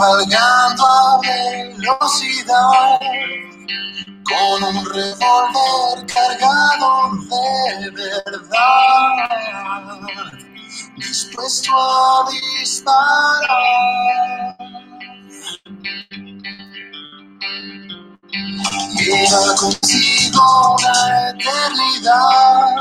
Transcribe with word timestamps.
cabalgando 0.00 0.86
a 0.86 1.20
velocidad 1.20 2.98
con 4.24 4.64
un 4.64 4.84
revólver 4.86 6.06
cargado 6.06 7.10
de 7.80 7.90
verdad, 7.90 9.18
dispuesto 10.96 11.72
a 11.76 12.30
disparar. 12.30 13.50
Lleva 18.96 19.54
consigo 19.56 20.76
una 20.78 20.96
eternidad, 21.30 22.78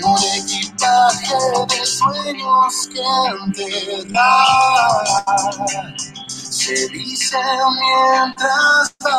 un 0.00 0.18
equipaje 0.36 1.36
de 1.68 1.86
sueños 1.86 2.88
que 2.92 3.02
enterrar 3.44 5.04
se 6.26 6.88
dice 6.88 7.38
mientras 7.80 8.94
va. 9.04 9.10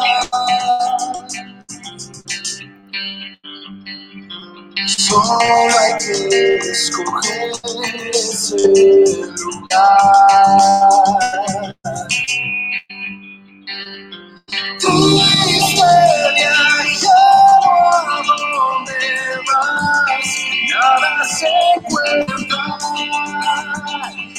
Solo 4.88 5.80
hay 5.80 5.94
que 6.00 6.56
escoger 6.58 7.52
ese 8.14 8.58
lugar. 9.36 10.24
Nada 20.84 21.24
se 21.24 21.48
encuentra. 21.78 22.62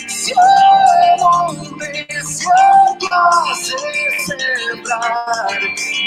Si 0.08 0.32
el 0.32 1.96
desierto 2.06 3.06
hace 3.10 3.78
sembrar, 4.26 5.06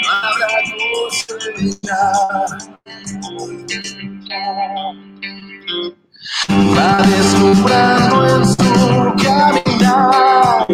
no 0.02 0.10
habrá 0.22 0.58
cosecha. 0.78 2.00
Va 6.76 6.90
deslumbrando 7.02 8.16
en 8.28 8.42
su 8.46 8.70
caminar, 9.24 10.66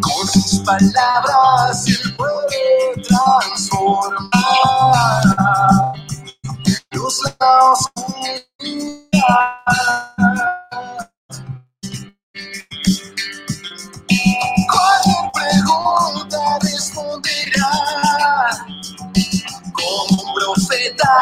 con 0.00 0.22
sus 0.28 0.50
palabras 0.60 1.76
él 1.88 2.14
puede 2.16 2.66
transformar 3.08 4.38
luz 6.92 7.22
la 7.40 7.72
oscuridad. 7.72 8.47
Cualquier 9.28 9.68
pregunta 15.34 16.58
responderá 16.62 17.70
como 19.74 20.22
un 20.22 20.28
profeta. 20.34 21.12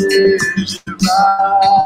debes 0.09 0.96
llevar. 1.07 1.86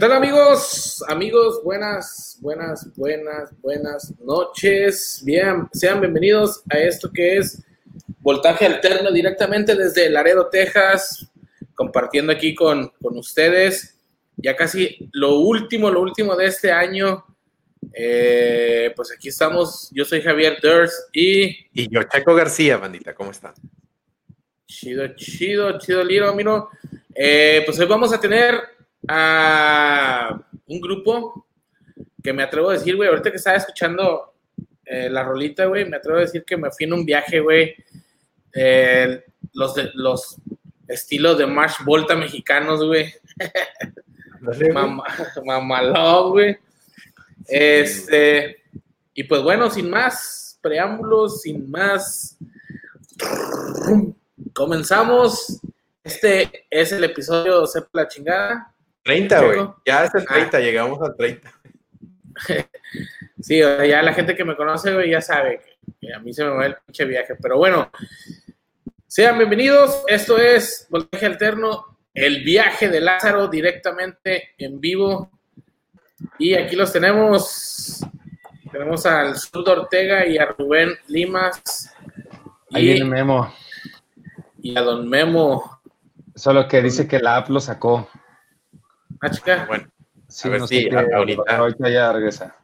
Tal 0.00 0.12
amigos? 0.12 1.04
Amigos, 1.08 1.62
buenas, 1.62 2.38
buenas, 2.40 2.90
buenas, 2.96 3.50
buenas 3.60 4.18
noches. 4.20 5.20
Bien, 5.26 5.68
sean 5.74 6.00
bienvenidos 6.00 6.62
a 6.70 6.78
esto 6.78 7.10
que 7.12 7.36
es 7.36 7.62
Voltaje 8.20 8.64
Alterno 8.64 9.12
directamente 9.12 9.74
desde 9.74 10.08
Laredo, 10.08 10.48
Texas, 10.48 11.30
compartiendo 11.74 12.32
aquí 12.32 12.54
con, 12.54 12.90
con 13.02 13.18
ustedes. 13.18 14.00
Ya 14.38 14.56
casi 14.56 15.10
lo 15.12 15.40
último, 15.40 15.90
lo 15.90 16.00
último 16.00 16.34
de 16.34 16.46
este 16.46 16.72
año. 16.72 17.22
Eh, 17.92 18.94
pues 18.96 19.12
aquí 19.12 19.28
estamos. 19.28 19.90
Yo 19.92 20.06
soy 20.06 20.22
Javier 20.22 20.60
Durs 20.62 21.08
y 21.12 21.44
Y 21.74 21.92
yo, 21.92 22.02
Chaco 22.04 22.34
García, 22.34 22.78
bandita, 22.78 23.14
¿cómo 23.14 23.32
están? 23.32 23.52
Chido, 24.66 25.08
chido, 25.14 25.78
chido, 25.78 26.02
Liro, 26.02 26.34
miro. 26.34 26.70
Eh, 27.14 27.62
pues 27.66 27.78
hoy 27.78 27.86
vamos 27.86 28.14
a 28.14 28.20
tener 28.20 28.79
a 29.08 30.40
un 30.66 30.80
grupo 30.80 31.46
que 32.22 32.32
me 32.32 32.42
atrevo 32.42 32.70
a 32.70 32.74
decir, 32.74 32.96
güey, 32.96 33.08
ahorita 33.08 33.30
que 33.30 33.36
estaba 33.36 33.56
escuchando 33.56 34.34
eh, 34.84 35.08
la 35.08 35.22
rolita, 35.22 35.66
güey, 35.66 35.88
me 35.88 35.96
atrevo 35.96 36.18
a 36.18 36.22
decir 36.22 36.44
que 36.44 36.56
me 36.56 36.70
fui 36.70 36.84
en 36.86 36.92
un 36.92 37.04
viaje, 37.04 37.40
güey, 37.40 37.74
eh, 38.54 39.24
los, 39.52 39.74
de, 39.74 39.90
los 39.94 40.36
estilos 40.88 41.38
de 41.38 41.46
March 41.46 41.84
Volta 41.84 42.14
mexicanos, 42.16 42.84
güey. 42.84 43.12
Mam- 44.40 45.02
mamalón, 45.44 46.30
güey. 46.30 46.58
Este, 47.46 48.62
y 49.14 49.24
pues 49.24 49.42
bueno, 49.42 49.70
sin 49.70 49.88
más 49.90 50.58
preámbulos, 50.60 51.42
sin 51.42 51.70
más, 51.70 52.36
comenzamos. 54.54 55.60
Este 56.02 56.66
es 56.70 56.92
el 56.92 57.04
episodio 57.04 57.66
Sepa 57.66 57.88
la 57.92 58.08
chingada. 58.08 58.69
30, 59.04 59.40
güey. 59.44 59.68
Ya 59.86 60.04
es 60.04 60.14
el 60.14 60.22
Ah. 60.28 60.34
30, 60.34 60.60
llegamos 60.60 61.00
al 61.02 61.16
30. 61.16 61.52
Sí, 63.42 63.62
o 63.62 63.68
sea, 63.76 63.86
ya 63.86 64.02
la 64.02 64.12
gente 64.12 64.34
que 64.36 64.44
me 64.44 64.54
conoce, 64.54 64.92
güey, 64.92 65.10
ya 65.10 65.22
sabe 65.22 65.62
que, 66.00 66.12
a 66.12 66.18
mí 66.18 66.32
se 66.34 66.44
me 66.44 66.50
va 66.50 66.66
el 66.66 66.74
pinche 66.86 67.06
viaje. 67.06 67.34
Pero 67.40 67.56
bueno, 67.56 67.90
sean 69.06 69.38
bienvenidos. 69.38 70.02
Esto 70.08 70.36
es 70.38 70.86
Voltaje 70.90 71.24
Alterno, 71.24 71.98
el 72.12 72.44
viaje 72.44 72.90
de 72.90 73.00
Lázaro 73.00 73.48
directamente 73.48 74.50
en 74.58 74.78
vivo. 74.78 75.30
Y 76.38 76.52
aquí 76.54 76.76
los 76.76 76.92
tenemos. 76.92 78.00
Tenemos 78.70 79.06
al 79.06 79.36
Zurdo 79.38 79.72
Ortega 79.72 80.26
y 80.26 80.36
a 80.36 80.44
Rubén 80.46 80.90
Limas. 81.08 81.90
Ahí 82.72 82.90
Y, 82.90 82.92
viene 82.92 83.04
Memo. 83.06 83.54
y 84.60 84.76
a 84.76 84.82
Don 84.82 85.08
Memo. 85.08 85.80
Solo 86.34 86.68
que 86.68 86.82
dice 86.82 87.08
que 87.08 87.18
la 87.20 87.36
app 87.36 87.48
lo 87.48 87.60
sacó. 87.60 88.08
Ah, 89.20 89.30
chica. 89.30 89.64
Bueno, 89.66 89.86
Sí, 90.28 90.46
A 90.46 90.50
ver 90.52 90.60
no 90.60 90.66
si 90.68 90.82
sé 90.84 90.88
qué, 90.88 90.96
a- 90.96 91.16
ahorita. 91.16 91.56
ahorita 91.56 91.88
ya 91.90 92.12
regresa. 92.12 92.56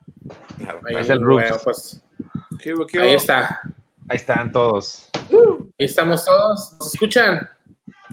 Ahí, 0.85 0.97
es 0.97 1.11
el 1.11 1.19
bueno, 1.19 1.57
pues, 1.65 2.01
¿Qué 2.61 2.73
hubo, 2.75 2.87
qué 2.87 3.01
ahí 3.01 3.15
está. 3.15 3.61
Ahí 4.09 4.17
están 4.17 4.53
todos. 4.53 5.11
Ahí 5.15 5.67
estamos 5.79 6.25
todos. 6.25 6.77
¿Nos 6.79 6.95
escuchan? 6.95 7.49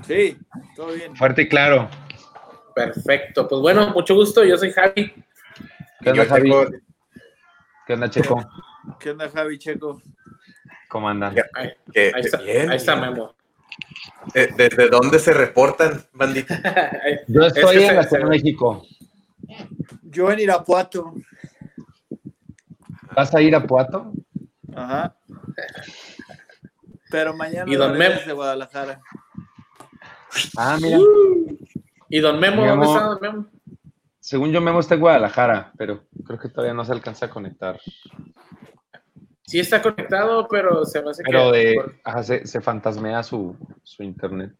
Sí, 0.07 0.37
todo 0.75 0.87
bien. 0.93 1.15
Fuerte 1.15 1.43
y 1.43 1.47
claro. 1.49 1.87
Perfecto. 2.73 3.47
Pues 3.47 3.61
bueno, 3.61 3.89
mucho 3.91 4.15
gusto. 4.15 4.43
Yo 4.43 4.57
soy 4.57 4.71
Javi. 4.71 5.13
¿Qué 6.01 6.09
onda, 6.09 6.25
Javi? 6.25 6.49
tengo- 6.49 6.71
¿Qué 7.85 7.93
onda, 7.93 8.09
Checo? 8.09 8.43
¿Qué 8.99 9.11
onda, 9.11 9.29
Javi 9.29 9.59
Checo? 9.59 10.01
¿Cómo 10.89 11.09
andan? 11.09 11.35
Ahí, 11.53 11.69
está, 11.93 12.37
bien, 12.39 12.69
ahí 12.71 12.77
está 12.77 12.95
bien. 12.95 13.13
Memo. 13.13 13.35
Eh, 14.33 14.49
¿Desde 14.55 14.89
dónde 14.89 15.19
se 15.19 15.33
reportan, 15.33 16.03
bandita? 16.13 16.59
Yo 17.27 17.41
estoy 17.45 17.77
Es 17.77 17.81
que 17.81 17.87
en 17.87 17.95
la 17.95 18.03
se- 18.03 18.09
Ciudad 18.09 18.23
de 18.23 18.29
México. 18.29 18.85
Yo 20.03 20.31
en 20.31 20.39
Irapuato. 20.39 21.13
¿Vas 23.15 23.33
a 23.35 23.41
ir 23.41 23.55
a 23.55 23.65
Puato? 23.65 24.11
Ajá. 24.75 25.15
Pero 27.11 27.35
mañana 27.35 27.71
Y 27.71 27.75
don 27.75 27.91
regreso 27.93 28.21
Mem- 28.21 28.25
de 28.27 28.33
Guadalajara. 28.33 29.01
Ah, 30.57 30.77
mira. 30.81 30.97
¿Y 32.09 32.19
don 32.19 32.39
Memo? 32.39 32.63
Memo. 32.63 32.83
¿Dónde 32.85 32.85
está 32.97 33.05
don 33.07 33.19
Memo? 33.21 33.49
Según 34.19 34.51
yo, 34.51 34.61
Memo 34.61 34.79
está 34.79 34.95
en 34.95 35.01
Guadalajara, 35.01 35.71
pero 35.77 36.05
creo 36.25 36.39
que 36.39 36.49
todavía 36.49 36.73
no 36.73 36.85
se 36.85 36.93
alcanza 36.93 37.25
a 37.27 37.29
conectar. 37.29 37.79
Sí 39.53 39.59
está 39.59 39.83
conectado, 39.83 40.47
pero 40.49 40.83
se 40.83 40.99
me 41.03 41.11
hace 41.11 41.21
Pero 41.23 41.51
que... 41.51 41.57
de, 41.59 41.73
por- 41.75 41.95
ajá, 42.03 42.23
se, 42.23 42.47
se 42.47 42.59
fantasmea 42.59 43.21
su, 43.21 43.55
su 43.83 44.01
internet. 44.01 44.51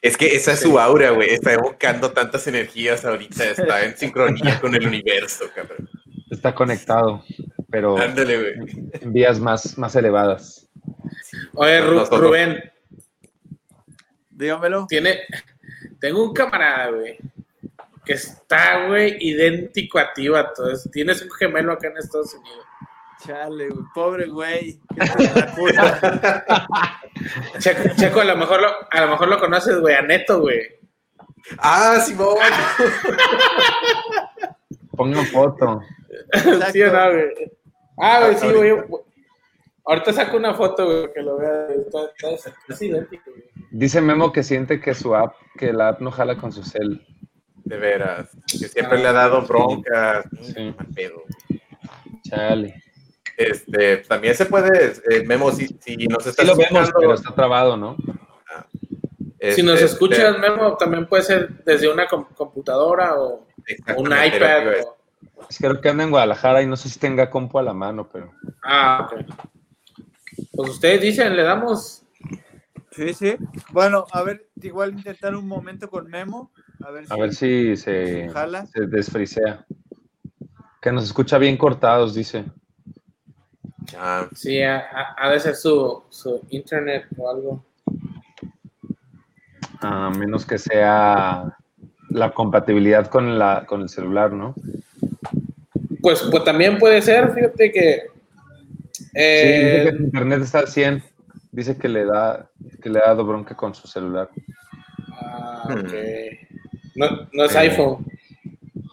Es 0.00 0.16
que 0.16 0.34
esa 0.34 0.52
es 0.52 0.60
su 0.60 0.80
aura, 0.80 1.10
güey. 1.10 1.28
Está 1.28 1.52
evocando 1.52 2.12
tantas 2.12 2.46
energías 2.46 3.04
ahorita. 3.04 3.44
Está 3.44 3.84
en 3.84 3.94
sincronía 3.98 4.58
con 4.58 4.74
el 4.74 4.86
universo, 4.86 5.44
cabrón. 5.54 5.90
Está 6.30 6.54
conectado, 6.54 7.22
pero 7.70 7.98
Ándale, 7.98 8.38
güey. 8.38 8.90
en 9.02 9.12
vías 9.12 9.38
más, 9.38 9.76
más 9.76 9.94
elevadas. 9.96 10.66
Oye, 11.52 11.82
Ru- 11.82 11.96
Nosotros. 11.96 12.20
Rubén, 12.22 12.72
Dígamelo. 14.30 14.86
tiene... 14.88 15.20
Tengo 16.00 16.24
un 16.24 16.32
camarada, 16.32 16.90
güey, 16.92 17.18
que 18.06 18.14
está, 18.14 18.86
güey, 18.86 19.18
idéntico 19.20 19.98
a 19.98 20.10
ti, 20.14 20.26
vato. 20.28 20.70
Es- 20.70 20.88
Tienes 20.90 21.20
un 21.20 21.30
gemelo 21.32 21.72
acá 21.72 21.88
en 21.88 21.98
Estados 21.98 22.32
Unidos. 22.32 22.64
Chale, 23.24 23.68
güey. 23.68 23.84
Pobre 23.94 24.28
güey. 24.28 24.80
Checo, 27.58 27.88
Checo, 27.96 28.20
a 28.20 28.24
lo 28.24 28.36
mejor 28.36 28.60
lo, 28.60 28.68
a 28.90 29.00
lo 29.00 29.08
mejor 29.08 29.28
lo 29.28 29.38
conoces, 29.38 29.80
güey, 29.80 29.94
a 29.94 30.02
Neto, 30.02 30.40
güey. 30.40 30.60
Ah, 31.58 31.98
Simón. 32.00 32.36
Pongan 34.96 35.26
foto. 35.26 35.80
Exacto. 36.32 36.66
¿Sí 36.72 36.82
o 36.82 36.92
no, 36.92 37.12
güey? 37.12 37.30
Ah, 37.98 38.20
güey, 38.22 38.36
sí, 38.36 38.52
güey. 38.52 38.72
Ahorita. 39.84 40.12
Saco 40.12 40.36
una 40.36 40.54
foto, 40.54 40.86
güey, 40.86 41.12
que 41.12 41.22
lo 41.22 41.38
vea. 41.38 41.68
Está, 41.68 42.34
está, 42.34 42.52
es 42.68 42.82
idéntico, 42.82 43.30
güey. 43.30 43.44
Dice 43.70 44.00
Memo 44.00 44.32
que 44.32 44.42
siente 44.42 44.80
que 44.80 44.94
su 44.94 45.14
app, 45.14 45.34
que 45.56 45.72
la 45.72 45.88
app 45.88 46.00
no 46.00 46.10
jala 46.10 46.36
con 46.36 46.52
su 46.52 46.62
cel. 46.62 47.06
De 47.64 47.76
veras. 47.76 48.30
Que 48.46 48.68
siempre 48.68 48.98
le 48.98 49.08
ha 49.08 49.12
dado 49.12 49.42
bronca. 49.42 50.22
Sí. 50.40 50.74
Mal 50.76 50.86
pedo. 50.94 51.22
Chale. 52.22 52.82
Este, 53.38 53.98
también 53.98 54.34
se 54.34 54.46
puede, 54.46 54.94
eh, 55.10 55.22
Memo, 55.24 55.52
si, 55.52 55.68
si 55.80 55.96
nos 56.08 56.26
estás 56.26 56.44
Sí 56.44 56.50
lo 56.50 56.56
vemos, 56.56 56.66
escuchando, 56.88 56.98
pero 56.98 57.14
está 57.14 57.34
trabado, 57.34 57.76
¿no? 57.76 57.96
Si 59.54 59.62
nos 59.62 59.74
este, 59.76 59.84
escuchas, 59.86 60.36
Memo, 60.40 60.76
también 60.76 61.06
puede 61.06 61.22
ser 61.22 61.62
desde 61.64 61.88
una 61.88 62.08
com- 62.08 62.26
computadora 62.34 63.14
o 63.16 63.46
un 63.96 64.06
iPad. 64.06 64.68
o- 64.82 64.96
Es 65.48 65.56
que 65.58 65.68
creo 65.68 65.80
que 65.80 65.88
anda 65.88 66.02
en 66.02 66.10
Guadalajara 66.10 66.62
y 66.62 66.66
no 66.66 66.76
sé 66.76 66.88
si 66.88 66.98
tenga 66.98 67.30
compu 67.30 67.60
a 67.60 67.62
la 67.62 67.72
mano, 67.72 68.08
pero 68.12 68.32
Ah, 68.64 69.08
ok. 69.08 69.24
Pues 70.52 70.70
ustedes 70.72 71.00
dicen, 71.00 71.36
le 71.36 71.44
damos. 71.44 72.02
Sí, 72.90 73.14
sí. 73.14 73.36
Bueno, 73.70 74.04
a 74.12 74.22
ver, 74.24 74.48
igual 74.60 74.90
intentar 74.94 75.36
un 75.36 75.46
momento 75.46 75.88
con 75.88 76.08
Memo. 76.08 76.50
A 76.84 76.90
ver 76.90 77.06
si. 77.06 77.12
a 77.12 77.16
ver 77.16 77.32
si 77.34 77.76
se, 77.76 78.28
Jala. 78.30 78.66
se 78.66 78.86
desfrisea. 78.86 79.64
Que 80.82 80.90
nos 80.90 81.04
escucha 81.04 81.38
bien 81.38 81.56
cortados, 81.56 82.14
dice. 82.14 82.44
Sí, 84.34 84.62
ha, 84.62 84.86
ha- 85.16 85.30
de 85.30 85.40
ser 85.40 85.54
su, 85.54 86.02
su 86.10 86.40
internet 86.50 87.06
o 87.16 87.30
algo. 87.30 87.64
A 89.80 90.10
menos 90.10 90.44
que 90.44 90.58
sea 90.58 91.56
la 92.10 92.30
compatibilidad 92.32 93.06
con, 93.08 93.38
la, 93.38 93.64
con 93.66 93.82
el 93.82 93.88
celular, 93.88 94.32
¿no? 94.32 94.54
Pues, 96.00 96.22
pues 96.30 96.44
también 96.44 96.78
puede 96.78 97.00
ser, 97.02 97.32
fíjate 97.32 97.72
que. 97.72 98.02
Sí, 98.92 99.04
eh, 99.14 99.82
dice 99.84 99.90
que 99.90 99.96
su 99.96 100.02
internet 100.04 100.42
está 100.42 100.58
al 100.60 100.68
100. 100.68 101.02
Dice 101.52 101.78
que 101.78 101.88
le 101.88 102.04
da 102.04 102.48
que 102.82 102.90
le 102.90 102.98
ha 102.98 103.06
dado 103.08 103.24
bronca 103.24 103.54
con 103.56 103.74
su 103.74 103.86
celular. 103.88 104.28
ah, 105.12 105.64
ok. 105.70 105.92
No, 106.94 107.06
no 107.32 107.44
es 107.44 107.54
Eh, 107.54 107.58
iPhone. 107.58 108.06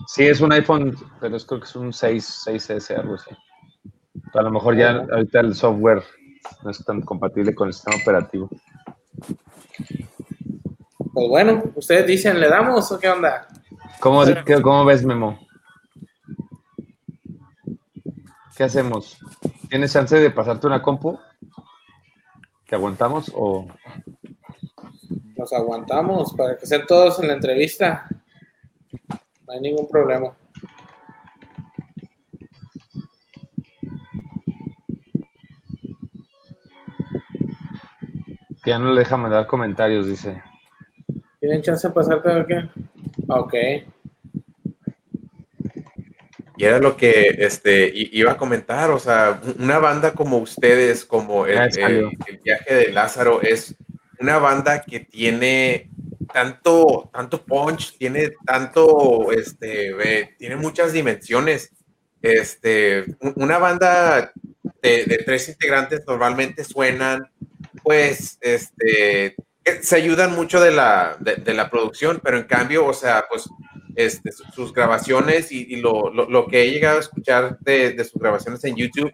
Sí, 0.07 0.23
es 0.27 0.39
un 0.41 0.51
iPhone, 0.53 0.95
pero 1.19 1.35
es, 1.35 1.45
creo 1.45 1.59
que 1.59 1.65
es 1.65 1.75
un 1.75 1.91
6, 1.91 2.43
6S, 2.45 2.95
algo 2.97 3.15
así. 3.15 3.31
A 4.38 4.42
lo 4.42 4.51
mejor 4.51 4.75
ya 4.75 4.92
ahorita 5.12 5.39
el 5.39 5.56
software 5.56 6.04
no 6.63 6.70
es 6.72 6.84
tan 6.86 7.01
compatible 7.01 7.56
con 7.56 7.68
el 7.70 7.74
sistema 7.74 7.98
operativo. 8.01 8.50
Pues 11.13 11.30
bueno, 11.30 11.63
ustedes 11.75 12.06
dicen, 12.06 12.39
¿le 12.39 12.50
damos 12.50 12.92
o 12.92 13.00
qué 13.00 13.10
onda? 13.10 13.48
¿Cómo, 14.00 14.25
Sí. 14.25 14.34
qué- 14.46 14.62
cómo 14.62 14.84
ves, 14.86 15.06
Memo? 15.06 15.39
¿Qué 18.58 18.63
hacemos? 18.63 19.18
¿Tienes 19.70 19.94
chance 19.94 20.18
de 20.20 20.30
pasarte 20.32 20.68
una 20.68 20.82
compu? 20.82 21.18
¿Que 22.65 22.75
aguantamos 22.75 23.32
o 23.36 23.68
Nos 25.38 25.51
aguantamos 25.54 26.34
para 26.34 26.58
que 26.58 26.63
estén 26.63 26.86
todos 26.88 27.20
en 27.20 27.27
la 27.27 27.34
entrevista. 27.34 28.08
No 29.46 29.54
hay 29.54 29.60
ningún 29.62 29.88
problema. 29.88 30.32
Que 38.65 38.72
ya 38.72 38.79
no 38.79 38.91
le 38.91 39.00
deja 39.01 39.15
mandar 39.15 39.45
comentarios? 39.45 40.07
Dice. 40.07 40.41
¿Tienen 41.39 41.62
chance 41.62 41.88
de 41.88 41.93
pasarte 41.93 42.29
o 42.29 42.45
qué? 42.48 42.69
Ok. 43.27 43.53
Y 46.57 46.63
era 46.63 46.79
lo 46.79 46.98
que 46.98 47.36
este, 47.39 47.91
iba 47.93 48.31
a 48.31 48.38
comentar, 48.38 48.89
o 48.89 48.98
sea, 48.98 49.39
una 49.60 49.77
banda 49.77 50.13
como 50.13 50.38
ustedes, 50.38 51.05
como 51.05 51.45
el, 51.45 51.69
viaje 52.43 52.74
de 52.74 52.91
Lázaro, 52.91 53.41
es 53.41 53.75
una 54.19 54.39
banda 54.39 54.81
que 54.81 55.01
tiene 55.01 55.89
tanto, 56.34 57.12
tanto 57.13 57.43
punch, 57.43 57.98
tiene 57.98 58.31
tanto, 58.45 59.31
este, 59.31 60.34
tiene 60.39 60.55
muchas 60.55 60.91
dimensiones. 60.91 61.72
Este, 62.22 63.03
un- 63.19 63.34
una 63.36 63.60
banda 63.60 64.31
de, 64.81 65.05
de 65.05 65.17
tres 65.25 65.50
integrantes 65.50 66.03
normalmente 66.07 66.63
suenan, 66.63 67.29
pues, 67.86 68.38
este, 68.42 69.36
que 69.63 69.84
se 69.84 69.96
ayudan 69.96 70.36
mucho 70.36 70.60
de 70.60 70.72
la, 70.72 71.15
de, 71.20 71.54
la 71.54 71.70
producción, 71.70 72.20
pero 72.24 72.38
en 72.38 72.44
cambio, 72.46 72.86
o 72.86 72.94
sea, 72.94 73.25
pues 73.30 73.50
este, 73.96 74.32
su- 74.34 74.44
sus 74.54 74.74
grabaciones 74.74 75.51
y, 75.51 75.77
lo, 75.77 76.10
lo- 76.12 76.48
que 76.48 76.63
he 76.63 76.72
llegado 76.72 76.98
a 76.98 77.01
escuchar 77.01 77.58
de, 77.62 77.92
de 77.94 78.04
sus 78.04 78.22
grabaciones 78.22 78.63
en 78.65 78.75
YouTube 78.75 79.12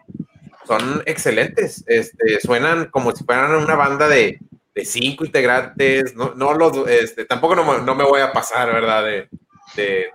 son 0.68 1.04
excelentes. 1.06 1.84
Este, 1.88 2.40
suenan 2.42 2.86
como 2.90 3.12
si 3.16 3.24
fueran 3.24 3.54
una 3.56 3.76
banda 3.76 4.08
de, 4.08 4.40
de 4.76 4.86
cinco 4.86 5.26
integrantes. 5.26 6.16
No, 6.16 6.34
no 6.36 6.54
los, 6.54 6.88
este, 6.90 7.26
tampoco 7.26 7.56
no, 7.56 7.80
no 7.80 7.96
me 7.96 8.04
voy 8.06 8.22
a 8.22 8.32
pasar, 8.34 8.72
¿verdad? 8.74 9.04
De, 9.06 9.30
de, 9.76 10.08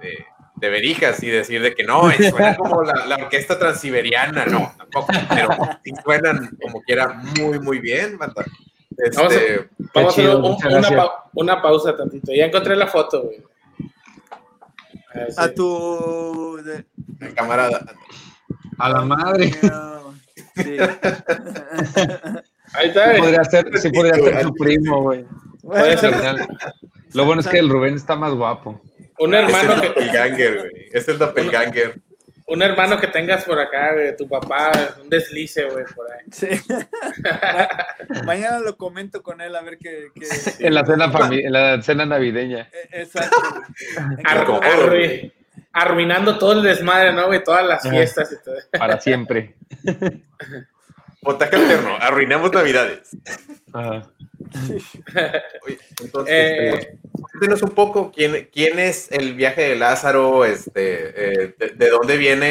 de, 0.56 0.68
verijas 0.70 1.22
y 1.22 1.28
decir 1.28 1.62
de 1.62 1.74
que 1.74 1.84
no, 1.84 2.10
suena 2.12 2.56
como 2.58 2.82
la, 2.82 3.06
la 3.06 3.16
orquesta 3.16 3.58
transiberiana, 3.58 4.44
no, 4.46 4.72
tampoco, 4.76 5.08
pero 5.28 5.50
sí 5.84 5.92
suenan 6.04 6.56
como 6.62 6.80
quiera 6.82 7.08
muy, 7.38 7.58
muy 7.60 7.78
bien, 7.80 8.18
banda. 8.18 8.44
Vamos 9.16 9.32
a- 9.32 9.36
Este, 9.36 9.68
Vamos 9.94 9.94
a 9.94 10.12
hacer 10.12 10.24
chido, 10.24 10.36
un- 10.38 10.42
muchas 10.52 10.64
una, 10.72 10.78
gracias. 10.80 11.00
pa- 11.00 11.30
una 11.34 11.62
pausa 11.62 11.96
tantito. 11.96 12.32
Ya 12.32 12.46
encontré 12.46 12.74
la 12.76 12.86
foto, 12.86 13.22
güey. 13.24 13.42
A 15.36 15.48
tu. 15.48 16.58
de- 16.64 16.84
camarada, 17.34 17.84
A 18.78 18.88
la 18.90 19.00
madre. 19.02 19.50
Sí. 20.56 20.76
Ahí 22.74 22.88
está, 22.88 23.14
Sí 23.14 23.20
podría 23.20 23.44
ser, 23.44 23.78
sí 23.78 23.90
podría 23.90 24.14
ser 24.14 24.42
tu 24.42 24.54
primo, 24.54 25.02
güey. 25.02 25.24
Lo 27.12 27.24
bueno 27.24 27.40
es 27.40 27.48
que 27.48 27.58
el 27.58 27.68
Rubén 27.68 27.94
está 27.94 28.16
más 28.16 28.32
guapo. 28.34 28.80
Un 29.18 29.34
es 29.34 29.40
el 29.40 29.46
hermano 29.46 29.80
que, 29.80 29.88
doppelganger, 29.88 30.58
güey. 30.58 30.88
Es 30.92 31.08
el 31.08 31.18
doppelganger. 31.18 32.00
un 32.48 32.62
hermano 32.62 33.00
que 33.00 33.06
tengas 33.08 33.44
por 33.44 33.58
acá, 33.58 33.92
güey, 33.94 34.16
tu 34.16 34.28
papá, 34.28 34.70
un 35.02 35.08
deslice, 35.08 35.64
güey, 35.64 35.84
por 35.94 36.06
ahí. 36.12 36.24
Sí. 36.30 36.48
Mañana 38.24 38.60
lo 38.60 38.76
comento 38.76 39.22
con 39.22 39.40
él 39.40 39.54
a 39.56 39.62
ver 39.62 39.78
qué. 39.78 40.08
qué- 40.14 40.66
En 40.66 40.74
la 40.74 40.84
cena 40.84 41.10
fami- 41.12 41.44
en 41.44 41.52
la 41.52 41.82
cena 41.82 42.06
navideña. 42.06 42.68
Eh, 42.72 43.02
Exacto. 43.02 43.36
güey. 43.96 44.16
Arru- 44.24 44.60
arru- 44.60 45.32
arruinando 45.72 46.38
todo 46.38 46.52
el 46.52 46.62
desmadre, 46.62 47.12
¿no, 47.12 47.26
güey? 47.26 47.42
Todas 47.42 47.66
las 47.66 47.88
fiestas 47.88 48.30
y 48.32 48.44
todo. 48.44 48.56
Para 48.78 49.00
siempre. 49.00 49.54
Montaje 51.26 51.56
alterno, 51.56 51.96
arruinamos 51.96 52.52
Navidades. 52.52 53.08
Ajá. 53.72 54.08
Oye, 55.66 55.78
entonces, 56.00 56.32
Eh, 56.32 56.74
eh, 56.74 56.98
cuéntenos 57.10 57.62
un 57.62 57.70
poco 57.70 58.12
quién, 58.12 58.48
quién 58.52 58.78
es 58.78 59.10
el 59.10 59.34
viaje 59.34 59.62
de 59.62 59.76
Lázaro, 59.76 60.44
este, 60.44 61.44
eh, 61.44 61.54
de, 61.58 61.68
de 61.70 61.90
dónde 61.90 62.16
viene 62.16 62.46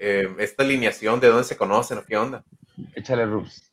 eh, 0.00 0.28
esta 0.38 0.62
alineación, 0.62 1.18
de 1.18 1.28
dónde 1.28 1.44
se 1.44 1.56
conocen 1.56 1.98
o 1.98 2.04
qué 2.04 2.16
onda. 2.16 2.44
Échale 2.94 3.26
Rubs. 3.26 3.68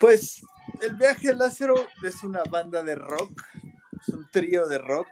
Pues 0.00 0.42
el 0.80 0.94
viaje 0.94 1.28
de 1.28 1.34
Lázaro 1.34 1.86
es 2.02 2.22
una 2.24 2.42
banda 2.50 2.82
de 2.82 2.94
rock, 2.94 3.42
es 4.00 4.08
un 4.08 4.26
trío 4.30 4.66
de 4.66 4.78
rock 4.78 5.08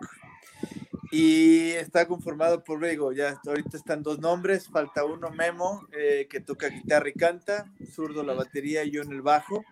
y 1.16 1.70
está 1.70 2.08
conformado 2.08 2.64
por, 2.64 2.84
digo, 2.84 3.12
ya 3.12 3.40
ahorita 3.46 3.76
están 3.76 4.02
dos 4.02 4.18
nombres, 4.18 4.66
falta 4.66 5.04
uno, 5.04 5.30
Memo, 5.30 5.86
eh, 5.92 6.26
que 6.28 6.40
toca 6.40 6.68
guitarra 6.68 7.08
y 7.08 7.12
canta, 7.12 7.72
zurdo 7.88 8.24
la 8.24 8.34
batería 8.34 8.82
y 8.82 8.90
yo 8.90 9.02
en 9.02 9.12
el 9.12 9.22
bajo. 9.22 9.64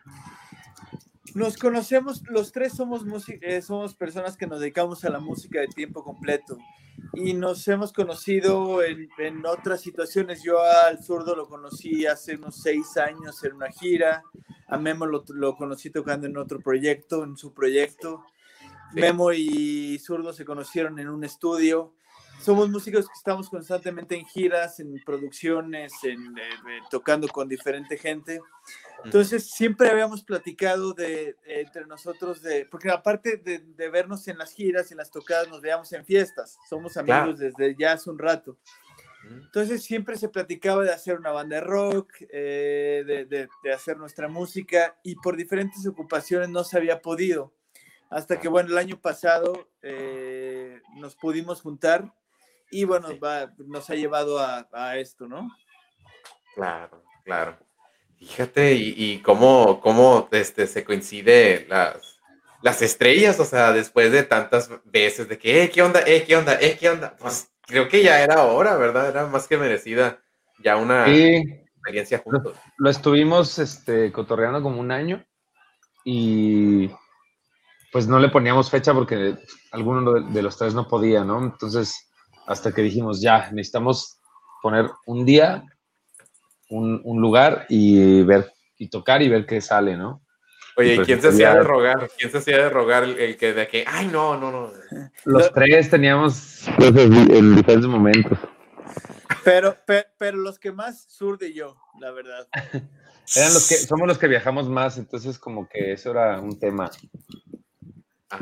Nos 1.35 1.57
conocemos, 1.57 2.23
los 2.29 2.53
tres 2.53 2.75
somos, 2.75 3.03
eh, 3.29 3.61
somos 3.61 3.97
personas 3.97 4.37
que 4.37 4.47
nos 4.47 4.61
dedicamos 4.61 5.05
a 5.05 5.11
la 5.11 5.19
música 5.19 5.59
de 5.59 5.67
tiempo 5.67 6.05
completo 6.05 6.59
y 7.13 7.35
nos 7.35 7.67
hemos 7.67 7.93
conocido 7.93 8.85
en, 8.85 9.09
en 9.19 9.45
otras 9.45 9.81
situaciones. 9.81 10.45
Yo 10.45 10.63
al 10.63 11.03
zurdo 11.03 11.35
lo 11.35 11.49
conocí 11.49 12.07
hace 12.07 12.37
unos 12.37 12.63
seis 12.63 12.97
años 12.99 13.43
en 13.43 13.55
una 13.55 13.73
gira, 13.73 14.23
a 14.69 14.79
Memo 14.79 15.07
lo, 15.07 15.25
lo 15.31 15.57
conocí 15.57 15.91
tocando 15.91 16.29
en 16.29 16.37
otro 16.37 16.61
proyecto, 16.61 17.25
en 17.25 17.37
su 17.37 17.53
proyecto. 17.53 18.25
Sí. 18.95 19.01
Memo 19.01 19.33
y 19.33 19.99
Zurdo 19.99 20.33
se 20.33 20.45
conocieron 20.45 20.99
en 20.99 21.09
un 21.09 21.25
estudio. 21.25 21.95
Somos 22.41 22.69
músicos 22.69 23.07
que 23.07 23.13
estamos 23.17 23.49
constantemente 23.49 24.17
en 24.17 24.27
giras, 24.27 24.81
en 24.81 25.01
producciones, 25.07 25.93
en, 26.03 26.37
eh, 26.37 26.51
tocando 26.91 27.29
con 27.29 27.49
diferente 27.49 27.97
gente. 27.97 28.41
Entonces 29.05 29.49
siempre 29.51 29.89
habíamos 29.91 30.25
platicado 30.25 30.93
de 30.93 31.37
eh, 31.47 31.61
entre 31.61 31.87
nosotros 31.87 32.43
de, 32.43 32.67
porque 32.69 32.91
aparte 32.91 33.37
de, 33.37 33.61
de 33.61 33.91
vernos 33.91 34.27
en 34.27 34.39
las 34.39 34.53
giras 34.53 34.91
y 34.91 34.95
en 34.95 34.99
las 34.99 35.11
tocadas, 35.13 35.49
nos 35.49 35.61
veíamos 35.61 35.93
en 35.93 36.05
fiestas. 36.05 36.59
Somos 36.69 36.97
amigos 36.97 37.37
Claro. 37.37 37.37
desde 37.37 37.77
ya 37.79 37.93
hace 37.93 38.11
un 38.11 38.19
rato. 38.19 38.59
Entonces 39.31 39.85
siempre 39.85 40.17
se 40.17 40.29
platicaba 40.29 40.83
de 40.83 40.93
hacer 40.93 41.17
una 41.17 41.31
banda 41.31 41.57
de 41.57 41.63
rock, 41.63 42.13
eh, 42.29 43.05
de, 43.07 43.25
de- 43.25 43.49
de 43.63 43.73
hacer 43.73 43.97
nuestra 43.97 44.27
música 44.27 44.99
y 45.05 45.15
por 45.15 45.37
diferentes 45.37 45.87
ocupaciones 45.87 46.49
no 46.49 46.65
se 46.65 46.77
había 46.77 47.01
podido. 47.01 47.53
Hasta 48.13 48.39
que, 48.39 48.49
bueno, 48.49 48.69
el 48.71 48.79
año 48.79 49.01
pasado 49.01 49.69
eh, 49.83 50.81
nos 50.97 51.17
pudimos 51.17 51.63
juntar 51.63 52.13
y, 52.71 52.85
bueno, 52.85 53.09
va- 53.19 53.51
nos 53.67 53.89
ha 53.91 53.95
llevado 53.95 54.39
a, 54.39 54.69
a 54.73 54.99
esto, 54.99 55.27
¿no? 55.27 55.49
Claro, 56.55 57.03
claro. 57.25 57.57
Fíjate, 58.19 58.75
y, 58.75 58.95
y 58.97 59.19
cómo, 59.23 59.81
cómo 59.81 60.29
este, 60.31 60.67
se 60.67 60.85
coincide 60.85 61.67
las, 61.69 62.21
las 62.61 62.83
estrellas, 62.83 63.41
o 63.41 63.45
sea, 63.45 63.73
después 63.73 64.13
de 64.13 64.23
tantas 64.23 64.71
veces 64.85 65.29
de 65.29 65.39
que, 65.39 65.65
eh, 65.65 65.71
¿qué 65.71 65.83
onda? 65.83 66.01
Eh, 66.07 66.25
¿qué 66.27 66.37
onda? 66.37 66.59
Eh, 66.61 66.77
¿qué 66.79 66.91
onda? 66.91 67.17
Pues 67.19 67.51
creo 67.63 67.89
que 67.89 68.03
ya 68.03 68.23
era 68.23 68.43
hora, 68.45 68.77
¿verdad? 68.77 69.09
Era 69.09 69.27
más 69.27 69.49
que 69.49 69.57
merecida 69.57 70.21
ya 70.59 70.77
una 70.77 71.07
Sí, 71.07 71.37
experiencia 71.75 72.19
juntos. 72.19 72.57
lo 72.77 72.91
estuvimos 72.91 73.59
este, 73.59 74.13
cotorreando 74.13 74.63
como 74.63 74.81
un 74.81 74.93
año 74.93 75.25
y 76.05 76.91
pues 77.93 78.09
no 78.09 78.19
le 78.19 78.31
poníamos 78.31 78.71
fecha 78.71 78.95
porque 78.95 79.37
alguno 79.71 80.13
de, 80.15 80.33
de 80.33 80.43
los 80.43 80.57
tres 80.57 80.75
no 80.75 80.89
podía, 80.89 81.25
¿no? 81.25 81.43
Entonces, 81.45 82.11
hasta 82.47 82.73
que 82.73 82.83
dijimos, 82.83 83.21
ya, 83.21 83.51
necesitamos 83.53 84.19
poner 84.63 84.87
un 85.07 85.25
día, 85.27 85.63
un, 86.71 87.01
un 87.05 87.21
lugar 87.21 87.67
y 87.69 88.23
ver 88.23 88.51
y 88.79 88.89
tocar 88.89 89.23
y 89.23 89.29
ver 89.29 89.47
qué 89.47 89.61
sale, 89.61 89.97
¿no? 89.97 90.23
Oye, 90.77 90.95
¿y 90.95 90.97
pues, 90.97 91.07
quién 91.07 91.21
se 91.21 91.29
hacía 91.29 91.53
ya- 91.53 91.55
de 91.57 91.63
rogar? 91.65 92.11
¿Quién 92.19 92.31
se 92.33 92.39
hacía 92.39 92.57
de 92.57 92.71
rogar 92.71 93.05
el, 93.05 93.19
el 93.19 93.37
que 93.37 93.53
de 93.53 93.69
que, 93.69 93.85
ay, 93.87 94.09
no, 94.09 94.39
no, 94.41 94.51
no? 94.51 94.73
Los 95.27 95.45
Lo- 95.45 95.51
tres 95.53 95.91
teníamos 95.91 96.65
cosas 96.77 96.95
en 96.97 97.55
diferentes 97.57 97.87
momentos. 97.87 98.39
Pero, 99.45 99.77
pe- 99.87 100.07
pero 100.19 100.39
los 100.39 100.59
que 100.59 100.73
más 100.73 101.05
zurdo 101.11 101.45
y 101.45 101.53
yo, 101.53 101.77
la 102.01 102.11
verdad. 102.11 102.49
Eran 103.37 103.55
los 103.55 103.69
que, 103.69 103.75
somos 103.77 104.09
los 104.09 104.19
que 104.19 104.29
viajamos 104.29 104.69
más, 104.69 104.99
entonces 104.99 105.39
como 105.39 105.69
que 105.69 105.93
eso 105.93 106.11
era 106.11 106.41
un 106.41 106.59
tema. 106.59 106.91
Ah, 108.33 108.39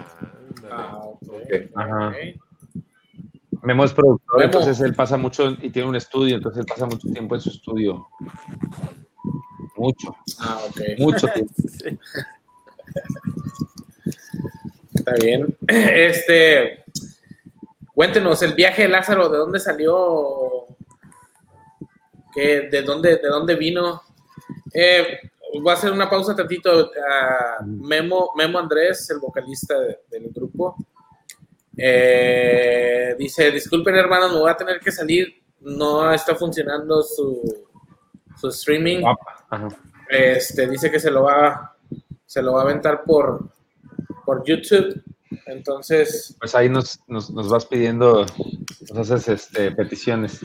Ah, 0.71 0.99
ok. 1.05 1.23
ok. 1.23 1.53
Ajá. 1.75 2.13
Memo 3.63 3.85
es 3.85 3.93
productor, 3.93 4.39
Memo. 4.39 4.45
entonces 4.47 4.81
él 4.81 4.95
pasa 4.95 5.17
mucho 5.19 5.51
y 5.61 5.71
tiene 5.71 5.89
un 5.89 5.97
estudio, 5.97 6.37
entonces 6.37 6.61
él 6.61 6.67
pasa 6.67 6.87
mucho 6.87 7.09
tiempo 7.09 7.35
en 7.35 7.41
su 7.43 7.51
estudio. 7.51 8.09
Mucho, 9.77 10.17
Ah, 10.41 10.61
ok. 10.69 10.81
mucho 10.99 11.27
tiempo. 11.35 11.53
Sí. 11.57 11.99
Está 14.95 15.15
bien. 15.21 15.57
Este, 15.69 16.85
cuéntenos, 17.95 18.41
el 18.43 18.55
viaje 18.55 18.83
de 18.83 18.89
Lázaro, 18.89 19.29
¿de 19.29 19.39
dónde 19.39 19.61
salió? 19.61 20.67
¿Qué, 22.33 22.69
de, 22.71 22.83
dónde, 22.83 23.17
¿De 23.17 23.29
dónde 23.29 23.57
vino? 23.57 24.03
Eh, 24.73 25.19
voy 25.59 25.71
a 25.71 25.75
hacer 25.75 25.91
una 25.93 26.09
pausa 26.09 26.37
tantito. 26.37 26.91
Ah, 27.11 27.65
Memo, 27.65 28.31
Memo 28.37 28.59
Andrés, 28.59 29.09
el 29.11 29.19
vocalista 29.19 29.79
de- 29.81 30.01
del 30.11 30.31
grupo, 30.31 30.77
eh, 31.77 33.15
dice, 33.19 33.51
disculpen 33.51 33.95
hermanos, 33.97 34.33
me 34.33 34.39
voy 34.41 34.51
a 34.51 34.57
tener 34.57 34.81
que 34.81 34.93
salir. 34.93 35.35
No 35.61 36.13
está 36.13 36.35
funcionando 36.35 37.03
su, 37.03 37.67
su 38.39 38.49
streaming. 38.49 39.03
Ajá. 39.51 39.69
Este, 40.09 40.67
dice 40.69 40.91
que 40.91 40.99
se 41.01 41.11
lo 41.11 41.25
va, 41.25 41.77
se 42.27 42.43
lo 42.43 42.55
va 42.55 42.61
a 42.61 42.65
aventar 42.65 43.05
por, 43.05 43.51
por 44.25 44.43
YouTube. 44.45 45.03
Entonces, 45.47 46.35
Pues 46.39 46.55
ahí 46.55 46.69
nos, 46.69 46.99
nos, 47.07 47.31
nos 47.31 47.49
vas 47.49 47.65
pidiendo, 47.67 48.25
nos 48.93 49.11
haces 49.11 49.29
este, 49.29 49.71
peticiones. 49.73 50.41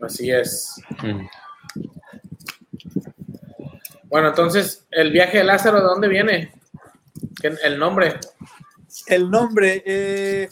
así 0.00 0.30
es. 0.30 0.74
Mm. 1.02 1.26
Bueno, 4.12 4.28
entonces, 4.28 4.86
el 4.90 5.10
viaje 5.10 5.38
de 5.38 5.44
Lázaro, 5.44 5.78
¿de 5.78 5.84
dónde 5.84 6.06
viene? 6.06 6.52
¿Qué- 7.40 7.56
El 7.64 7.78
nombre. 7.78 8.20
El 9.06 9.30
nombre, 9.30 9.82
eh, 9.86 10.50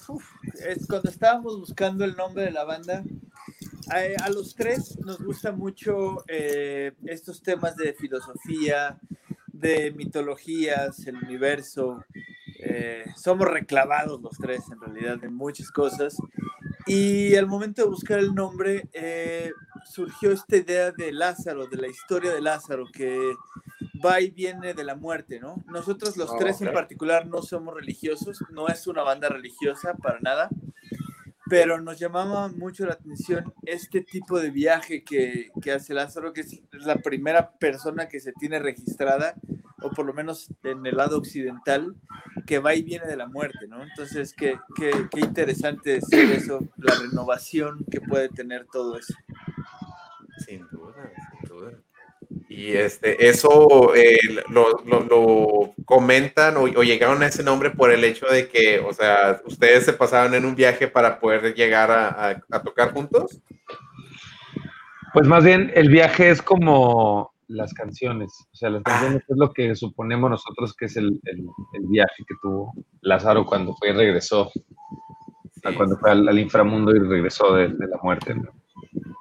es 0.66 0.86
cuando 0.86 1.10
estábamos 1.10 1.60
buscando 1.60 2.06
el 2.06 2.16
nombre 2.16 2.44
de 2.44 2.52
la 2.52 2.64
banda, 2.64 3.04
a, 3.90 4.24
a 4.24 4.30
los 4.30 4.54
tres 4.54 4.98
nos 5.04 5.18
gusta 5.22 5.52
mucho 5.52 6.24
eh, 6.26 6.92
estos 7.04 7.42
temas 7.42 7.76
de 7.76 7.92
filosofía, 7.92 8.98
de 9.52 9.90
mitologías, 9.90 11.06
el 11.06 11.16
universo. 11.16 12.02
eh, 12.62 13.04
somos 13.14 13.46
reclavados 13.46 14.22
los 14.22 14.38
tres 14.38 14.62
en 14.72 14.80
realidad 14.80 15.18
de 15.18 15.28
muchas 15.28 15.70
cosas. 15.70 16.16
Y 16.92 17.36
al 17.36 17.46
momento 17.46 17.82
de 17.82 17.88
buscar 17.88 18.18
el 18.18 18.34
nombre, 18.34 18.88
eh, 18.92 19.52
surgió 19.84 20.32
esta 20.32 20.56
idea 20.56 20.90
de 20.90 21.12
Lázaro, 21.12 21.68
de 21.68 21.76
la 21.76 21.86
historia 21.86 22.32
de 22.32 22.40
Lázaro, 22.40 22.86
que 22.92 23.32
va 24.04 24.20
y 24.20 24.30
viene 24.30 24.74
de 24.74 24.82
la 24.82 24.96
muerte, 24.96 25.38
¿no? 25.38 25.62
Nosotros 25.68 26.16
los 26.16 26.30
Oh, 26.30 26.36
tres 26.36 26.60
en 26.62 26.68
ok. 26.68 26.74
particular 26.74 27.28
no 27.28 27.42
somos 27.42 27.74
religiosos, 27.74 28.38
no 28.50 28.66
es 28.66 28.88
una 28.88 29.02
banda 29.04 29.28
religiosa 29.28 29.94
para 29.94 30.18
nada, 30.18 30.48
pero 31.48 31.80
nos 31.80 31.96
llamaba 31.98 32.48
mucho 32.48 32.86
la 32.86 32.94
atención 32.94 33.52
este 33.66 34.00
tipo 34.00 34.40
de 34.40 34.50
viaje 34.50 35.04
que, 35.04 35.50
que 35.62 35.70
hace 35.70 35.94
Lázaro, 35.94 36.32
que 36.32 36.40
es 36.40 36.60
la 36.72 36.96
primera 36.96 37.52
persona 37.52 38.08
que 38.08 38.18
se 38.18 38.32
tiene 38.32 38.58
registrada, 38.58 39.34
o 39.82 39.90
por 39.90 40.06
lo 40.06 40.12
menos 40.12 40.48
en 40.62 40.84
el 40.86 40.96
lado 40.96 41.18
occidental, 41.18 41.94
que 42.46 42.58
va 42.58 42.74
y 42.74 42.82
viene 42.82 43.06
de 43.06 43.16
la 43.16 43.26
muerte, 43.26 43.66
¿no? 43.68 43.82
Entonces, 43.82 44.34
qué, 44.36 44.56
qué, 44.76 44.90
qué 45.10 45.20
interesante 45.20 45.96
es 45.96 46.12
eso, 46.12 46.60
la 46.76 46.94
renovación 46.94 47.84
que 47.90 48.00
puede 48.00 48.28
tener 48.28 48.66
todo 48.72 48.98
eso. 48.98 49.14
Sin 50.46 50.66
duda, 50.70 50.94
sin 51.40 51.48
duda. 51.48 51.72
Y 52.48 52.72
este, 52.72 53.28
eso 53.28 53.94
eh, 53.94 54.18
lo, 54.50 54.78
lo- 54.84 55.04
lo 55.04 55.74
comentan 55.84 56.56
o, 56.56 56.62
o 56.62 56.82
llegaron 56.82 57.22
a 57.22 57.26
ese 57.26 57.42
nombre 57.42 57.70
por 57.70 57.90
el 57.90 58.04
hecho 58.04 58.26
de 58.26 58.48
que, 58.48 58.78
o 58.80 58.92
sea, 58.92 59.40
ustedes 59.44 59.84
se 59.84 59.92
pasaban 59.92 60.34
en 60.34 60.44
un 60.44 60.54
viaje 60.54 60.86
para 60.88 61.18
poder 61.18 61.54
llegar 61.54 61.90
a, 61.90 62.08
a- 62.30 62.42
a 62.50 62.62
tocar 62.62 62.92
juntos. 62.92 63.40
Pues 65.12 65.26
más 65.26 65.42
bien 65.44 65.72
el 65.74 65.88
viaje 65.88 66.30
es 66.30 66.40
como 66.42 67.29
las 67.50 67.74
canciones. 67.74 68.32
O 68.52 68.56
sea, 68.56 68.70
las 68.70 68.82
canciones 68.82 69.22
es 69.28 69.36
lo 69.36 69.52
que 69.52 69.74
suponemos 69.74 70.30
nosotros 70.30 70.74
que 70.74 70.86
es 70.86 70.96
el, 70.96 71.20
el- 71.24 71.46
el 71.74 71.86
viaje 71.88 72.24
que 72.26 72.34
tuvo 72.40 72.72
Lázaro 73.02 73.44
cuando 73.44 73.74
fue 73.76 73.90
y 73.90 73.92
regresó. 73.92 74.50
a 75.64 75.74
cuando 75.74 75.96
fue 75.98 76.10
al, 76.12 76.28
al 76.28 76.38
inframundo 76.38 76.94
y 76.94 76.98
regresó 77.00 77.54
de, 77.54 77.68
de 77.68 77.86
la 77.86 77.98
muerte. 78.02 78.34
¿no? 78.34 78.50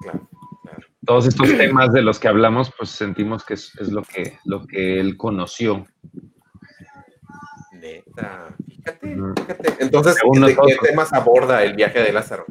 claro, 0.02 0.30
claro. 0.64 0.88
Todos 1.06 1.28
estos 1.28 1.48
temas 1.58 1.92
de 1.92 2.02
los 2.04 2.20
que 2.20 2.28
hablamos, 2.28 2.72
pues 2.78 2.90
sentimos 2.92 3.44
que 3.44 3.56
es, 3.56 3.76
es 3.80 3.92
lo, 3.92 4.04
que, 4.04 4.38
lo 4.46 4.66
que 4.66 5.00
él 5.00 5.18
conoció. 5.18 5.86
Neta, 7.74 8.56
fíjate, 8.66 9.16
fíjate. 9.38 9.84
Entonces, 9.84 10.16
¿de 10.16 10.56
qué 10.56 10.78
temas 10.90 11.12
aborda 11.14 11.64
el 11.64 11.76
viaje 11.76 12.00
de 12.02 12.12
Lázaro? 12.14 12.46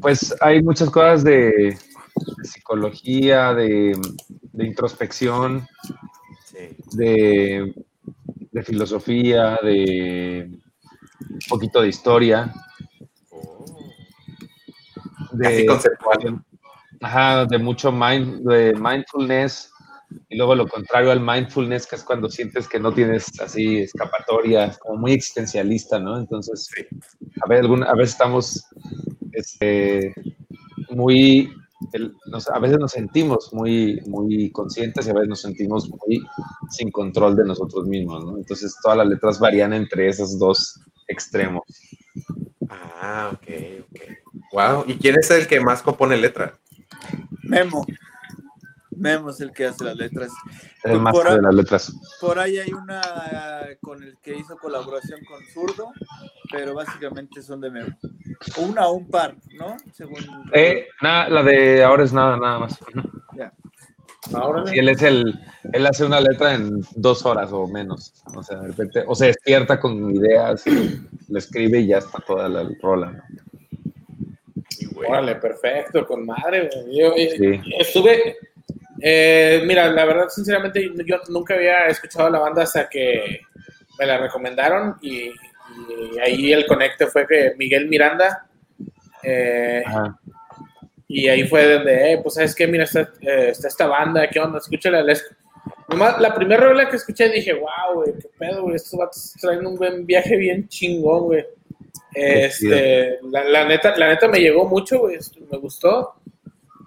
Pues 0.00 0.34
hay 0.40 0.62
muchas 0.62 0.90
cosas 0.90 1.22
de, 1.24 1.76
de 2.36 2.44
psicología, 2.44 3.54
de, 3.54 3.96
de 4.52 4.66
introspección, 4.66 5.66
Sí. 6.44 6.76
de, 6.92 7.74
de 8.50 8.62
filosofía, 8.64 9.58
de 9.62 10.50
un 11.28 11.38
poquito 11.48 11.80
de 11.80 11.88
historia, 11.88 12.52
Oh, 13.30 13.64
de, 15.32 15.64
conceptual. 15.66 16.42
ajá, 17.00 17.44
de 17.46 17.58
mucho 17.58 17.92
mind, 17.92 18.42
de 18.48 18.74
mindfulness, 18.74 19.70
y 20.28 20.36
luego 20.36 20.56
lo 20.56 20.66
contrario 20.66 21.12
al 21.12 21.20
mindfulness, 21.20 21.86
que 21.86 21.94
es 21.96 22.02
cuando 22.02 22.28
sientes 22.28 22.66
que 22.66 22.80
no 22.80 22.92
tienes 22.92 23.40
así 23.40 23.78
escapatoria, 23.82 24.76
como 24.80 24.98
muy 24.98 25.12
existencialista, 25.12 26.00
¿no? 26.00 26.18
Entonces, 26.18 26.68
a 27.42 27.48
ver, 27.48 27.60
alguna, 27.60 27.86
a 27.86 27.94
veces 27.94 28.12
estamos 28.14 28.64
este, 29.32 30.12
muy, 30.90 31.52
el- 31.92 32.14
nos- 32.26 32.48
a 32.48 32.58
veces 32.58 32.78
nos 32.78 32.92
sentimos 32.92 33.52
muy, 33.52 34.00
muy 34.06 34.50
conscientes 34.50 35.06
y 35.06 35.10
a 35.10 35.14
veces 35.14 35.28
nos 35.28 35.40
sentimos 35.40 35.88
muy 35.88 36.22
sin 36.70 36.90
control 36.90 37.36
de 37.36 37.44
nosotros 37.44 37.86
mismos, 37.86 38.24
¿no? 38.24 38.36
Entonces 38.36 38.74
todas 38.82 38.98
las 38.98 39.06
letras 39.08 39.38
varían 39.40 39.72
entre 39.72 40.08
esos 40.08 40.38
dos 40.38 40.80
extremos. 41.08 41.62
Ah, 42.68 43.30
ok, 43.32 43.48
ok. 43.90 44.00
Wow. 44.52 44.84
¿Y 44.86 44.94
quién 44.98 45.16
es 45.18 45.30
el 45.30 45.46
que 45.46 45.60
más 45.60 45.82
compone 45.82 46.16
letra? 46.16 46.58
Memo. 47.42 47.84
Memo 49.00 49.30
es 49.30 49.40
el 49.40 49.50
que 49.52 49.66
hace 49.66 49.82
las 49.84 49.96
letras. 49.96 50.30
El 50.84 51.00
más 51.00 51.14
de 51.24 51.40
las 51.42 51.54
letras. 51.54 51.92
Por 52.20 52.38
ahí 52.38 52.58
hay 52.58 52.72
una 52.72 53.00
con 53.80 54.02
el 54.02 54.18
que 54.22 54.36
hizo 54.36 54.56
colaboración 54.58 55.20
con 55.24 55.42
Zurdo, 55.46 55.90
pero 56.52 56.74
básicamente 56.74 57.42
son 57.42 57.60
de 57.62 57.70
Memo. 57.70 57.96
Una 58.58 58.86
o 58.88 58.92
un 58.92 59.08
par, 59.08 59.34
¿no? 59.58 59.76
Según. 59.92 60.18
Eh, 60.52 60.86
nada, 61.02 61.28
la 61.30 61.42
de 61.42 61.82
ahora 61.82 62.04
es 62.04 62.12
nada, 62.12 62.36
nada 62.36 62.58
más. 62.58 62.78
Ya. 63.36 63.52
Ahora 64.34 64.66
Sí, 64.66 64.78
él 64.78 64.88
es 64.90 65.00
el, 65.02 65.40
él 65.72 65.86
hace 65.86 66.04
una 66.04 66.20
letra 66.20 66.54
en 66.54 66.82
dos 66.94 67.24
horas 67.24 67.50
o 67.52 67.66
menos. 67.66 68.12
O 68.36 68.42
sea, 68.42 68.58
de 68.58 68.68
repente, 68.68 69.02
o 69.06 69.14
se 69.14 69.26
despierta 69.26 69.80
con 69.80 70.14
ideas 70.14 70.66
y 70.66 71.00
le 71.28 71.38
escribe 71.38 71.80
y 71.80 71.86
ya 71.88 71.98
está 71.98 72.18
toda 72.20 72.48
la 72.48 72.68
rola. 72.82 73.12
¿no? 73.12 73.50
Órale, 75.08 75.36
perfecto, 75.36 76.06
con 76.06 76.26
madre. 76.26 76.68
güey. 76.84 76.98
Yo, 76.98 77.14
eh, 77.16 77.34
Sí. 77.62 77.72
estuve, 77.78 78.36
eh, 79.00 79.62
mira, 79.64 79.90
la 79.90 80.04
verdad, 80.04 80.28
sinceramente, 80.28 80.90
yo 81.04 81.20
nunca 81.28 81.54
había 81.54 81.86
escuchado 81.86 82.30
la 82.30 82.38
banda 82.38 82.62
hasta 82.62 82.88
que 82.88 83.40
me 83.98 84.06
la 84.06 84.18
recomendaron 84.18 84.96
y, 85.00 85.30
y 85.30 86.18
ahí 86.22 86.52
el 86.52 86.66
conecte 86.66 87.06
fue 87.06 87.26
que 87.26 87.54
Miguel 87.56 87.88
Miranda, 87.88 88.46
eh, 89.22 89.82
y 91.08 91.28
ahí 91.28 91.46
fue 91.46 91.74
donde, 91.74 92.12
eh, 92.12 92.20
pues, 92.22 92.34
¿sabes 92.34 92.54
qué? 92.54 92.66
Mira, 92.66 92.84
está, 92.84 93.00
eh, 93.20 93.48
está 93.50 93.68
esta 93.68 93.86
banda, 93.86 94.28
¿qué 94.28 94.38
onda? 94.38 94.58
Escúchala. 94.58 95.02
la 95.02 95.14
Nomás, 95.88 96.20
la 96.20 96.32
primera 96.32 96.62
rola 96.64 96.88
que 96.88 96.96
escuché 96.96 97.28
dije, 97.28 97.52
wow, 97.52 97.94
güey, 97.94 98.12
qué 98.14 98.28
pedo, 98.38 98.62
güey, 98.62 98.76
estos 98.76 98.98
vatos 98.98 99.34
traen 99.40 99.66
un 99.66 99.76
buen 99.76 100.06
viaje 100.06 100.36
bien 100.36 100.68
chingón, 100.68 101.24
güey. 101.24 101.44
Este, 102.14 103.18
la, 103.24 103.44
la 103.44 103.64
neta, 103.64 103.96
la 103.96 104.08
neta 104.08 104.28
me 104.28 104.38
llegó 104.38 104.66
mucho, 104.66 105.00
güey, 105.00 105.18
me 105.50 105.58
gustó. 105.58 106.14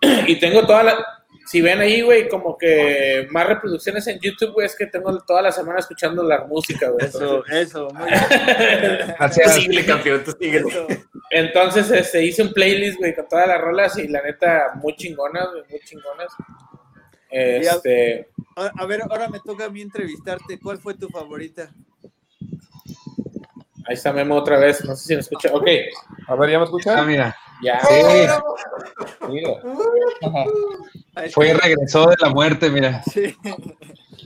Y 0.28 0.38
tengo 0.38 0.66
toda 0.66 0.84
la, 0.84 1.23
si 1.46 1.62
ven 1.62 1.80
ahí, 1.80 2.02
güey, 2.02 2.30
como 2.30 2.58
que 2.58 3.28
más 3.32 3.48
reproducciones 3.48 4.08
en 4.08 4.20
YouTube, 4.20 4.54
güey, 4.54 4.66
es 4.66 4.76
que 4.76 4.86
tengo 4.88 5.18
toda 5.24 5.42
la 5.42 5.52
semana 5.52 5.80
escuchando 5.80 6.24
la 6.24 6.46
música, 6.46 6.90
güey. 6.90 7.06
Eso, 7.06 7.46
eso, 7.48 7.90
muy 7.94 8.08
bien. 8.10 8.20
Gracias. 9.20 9.56
síguele, 9.56 9.86
campeón, 9.86 10.24
tú. 10.24 10.36
Eso. 10.40 10.88
Entonces, 11.30 11.90
este, 11.92 12.24
hice 12.24 12.44
un 12.44 12.54
playlist, 12.54 12.98
güey, 13.00 13.14
con 13.16 13.28
todas 13.28 13.48
las 13.48 13.60
rolas 13.60 13.98
y 13.98 14.08
la 14.08 14.22
neta, 14.22 14.74
muy 14.76 14.96
chingonas, 14.96 15.48
güey, 15.52 15.64
muy 15.70 15.80
chingonas. 15.82 16.32
Este, 17.30 18.30
A 18.56 18.72
a 18.78 18.86
ver, 18.86 19.02
ahora 19.10 19.28
me 19.28 19.40
toca 19.40 19.66
a 19.66 19.70
mí 19.70 19.82
entrevistarte. 19.82 20.60
¿Cuál 20.60 20.78
fue 20.78 20.94
tu 20.94 21.10
favorita? 21.10 21.72
ahí 23.86 23.96
está 23.96 24.14
Memo 24.14 24.36
otra 24.36 24.58
vez, 24.60 24.84
no 24.86 24.96
sé 24.96 25.08
si 25.08 25.14
me 25.16 25.20
escucha. 25.22 25.50
Ok, 25.52 25.68
A 26.28 26.36
ver, 26.36 26.52
¿ya 26.52 26.58
me 26.58 26.64
Ah, 26.64 26.66
escuchan? 26.66 27.08
mira. 27.08 27.36
Ya. 27.62 27.80
Sí, 27.82 27.96
Mira. 29.30 29.54
Fue 31.34 31.50
y 31.50 31.54
regresó 31.54 32.08
de 32.10 32.16
la 32.20 32.30
muerte, 32.30 32.70
mira. 32.70 33.04
Sí. 33.04 33.36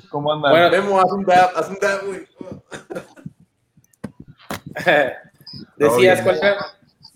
¿Cómo 0.10 0.32
andan? 0.34 0.52
Bueno, 0.52 0.70
Memo, 0.72 1.00
haz 1.00 1.12
un 1.12 1.24
dab, 1.26 1.50
haz 1.56 1.70
un 1.70 1.78
dab, 1.82 2.06
güey. 2.06 2.28
Decías. 5.78 6.22
¿cuál 6.22 6.38
era, 6.38 6.58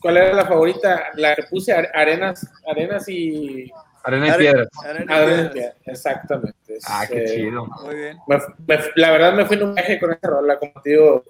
¿cuál 0.02 0.18
era 0.18 0.34
la 0.34 0.46
favorita? 0.46 1.04
La 1.16 1.36
que 1.36 1.44
puse, 1.44 1.72
Are- 1.74 1.90
Arenas, 1.94 2.46
Arenas 2.70 3.08
y... 3.08 3.72
Arena 4.04 4.28
y 4.28 4.30
Are- 4.32 4.40
piedras. 4.40 4.68
Arena 4.84 5.44
y 5.46 5.50
Piedras. 5.50 5.76
exactamente. 5.86 6.78
Ah, 6.88 7.06
qué 7.08 7.24
Este, 7.24 7.38
chido. 7.38 7.66
Muy 7.84 7.96
bien. 7.96 8.18
me- 8.28 8.38
me- 8.68 8.80
la 8.96 9.12
verdad 9.12 9.34
me 9.34 9.46
fui 9.46 9.56
en 9.58 9.64
un 9.64 9.76
viaje 9.76 10.00
con 10.00 10.12
esa 10.14 10.28
rola, 10.28 10.58
como 10.60 10.74
te 10.84 10.90
digo, 10.92 11.24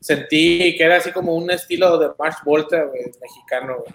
sentí 0.00 0.76
que 0.76 0.84
era 0.84 0.96
así 0.96 1.12
como 1.12 1.34
un 1.34 1.50
estilo 1.50 1.98
de 1.98 2.10
March 2.18 2.38
Volta, 2.44 2.82
güey, 2.84 3.04
mexicano, 3.20 3.78
güey. 3.78 3.94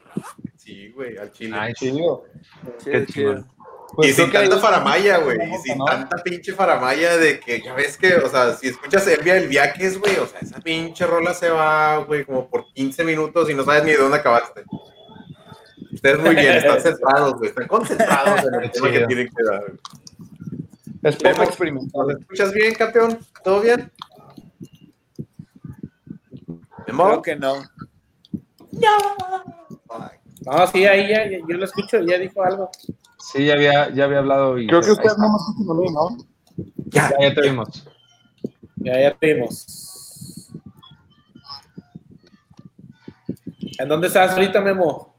Sí, 0.58 0.92
güey, 0.92 1.18
al 1.18 1.32
chile. 1.32 1.56
Ay, 1.60 1.74
Chido. 1.74 2.24
Qué 2.84 3.06
chido. 3.06 3.34
chido. 3.34 3.46
Pues 3.96 4.10
y 4.10 4.14
creo 4.14 4.26
sin 4.26 4.34
tanta 4.34 4.58
faramaya, 4.60 5.18
güey. 5.18 5.38
Y 5.38 5.58
sin 5.58 5.78
tanta 5.86 6.18
pinche 6.24 6.52
faramaya 6.54 7.16
de 7.18 7.40
que 7.40 7.62
ya 7.62 7.76
ves 7.76 7.96
que, 7.96 8.16
o 8.16 8.28
sea, 8.28 8.54
si 8.54 8.70
escuchas 8.70 9.06
el 9.08 9.22
via 9.22 9.36
del 9.36 9.48
viajes, 9.48 10.00
güey, 10.00 10.18
o 10.18 10.26
sea, 10.26 10.40
esa 10.40 10.60
pinche 10.62 11.06
rola 11.06 11.34
se 11.36 11.50
va, 11.50 11.98
güey, 12.00 12.26
como 12.26 12.50
por 12.50 12.66
15 12.74 13.04
minutos 13.04 13.50
y 13.52 13.54
no 13.54 13.64
sabes 13.64 13.84
ni 13.84 13.92
de 13.92 13.98
dónde 13.98 14.18
acabaste. 14.18 14.64
Ustedes 15.94 16.20
muy 16.20 16.36
bien, 16.36 16.58
están 16.58 16.82
centrados, 16.82 17.34
güey, 17.36 17.50
están 17.50 17.68
concentrados 17.68 18.44
en 18.46 18.54
el 18.64 18.72
tema 18.72 18.92
que 18.92 19.06
tienen 19.06 19.28
que 19.30 19.44
dar. 19.44 19.62
güey. 19.62 19.80
Es 21.04 21.16
poco 21.18 21.30
Memo, 21.30 21.44
experimental. 21.44 22.08
¿Nos 22.08 22.20
escuchas 22.22 22.54
bien, 22.54 22.74
campeón? 22.76 23.20
¿Todo 23.44 23.62
bien? 23.62 23.92
¿Memo? 26.88 27.06
Creo 27.08 27.22
que 27.22 27.36
no. 27.36 27.54
Ay, 29.90 30.18
No, 30.46 30.68
sí, 30.68 30.86
ahí 30.86 31.10
ya, 31.10 31.30
ya- 31.30 31.40
yo 31.48 31.58
lo 31.58 31.66
escucho, 31.66 32.00
ya 32.02 32.18
dijo 32.18 32.44
algo. 32.44 32.70
Sí, 33.20 33.46
ya 33.46 33.54
había, 33.54 33.90
ya 33.94 34.06
había 34.06 34.20
hablado 34.20 34.58
y 34.60 34.68
Creo 34.68 34.82
que 34.82 34.92
está. 34.92 35.16
no 35.18 35.26
a 35.28 35.76
mí, 35.76 35.88
¿no? 35.92 36.18
Ya, 36.88 37.10
ya, 37.20 37.30
ya 37.30 37.34
te 37.36 37.42
vimos. 37.42 37.88
Ya, 38.78 39.00
ya 39.02 39.14
te 39.18 39.34
vimos. 39.34 40.50
¿En 43.80 43.88
dónde 43.90 44.08
estás 44.08 44.32
ahorita, 44.34 44.62
Memo? 44.62 45.13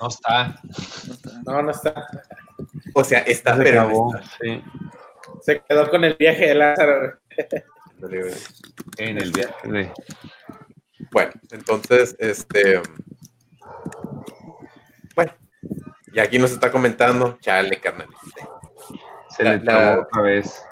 No 0.00 0.08
está. 0.08 0.54
No, 1.46 1.62
no 1.62 1.70
está. 1.70 2.06
o 2.94 3.04
sea, 3.04 3.20
está, 3.20 3.56
Se 3.56 3.62
pero 3.62 3.80
acabó. 3.82 4.12
no 4.12 4.18
está. 4.18 4.36
Sí, 4.40 4.64
Se 5.42 5.60
quedó 5.62 5.90
con 5.90 6.04
el 6.04 6.14
viaje 6.18 6.46
de 6.48 6.54
Lázaro. 6.54 7.18
en 8.98 9.18
el 9.18 9.30
viaje. 9.32 9.68
de- 9.68 9.92
Bueno, 11.12 11.32
entonces, 11.50 12.16
este. 12.18 12.80
Bueno, 15.14 15.32
y 16.12 16.20
aquí 16.20 16.38
nos 16.38 16.52
está 16.52 16.70
comentando, 16.70 17.38
chale, 17.40 17.78
carnal. 17.80 18.08
Se 19.36 19.44
La- 19.44 19.52
le 19.56 19.64
la- 19.64 19.64
trabó 19.64 20.02
otra 20.02 20.22
vez. 20.22 20.64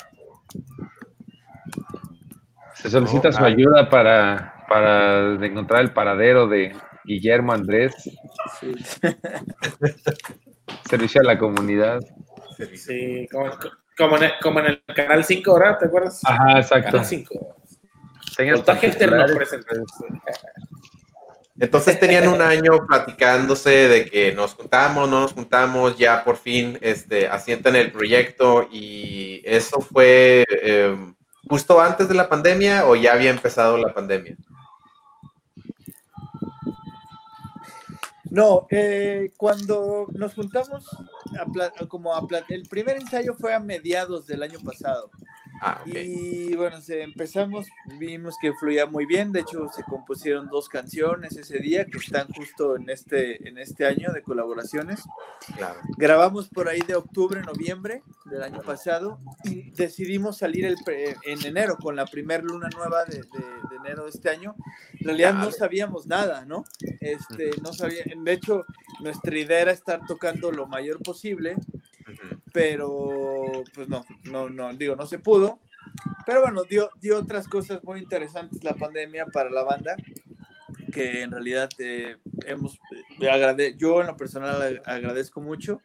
Se 2.75 2.89
solicita 2.91 3.31
No, 3.31 3.37
su 3.37 3.45
ayuda 3.45 3.91
para, 3.91 4.65
para 4.69 5.35
encontrar 5.45 5.83
el 5.83 5.93
paradero 5.93 6.47
de 6.47 6.75
Guillermo 7.09 7.53
Andrés, 7.53 7.95
Sí. 8.61 8.75
servicio 10.89 11.23
a 11.23 11.25
la 11.25 11.39
comunidad. 11.39 12.01
Sí, 12.75 13.27
como, 13.33 13.51
como, 13.97 14.17
en 14.19 14.25
el, 14.25 14.33
como 14.43 14.61
en 14.61 14.67
el 14.67 14.83
Canal 14.95 15.25
5, 15.25 15.55
¿verdad? 15.55 15.79
¿Te 15.79 15.87
acuerdas? 15.87 16.21
Ajá, 16.25 16.59
exacto. 16.59 16.93
Canal 16.93 17.07
5. 17.07 17.57
Señas 18.37 18.57
Voltaje 18.57 18.87
alterno 18.89 19.17
particulares, 19.17 19.49
presenta. 19.49 19.75
Entonces 21.61 21.99
tenían 21.99 22.29
un 22.29 22.41
año 22.41 22.87
platicándose 22.87 23.89
de 23.89 24.07
que 24.07 24.33
nos 24.33 24.55
juntamos, 24.55 25.09
no 25.09 25.23
nos 25.23 25.33
juntamos, 25.33 25.99
ya 25.99 26.23
por 26.23 26.37
fin 26.37 26.79
este, 26.83 27.27
asientan 27.27 27.75
el 27.75 27.91
proyecto 27.91 28.69
y 28.71 29.43
eso 29.45 29.81
fue 29.81 30.45
eh, 30.63 30.97
justo 31.49 31.81
antes 31.81 32.09
de 32.09 32.15
la 32.15 32.29
pandemia 32.29 32.87
o 32.87 32.95
ya 32.95 33.15
había 33.15 33.31
empezado 33.31 33.77
la 33.77 33.93
pandemia. 33.93 34.37
No, 38.31 38.67
eh, 38.71 39.33
cuando 39.37 40.07
nos 40.13 40.35
juntamos, 40.35 40.85
a 41.39 41.87
como 41.87 42.15
a 42.15 42.27
el 42.49 42.69
primer 42.69 42.97
ensayo 42.97 43.35
fue 43.35 43.55
a 43.55 43.61
mediados 43.61 44.27
del 44.27 44.43
año 44.43 44.59
pasado. 44.61 45.11
Ah, 45.61 45.81
ok. 45.83 45.95
Y 45.95 46.55
bueno, 46.57 46.81
se, 46.81 47.03
empezamos, 47.03 47.67
vimos 47.99 48.37
que 48.41 48.53
fluía 48.55 48.87
muy 48.87 49.07
bien, 49.07 49.33
de 49.33 49.41
hecho 49.41 49.69
se 49.75 49.83
compusieron 49.83 50.49
dos 50.49 50.69
canciones 50.69 51.37
ese 51.37 51.59
día 51.59 51.85
que 51.87 51.99
están 51.99 52.29
justo 52.29 52.77
en 52.77 52.89
este, 52.91 53.49
en 53.49 53.59
este 53.59 53.87
año 53.87 54.13
de 54.13 54.23
colaboraciones. 54.23 55.03
Claro. 55.57 55.81
Grabamos 55.97 56.49
por 56.49 56.69
ahí 56.69 56.81
de 56.87 56.95
octubre, 56.95 57.41
noviembre 57.43 58.03
del 58.27 58.43
año 58.43 58.63
pasado 58.63 59.19
y 59.45 59.71
decidimos 59.73 60.39
salir 60.39 60.65
el 60.65 60.77
pre- 60.85 61.17
en 61.25 61.45
enero 61.45 61.77
con 61.77 61.97
la 61.97 62.07
primer 62.07 62.45
luna 62.45 62.69
nueva 62.75 63.05
de, 63.05 63.17
de- 63.19 63.69
de 63.71 63.77
enero 63.77 64.05
de 64.05 64.11
este 64.11 64.31
año. 64.31 64.55
En 65.01 65.07
realidad 65.07 65.35
no 65.35 65.47
Dale. 65.47 65.53
sabíamos 65.53 66.07
nada, 66.07 66.45
¿no? 66.45 66.65
Este, 67.01 67.51
no 67.63 67.73
sabía, 67.73 68.05
de 68.17 68.33
hecho, 68.33 68.65
nuestra 69.01 69.37
idea 69.39 69.61
era 69.61 69.73
estar 69.73 70.01
tocando 70.07 70.51
lo 70.53 70.67
mayor 70.67 71.03
posible. 71.03 71.57
Pero 72.59 73.63
pues 73.73 73.89
no, 73.89 74.05
no, 74.25 74.51
no, 74.51 74.75
digo, 74.75 74.97
no 74.97 75.07
se 75.07 75.21
pudo. 75.21 75.61
Pero 76.27 76.41
bueno, 76.41 76.65
dio, 76.65 76.91
dio 77.01 77.17
otras 77.19 77.47
cosas 77.47 77.85
muy 77.85 78.01
interesantes 78.01 78.65
la 78.65 78.75
pandemia 78.75 79.27
para 79.27 79.49
la 79.49 79.63
banda, 79.63 79.95
que 80.93 81.23
en 81.23 81.31
realidad 81.31 81.69
eh, 81.79 82.17
hemos, 82.47 82.81
eh, 83.21 83.75
yo 83.77 84.01
en 84.01 84.09
lo 84.09 84.17
personal 84.17 84.61
ag- 84.61 84.83
agradezco 84.87 85.41
mucho, 85.41 85.81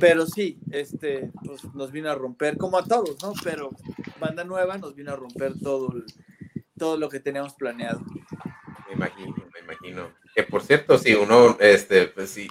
pero 0.00 0.24
sí, 0.24 0.58
este, 0.70 1.30
pues, 1.44 1.62
nos 1.74 1.92
vino 1.92 2.10
a 2.10 2.14
romper, 2.14 2.56
como 2.56 2.78
a 2.78 2.84
todos, 2.84 3.22
¿no? 3.22 3.34
Pero 3.44 3.68
banda 4.18 4.44
nueva 4.44 4.78
nos 4.78 4.94
vino 4.94 5.12
a 5.12 5.16
romper 5.16 5.52
todo, 5.62 5.92
todo 6.78 6.96
lo 6.96 7.10
que 7.10 7.20
teníamos 7.20 7.52
planeado. 7.52 8.00
Me 8.88 8.94
imagino, 8.94 9.36
me 9.52 9.60
imagino. 9.60 10.10
Que 10.34 10.42
por 10.44 10.62
cierto, 10.62 10.96
si 10.96 11.12
uno, 11.14 11.58
este, 11.60 12.06
pues 12.06 12.30
sí, 12.30 12.48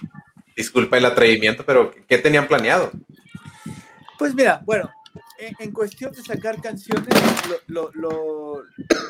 disculpa 0.56 0.96
el 0.96 1.06
atrevimiento, 1.06 1.64
pero 1.66 1.90
¿qué 2.06 2.18
tenían 2.18 2.46
planeado? 2.46 2.92
Pues 4.18 4.34
mira, 4.34 4.62
bueno, 4.64 4.90
en, 5.38 5.54
en 5.58 5.72
cuestión 5.72 6.12
de 6.12 6.22
sacar 6.22 6.60
canciones, 6.60 7.08
lo, 7.68 7.90
lo, 7.92 7.92
lo, 7.94 8.62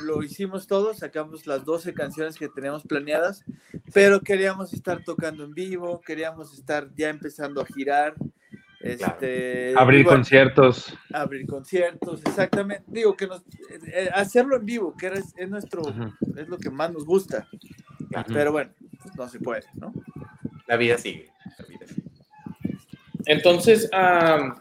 lo 0.03 0.23
hicimos 0.23 0.67
todos, 0.67 0.99
sacamos 0.99 1.47
las 1.47 1.64
12 1.64 1.93
canciones 1.95 2.37
que 2.37 2.49
teníamos 2.49 2.83
planeadas, 2.83 3.45
pero 3.93 4.21
queríamos 4.21 4.73
estar 4.73 5.03
tocando 5.05 5.45
en 5.45 5.55
vivo, 5.55 6.01
queríamos 6.01 6.53
estar 6.59 6.88
ya 6.95 7.09
empezando 7.11 7.61
a 7.61 7.67
girar. 7.67 8.14
Este, 8.81 9.73
Abrir 9.79 10.05
bueno, 10.05 10.19
conciertos. 10.19 10.95
abrir 11.11 11.47
conciertos, 11.47 12.21
exactamente. 12.27 12.85
Digo 12.87 13.17
que 13.17 13.27
nos, 13.27 13.40
eh, 13.40 13.81
eh, 13.87 14.11
hacerlo 14.12 14.57
en 14.57 14.67
vivo, 14.67 14.95
que 14.95 15.07
era- 15.07 15.19
es, 15.19 15.49
nuestro, 15.49 15.83
es 16.37 16.49
lo 16.49 16.59
que 16.59 16.69
más 16.69 16.93
nos 16.93 17.07
gusta. 17.07 17.49
Pero 18.29 18.53
bueno, 18.53 18.71
pues 19.03 19.17
no 19.17 19.27
se 19.29 19.40
puede, 19.40 19.62
¿no? 19.75 19.93
La 20.67 20.77
vida 20.77 20.99
sigue. 20.99 21.31
la 21.59 21.64
vida 21.67 21.87
sigue. 21.87 22.03
Entonces, 23.25 23.88
l- 23.90 24.53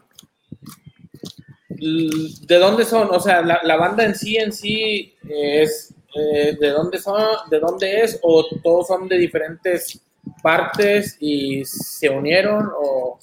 ¿de 2.46 2.58
dónde 2.58 2.84
son? 2.84 3.08
O 3.10 3.20
sea, 3.20 3.42
la, 3.42 3.60
la 3.64 3.76
banda 3.76 4.04
en 4.04 4.14
sí, 4.14 4.36
en 4.36 4.52
sí, 4.52 5.14
es 5.28 5.94
eh, 6.14 6.56
¿de 6.60 6.70
dónde 6.70 6.98
son? 6.98 7.20
¿De 7.50 7.58
dónde 7.60 8.02
es? 8.02 8.18
¿O 8.22 8.46
todos 8.62 8.86
son 8.86 9.08
de 9.08 9.18
diferentes 9.18 10.00
partes 10.42 11.16
y 11.20 11.64
se 11.64 12.08
unieron? 12.10 12.68
¿O, 12.80 13.18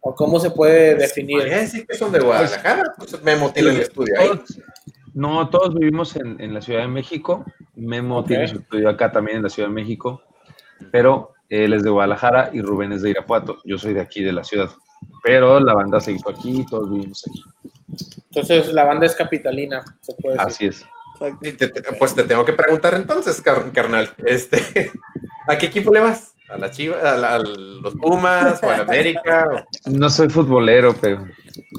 o 0.00 0.14
cómo 0.14 0.38
se 0.40 0.50
puede 0.50 0.94
definir? 0.96 1.38
Podría 1.38 1.58
decir 1.58 1.86
que 1.86 1.96
son 1.96 2.12
de 2.12 2.20
Guadalajara. 2.20 2.94
Pues 2.98 3.22
Memo 3.22 3.52
tiene 3.52 3.70
el 3.70 3.80
estudio 3.80 4.14
ahí. 4.18 4.28
Todos- 4.28 4.60
no, 5.14 5.48
todos 5.48 5.74
vivimos 5.74 6.14
en, 6.16 6.38
en 6.42 6.52
la 6.52 6.60
Ciudad 6.60 6.80
de 6.82 6.88
México. 6.88 7.44
Memo 7.74 8.18
Ok. 8.18 8.26
tiene 8.28 8.48
su 8.48 8.58
estudio 8.58 8.90
acá 8.90 9.10
también 9.10 9.38
en 9.38 9.42
la 9.44 9.48
Ciudad 9.48 9.68
de 9.70 9.74
México. 9.74 10.20
Pero 10.92 11.32
él 11.48 11.72
es 11.72 11.82
de 11.82 11.88
Guadalajara 11.90 12.50
y 12.52 12.60
Rubén 12.60 12.92
es 12.92 13.00
de 13.02 13.10
Irapuato. 13.10 13.58
Yo 13.64 13.78
soy 13.78 13.94
de 13.94 14.00
aquí, 14.02 14.22
de 14.22 14.32
la 14.32 14.44
ciudad. 14.44 14.68
Pero 15.22 15.58
la 15.58 15.72
banda 15.74 16.00
se 16.00 16.12
hizo 16.12 16.28
aquí 16.28 16.60
y 16.60 16.66
todos 16.66 16.90
vivimos 16.90 17.24
aquí. 17.28 17.42
Entonces, 18.30 18.72
la 18.72 18.84
banda 18.84 19.06
es 19.06 19.14
capitalina, 19.14 19.84
se 20.00 20.14
puede 20.14 20.36
decir. 20.36 20.48
Así 20.48 20.66
es. 20.66 20.84
Y 21.42 21.52
te- 21.52 21.68
te- 21.68 21.82
pues 21.98 22.14
te 22.14 22.24
tengo 22.24 22.44
que 22.44 22.52
preguntar 22.52 22.94
entonces, 22.94 23.40
car- 23.40 23.72
carnal. 23.72 24.10
Este, 24.24 24.58
¿A 25.48 25.56
qué 25.56 25.66
equipo 25.66 25.92
le 25.92 26.00
vas? 26.00 26.34
¿A 26.48 26.58
la 26.58 26.70
Chivas? 26.70 27.02
¿A, 27.02 27.16
la- 27.16 27.34
a 27.36 27.38
los 27.38 27.94
Pumas? 27.94 28.62
¿O 28.62 28.70
a 28.70 28.76
la 28.78 28.82
América? 28.84 29.66
No 29.86 30.08
soy 30.10 30.28
futbolero, 30.28 30.94
pero. 31.00 31.26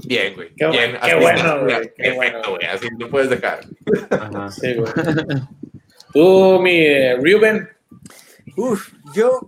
Bien, 0.06 0.34
güey. 0.36 0.49
Qué 0.56 0.67
bien. 0.67 0.91
bueno, 0.91 0.99
qué 1.01 1.12
así- 1.12 1.21
bueno, 1.21 1.60
güey, 1.62 1.67
Perfecto, 1.75 1.93
qué 2.03 2.12
bueno. 2.13 2.39
güey. 2.49 2.65
Así 2.65 2.88
no 2.97 3.08
puedes 3.10 3.30
dejar. 3.30 3.60
Ajá. 4.10 4.49
Sí, 4.51 4.73
güey. 4.73 4.91
Tú, 6.13 6.60
mi 6.62 6.80
eh, 6.80 7.15
Ruben, 7.17 7.69
Uf, 8.58 8.91
yo, 9.13 9.48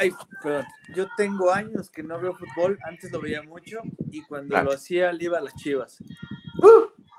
ay, 0.00 0.10
perdón, 0.42 0.64
yo 0.94 1.06
tengo 1.18 1.52
años 1.52 1.90
que 1.90 2.02
no 2.02 2.18
veo 2.18 2.34
fútbol, 2.34 2.78
antes 2.88 3.12
lo 3.12 3.20
veía 3.20 3.42
mucho 3.42 3.80
y 4.10 4.22
cuando 4.22 4.48
Claro. 4.48 4.70
lo 4.70 4.72
hacía 4.72 5.12
le 5.12 5.24
iba 5.24 5.36
a 5.38 5.42
las 5.42 5.54
chivas. 5.54 5.98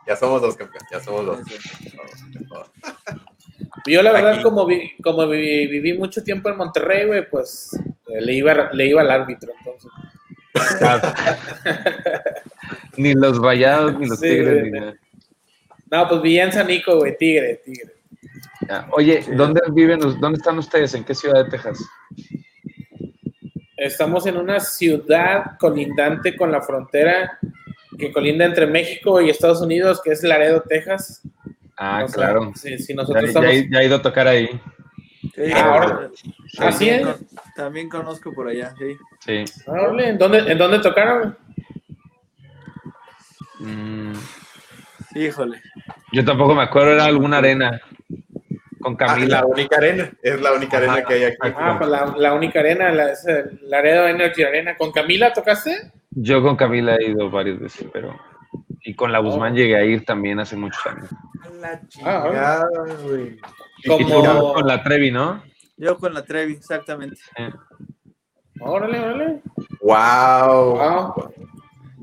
Ya 0.07 0.15
somos 0.15 0.41
dos, 0.41 0.55
campeón. 0.57 0.83
Ya 0.91 0.99
somos 0.99 1.25
dos. 1.25 1.39
Yo 3.85 4.01
la 4.01 4.11
verdad, 4.11 4.33
Aquí. 4.33 4.43
como, 4.43 4.65
vi- 4.65 4.91
como 5.03 5.27
vi- 5.27 5.67
viví 5.67 5.95
mucho 5.97 6.23
tiempo 6.23 6.49
en 6.49 6.57
Monterrey, 6.57 7.05
güey, 7.05 7.29
pues 7.29 7.69
eh, 8.07 8.19
le 8.21 8.33
iba, 8.33 8.71
le 8.73 8.87
iba 8.87 9.01
al 9.01 9.11
árbitro, 9.11 9.51
entonces. 9.59 9.91
ni 12.97 13.13
los 13.13 13.37
rayados, 13.37 13.97
ni 13.99 14.07
los 14.07 14.19
Sí, 14.19 14.29
tigres, 14.29 14.59
güey. 14.59 14.71
ni 14.71 14.79
nada. 14.79 14.95
No, 15.91 16.07
pues 16.07 16.21
vivía 16.21 16.43
en 16.45 16.51
San 16.53 16.67
Nico, 16.67 16.97
güey, 16.97 17.17
tigre, 17.17 17.61
tigre. 17.63 17.93
Oye, 18.91 19.23
¿dónde 19.35 19.61
viven, 19.71 19.99
dónde 19.99 20.37
están 20.37 20.57
ustedes? 20.57 20.93
¿En 20.93 21.03
qué 21.03 21.15
ciudad 21.15 21.43
de 21.43 21.49
Texas? 21.51 21.79
Estamos 23.77 24.25
en 24.27 24.37
una 24.37 24.59
ciudad 24.59 25.57
colindante 25.57 26.35
con 26.35 26.51
la 26.51 26.61
frontera 26.61 27.39
que 27.97 28.11
colinda 28.11 28.45
entre 28.45 28.67
México 28.67 29.21
y 29.21 29.29
Estados 29.29 29.61
Unidos, 29.61 30.01
que 30.03 30.11
es 30.11 30.23
Laredo, 30.23 30.61
Texas. 30.67 31.21
Ah, 31.77 32.01
O 32.03 32.07
sea, 32.07 32.15
claro. 32.15 32.51
Si, 32.55 32.93
nosotros 32.93 33.23
ya 33.23 33.27
estamos... 33.27 33.51
ya 33.71 33.79
he 33.79 33.85
ido 33.85 33.95
a 33.97 34.01
tocar 34.01 34.27
ahí. 34.27 34.49
Sí, 35.33 35.51
Ah, 35.53 35.63
ahora- 35.73 36.09
¿Así 36.59 36.87
también, 36.89 36.99
es? 36.99 37.05
con- 37.15 37.27
también 37.55 37.89
conozco 37.89 38.33
por 38.33 38.47
allá, 38.49 38.73
sí. 38.77 38.97
Sí. 39.19 39.61
¿En 39.99 40.17
dónde, 40.17 40.39
¿En 40.51 40.57
dónde 40.57 40.79
tocaron? 40.79 41.37
Mm, 43.59 44.13
Híjole. 45.15 45.61
yo 46.13 46.23
tampoco 46.25 46.55
me 46.55 46.63
acuerdo, 46.63 46.91
era 46.93 47.05
alguna 47.05 47.37
arena 47.39 47.79
con 48.81 48.93
Ah, 48.93 48.97
Camila. 48.97 49.41
la 49.41 49.45
única 49.45 49.77
arena. 49.77 50.11
Es 50.21 50.41
la 50.41 50.53
única 50.53 50.77
arena 50.77 50.93
Ajá. 50.93 51.03
que 51.03 51.13
hay 51.13 51.23
aquí. 51.25 51.37
Ah, 51.41 51.75
pues 51.77 51.89
la, 51.89 52.13
la 52.17 52.33
única 52.33 52.59
arena, 52.59 52.91
la, 52.91 53.11
es 53.11 53.25
el 53.27 53.59
Laredo 53.63 54.07
Energy 54.07 54.43
Arena. 54.43 54.75
¿Con 54.77 54.91
Camila 54.91 55.33
tocaste? 55.33 55.91
Yo 56.11 56.41
con 56.41 56.55
Camila 56.55 56.95
he 56.95 57.11
ido 57.11 57.29
varias 57.29 57.59
veces, 57.59 57.87
pero. 57.93 58.17
Y 58.81 58.95
con 58.95 59.11
la 59.11 59.19
Guzmán 59.19 59.53
Oh. 59.53 59.55
llegué 59.55 59.75
a 59.75 59.83
ir 59.83 60.05
también 60.05 60.39
hace 60.39 60.55
muchos 60.55 60.85
años. 60.87 61.09
La 61.59 61.79
chingada, 61.87 62.65
güey. 63.03 63.37
Como- 63.87 64.23
tú 64.23 64.53
con 64.53 64.67
la 64.67 64.81
Trevi, 64.83 65.11
¿no? 65.11 65.43
Yo 65.77 65.97
con 65.97 66.13
la 66.13 66.23
Trevi, 66.23 66.53
exactamente. 66.53 67.17
Eh, 67.37 67.51
Órale, 68.61 68.99
órale. 68.99 69.41
Wow. 69.81 70.77
Wow. 70.77 71.33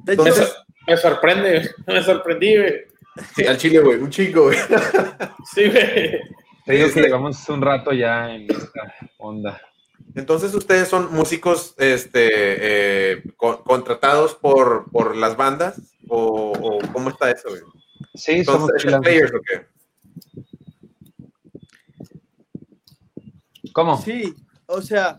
De 0.05 0.12
hecho, 0.15 0.23
Me, 0.23 0.29
Entonces- 0.31 0.57
me 0.87 0.97
sorprende, 0.97 1.71
me 1.87 2.03
sorprendí, 2.03 2.57
güey. 2.57 2.75
Sí, 3.35 3.47
al 3.47 3.57
chile, 3.57 3.81
güey. 3.81 3.99
Un 3.99 4.11
chingo, 4.11 4.45
güey. 4.45 4.59
Sí, 5.55 5.69
güey. 5.71 6.21
Te 6.67 6.73
digo 6.75 6.87
Este- 6.89 7.01
que 7.01 7.07
llevamos 7.07 7.49
un 7.49 7.63
rato 7.63 7.93
ya 7.93 8.35
en 8.35 8.51
esta 8.51 8.95
onda. 9.19 9.61
Entonces, 10.15 10.53
ustedes 10.55 10.89
son 10.89 11.13
músicos 11.15 11.75
este, 11.79 12.29
eh, 13.13 13.23
co- 13.37 13.63
contratados 13.63 14.35
por, 14.35 14.91
por 14.91 15.17
las 15.17 15.37
bandas 15.37 15.81
o, 16.09 16.53
o 16.53 16.79
cómo 16.93 17.11
está 17.11 17.31
eso, 17.31 17.49
güey? 17.49 17.63
Sí, 18.15 18.45
¿Son 18.45 18.55
somos 18.67 18.71
players 19.03 19.33
o 19.33 19.41
qué? 19.43 19.67
¿Cómo? 23.73 24.01
sí, 24.01 24.35
o 24.67 24.81
sea, 24.81 25.17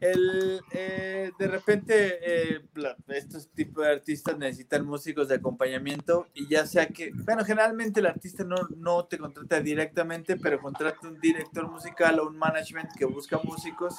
el, 0.00 0.60
eh, 0.72 1.30
de 1.38 1.48
repente 1.48 2.18
eh, 2.22 2.60
la- 2.74 2.96
estos 3.08 3.48
tipos 3.50 3.84
de 3.84 3.90
artistas 3.92 4.38
necesitan 4.38 4.84
músicos 4.86 5.28
de 5.28 5.34
acompañamiento 5.36 6.26
y 6.34 6.46
ya 6.48 6.66
sea 6.66 6.86
que, 6.88 7.10
bueno, 7.24 7.44
generalmente 7.44 8.00
el 8.00 8.06
artista 8.06 8.44
no, 8.44 8.56
no 8.76 9.04
te 9.04 9.18
contrata 9.18 9.60
directamente, 9.60 10.36
pero 10.36 10.60
contrata 10.60 11.06
un 11.06 11.20
director 11.20 11.70
musical 11.70 12.18
o 12.20 12.26
un 12.28 12.36
management 12.38 12.88
que 12.98 13.04
busca 13.04 13.38
músicos 13.44 13.94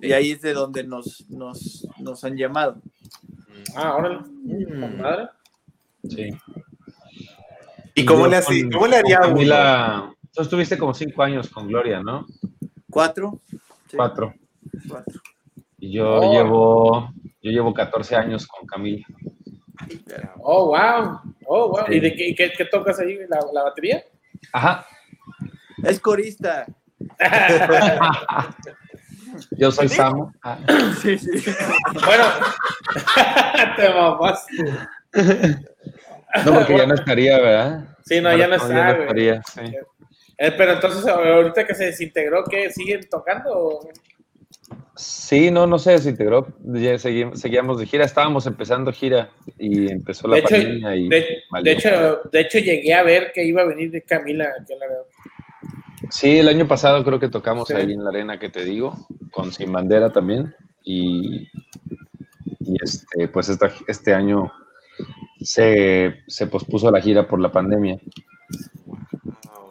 y 0.00 0.12
ahí 0.12 0.32
es 0.32 0.40
de 0.42 0.52
donde 0.52 0.84
nos, 0.84 1.28
nos, 1.28 1.86
nos 1.98 2.22
han 2.24 2.36
llamado. 2.36 2.80
Ah, 3.76 3.96
órale. 3.96 4.20
Mm. 4.20 5.00
Madre. 5.00 5.28
Sí. 6.08 6.28
¿Y 7.94 8.04
cómo 8.04 8.26
le, 8.26 8.36
hacía- 8.36 8.62
con- 8.62 8.72
cómo 8.72 8.86
le 8.86 8.96
haría? 8.96 9.18
Camila, 9.18 10.14
tú 10.32 10.42
estuviste 10.42 10.78
como 10.78 10.94
cinco 10.94 11.22
años 11.22 11.50
con 11.50 11.66
Gloria, 11.66 12.00
¿no? 12.02 12.26
¿Cuatro? 12.88 13.40
Sí, 13.88 13.96
Cuatro. 13.96 14.34
cuatro. 14.88 15.20
Y 15.80 15.92
yo 15.94 16.06
Oh. 16.20 16.32
llevo, 16.32 17.12
yo 17.42 17.50
llevo 17.50 17.72
14 17.74 18.16
años 18.16 18.46
con 18.46 18.66
Camila. 18.66 19.06
Oh, 20.38 20.66
wow. 20.66 21.20
Oh, 21.46 21.68
wow. 21.70 21.84
Sí. 21.88 21.94
¿Y 21.94 22.00
de 22.00 22.14
qué, 22.14 22.34
qué- 22.34 22.52
qué 22.56 22.64
tocas 22.66 22.98
ahí? 23.00 23.18
¿La, 23.28 23.40
la 23.52 23.62
batería? 23.64 24.04
Ajá. 24.52 24.86
Es 25.82 25.98
corista. 26.00 26.66
Yo 29.52 29.70
soy 29.70 29.88
Samu. 29.88 30.30
Ah, 30.42 30.58
Sí, 31.00 31.16
sí. 31.18 31.28
bueno, 32.04 32.24
te 33.76 33.88
mamaste. 33.94 34.52
No, 36.44 36.54
porque 36.54 36.76
ya 36.76 36.86
no 36.86 36.94
estaría, 36.94 37.38
¿verdad? 37.38 37.84
Sí, 38.04 38.20
no, 38.20 38.36
ya 38.36 38.48
no 38.48 38.56
está, 38.56 38.90
estaría, 38.90 39.42
sí. 39.42 39.60
Eh, 40.38 40.52
pero 40.56 40.72
entonces, 40.72 41.06
ahorita 41.06 41.66
que 41.66 41.74
se 41.74 41.86
desintegró, 41.86 42.44
¿qué? 42.44 42.70
¿Siguen 42.70 43.08
tocando? 43.08 43.50
o? 43.52 43.88
Sí, 44.96 45.50
no, 45.50 45.66
no 45.66 45.78
se 45.78 45.92
desintegró. 45.92 46.46
Ya 46.64 46.98
seguíamos 46.98 47.78
de 47.78 47.86
gira. 47.86 48.04
Estábamos 48.04 48.46
empezando 48.46 48.92
gira 48.92 49.30
y 49.58 49.90
empezó 49.90 50.28
la 50.28 50.36
De 50.36 50.40
hecho, 50.42 50.50
pandemia 50.50 50.96
y 50.96 51.08
de, 51.08 51.72
hecho, 51.72 52.20
de 52.30 52.40
hecho, 52.40 52.58
llegué 52.58 52.92
a 52.94 53.02
ver 53.02 53.32
que 53.34 53.44
iba 53.44 53.62
a 53.62 53.66
venir 53.66 53.90
de 53.90 54.02
Camila. 54.02 54.44
a 54.44 54.48
la- 54.48 56.10
Sí, 56.10 56.38
el 56.38 56.48
año 56.48 56.66
pasado 56.66 57.04
creo 57.04 57.20
que 57.20 57.28
tocamos 57.28 57.68
Sí. 57.68 57.74
ahí 57.74 57.92
en 57.92 58.02
la 58.04 58.10
arena 58.10 58.38
que 58.38 58.48
te 58.48 58.64
digo, 58.64 59.06
con 59.30 59.52
Sin 59.52 59.72
Bandera 59.72 60.10
también. 60.10 60.54
Y, 60.82 61.48
y 62.60 62.76
este, 62.82 63.28
pues 63.28 63.48
esta- 63.48 63.72
este 63.86 64.12
año 64.12 64.52
se, 65.40 66.16
se 66.26 66.46
pospuso 66.46 66.90
la 66.90 67.00
gira 67.00 67.26
por 67.28 67.40
la 67.40 67.52
pandemia. 67.52 67.98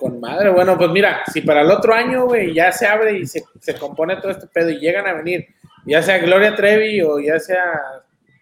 Con 0.09 0.19
madre, 0.21 0.49
bueno, 0.49 0.77
pues 0.77 0.89
mira, 0.91 1.21
si 1.31 1.41
para 1.41 1.61
el 1.61 1.71
otro 1.71 1.93
año, 1.93 2.25
güey, 2.25 2.53
ya 2.53 2.71
se 2.71 2.85
abre 2.87 3.19
y 3.19 3.25
se, 3.25 3.43
se 3.59 3.75
compone 3.75 4.15
todo 4.17 4.31
este 4.31 4.47
pedo 4.47 4.69
y 4.69 4.79
llegan 4.79 5.07
a 5.07 5.13
venir, 5.13 5.47
ya 5.85 6.01
sea 6.01 6.17
Gloria 6.19 6.55
Trevi 6.55 7.01
o 7.01 7.19
ya 7.19 7.39
sea 7.39 7.63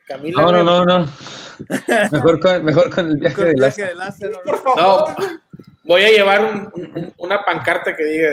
Camila. 0.08 0.42
No, 0.42 0.52
no, 0.52 0.64
no, 0.64 0.86
no. 0.86 1.08
Mejor 2.12 2.40
con, 2.40 2.64
mejor 2.66 2.94
con 2.94 3.08
el 3.08 3.18
viaje 3.18 3.36
Con 3.36 3.46
de 3.46 3.52
el 3.52 3.58
viaje 3.58 3.86
de 3.86 3.96
Lázaro. 3.96 4.42
No, 4.78 5.06
voy 5.84 6.04
a 6.04 6.10
llevar 6.10 6.42
un- 6.44 6.72
un- 6.96 7.14
una 7.18 7.44
pancarta 7.44 7.96
que 7.96 8.04
diga, 8.06 8.30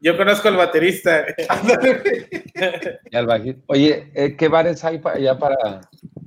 yo 0.00 0.16
conozco 0.16 0.48
al 0.48 0.56
baterista. 0.56 1.24
y 3.10 3.16
al 3.16 3.26
bajito. 3.26 3.60
Oye, 3.66 4.10
eh, 4.14 4.36
¿qué 4.36 4.48
bares 4.48 4.84
hay 4.84 4.98
para, 4.98 5.18
ya 5.18 5.38
para, 5.38 5.80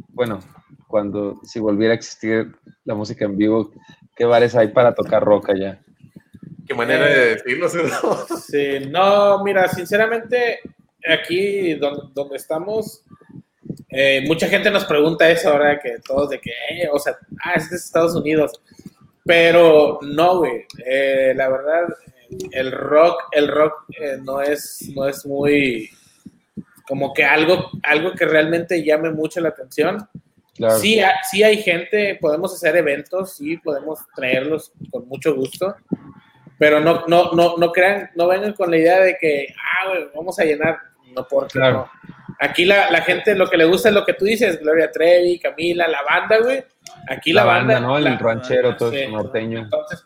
bueno, 0.10 0.40
cuando, 0.88 1.40
si 1.44 1.60
volviera 1.60 1.94
a 1.94 1.96
existir 1.98 2.56
la 2.86 2.94
música 2.96 3.26
en 3.26 3.38
vivo, 3.38 3.72
qué 4.16 4.26
bares 4.26 4.56
hay 4.56 4.70
para 4.70 4.94
tocar 4.94 5.24
rock 5.24 5.50
allá? 5.50 5.80
Qué 6.68 6.74
manera 6.74 7.06
de 7.08 7.36
decirlo, 7.36 7.68
¿no? 8.04 8.38
Sí, 8.38 8.80
no, 8.90 9.44
mira, 9.44 9.68
sinceramente, 9.68 10.60
aquí 11.08 11.76
donde, 11.76 12.04
donde 12.14 12.38
estamos, 12.38 13.04
eh, 13.90 14.24
mucha 14.28 14.48
gente 14.48 14.72
nos 14.72 14.86
pregunta 14.86 15.30
eso 15.30 15.50
ahora 15.52 15.80
que 15.80 16.00
todos 16.06 16.30
de 16.32 16.40
que, 16.40 16.52
eh, 16.70 16.90
o 16.92 16.98
sea, 17.00 17.18
ah, 17.44 17.54
es 17.56 17.70
de 17.70 17.76
Estados 17.78 18.16
Unidos. 18.16 18.52
Pero 19.24 20.00
no, 20.02 20.40
güey. 20.40 20.66
eh, 20.86 21.34
la 21.36 21.50
verdad, 21.50 21.88
el 22.52 22.72
rock, 22.72 23.24
el 23.32 23.48
rock 23.48 23.86
eh, 24.00 24.18
no 24.24 24.42
es, 24.42 24.90
no 24.96 25.08
es 25.08 25.26
muy 25.26 25.90
como 26.88 27.12
que 27.14 27.24
algo, 27.24 27.72
algo 27.82 28.14
que 28.14 28.26
realmente 28.26 28.84
llame 28.84 29.10
mucho 29.12 29.40
la 29.42 29.50
atención. 29.50 30.08
Claro. 30.56 30.78
Sí, 30.78 31.00
ha- 31.00 31.16
sí 31.30 31.42
hay 31.44 31.58
gente, 31.62 32.18
podemos 32.22 32.54
hacer 32.54 32.76
eventos, 32.76 33.36
sí, 33.36 33.58
podemos 33.58 34.00
traerlos 34.16 34.72
con 34.92 35.08
mucho 35.08 35.34
gusto, 35.36 35.76
pero 36.58 36.80
no, 36.80 37.06
no, 37.08 37.32
no, 37.34 37.58
no 37.58 37.72
crean, 37.72 38.10
no 38.16 38.28
vengan 38.28 38.54
con 38.54 38.72
la 38.72 38.78
idea 38.78 39.00
de 39.02 39.18
que, 39.18 39.54
ah, 39.58 39.90
güey, 39.90 40.10
vamos 40.16 40.38
a 40.40 40.44
llenar, 40.44 40.80
no 41.16 41.28
porque 41.28 41.60
Claro. 41.60 41.90
no. 42.10 42.36
Aquí 42.40 42.66
la, 42.66 42.92
la 42.92 43.02
gente 43.02 43.34
lo 43.36 43.50
que 43.50 43.56
le 43.58 43.66
gusta 43.66 43.90
es 43.90 43.96
lo 43.96 44.06
que 44.06 44.14
tú 44.14 44.26
dices, 44.26 44.60
Gloria 44.60 44.92
Trevi, 44.92 45.40
Camila, 45.40 45.88
la 45.88 46.02
banda, 46.04 46.38
güey. 46.40 46.64
Aquí 47.10 47.32
la, 47.32 47.42
la 47.46 47.48
banda, 47.48 47.80
¿no? 47.80 47.98
El 47.98 48.04
la- 48.04 48.18
ranchero, 48.18 48.76
todo 48.76 48.92
sí. 48.92 48.98
eso 49.00 49.12
norteño. 49.12 49.60
Entonces, 49.60 50.06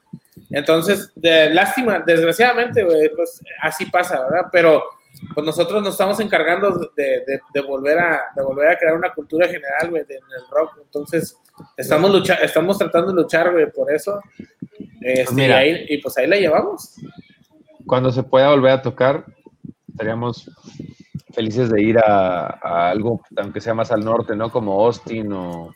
entonces 0.52 1.12
de, 1.16 1.50
lástima, 1.54 2.00
desgraciadamente, 2.06 2.84
güey, 2.84 3.10
pues 3.16 3.42
así 3.62 3.86
pasa, 3.88 4.22
¿verdad? 4.24 4.48
Pero 4.52 4.84
pues 5.34 5.46
nosotros 5.46 5.82
nos 5.82 5.94
estamos 5.94 6.20
encargando 6.20 6.92
de, 6.96 7.04
de- 7.26 7.42
de 7.54 7.62
volver 7.62 7.98
a 8.00 8.22
de 8.36 8.44
volver 8.44 8.70
a 8.70 8.78
crear 8.78 8.96
una 8.96 9.12
cultura 9.14 9.48
general, 9.48 9.90
güey, 9.90 10.04
en 10.04 10.18
el 10.18 10.44
rock. 10.52 10.78
Entonces, 10.84 11.36
estamos 11.76 12.12
lucha, 12.12 12.36
estamos 12.36 12.78
tratando 12.78 13.08
de 13.12 13.22
luchar, 13.24 13.52
güey, 13.52 13.70
por 13.72 13.92
eso. 13.92 14.22
Este, 15.02 15.34
mira. 15.34 15.66
y, 15.66 15.70
ahí- 15.72 15.86
y 15.90 15.98
pues 15.98 16.18
ahí 16.18 16.28
la 16.28 16.38
llevamos. 16.38 16.96
Cuando 17.86 18.12
se 18.12 18.24
pueda 18.24 18.50
volver 18.50 18.72
a 18.72 18.82
tocar, 18.82 19.26
estaríamos 19.88 20.50
felices 21.34 21.70
de 21.70 21.82
ir 21.82 21.98
a, 22.00 22.48
a 22.62 22.90
algo, 22.90 23.22
aunque 23.38 23.62
sea 23.62 23.74
más 23.74 23.92
al 23.92 24.04
norte, 24.04 24.36
¿no? 24.36 24.52
Como 24.52 24.84
Austin 24.86 25.32
o 25.34 25.74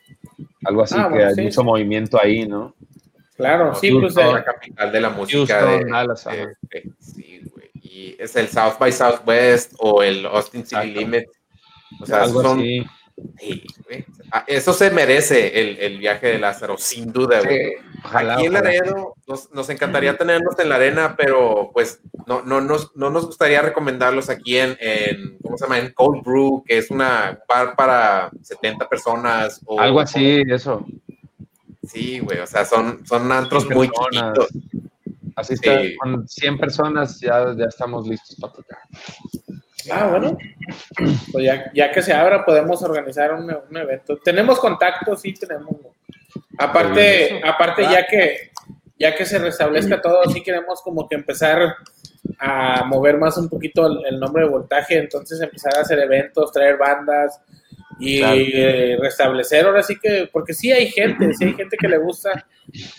algo 0.64 0.82
así, 0.82 0.94
Ah, 0.98 1.04
que 1.04 1.14
bueno, 1.14 1.28
hay 1.28 1.34
sí. 1.34 1.42
mucho 1.42 1.64
movimiento 1.64 2.20
ahí, 2.20 2.46
¿no? 2.46 2.74
Claro, 3.36 3.74
sí, 3.74 3.90
pues 3.90 4.14
Houston, 4.14 4.26
eh, 4.28 4.32
la 4.34 4.44
capital 4.44 4.92
de 4.92 5.00
la 5.00 5.10
música. 5.10 5.60
Houston, 5.60 5.84
de- 5.86 5.90
Dallas, 5.90 6.24
de- 6.24 6.30
ajá. 6.30 6.50
de- 6.70 6.92
sí, 7.00 7.42
güey. 7.52 7.70
Y 7.74 8.16
es 8.18 8.36
el 8.36 8.48
South 8.48 8.74
by 8.78 8.92
Southwest 8.92 9.74
o 9.78 10.02
el 10.02 10.24
Austin 10.26 10.64
City. 10.64 10.86
Limit. 10.94 11.24
O 12.00 12.06
sea, 12.06 12.22
algo 12.22 12.42
son, 12.42 12.60
así. 12.60 12.84
Sí, 13.38 13.64
güey. 13.84 14.04
Ah, 14.32 14.44
Eso 14.46 14.72
se 14.72 14.90
merece 14.90 15.60
el, 15.60 15.78
el 15.78 15.98
viaje 15.98 16.26
de 16.28 16.38
Lázaro, 16.38 16.76
sin 16.78 17.12
duda, 17.12 17.40
güey. 17.40 17.58
Sí, 17.58 17.72
ojalá, 18.04 18.34
Aquí 18.34 18.46
en. 18.46 18.52
Laredo 18.52 19.14
nos, 19.26 19.50
nos 19.52 19.70
encantaría 19.70 20.16
tenerlos 20.16 20.58
en 20.58 20.68
la 20.68 20.76
arena, 20.76 21.14
pero 21.16 21.70
pues 21.72 22.00
no, 22.26 22.42
no, 22.42 22.60
nos, 22.60 22.94
no 22.96 23.10
nos 23.10 23.26
gustaría 23.26 23.62
recomendarlos 23.62 24.28
aquí 24.30 24.56
en, 24.58 24.76
en, 24.80 25.38
¿cómo 25.42 25.56
se 25.56 25.64
llama? 25.64 25.78
En 25.78 25.92
Cold 25.92 26.24
Brew, 26.24 26.64
que 26.66 26.78
es 26.78 26.90
una 26.90 27.38
bar 27.48 27.76
para 27.76 28.30
70 28.42 28.88
personas. 28.88 29.60
O, 29.66 29.78
Algo 29.80 30.00
así, 30.00 30.42
eso. 30.48 30.84
Sí, 31.86 32.18
güey, 32.20 32.38
o 32.38 32.46
sea, 32.46 32.64
son, 32.64 33.06
son 33.06 33.30
antros 33.30 33.68
muy 33.68 33.88
chiquitos. 33.90 34.48
Así 35.36 35.54
está, 35.54 35.82
Sí. 35.82 35.96
con 35.96 36.26
100 36.28 36.58
personas 36.58 37.20
ya, 37.20 37.54
ya 37.56 37.66
estamos 37.66 38.06
listos 38.06 38.36
para 38.40 38.52
tocar. 38.52 38.78
Ah, 39.90 40.08
bueno. 40.08 40.36
Pues 41.32 41.44
ya, 41.44 41.70
ya 41.74 41.90
que 41.90 42.02
se 42.02 42.12
abra, 42.12 42.44
podemos 42.44 42.82
organizar 42.82 43.32
un, 43.34 43.50
un 43.70 43.76
evento. 43.76 44.18
Tenemos 44.18 44.58
contactos, 44.58 45.20
sí 45.20 45.34
tenemos. 45.34 45.74
Aparte, 46.58 47.40
aparte 47.44 47.82
ya 47.82 48.06
que 48.06 48.50
ya 48.98 49.14
que 49.14 49.26
se 49.26 49.38
restablezca 49.38 50.00
todo, 50.00 50.22
sí 50.32 50.40
queremos 50.42 50.80
como 50.82 51.08
que 51.08 51.16
empezar 51.16 51.74
a 52.38 52.84
mover 52.84 53.18
más 53.18 53.36
un 53.36 53.48
poquito 53.48 53.86
el, 53.86 54.06
el 54.06 54.20
nombre 54.20 54.44
de 54.44 54.50
voltaje, 54.50 54.96
entonces 54.98 55.40
empezar 55.40 55.76
a 55.76 55.80
hacer 55.80 55.98
eventos, 55.98 56.52
traer 56.52 56.78
bandas 56.78 57.40
y 57.98 58.18
Claro. 58.20 58.34
eh, 58.36 58.96
restablecer 59.00 59.66
ahora 59.66 59.82
sí 59.82 59.98
que, 60.00 60.28
porque 60.32 60.54
sí 60.54 60.70
hay 60.72 60.88
gente, 60.88 61.32
sí 61.34 61.44
hay 61.44 61.54
gente 61.54 61.76
que 61.76 61.88
le 61.88 61.98
gusta 61.98 62.46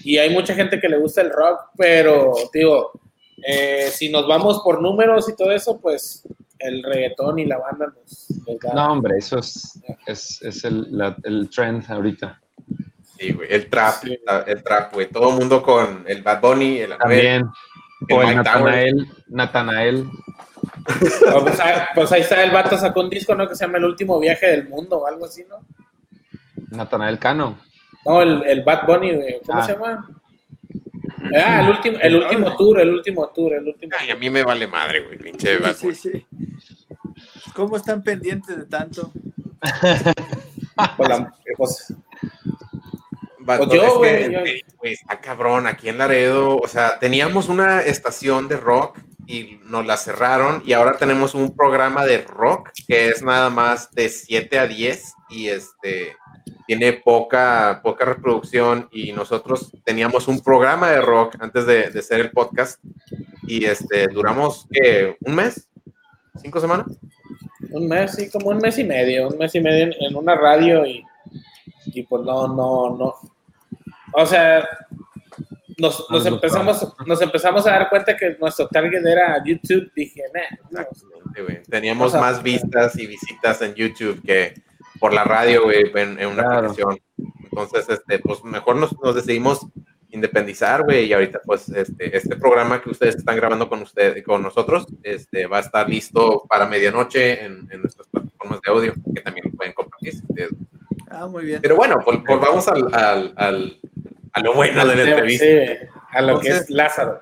y 0.04 0.18
hay 0.18 0.30
mucha 0.30 0.54
gente 0.54 0.80
que 0.80 0.90
le 0.90 0.98
gusta 0.98 1.22
el 1.22 1.30
rock, 1.32 1.62
pero 1.78 2.34
digo, 2.54 2.92
eh, 3.48 3.88
si 3.92 4.10
nos 4.10 4.28
vamos 4.28 4.62
por 4.64 4.82
números 4.82 5.28
y 5.30 5.36
todo 5.36 5.52
eso, 5.52 5.80
pues 5.80 6.24
el 6.60 6.84
reggaetón 6.84 7.40
y 7.40 7.46
la 7.46 7.58
banda 7.58 7.88
nos, 7.88 8.30
nos 8.48 8.60
da. 8.60 8.74
No, 8.74 8.92
hombre, 8.94 9.18
eso 9.18 9.40
es, 9.40 9.82
es, 10.08 10.42
es 10.42 10.64
el, 10.64 10.88
la- 10.98 11.16
el 11.24 11.50
trend 11.50 11.84
ahorita. 11.90 12.42
Sí, 13.18 13.32
güey, 13.34 13.48
el 13.52 13.70
trap, 13.70 13.94
Sí. 14.04 14.18
el 14.48 14.64
trap, 14.64 14.94
güey. 14.94 15.08
Todo 15.10 15.30
el 15.32 15.36
mundo 15.36 15.62
con 15.64 16.04
el 16.08 16.22
Bad 16.22 16.42
Bunny, 16.42 16.80
el. 16.80 16.98
También. 16.98 17.46
el 18.08 18.16
O 18.16 18.22
el 18.22 18.28
Mike 18.28 18.36
Natanael, 18.36 19.08
Natanael. 19.28 20.06
Ah, 21.28 21.40
Pues, 21.42 21.60
pues 21.96 22.12
ahí 22.12 22.22
está, 22.22 22.44
el 22.44 22.52
vato 22.52 22.78
sacó 22.78 23.00
un 23.02 23.10
disco, 23.10 23.34
¿no? 23.36 23.48
Que 23.48 23.56
se 23.56 23.66
llama 23.66 23.78
El 23.78 23.86
Último 23.86 24.20
Viaje 24.20 24.48
del 24.48 24.68
Mundo 24.70 24.98
o 25.00 25.08
algo 25.08 25.26
así, 25.26 25.44
¿no? 25.50 25.58
Natanael 26.72 27.18
Cano. 27.20 27.58
No, 28.06 28.22
el, 28.22 28.44
el 28.46 28.64
Bad 28.64 28.86
Bunny, 28.86 29.16
güey, 29.16 29.42
¿cómo 29.46 29.60
Ah. 29.60 29.66
se 29.66 29.74
llama? 29.74 30.10
Ah, 31.34 31.62
el 31.62 31.70
último, 31.70 31.98
el 32.02 32.16
último 32.16 32.56
tour, 32.58 32.80
el 32.82 32.90
último 32.94 33.28
tour, 33.30 33.54
el 33.54 33.68
último. 33.68 33.94
Ay, 34.00 34.12
a 34.12 34.16
mí 34.16 34.30
me 34.30 34.44
vale 34.44 34.68
madre, 34.68 35.02
güey, 35.06 35.18
pinche 35.18 35.58
Sí, 35.74 35.94
sí, 35.96 36.12
sí. 36.12 36.26
¿Cómo 37.54 37.78
están 37.78 38.04
pendientes 38.04 38.58
de 38.58 38.66
tanto? 38.66 39.12
Pues 40.98 41.08
la- 41.10 41.34
pues, 41.56 41.94
Pues 43.46 43.60
güey, 43.60 44.32
yo- 44.34 44.40
güey, 44.80 44.94
está 44.94 45.22
cabrón, 45.22 45.68
aquí 45.68 45.88
en 45.88 45.98
Laredo, 45.98 46.58
o 46.58 46.68
sea, 46.68 47.00
teníamos 47.00 47.48
una 47.48 47.82
estación 47.82 48.48
de 48.50 48.58
rock 48.58 49.00
y 49.28 49.60
nos 49.66 49.86
la 49.86 49.96
cerraron 49.98 50.64
y 50.66 50.74
ahora 50.74 50.98
tenemos 50.98 51.34
un 51.34 51.56
programa 51.56 52.06
de 52.06 52.24
rock 52.24 52.72
que 52.88 53.08
es 53.10 53.22
nada 53.24 53.50
más 53.50 53.90
de 53.92 54.10
7 54.10 54.60
a 54.60 54.68
10 54.68 55.14
y 55.30 55.48
este 55.48 56.18
tiene 56.68 56.94
poca, 56.94 57.82
poca 57.84 58.06
reproducción 58.06 58.88
y 58.92 59.12
nosotros 59.12 59.72
teníamos 59.84 60.28
un 60.28 60.42
programa 60.42 60.90
de 60.90 61.02
rock 61.02 61.36
antes 61.40 61.66
de, 61.66 61.90
de 61.90 62.00
hacer 62.00 62.20
el 62.22 62.32
podcast 62.32 62.84
y 63.44 63.66
este 63.66 64.08
duramos 64.08 64.68
un 65.22 65.36
mes, 65.36 65.70
cinco 66.42 66.60
semanas. 66.60 66.88
Un 67.72 67.88
mes, 67.88 68.16
sí, 68.16 68.30
como 68.30 68.50
un 68.50 68.58
mes 68.58 68.78
y 68.78 68.84
medio, 68.84 69.28
un 69.28 69.38
mes 69.38 69.54
y 69.56 69.60
medio 69.60 69.86
en, 69.86 69.94
en 70.00 70.16
una 70.16 70.36
radio 70.36 70.86
y, 70.86 71.04
y 71.86 72.04
pues 72.04 72.24
no, 72.24 72.48
no, 72.48 72.96
no. 72.98 73.16
O 74.14 74.26
sea, 74.26 74.66
nos, 75.78 76.10
nos, 76.10 76.26
Algo 76.26 76.38
empezamos, 76.38 76.94
nos 77.06 77.22
empezamos 77.22 77.68
a 77.68 77.72
dar 77.72 77.90
cuenta 77.90 78.16
que 78.16 78.38
nuestro 78.40 78.68
target 78.68 79.06
era 79.06 79.44
YouTube. 79.44 79.92
Dije, 79.96 80.24
nah, 80.34 80.82
no. 80.82 80.88
Teníamos 81.70 82.08
O 82.08 82.12
sea, 82.12 82.22
más 82.22 82.42
vistas 82.42 82.98
y 82.98 83.08
visitas 83.08 83.62
en 83.62 83.76
YouTube 83.76 84.22
que 84.26 84.54
por 85.00 85.14
la 85.14 85.24
radio, 85.24 85.64
güey, 85.64 85.92
en, 85.96 86.20
en 86.20 86.28
una 86.28 86.44
Claro. 86.44 86.68
aplicación. 86.70 87.00
Entonces, 87.44 87.90
este, 87.90 88.20
pues 88.20 88.44
mejor 88.44 88.76
nos, 88.76 88.98
nos 89.02 89.16
decidimos 89.16 89.66
independizar, 90.10 90.84
güey, 90.84 91.06
y 91.06 91.14
ahorita, 91.14 91.42
pues, 91.46 91.68
este, 91.70 92.16
este 92.16 92.36
programa 92.38 92.82
que 92.82 92.90
ustedes 92.90 93.16
están 93.16 93.36
grabando 93.36 93.68
con 93.68 93.82
ustedes, 93.82 94.24
con 94.24 94.42
nosotros, 94.42 94.86
este, 95.04 95.46
va 95.48 95.58
a 95.58 95.62
estar 95.62 95.90
listo 95.90 96.46
para 96.50 96.66
medianoche 96.66 97.44
en, 97.44 97.68
en 97.72 97.82
nuestras 97.82 98.08
plataformas 98.08 98.62
de 98.62 98.72
audio, 98.72 98.94
que 99.14 99.22
también 99.22 99.52
pueden 99.52 99.74
compartir. 99.74 100.14
si 100.14 100.22
ustedes- 100.30 100.52
Ah, 101.10 101.28
muy 101.28 101.46
bien. 101.46 101.60
Pero 101.62 101.76
bueno, 101.76 101.96
vol- 101.98 102.24
volvamos 102.28 102.68
al, 102.68 102.94
al, 102.94 103.34
al- 103.38 103.80
a 104.34 104.40
lo 104.42 104.54
bueno 104.54 104.86
de 104.86 104.96
la 104.96 105.02
entrevista. 105.04 105.46
Sí, 105.46 105.88
a 106.12 106.22
lo 106.22 106.40
que 106.40 106.48
es 106.48 106.54
Entonces- 106.54 106.76
Lázaro. 106.76 107.20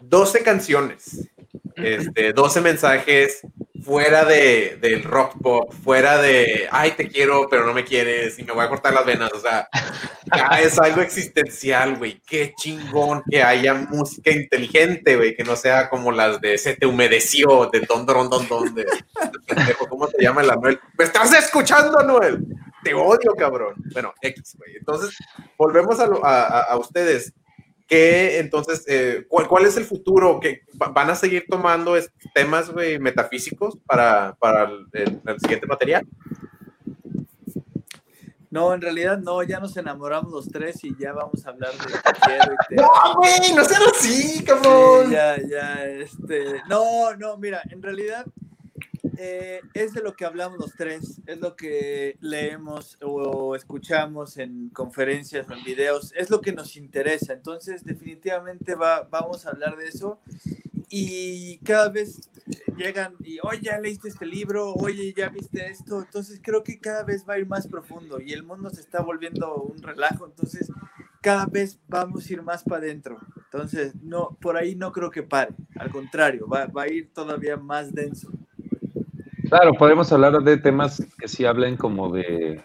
12 0.00 0.42
canciones, 0.42 1.28
este, 1.76 2.32
12 2.32 2.60
mensajes 2.60 3.40
fuera 3.82 4.24
de, 4.24 4.78
del 4.80 5.02
rock 5.02 5.34
pop, 5.42 5.72
fuera 5.82 6.18
de, 6.22 6.68
ay, 6.70 6.92
te 6.92 7.08
quiero, 7.08 7.48
pero 7.50 7.66
no 7.66 7.72
me 7.74 7.84
quieres 7.84 8.38
y 8.38 8.44
me 8.44 8.52
voy 8.52 8.64
a 8.64 8.68
cortar 8.68 8.94
las 8.94 9.04
venas. 9.04 9.32
O 9.32 9.40
sea, 9.40 9.68
ya 10.34 10.46
es 10.62 10.78
algo 10.78 11.00
existencial, 11.02 11.96
güey. 11.98 12.20
Qué 12.26 12.52
chingón 12.56 13.22
que 13.28 13.42
haya 13.42 13.74
música 13.74 14.30
inteligente, 14.30 15.16
güey, 15.16 15.34
que 15.36 15.44
no 15.44 15.56
sea 15.56 15.88
como 15.88 16.12
las 16.12 16.40
de 16.40 16.58
Se 16.58 16.76
te 16.76 16.86
humedeció, 16.86 17.68
de 17.72 17.80
don, 17.80 18.06
don, 18.06 18.28
don, 18.30 18.48
don, 18.48 18.74
de, 18.74 18.86
¿cómo 19.88 20.06
se 20.08 20.22
llama 20.22 20.42
el 20.42 20.50
Anuel? 20.50 20.80
¿Me 20.96 21.04
estás 21.04 21.32
escuchando, 21.34 21.98
Anuel? 21.98 22.44
Te 22.84 22.94
odio, 22.94 23.34
cabrón. 23.36 23.74
Bueno, 23.92 24.12
X, 24.20 24.56
güey. 24.58 24.76
Entonces, 24.76 25.16
volvemos 25.56 26.00
a, 26.00 26.06
lo- 26.06 26.24
a- 26.24 26.46
a- 26.46 26.62
a 26.64 26.76
ustedes. 26.78 27.32
¿Qué, 27.92 28.38
entonces, 28.38 28.84
eh, 28.88 29.26
¿cuál, 29.28 29.46
cuál 29.46 29.66
es 29.66 29.76
el 29.76 29.84
futuro? 29.84 30.40
¿Que 30.40 30.62
¿Van 30.72 31.10
a 31.10 31.14
seguir 31.14 31.44
tomando 31.46 31.94
temas 32.34 32.72
metafísicos 32.74 33.76
para, 33.84 34.34
para 34.40 34.64
el, 34.64 34.86
el- 34.94 35.20
el 35.26 35.38
siguiente 35.38 35.66
material? 35.66 36.02
No, 38.48 38.72
en 38.72 38.80
realidad 38.80 39.18
no, 39.18 39.42
ya 39.42 39.60
nos 39.60 39.76
enamoramos 39.76 40.32
los 40.32 40.48
tres 40.48 40.82
y 40.84 40.96
ya 40.98 41.12
vamos 41.12 41.44
a 41.44 41.50
hablar 41.50 41.72
de 41.72 41.92
te 41.92 42.20
quiero 42.24 42.52
y 42.54 42.56
te 42.68 42.76
No, 42.76 42.88
güey, 43.16 43.52
no 43.54 43.62
sean 43.64 43.82
así, 43.94 44.38
Sí, 44.38 44.44
cabrón. 44.44 45.10
ya, 45.10 45.36
ya, 45.46 45.84
este, 45.86 46.62
no, 46.70 47.14
no, 47.16 47.36
mira, 47.36 47.60
en 47.70 47.82
realidad 47.82 48.24
eh, 49.18 49.60
es 49.74 49.92
de 49.92 50.02
lo 50.02 50.14
que 50.14 50.24
hablamos 50.24 50.58
los 50.58 50.74
tres, 50.74 51.20
es 51.26 51.40
lo 51.40 51.56
que 51.56 52.16
leemos 52.20 52.98
o 53.02 53.54
escuchamos 53.54 54.38
en 54.38 54.68
conferencias 54.70 55.48
o 55.48 55.52
en 55.52 55.64
videos, 55.64 56.12
es 56.16 56.30
lo 56.30 56.40
que 56.40 56.52
nos 56.52 56.76
interesa, 56.76 57.32
entonces 57.32 57.84
definitivamente 57.84 58.74
va, 58.74 59.02
vamos 59.10 59.46
a 59.46 59.50
hablar 59.50 59.76
de 59.76 59.88
eso 59.88 60.20
y 60.88 61.58
cada 61.58 61.88
vez 61.88 62.28
llegan 62.76 63.14
y, 63.20 63.38
oye, 63.42 63.60
ya 63.62 63.78
leíste 63.78 64.08
este 64.08 64.26
libro, 64.26 64.74
oye, 64.74 65.14
ya 65.16 65.28
viste 65.28 65.66
esto, 65.68 66.00
entonces 66.00 66.40
creo 66.42 66.62
que 66.62 66.78
cada 66.78 67.04
vez 67.04 67.24
va 67.28 67.34
a 67.34 67.38
ir 67.38 67.46
más 67.46 67.66
profundo 67.66 68.20
y 68.20 68.32
el 68.32 68.42
mundo 68.42 68.70
se 68.70 68.80
está 68.80 69.02
volviendo 69.02 69.54
un 69.54 69.82
relajo, 69.82 70.26
entonces 70.26 70.70
cada 71.22 71.46
vez 71.46 71.78
vamos 71.88 72.28
a 72.28 72.32
ir 72.32 72.42
más 72.42 72.64
para 72.64 72.78
adentro. 72.78 73.18
Entonces, 73.44 73.94
no, 74.02 74.36
por 74.40 74.56
ahí 74.56 74.74
no 74.74 74.92
creo 74.92 75.10
que 75.10 75.22
pare. 75.22 75.54
Al 75.76 75.90
contrario, 75.90 76.48
va, 76.48 76.66
va 76.66 76.82
a 76.82 76.88
ir 76.88 77.12
todavía 77.12 77.56
más 77.56 77.94
denso. 77.94 78.30
Claro, 79.52 79.74
podemos 79.74 80.10
hablar 80.10 80.42
de 80.42 80.56
temas 80.56 81.06
que 81.18 81.28
sí 81.28 81.44
hablen 81.44 81.76
como 81.76 82.08
de, 82.10 82.62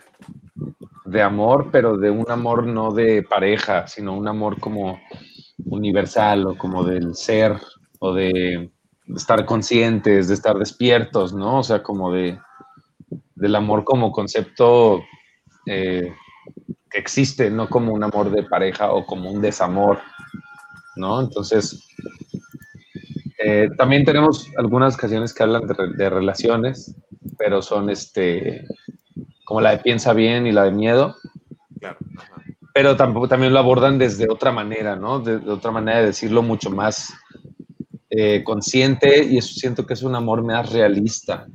de 1.04 1.22
amor, 1.22 1.68
pero 1.70 1.98
de 1.98 2.10
un 2.10 2.32
amor 2.32 2.66
no 2.66 2.94
de 2.94 3.24
pareja, 3.24 3.86
sino 3.88 4.16
un 4.16 4.26
amor 4.26 4.58
como 4.62 4.98
universal 5.66 6.48
o 6.48 6.58
como 6.58 6.86
del 6.86 7.14
ser 7.14 7.58
o 8.00 8.14
de 8.14 8.72
estar 9.14 9.46
conscientes, 9.46 10.30
de 10.30 10.34
estar 10.34 10.58
despiertos, 10.58 11.34
¿no? 11.34 11.60
O 11.60 11.64
sea, 11.64 11.84
como 11.84 12.14
de 12.14 12.40
del 13.36 13.56
amor 13.58 13.84
como 13.84 14.14
concepto 14.14 15.04
eh, 15.66 16.14
que 16.90 17.00
existe, 17.00 17.50
no 17.50 17.68
como 17.68 17.92
un 17.92 18.06
amor 18.06 18.32
de 18.32 18.44
pareja 18.44 18.94
o 18.94 19.06
como 19.06 19.30
un 19.30 19.42
desamor, 19.42 20.00
¿no? 20.96 21.20
Entonces, 21.20 21.86
eh, 23.44 23.70
también 23.78 24.04
tenemos 24.06 24.50
algunas 24.58 24.98
canciones 24.98 25.34
que 25.34 25.44
hablan 25.44 25.68
de, 25.68 25.76
de 25.96 26.10
relaciones, 26.10 26.96
pero 27.38 27.62
son 27.62 27.90
este 27.90 28.66
como 29.46 29.62
la 29.62 29.72
de 29.72 29.78
Piensa 29.80 30.14
bien 30.14 30.46
y 30.48 30.52
la 30.52 30.64
de 30.66 30.72
Miedo, 30.72 31.16
Claro. 31.80 31.98
ajá. 32.18 32.42
pero 32.74 32.96
tampoco 32.98 33.28
también 33.28 33.54
lo 33.54 33.60
abordan 33.60 33.98
desde 33.98 34.28
otra 34.30 34.52
manera, 34.52 34.96
¿no? 34.96 35.20
De, 35.20 35.40
de 35.40 35.52
otra 35.52 35.72
manera 35.72 36.00
de 36.00 36.08
decirlo 36.08 36.42
mucho 36.42 36.70
más 36.70 37.14
eh, 38.10 38.44
consciente 38.44 39.24
y 39.24 39.38
eso 39.38 39.54
siento 39.54 39.86
que 39.86 39.94
es 39.94 40.04
un 40.04 40.16
amor 40.16 40.44
más 40.44 40.72
realista, 40.72 41.48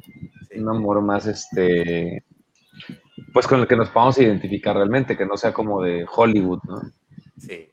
Sí. 0.51 0.59
un 0.61 0.69
amor 0.69 1.01
más 1.03 1.27
este 1.27 2.25
pues 3.33 3.47
con 3.47 3.61
el 3.61 3.67
que 3.67 3.77
nos 3.77 3.89
podamos 3.91 4.19
identificar 4.19 4.77
realmente, 4.77 5.17
que 5.17 5.25
no 5.25 5.37
sea 5.39 5.53
como 5.55 5.83
de 5.83 6.05
Hollywood, 6.15 6.61
¿no? 6.69 6.83
Sí. 7.39 7.69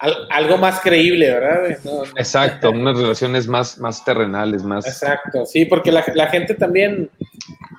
Al- 0.00 0.26
algo 0.30 0.56
más 0.56 0.80
creíble, 0.80 1.30
¿verdad? 1.30 1.60
güey? 1.60 1.76
No, 1.84 2.04
no. 2.04 2.10
Exacto, 2.16 2.70
unas 2.70 2.96
relaciones 2.96 3.46
más, 3.46 3.78
más 3.78 4.02
terrenales, 4.04 4.62
más... 4.64 4.86
Exacto, 4.86 5.44
sí, 5.46 5.66
porque 5.66 5.92
la, 5.92 6.04
la 6.14 6.26
gente 6.28 6.54
también 6.54 7.10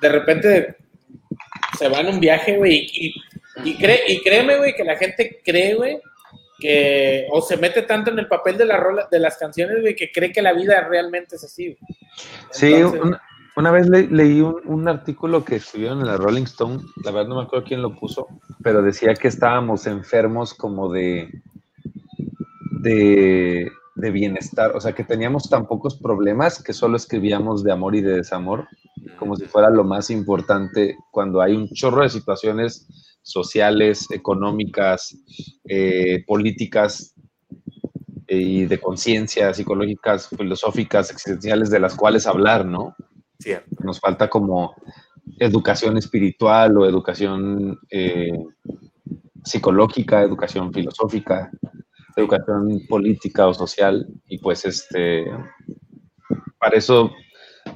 de 0.00 0.08
repente 0.08 0.76
se 1.78 1.88
va 1.88 2.00
en 2.00 2.08
un 2.08 2.20
viaje, 2.20 2.56
güey, 2.56 2.88
y, 2.92 3.14
y, 3.64 3.74
cree, 3.76 4.00
y 4.06 4.22
créeme, 4.22 4.56
güey, 4.56 4.74
que 4.74 4.84
la 4.84 4.96
gente 4.96 5.40
cree, 5.44 5.74
güey, 5.74 5.98
que 6.60 7.26
o 7.32 7.40
se 7.42 7.56
mete 7.56 7.82
tanto 7.82 8.10
en 8.12 8.18
el 8.20 8.28
papel 8.28 8.56
de, 8.56 8.66
la 8.66 8.76
rola, 8.76 9.08
de 9.10 9.18
las 9.18 9.36
canciones, 9.36 9.80
güey, 9.80 9.96
que 9.96 10.12
cree 10.12 10.30
que 10.32 10.42
la 10.42 10.52
vida 10.52 10.80
realmente 10.88 11.34
es 11.36 11.42
así. 11.44 11.76
güey. 11.76 11.78
Sí, 12.52 12.72
una 13.56 13.70
vez 13.72 13.88
le- 13.88 14.06
leí 14.06 14.40
un, 14.40 14.60
un 14.64 14.88
artículo 14.88 15.44
que 15.44 15.56
escribieron 15.56 16.00
en 16.00 16.06
la 16.06 16.16
Rolling 16.16 16.44
Stone, 16.44 16.78
la 17.04 17.10
verdad 17.10 17.28
no 17.30 17.36
me 17.38 17.42
acuerdo 17.42 17.66
quién 17.66 17.82
lo 17.82 17.94
puso, 17.96 18.28
pero 18.62 18.80
decía 18.80 19.12
que 19.14 19.26
estábamos 19.28 19.86
enfermos 19.86 20.54
como 20.54 20.90
de, 20.92 21.28
de, 22.82 23.70
de 23.94 24.10
bienestar, 24.10 24.74
o 24.74 24.80
sea, 24.80 24.92
que 24.92 25.04
teníamos 25.04 25.48
tan 25.48 25.66
pocos 25.66 25.96
problemas 25.96 26.62
que 26.62 26.72
solo 26.72 26.96
escribíamos 26.96 27.62
de 27.62 27.72
amor 27.72 27.94
y 27.94 28.00
de 28.00 28.16
desamor, 28.16 28.66
como 29.18 29.36
si 29.36 29.44
fuera 29.46 29.70
lo 29.70 29.84
más 29.84 30.10
importante 30.10 30.96
cuando 31.10 31.40
hay 31.40 31.54
un 31.54 31.68
chorro 31.68 32.02
de 32.02 32.08
situaciones 32.08 32.86
sociales, 33.22 34.08
económicas, 34.10 35.16
eh, 35.64 36.24
políticas 36.26 37.14
eh, 38.26 38.36
y 38.36 38.64
de 38.66 38.80
conciencia, 38.80 39.54
psicológicas, 39.54 40.28
filosóficas, 40.28 41.10
existenciales, 41.10 41.70
de 41.70 41.80
las 41.80 41.94
cuales 41.94 42.26
hablar, 42.26 42.64
¿no? 42.64 42.96
Cierto. 43.38 43.68
Nos 43.84 44.00
falta 44.00 44.28
como 44.28 44.74
educación 45.38 45.96
espiritual 45.98 46.76
o 46.78 46.86
educación 46.86 47.78
eh, 47.90 48.44
psicológica, 49.44 50.22
educación 50.22 50.72
filosófica, 50.72 51.50
educación 52.16 52.80
política 52.88 53.46
o 53.46 53.54
social, 53.54 54.06
y 54.26 54.38
pues 54.38 54.64
este, 54.64 55.24
para 56.58 56.76
eso, 56.76 57.12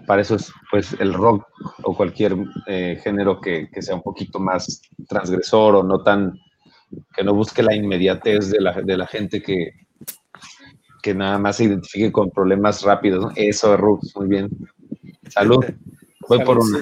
para 0.07 0.22
eso 0.22 0.37
es 0.37 0.53
pues 0.70 0.95
el 1.01 1.14
rock 1.14 1.47
o 1.82 1.97
cualquier 1.97 2.37
eh, 2.66 3.01
género 3.03 3.41
que, 3.41 3.68
que 3.70 3.82
sea 3.82 3.95
un 3.95 4.03
poquito 4.03 4.39
más 4.39 4.82
transgresor 5.09 5.76
o 5.76 5.82
no 5.82 6.03
tan, 6.03 6.39
que 7.14 7.24
no 7.24 7.34
busque 7.34 7.62
la 7.62 7.74
inmediatez 7.74 8.51
de 8.51 8.61
la, 8.61 8.80
de 8.82 8.97
la 8.97 9.07
gente 9.07 9.43
que, 9.43 9.70
que 11.03 11.14
nada 11.14 11.39
más 11.39 11.57
se 11.57 11.64
identifique 11.64 12.12
con 12.12 12.30
problemas 12.30 12.82
rápidos, 12.82 13.24
¿no? 13.24 13.32
Eso, 13.37 13.76
Rux, 13.76 14.14
muy 14.16 14.28
bien. 14.28 14.51
Salud. 15.28 15.64
Voy 16.28 16.45
por 16.45 16.59
una. 16.59 16.80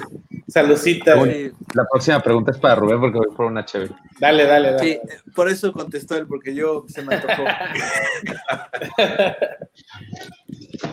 Salucita, 0.55 1.15
güey. 1.15 1.49
Sí, 1.49 1.55
La 1.73 1.83
próxima 1.91 2.21
pregunta 2.21 2.51
es 2.51 2.57
para 2.57 2.75
Rubén 2.75 3.01
porque 3.01 3.17
voy 3.17 3.27
por 3.35 3.45
una 3.47 3.65
chévere. 3.65 3.91
Dale, 4.21 4.45
dale, 4.45 4.71
dale. 4.71 4.79
sí, 4.93 4.99
por 5.35 5.49
eso 5.49 5.73
contestó 5.73 6.15
él, 6.15 6.27
porque 6.27 6.55
yo 6.55 6.85
se 6.87 7.03
me 7.03 7.15
antojó. 7.15 7.43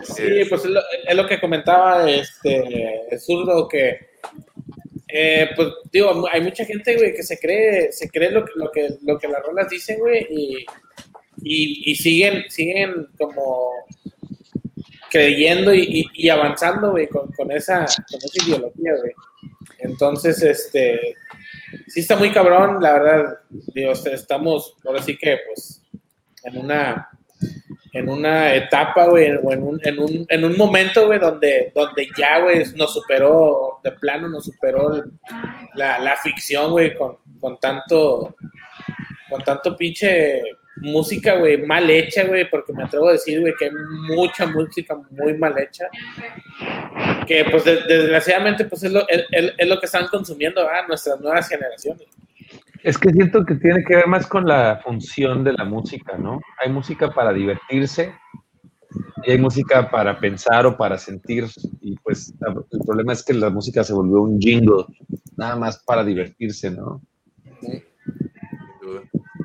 Sí, 0.03 0.45
pues 0.49 0.63
es 0.65 0.69
lo, 0.69 0.81
es 1.07 1.15
lo 1.15 1.27
que 1.27 1.39
comentaba 1.39 2.09
este 2.09 3.05
el 3.11 3.19
zurdo 3.19 3.67
que 3.67 3.97
eh, 5.07 5.49
pues 5.55 5.67
digo, 5.91 6.25
hay 6.31 6.41
mucha 6.41 6.65
gente, 6.65 6.95
güey, 6.95 7.13
que 7.13 7.23
se 7.23 7.37
cree, 7.39 7.91
se 7.91 8.09
cree 8.09 8.31
lo, 8.31 8.43
que- 8.45 8.51
lo 8.55 8.71
que 8.71 8.89
lo 9.03 9.17
que 9.19 9.27
las 9.27 9.43
rolas 9.43 9.69
dicen, 9.69 9.99
güey, 9.99 10.25
y, 10.29 10.65
y, 11.43 11.91
y 11.91 11.95
siguen, 11.95 12.43
siguen 12.49 13.07
como 13.17 13.71
creyendo 15.13 15.71
y, 15.75 16.09
y- 16.11 16.29
avanzando, 16.29 16.89
güey, 16.89 17.07
con, 17.07 17.51
esa, 17.51 17.85
ideología, 18.33 18.95
güey. 18.99 19.13
Entonces, 19.77 20.41
este, 20.41 21.15
sí 21.87 21.99
está 21.99 22.15
muy 22.15 22.31
cabrón, 22.31 22.81
la 22.81 22.93
verdad. 22.93 23.37
Digo, 23.75 23.91
este, 23.91 24.15
estamos, 24.15 24.75
ahora 24.83 25.03
sí 25.03 25.15
que, 25.15 25.37
pues, 25.45 25.83
en 26.45 26.57
una, 26.57 27.07
en 27.91 28.09
una 28.09 28.55
etapa, 28.55 29.05
güey, 29.05 29.29
o 29.35 29.51
en 29.51 29.61
un, 29.61 29.79
en 29.83 29.99
un, 29.99 30.25
en 30.27 30.45
un 30.45 30.57
momento, 30.57 31.05
güey, 31.05 31.19
donde, 31.19 31.71
donde 31.75 32.07
ya, 32.17 32.39
güey, 32.39 32.63
nos 32.75 32.91
superó, 32.91 33.81
de 33.83 33.91
plano 33.91 34.27
nos 34.27 34.45
superó 34.45 35.03
la, 35.75 35.99
la 35.99 36.17
ficción, 36.17 36.71
güey, 36.71 36.97
con, 36.97 37.17
con 37.39 37.59
tanto, 37.59 38.35
con 39.29 39.43
tanto 39.43 39.77
pinche 39.77 40.41
música, 40.77 41.35
güey, 41.37 41.65
mal 41.65 41.89
hecha, 41.89 42.25
güey, 42.25 42.49
porque 42.49 42.73
me 42.73 42.83
atrevo 42.83 43.09
a 43.09 43.13
decir, 43.13 43.39
güey, 43.41 43.53
que 43.57 43.65
hay 43.65 43.71
mucha 44.15 44.45
música 44.47 44.95
muy 45.11 45.37
mal 45.37 45.57
hecha, 45.59 45.85
que 47.27 47.45
pues 47.49 47.63
de- 47.65 47.81
desgraciadamente 47.87 48.65
pues 48.65 48.83
es 48.83 48.91
lo, 48.91 49.07
es, 49.07 49.23
es- 49.31 49.53
es 49.57 49.67
lo 49.67 49.79
que 49.79 49.85
están 49.85 50.07
consumiendo 50.07 50.65
¿verdad? 50.65 50.87
nuestras 50.87 51.19
nuevas 51.21 51.47
generaciones. 51.47 52.07
Es 52.83 52.97
que 52.97 53.11
siento 53.11 53.45
que 53.45 53.55
tiene 53.55 53.83
que 53.85 53.95
ver 53.95 54.07
más 54.07 54.27
con 54.27 54.45
la 54.45 54.81
función 54.83 55.43
de 55.43 55.53
la 55.53 55.63
música, 55.63 56.17
¿no? 56.17 56.41
Hay 56.61 56.69
música 56.69 57.11
para 57.11 57.31
divertirse 57.31 58.13
y 59.23 59.31
hay 59.31 59.37
música 59.37 59.89
para 59.89 60.19
pensar 60.19 60.65
o 60.65 60.75
para 60.75 60.97
sentir. 60.97 61.45
Y 61.79 61.95
pues 62.03 62.33
el 62.71 62.79
problema 62.85 63.13
es 63.13 63.23
que 63.23 63.33
la 63.33 63.49
música 63.49 63.85
se 63.85 63.93
volvió 63.93 64.21
un 64.23 64.37
jingle, 64.37 64.83
nada 65.37 65.55
más 65.55 65.81
para 65.85 66.03
divertirse, 66.03 66.71
¿no? 66.71 67.01
Sin 67.61 67.83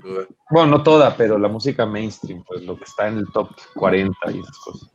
duda. 0.08 0.26
Bueno, 0.50 0.78
no 0.78 0.82
toda, 0.82 1.16
pero 1.16 1.38
la 1.38 1.48
música 1.48 1.86
mainstream, 1.86 2.44
pues 2.44 2.62
lo 2.62 2.76
que 2.76 2.84
está 2.84 3.08
en 3.08 3.18
el 3.18 3.26
top 3.32 3.50
40 3.74 4.16
y 4.32 4.40
esas 4.40 4.58
cosas. 4.58 4.90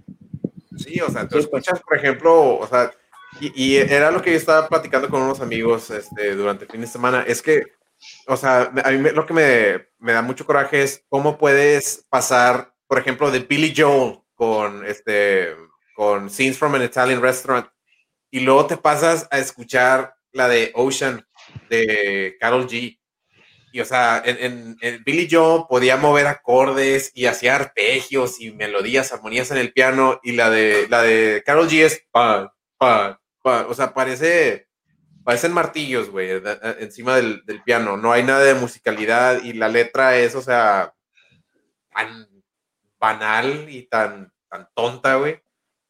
Sí, 0.78 0.99
o 1.01 1.09
sea, 1.09 1.28
tú 1.28 1.38
escuchas, 1.38 1.82
por 1.82 1.97
ejemplo, 1.97 2.57
o 2.57 2.68
sea, 2.68 2.91
y, 3.39 3.51
y 3.74 3.78
era 3.78 4.11
lo 4.11 4.22
que 4.22 4.32
yo 4.32 4.38
estaba 4.38 4.68
platicando 4.68 5.09
con 5.09 5.22
unos 5.22 5.39
amigos 5.39 5.89
este, 5.91 6.36
durante 6.36 6.66
el 6.66 6.72
fin 6.72 6.82
de 6.82 6.88
semana, 6.88 7.24
es 7.28 7.41
que, 7.41 7.64
o 8.28 8.36
sea, 8.36 8.72
a 8.84 8.91
mí 8.91 8.97
me- 8.97 9.11
lo 9.11 9.26
que 9.26 9.34
me, 9.34 9.88
me 9.99 10.14
da 10.14 10.22
mucho 10.22 10.45
coraje 10.45 10.82
es 10.84 11.03
cómo 11.09 11.38
puedes 11.38 12.05
pasar, 12.09 12.74
por 12.88 12.97
ejemplo, 12.99 13.30
de 13.32 13.39
Billy 13.39 13.74
Joel 13.76 14.20
con, 14.36 14.86
este, 14.86 15.55
con 15.95 16.30
Scenes 16.30 16.57
from 16.57 16.76
an 16.76 16.84
Italian 16.84 17.22
Restaurant, 17.22 17.68
y 18.32 18.39
luego 18.39 18.66
te 18.66 18.78
pasas 18.78 19.28
a 19.32 19.38
escuchar 19.38 20.16
la 20.32 20.47
de 20.47 20.72
Ocean 20.74 21.24
de 21.70 22.36
Carol 22.39 22.68
G. 22.68 22.99
Y, 23.74 23.82
o 23.82 23.86
sea, 23.86 24.21
en, 24.24 24.78
en- 24.82 25.03
Billy 25.03 25.28
Joel 25.30 25.63
podía 25.67 25.97
mover 25.97 26.28
acordes 26.28 27.11
y 27.15 27.26
hacía 27.26 27.55
arpegios 27.55 28.39
y 28.39 28.51
melodías, 28.51 29.11
armonías 29.11 29.49
en 29.49 29.57
el 29.57 29.74
piano. 29.74 30.19
Y 30.24 30.34
la 30.34 30.51
de, 30.51 30.86
la 30.89 31.01
de 31.01 31.41
Carol 31.43 31.67
G 31.67 31.84
es 31.84 32.03
pa, 32.11 32.53
pa, 32.78 33.19
pa. 33.41 33.65
O 33.67 33.74
sea, 33.74 33.93
parece, 33.95 34.67
parecen 35.24 35.53
martillos, 35.53 36.11
güey, 36.11 36.30
encima 36.80 37.15
del, 37.15 37.43
del 37.45 37.63
piano. 37.63 37.97
No 37.97 38.11
hay 38.11 38.21
nada 38.24 38.43
de 38.43 38.53
musicalidad 38.53 39.41
y 39.43 39.53
la 39.53 39.69
letra 39.69 40.17
es, 40.17 40.36
o 40.36 40.41
sea, 40.43 40.93
tan 41.91 42.30
banal 42.99 43.65
y 43.69 43.88
tan, 43.88 44.32
tan 44.49 44.69
tonta, 44.76 45.15
güey, 45.15 45.41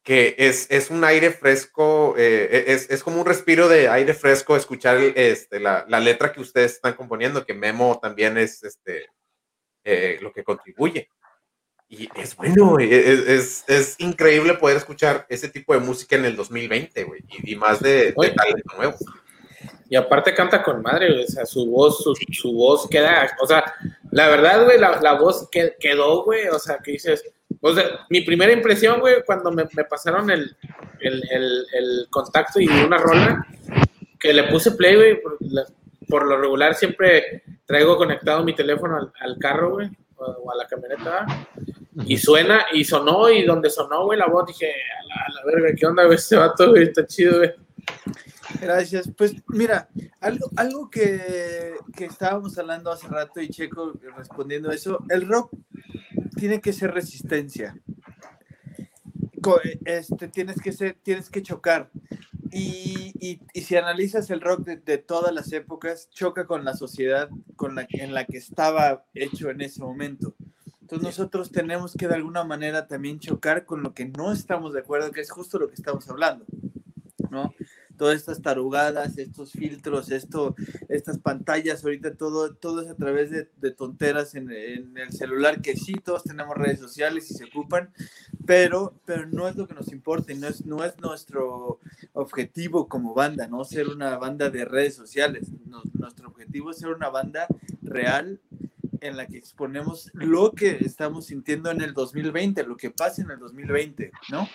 que 0.04 0.36
es, 0.38 0.66
es 0.70 0.90
un 0.90 1.02
aire 1.02 1.30
fresco, 1.30 2.14
eh, 2.18 2.64
es, 2.68 2.90
es 2.90 3.02
como 3.02 3.20
un 3.20 3.26
respiro 3.26 3.68
de 3.68 3.88
aire 3.88 4.12
fresco 4.12 4.54
escuchar 4.54 4.98
este, 4.98 5.58
la, 5.58 5.86
la 5.88 5.98
letra 5.98 6.30
que 6.30 6.42
ustedes 6.42 6.72
están 6.72 6.92
componiendo, 6.92 7.46
que 7.46 7.54
Memo 7.54 7.98
también 8.00 8.36
es 8.36 8.62
este, 8.62 9.06
eh, 9.82 10.18
lo 10.20 10.30
que 10.30 10.44
contribuye. 10.44 11.08
Y 11.88 12.08
es 12.16 12.36
bueno, 12.36 12.78
es, 12.78 13.28
es, 13.28 13.64
es 13.66 13.94
increíble 13.98 14.54
poder 14.54 14.76
escuchar 14.76 15.26
ese 15.28 15.48
tipo 15.48 15.72
de 15.72 15.80
música 15.80 16.16
en 16.16 16.26
el 16.26 16.36
2020, 16.36 17.04
güey, 17.04 17.22
y, 17.28 17.52
y 17.52 17.56
más 17.56 17.80
de, 17.80 18.12
de 18.12 18.30
talento 18.30 18.76
nuevo. 18.76 18.96
Y 19.88 19.96
aparte 19.96 20.34
canta 20.34 20.62
con 20.62 20.82
madre, 20.82 21.12
güey, 21.12 21.24
o 21.24 21.28
sea, 21.28 21.46
su 21.46 21.66
voz, 21.70 22.02
su, 22.02 22.14
su 22.30 22.52
voz 22.52 22.88
queda, 22.90 23.30
o 23.40 23.46
sea, 23.46 23.74
la 24.10 24.28
verdad, 24.28 24.64
güey, 24.64 24.78
la, 24.78 25.00
la 25.00 25.14
voz 25.14 25.48
que, 25.50 25.76
quedó, 25.80 26.24
güey, 26.24 26.48
o 26.48 26.58
sea, 26.58 26.78
que 26.78 26.92
dices, 26.92 27.24
o 27.70 27.74
sea, 27.74 28.06
mi 28.10 28.20
primera 28.22 28.52
impresión, 28.52 29.00
güey, 29.00 29.16
cuando 29.24 29.50
me, 29.50 29.64
me 29.74 29.84
pasaron 29.84 30.30
el, 30.30 30.56
el, 31.00 31.22
el, 31.30 31.66
el 31.72 32.06
contacto 32.10 32.60
y 32.60 32.68
una 32.68 32.98
rola, 32.98 33.46
que 34.20 34.32
le 34.32 34.44
puse 34.44 34.72
play, 34.72 34.96
güey, 34.96 35.20
por, 35.22 35.36
la- 35.40 35.66
por 36.08 36.26
lo 36.26 36.36
regular 36.40 36.74
siempre 36.74 37.42
traigo 37.66 37.96
conectado 37.96 38.44
mi 38.44 38.54
teléfono 38.54 38.96
al, 38.96 39.12
al 39.20 39.38
carro, 39.38 39.72
güey, 39.74 39.90
o, 40.16 40.24
o 40.24 40.52
a 40.52 40.56
la 40.56 40.66
camioneta, 40.66 41.26
y 42.06 42.16
suena, 42.18 42.66
y 42.72 42.84
sonó, 42.84 43.30
y 43.30 43.44
donde 43.44 43.70
sonó, 43.70 44.04
güey, 44.04 44.18
la 44.18 44.26
voz, 44.26 44.46
dije, 44.46 44.66
a 44.70 45.06
la, 45.08 45.14
a 45.26 45.32
la 45.32 45.44
verga, 45.44 45.74
¿qué 45.76 45.86
onda, 45.86 46.04
güey, 46.04 46.16
este 46.16 46.36
vato, 46.36 46.70
güey, 46.70 46.84
está 46.84 47.06
chido, 47.06 47.38
güey. 47.38 47.52
Gracias. 48.60 49.10
Pues 49.16 49.34
mira, 49.48 49.88
algo, 50.20 50.48
algo 50.56 50.90
que, 50.90 51.74
que 51.96 52.04
estábamos 52.04 52.56
hablando 52.58 52.90
hace 52.92 53.08
rato 53.08 53.40
y 53.40 53.48
Checo 53.48 53.92
respondiendo 54.16 54.70
a 54.70 54.74
eso, 54.74 55.00
el 55.08 55.26
rock 55.26 55.50
tiene 56.44 56.60
que 56.60 56.74
ser 56.74 56.92
resistencia. 56.92 57.74
Este, 59.86 60.28
tienes, 60.28 60.60
que 60.60 60.72
ser, 60.72 60.94
tienes 61.02 61.30
que 61.30 61.42
chocar. 61.42 61.90
Y, 62.52 63.14
y- 63.18 63.40
y 63.54 63.60
si 63.62 63.76
analizas 63.76 64.28
el 64.28 64.42
rock 64.42 64.60
de, 64.66 64.76
de 64.76 64.98
todas 64.98 65.32
las 65.34 65.50
épocas, 65.54 66.10
choca 66.10 66.44
con 66.46 66.62
la 66.66 66.74
sociedad 66.74 67.30
con 67.56 67.74
la, 67.74 67.86
en 67.88 68.12
la 68.12 68.26
que 68.26 68.36
estaba 68.36 69.06
hecho 69.14 69.48
en 69.48 69.62
ese 69.62 69.80
momento. 69.80 70.34
Entonces 70.82 71.02
nosotros 71.02 71.50
tenemos 71.50 71.94
que 71.94 72.08
de 72.08 72.14
alguna 72.16 72.44
manera 72.44 72.88
también 72.88 73.20
chocar 73.20 73.64
con 73.64 73.82
lo 73.82 73.94
que 73.94 74.04
no 74.04 74.30
estamos 74.30 74.74
de 74.74 74.80
acuerdo, 74.80 75.12
que 75.12 75.22
es 75.22 75.30
justo 75.30 75.58
lo 75.58 75.68
que 75.68 75.76
estamos 75.76 76.06
hablando, 76.10 76.44
¿no? 77.30 77.54
Todas 78.04 78.18
estas 78.18 78.42
tarugadas, 78.42 79.16
estos 79.16 79.52
filtros, 79.52 80.10
esto, 80.10 80.54
estas 80.90 81.18
pantallas, 81.18 81.82
ahorita 81.82 82.16
todo, 82.16 82.54
todo 82.54 82.82
es 82.82 82.90
a 82.90 82.94
través 82.96 83.30
de, 83.30 83.70
tonteras 83.70 84.34
en, 84.34 84.50
en 84.50 84.98
el 84.98 85.10
celular, 85.10 85.62
que 85.62 85.74
sí, 85.74 85.94
todos 85.94 86.22
tenemos 86.22 86.54
redes 86.54 86.80
sociales 86.80 87.30
y 87.30 87.34
se 87.34 87.44
ocupan, 87.44 87.94
pero, 88.44 88.92
pero 89.06 89.26
no 89.26 89.48
es 89.48 89.56
lo 89.56 89.66
que 89.66 89.72
nos 89.72 89.88
importa 89.88 90.34
y 90.34 90.36
no 90.36 90.48
es, 90.48 90.66
no 90.66 90.84
es 90.84 90.98
nuestro 91.00 91.80
objetivo 92.12 92.88
como 92.88 93.14
banda, 93.14 93.46
no 93.48 93.64
ser 93.64 93.88
una 93.88 94.18
banda 94.18 94.50
de 94.50 94.66
redes 94.66 94.94
sociales. 94.94 95.48
No- 95.64 95.82
nuestro 95.94 96.28
objetivo 96.28 96.72
es 96.72 96.76
ser 96.76 96.90
una 96.90 97.08
banda 97.08 97.46
real 97.80 98.38
en 99.04 99.16
la 99.18 99.26
que 99.26 99.36
exponemos 99.36 100.10
lo 100.14 100.52
que 100.52 100.78
estamos 100.80 101.26
sintiendo 101.26 101.70
en 101.70 101.82
el 101.82 101.92
2020, 101.92 102.64
lo 102.64 102.76
que 102.76 102.90
pasa 102.90 103.20
en 103.22 103.30
el 103.30 103.38
2020, 103.38 104.10
¿no? 104.30 104.48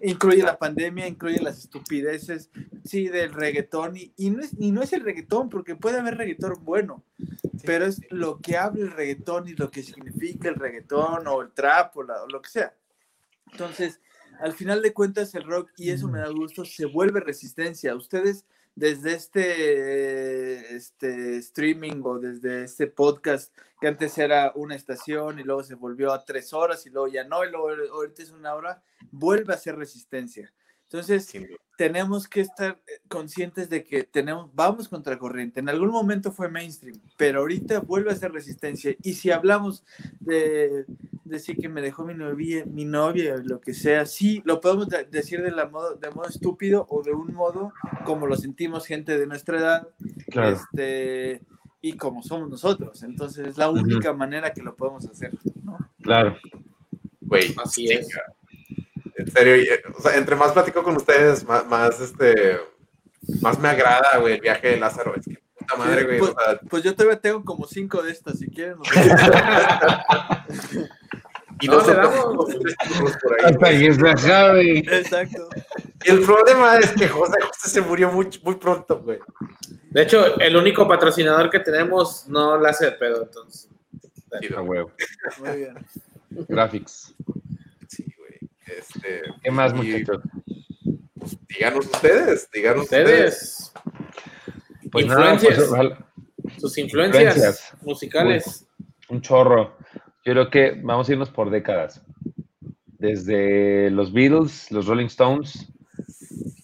Incluye 0.00 0.42
la 0.42 0.58
pandemia, 0.58 1.08
incluye 1.08 1.40
las 1.42 1.58
estupideces, 1.58 2.50
sí, 2.84 3.08
del 3.08 3.32
reggaetón, 3.32 3.96
y, 3.96 4.12
y 4.16 4.30
no, 4.30 4.42
es, 4.42 4.52
y 4.58 4.70
no 4.70 4.82
es 4.82 4.92
el 4.92 5.00
reggaetón, 5.02 5.48
porque 5.48 5.74
puede 5.74 5.98
haber 5.98 6.16
reggaetón 6.16 6.54
bueno, 6.64 7.02
pero 7.64 7.84
es 7.84 8.00
lo 8.10 8.40
que 8.40 8.56
habla 8.56 8.84
el 8.84 8.92
reggaetón 8.92 9.48
y 9.48 9.54
lo 9.54 9.70
que 9.70 9.82
significa 9.82 10.48
el 10.48 10.54
reggaetón 10.54 11.26
o 11.26 11.42
el 11.42 11.50
trap 11.50 11.96
o, 11.96 12.02
la- 12.04 12.22
o 12.22 12.28
lo 12.28 12.40
que 12.40 12.48
sea. 12.50 12.74
Entonces, 13.50 14.00
al 14.40 14.52
final 14.52 14.82
de 14.82 14.92
cuentas, 14.92 15.34
el 15.34 15.44
rock, 15.44 15.70
y 15.76 15.90
eso 15.90 16.08
me 16.08 16.18
da 16.20 16.28
gusto, 16.28 16.64
se 16.64 16.84
vuelve 16.86 17.20
resistencia. 17.20 17.94
Ustedes, 17.96 18.44
desde 18.76 19.14
este, 19.14 20.76
este 20.76 21.38
streaming 21.38 22.02
o 22.04 22.18
desde 22.18 22.62
este 22.62 22.86
podcast, 22.86 23.52
que 23.80 23.88
antes 23.88 24.16
era 24.18 24.52
una 24.54 24.76
estación 24.76 25.40
y 25.40 25.42
luego 25.42 25.64
se 25.64 25.74
volvió 25.74 26.12
a 26.12 26.24
tres 26.24 26.52
horas 26.52 26.86
y 26.86 26.90
luego 26.90 27.08
ya 27.08 27.24
no, 27.24 27.42
y 27.44 27.50
luego 27.50 27.70
ahorita 27.94 28.22
es 28.22 28.30
una 28.30 28.54
hora, 28.54 28.82
vuelve 29.10 29.54
a 29.54 29.58
ser 29.58 29.76
resistencia. 29.76 30.52
Entonces, 30.88 31.32
tenemos 31.76 32.28
que 32.28 32.40
estar 32.40 32.78
eh, 32.86 33.00
conscientes 33.08 33.68
de 33.68 33.82
que 33.84 34.04
tenemos, 34.04 34.48
vamos 34.54 34.88
contra 34.88 35.18
corriente. 35.18 35.60
En 35.60 35.68
algún 35.68 35.90
momento 35.90 36.30
fue 36.32 36.48
mainstream, 36.48 36.98
pero 37.16 37.40
ahorita 37.40 37.80
vuelve 37.80 38.12
a 38.12 38.16
ser 38.16 38.32
resistencia. 38.32 38.94
Y 39.02 39.14
si 39.14 39.30
hablamos 39.30 39.84
de 40.20 40.86
decir 41.24 41.56
que 41.56 41.68
me 41.68 41.82
dejó 41.82 42.04
mi 42.04 42.14
novia, 42.14 42.64
mi 42.66 42.84
novia, 42.84 43.34
lo 43.44 43.60
que 43.60 43.74
sea, 43.74 44.06
sí, 44.06 44.40
lo 44.44 44.60
podemos 44.60 44.88
de- 44.88 45.04
decir 45.04 45.42
de, 45.42 45.50
la 45.50 45.66
modo, 45.66 45.96
de 45.96 46.08
modo 46.12 46.28
estúpido 46.28 46.86
o 46.88 47.02
de 47.02 47.12
un 47.12 47.34
modo 47.34 47.72
como 48.04 48.26
lo 48.28 48.36
sentimos 48.36 48.86
gente 48.86 49.18
de 49.18 49.26
nuestra 49.26 49.58
edad, 49.58 49.88
Claro. 50.30 50.56
este, 50.56 51.42
y 51.82 51.94
como 51.94 52.22
somos 52.22 52.48
nosotros. 52.48 53.02
Entonces 53.02 53.48
es 53.48 53.58
la 53.58 53.68
única 53.70 54.12
manera 54.12 54.52
que 54.52 54.62
lo 54.62 54.74
podemos 54.76 55.04
hacer. 55.06 55.32
¿no? 55.64 55.76
Claro. 56.00 56.36
Güey, 57.20 57.52
Así 57.62 57.88
es. 57.92 58.08
En 59.16 59.30
serio, 59.30 59.56
y, 59.56 59.62
eh, 59.68 59.82
o 59.96 60.00
sea, 60.02 60.16
entre 60.16 60.36
más 60.36 60.52
platico 60.52 60.82
con 60.82 60.96
ustedes, 60.96 61.44
más, 61.44 61.66
más, 61.66 62.00
este, 62.00 62.58
más 63.40 63.58
me 63.58 63.68
agrada, 63.68 64.18
güey, 64.18 64.34
el 64.34 64.40
viaje 64.40 64.68
de 64.68 64.76
Lázaro. 64.78 65.14
Es 65.16 65.24
que 65.24 65.38
puta 65.58 65.76
madre, 65.76 66.04
güey. 66.04 66.18
pues, 66.18 66.32
o 66.32 66.34
sea, 66.38 66.60
pues 66.68 66.82
yo 66.82 66.94
todavía 66.94 67.20
tengo 67.20 67.44
como 67.44 67.66
cinco 67.66 68.02
de 68.02 68.12
estas, 68.12 68.38
si 68.38 68.48
quieren. 68.48 68.76
y 71.60 71.68
No, 71.68 71.78
damos. 71.80 72.54
por 73.22 73.40
ahí, 73.40 73.44
Hasta 73.44 73.58
güey. 73.58 73.86
que 73.86 73.94
se 73.94 74.08
acabe. 74.10 74.78
Exacto. 74.78 75.48
El 76.04 76.20
problema 76.20 76.78
es 76.78 76.90
que 76.92 77.08
José 77.08 77.40
José 77.40 77.70
se 77.70 77.80
murió 77.80 78.12
muy, 78.12 78.28
muy 78.42 78.56
pronto, 78.56 79.00
güey. 79.00 79.18
De 79.90 80.02
hecho, 80.02 80.38
el 80.38 80.56
único 80.56 80.86
patrocinador 80.86 81.48
que 81.48 81.60
tenemos 81.60 82.28
no 82.28 82.58
la 82.58 82.70
hace 82.70 82.86
de 82.86 82.92
pedo, 82.92 83.22
entonces. 83.22 83.68
Muy 85.38 85.56
bien. 85.56 85.74
Graphics. 86.48 87.14
Este, 88.66 89.22
¿Qué 89.42 89.50
más, 89.50 89.72
y, 89.72 89.76
muchachos? 89.76 90.22
pues, 91.14 91.38
díganos 91.48 91.86
ustedes, 91.86 92.48
díganos 92.52 92.84
ustedes. 92.84 93.72
Ustedes, 93.74 94.90
Pues 94.90 95.06
nada, 95.06 95.34
influencias. 95.34 95.68
pues, 95.68 96.60
sus 96.60 96.78
influencias, 96.78 97.36
Influencias. 97.36 97.74
musicales. 97.82 98.62
un 99.08 99.20
chorro. 99.20 99.76
Yo 100.24 100.32
creo 100.32 100.50
que 100.50 100.80
vamos 100.82 101.08
a 101.08 101.12
irnos 101.12 101.30
por 101.30 101.48
décadas. 101.50 102.02
Desde 102.98 103.88
los 103.90 104.12
Beatles, 104.12 104.70
los 104.72 104.86
Rolling 104.86 105.06
Stones, 105.06 105.68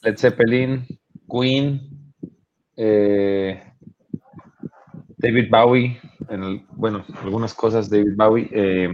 Led 0.02 0.16
Zeppelin, 0.18 0.84
Queen, 1.30 2.12
eh, 2.76 3.62
David 5.18 5.48
Bowie, 5.50 6.00
en 6.28 6.42
el- 6.42 6.66
bueno, 6.72 7.04
algunas 7.22 7.54
cosas 7.54 7.88
David 7.88 8.14
Bowie, 8.16 8.48
eh, 8.50 8.92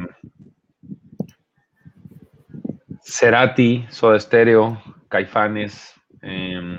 Cerati, 3.11 3.87
Soda 3.91 4.19
Stereo, 4.21 4.81
Caifanes, 5.09 5.95
eh, 6.23 6.79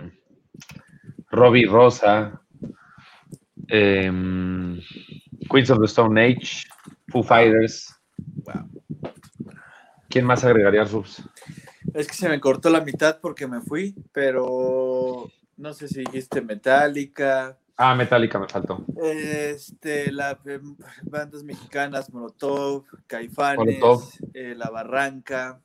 Robbie 1.32 1.66
Rosa, 1.66 2.40
eh, 3.68 4.12
Queens 5.50 5.70
of 5.72 5.80
the 5.80 5.86
Stone 5.88 6.20
Age, 6.22 6.64
Foo 7.10 7.24
Fighters. 7.24 7.94
Wow. 8.46 8.70
¿Quién 10.10 10.26
más 10.26 10.44
agregaría 10.44 10.84
Rubs? 10.86 11.24
Es 11.94 12.08
que 12.08 12.14
se 12.14 12.30
me 12.30 12.40
cortó 12.40 12.70
la 12.70 12.82
mitad 12.82 13.20
porque 13.22 13.48
me 13.48 13.62
fui, 13.62 13.96
pero 14.12 15.28
no 15.58 15.74
sé 15.74 15.88
si 15.88 16.00
dijiste 16.02 16.42
Metallica, 16.42 17.58
Ah, 17.82 17.96
Metallica 17.96 18.38
me 18.38 18.48
faltó. 18.50 18.84
este, 19.02 20.12
las 20.12 20.36
bandas 21.04 21.44
mexicanas, 21.44 22.12
Molotov, 22.12 22.84
Caifanes, 23.08 23.80
Molotov. 23.80 24.04
eh, 24.34 24.54
La 24.58 24.70
Barranca, 24.70 25.62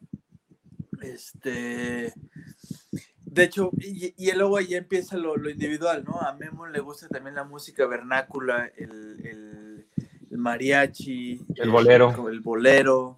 este... 1.13 2.13
De 3.27 3.43
hecho, 3.45 3.71
y, 3.79 4.15
y 4.17 4.33
luego 4.33 4.57
ahí 4.59 4.75
empieza 4.75 5.17
lo, 5.17 5.37
lo 5.37 5.51
individual, 5.51 6.05
¿no? 6.05 6.21
A 6.21 6.35
Memo 6.35 6.67
le 6.69 6.79
gusta 6.81 7.09
también 7.09 7.35
la 7.35 7.45
música 7.45 7.87
vernácula, 7.87 8.71
el, 8.77 8.91
el- 9.27 9.87
el 10.31 10.39
mariachi, 10.39 11.41
El 11.57 11.71
bolero. 11.71 12.29
el 12.29 12.41
bolero. 12.41 13.17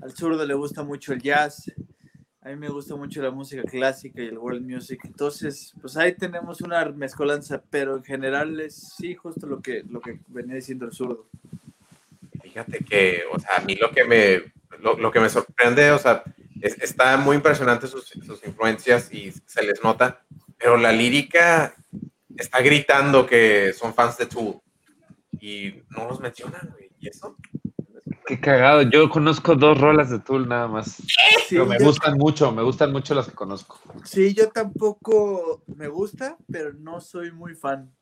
Al 0.00 0.12
zurdo 0.12 0.44
le 0.46 0.54
gusta 0.54 0.84
mucho 0.84 1.12
el 1.12 1.20
jazz. 1.20 1.70
A 2.40 2.48
mí 2.50 2.56
me 2.56 2.68
gusta 2.68 2.94
mucho 2.96 3.20
la 3.22 3.30
música 3.32 3.62
clásica 3.62 4.22
y 4.22 4.26
el 4.26 4.38
world 4.38 4.64
music. 4.68 5.00
Entonces, 5.04 5.72
pues 5.80 5.96
ahí 5.96 6.12
tenemos 6.14 6.60
una 6.60 6.84
mezcolanza, 6.86 7.62
pero 7.70 7.96
en 7.96 8.04
general 8.04 8.60
es 8.60 8.94
sí, 8.96 9.14
justo 9.16 9.46
lo 9.46 9.60
que, 9.60 9.84
lo 9.88 10.00
que 10.00 10.18
venía 10.28 10.54
diciendo 10.56 10.86
el 10.86 10.92
zurdo. 10.92 11.26
Fíjate 12.42 12.78
que, 12.84 13.22
o 13.32 13.38
sea, 13.40 13.56
a 13.56 13.60
mí 13.60 13.74
lo 13.76 13.90
que 13.90 14.04
me, 14.04 14.52
lo, 14.80 14.96
lo 14.98 15.10
que 15.10 15.20
me 15.20 15.28
sorprende, 15.30 15.90
o 15.92 15.98
sea, 15.98 16.22
es- 16.62 16.80
está 16.80 17.16
muy 17.16 17.36
impresionante 17.36 17.86
sus, 17.86 18.06
sus 18.08 18.44
influencias 18.46 19.12
y 19.12 19.32
se 19.46 19.62
les 19.62 19.82
nota, 19.82 20.22
pero 20.58 20.76
la 20.76 20.92
lírica 20.92 21.74
está 22.36 22.60
gritando 22.60 23.26
que 23.26 23.72
son 23.72 23.92
fans 23.94 24.16
de 24.16 24.26
Tool 24.26 24.60
y 25.40 25.82
no 25.90 26.06
los 26.08 26.20
mencionan, 26.20 26.68
güey. 26.72 26.90
¿Y 27.00 27.08
eso? 27.08 27.36
Qué 28.26 28.38
cagado. 28.40 28.82
Yo 28.82 29.10
conozco 29.10 29.56
dos 29.56 29.78
rolas 29.78 30.08
de 30.10 30.20
Tool 30.20 30.48
nada 30.48 30.68
más. 30.68 30.92
Sí, 30.94 31.04
Pero 31.50 31.66
me 31.66 31.78
yo, 31.78 31.86
gustan 31.86 32.16
mucho, 32.16 32.52
me 32.52 32.62
gustan 32.62 32.92
mucho 32.92 33.14
las 33.14 33.26
que 33.26 33.32
conozco. 33.34 33.80
sí, 34.04 34.32
yo 34.32 34.48
tampoco 34.50 35.62
me 35.76 35.88
gusta, 35.88 36.36
pero 36.50 36.72
no 36.72 37.00
soy 37.00 37.32
muy 37.32 37.54
fan. 37.56 37.92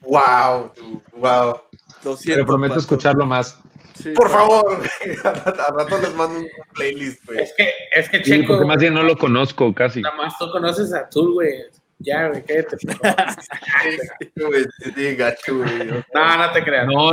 ¡Wow! 0.00 0.72
¡Wow! 1.12 1.60
Lo 2.04 2.16
siento, 2.16 2.36
Pero 2.36 2.46
prometo 2.46 2.74
Pato. 2.74 2.80
escucharlo 2.80 3.26
más. 3.26 3.58
Sí, 3.96 4.10
Por 4.10 4.28
favor, 4.30 4.82
a 5.24 5.32
rato- 5.72 5.98
les 6.00 6.14
mando 6.14 6.40
un 6.40 6.48
playlist, 6.74 7.24
güey. 7.24 7.40
Es 7.40 7.54
que, 7.56 7.70
es 7.94 8.08
que 8.10 8.18
Sí, 8.18 8.24
Checo, 8.24 8.48
porque 8.54 8.66
más 8.66 8.78
bien 8.78 8.94
no 8.94 9.02
lo 9.02 9.16
conozco 9.16 9.72
casi. 9.74 10.02
nada 10.02 10.16
más 10.16 10.34
tú 10.38 10.50
conoces 10.50 10.92
a 10.92 11.08
Tool, 11.08 11.32
güey. 11.32 11.54
Ya, 11.98 12.28
güey, 12.28 12.44
cállate. 12.44 12.76
sí, 14.94 15.14
gacho, 15.16 15.56
güey. 15.58 15.88
No, 16.14 16.36
no 16.36 16.52
te 16.52 16.62
creas. 16.62 16.86
No, 16.86 17.10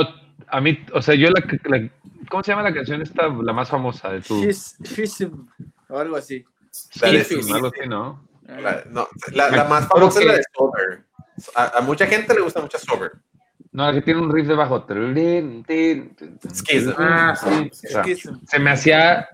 a 0.47 0.61
mí, 0.61 0.83
o 0.93 1.01
sea, 1.01 1.15
yo 1.15 1.29
la, 1.29 1.43
la- 1.65 1.89
¿cómo 2.29 2.43
se 2.43 2.51
llama 2.51 2.63
la 2.63 2.73
canción 2.73 3.01
esta, 3.01 3.27
la 3.27 3.53
más 3.53 3.69
famosa 3.69 4.09
de 4.11 4.21
Tool? 4.21 4.45
She's- 4.45 4.75
Schism, 4.85 5.47
o 5.89 5.99
algo 5.99 6.15
así. 6.17 6.43
La 7.01 7.11
de. 7.11 7.25
Algo 7.53 7.67
así, 7.67 7.87
¿no? 7.87 8.27
La, 8.47 8.83
no, 8.89 9.07
la, 9.31 9.49
la 9.49 9.63
más 9.65 9.87
famosa 9.87 10.19
es 10.19 10.25
la 10.25 10.33
de 10.33 10.43
Sober. 10.53 11.03
A, 11.55 11.77
a 11.77 11.81
mucha 11.81 12.05
gente 12.07 12.33
le 12.33 12.41
gusta 12.41 12.61
mucho 12.61 12.77
Sober. 12.77 13.11
No, 13.73 13.87
la 13.87 13.93
que 13.93 14.01
tiene 14.01 14.21
un 14.21 14.31
riff 14.31 14.47
de 14.47 14.55
bajo. 14.55 14.85
Schism. 16.53 16.93
Ah, 16.97 17.35
sí. 17.35 17.69
O 17.71 17.75
sea, 17.75 18.03
Schism. 18.03 18.35
se 18.47 18.59
me 18.59 18.69
hacía 18.69 19.27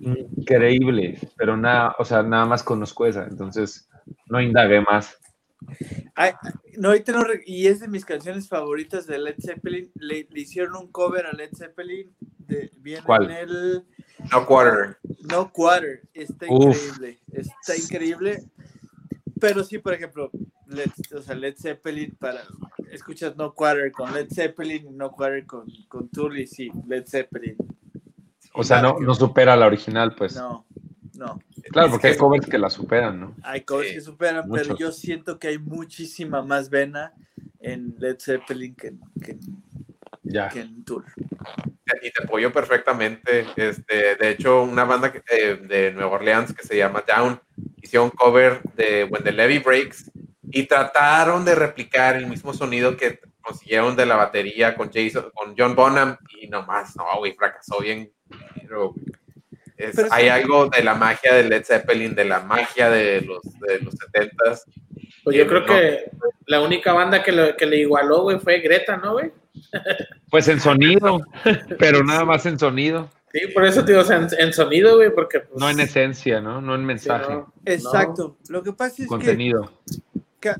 increíble, 0.00 1.18
pero 1.36 1.56
nada, 1.56 1.94
o 1.98 2.04
sea, 2.04 2.22
nada 2.22 2.46
más 2.46 2.62
conozco 2.62 3.06
esa, 3.06 3.24
entonces 3.24 3.88
no 4.26 4.40
indagué 4.40 4.80
más. 4.80 5.16
Ay, 6.14 6.32
no, 6.78 6.88
ahorita 6.88 7.12
no 7.12 7.24
y 7.44 7.66
es 7.66 7.80
de 7.80 7.88
mis 7.88 8.04
canciones 8.04 8.48
favoritas 8.48 9.06
de 9.06 9.18
Led 9.18 9.36
Zeppelin. 9.40 9.90
Le, 9.94 10.26
le 10.30 10.40
hicieron 10.40 10.76
un 10.76 10.90
cover 10.90 11.26
a 11.26 11.32
Led 11.32 11.50
Zeppelin. 11.54 12.14
De, 12.38 12.70
viene 12.78 13.02
¿Cuál? 13.04 13.24
en 13.24 13.30
el 13.30 13.84
No 14.32 14.46
Quarter. 14.46 14.98
No 15.30 15.52
Quarter. 15.52 16.02
Está 16.14 16.46
Uf. 16.48 16.76
increíble. 16.76 17.18
Está 17.32 17.76
increíble. 17.76 18.44
Pero 19.38 19.62
sí, 19.62 19.78
por 19.78 19.94
ejemplo, 19.94 20.30
Led, 20.66 20.90
o 21.14 21.22
sea, 21.22 21.34
Led 21.34 21.56
Zeppelin 21.56 22.16
para. 22.18 22.42
Escuchas 22.90 23.36
No 23.36 23.54
Quarter 23.54 23.92
con 23.92 24.12
Led 24.12 24.28
Zeppelin, 24.32 24.96
No 24.96 25.10
Quarter 25.12 25.46
con, 25.46 25.66
con 25.88 26.08
Tool 26.08 26.38
y 26.38 26.46
sí, 26.46 26.70
Led 26.88 27.06
Zeppelin. 27.06 27.56
O 28.52 28.64
sea, 28.64 28.82
no, 28.82 28.98
no 28.98 29.14
supera 29.14 29.54
la 29.56 29.66
original, 29.66 30.14
pues. 30.16 30.34
No, 30.34 30.66
no. 31.16 31.38
Claro, 31.70 31.90
porque 31.92 32.08
Es 32.08 32.14
hay 32.14 32.18
covers 32.18 32.46
que 32.46 32.58
la 32.58 32.68
superan, 32.70 33.20
¿no? 33.20 33.34
Hay 33.42 33.60
covers 33.62 33.88
Sí, 33.90 33.94
que 33.94 34.00
superan, 34.00 34.50
pero 34.50 34.76
yo 34.76 34.90
siento 34.92 35.38
que 35.38 35.48
hay 35.48 35.58
muchísima 35.58 36.42
más 36.42 36.68
vena 36.68 37.12
en 37.60 37.94
Led 37.98 38.16
Zeppelin 38.18 38.74
que, 38.74 38.88
en- 38.88 39.00
que, 39.22 39.38
Ya. 40.24 40.48
que 40.48 40.60
en 40.60 40.84
Tool. 40.84 41.04
y 42.02 42.10
te 42.12 42.22
apoyo 42.24 42.52
perfectamente. 42.52 43.46
Este, 43.56 44.14
de 44.16 44.30
hecho, 44.30 44.62
una 44.62 44.84
banda 44.84 45.12
que- 45.12 45.22
eh, 45.30 45.56
de 45.56 45.92
Nueva 45.92 46.12
Orleans 46.12 46.52
que 46.54 46.64
se 46.66 46.76
llama 46.76 47.04
Down 47.06 47.40
hicieron 47.82 48.06
un 48.06 48.10
cover 48.12 48.62
de 48.76 49.04
When 49.04 49.22
the 49.24 49.32
Levy 49.32 49.58
Breaks 49.58 50.10
y 50.52 50.64
trataron 50.64 51.44
de 51.44 51.54
replicar 51.54 52.16
el 52.16 52.26
mismo 52.26 52.52
sonido 52.54 52.96
que 52.96 53.20
consiguieron 53.40 53.96
de 53.96 54.06
la 54.06 54.16
batería 54.16 54.74
con 54.76 54.90
Jason, 54.92 55.30
con 55.34 55.54
John 55.56 55.74
Bonham 55.74 56.16
y 56.40 56.48
nomás, 56.48 56.94
no, 56.96 57.04
güey, 57.18 57.34
fracasó 57.34 57.80
bien. 57.80 58.10
Pero, 58.60 58.94
es- 59.76 59.96
Pero 59.96 60.06
es- 60.08 60.12
hay 60.12 60.28
algo 60.28 60.66
de 60.68 60.82
la 60.84 60.94
magia 60.94 61.34
de 61.34 61.44
Led 61.44 61.64
Zeppelin, 61.64 62.14
de 62.14 62.24
la 62.24 62.40
magia 62.40 62.90
de 62.90 63.22
los, 63.22 63.40
de 63.60 63.80
los 63.80 63.94
70s. 63.94 64.64
Pues 65.24 65.36
yo 65.36 65.42
Eh, 65.42 65.46
creo 65.46 65.60
no. 65.60 65.66
que 65.66 66.10
la 66.46 66.60
única 66.60 66.92
banda 66.92 67.22
que, 67.22 67.32
lo- 67.32 67.56
que 67.56 67.66
le 67.66 67.78
igualó, 67.78 68.22
güey, 68.22 68.38
fue 68.38 68.60
Greta, 68.60 68.96
¿no, 68.96 69.12
güey? 69.14 69.32
Pues 70.30 70.48
en 70.48 70.60
sonido, 70.60 71.20
pero 71.78 72.02
nada 72.04 72.24
más 72.24 72.46
en 72.46 72.58
sonido, 72.58 73.08
Sí, 73.32 73.46
por 73.54 73.64
eso 73.64 73.84
te 73.84 73.92
digo, 73.92 74.02
o 74.02 74.04
sea, 74.04 74.16
en, 74.16 74.26
en 74.40 74.52
sonido, 74.52 74.96
güey, 74.96 75.14
porque. 75.14 75.38
Pues, 75.38 75.56
no 75.60 75.70
en 75.70 75.78
esencia, 75.78 76.40
¿no? 76.40 76.60
No 76.60 76.74
en 76.74 76.80
sí, 76.80 76.86
mensaje, 76.86 77.32
no, 77.32 77.52
Exacto. 77.64 78.36
Lo 78.48 78.60
que 78.64 78.72
pasa 78.72 79.02
es 79.04 79.08
contenido. 79.08 79.70
que 79.86 79.94
ca- 79.98 80.02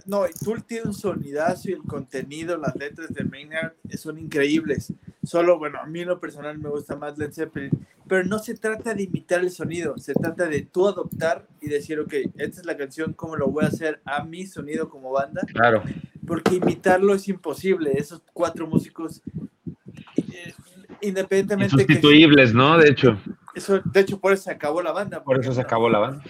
no, 0.06 0.24
Tool 0.44 0.62
tiene 0.64 0.88
un 0.88 0.94
sonidazo 0.94 1.70
y 1.70 1.72
el 1.72 1.82
contenido, 1.82 2.56
las 2.56 2.76
letras 2.76 3.08
de 3.12 3.24
Maynard 3.24 3.72
son 3.96 4.18
increíbles. 4.18 4.92
Solo, 5.22 5.58
bueno, 5.58 5.78
a 5.80 5.86
mí 5.86 6.00
en 6.00 6.08
lo 6.08 6.20
personal 6.20 6.58
me 6.58 6.68
gusta 6.68 6.96
más 6.96 7.16
Led 7.18 7.32
Zeppelin, 7.32 7.70
pero 8.06 8.24
no 8.24 8.38
se 8.38 8.54
trata 8.54 8.94
de 8.94 9.04
imitar 9.04 9.40
el 9.40 9.50
sonido, 9.50 9.96
se 9.98 10.14
trata 10.14 10.46
de 10.46 10.62
tú 10.62 10.88
adoptar 10.88 11.46
y 11.60 11.68
decir, 11.68 12.00
ok, 12.00 12.12
esta 12.36 12.60
es 12.60 12.66
la 12.66 12.76
canción, 12.76 13.12
¿cómo 13.12 13.36
lo 13.36 13.48
voy 13.48 13.64
a 13.64 13.68
hacer 13.68 14.00
a 14.04 14.24
mi 14.24 14.46
sonido 14.46 14.88
como 14.88 15.12
banda? 15.12 15.42
Claro. 15.52 15.82
porque 16.26 16.56
imitarlo 16.56 17.14
es 17.14 17.28
imposible. 17.28 17.92
Esos 17.94 18.22
cuatro 18.32 18.66
músicos, 18.66 19.22
eh, 20.16 20.54
independientemente 21.00 21.76
que 21.76 21.82
Insustituibles, 21.82 22.54
¿no? 22.54 22.78
De 22.78 22.88
hecho, 22.88 23.18
eso, 23.54 23.80
de 23.84 24.00
hecho, 24.00 24.20
por 24.20 24.32
eso 24.32 24.44
se 24.44 24.50
acabó 24.52 24.82
la 24.82 24.92
banda. 24.92 25.22
por 25.24 25.40
eso 25.40 25.52
se 25.52 25.60
acabó 25.60 25.88
la 25.88 25.98
banda. 25.98 26.24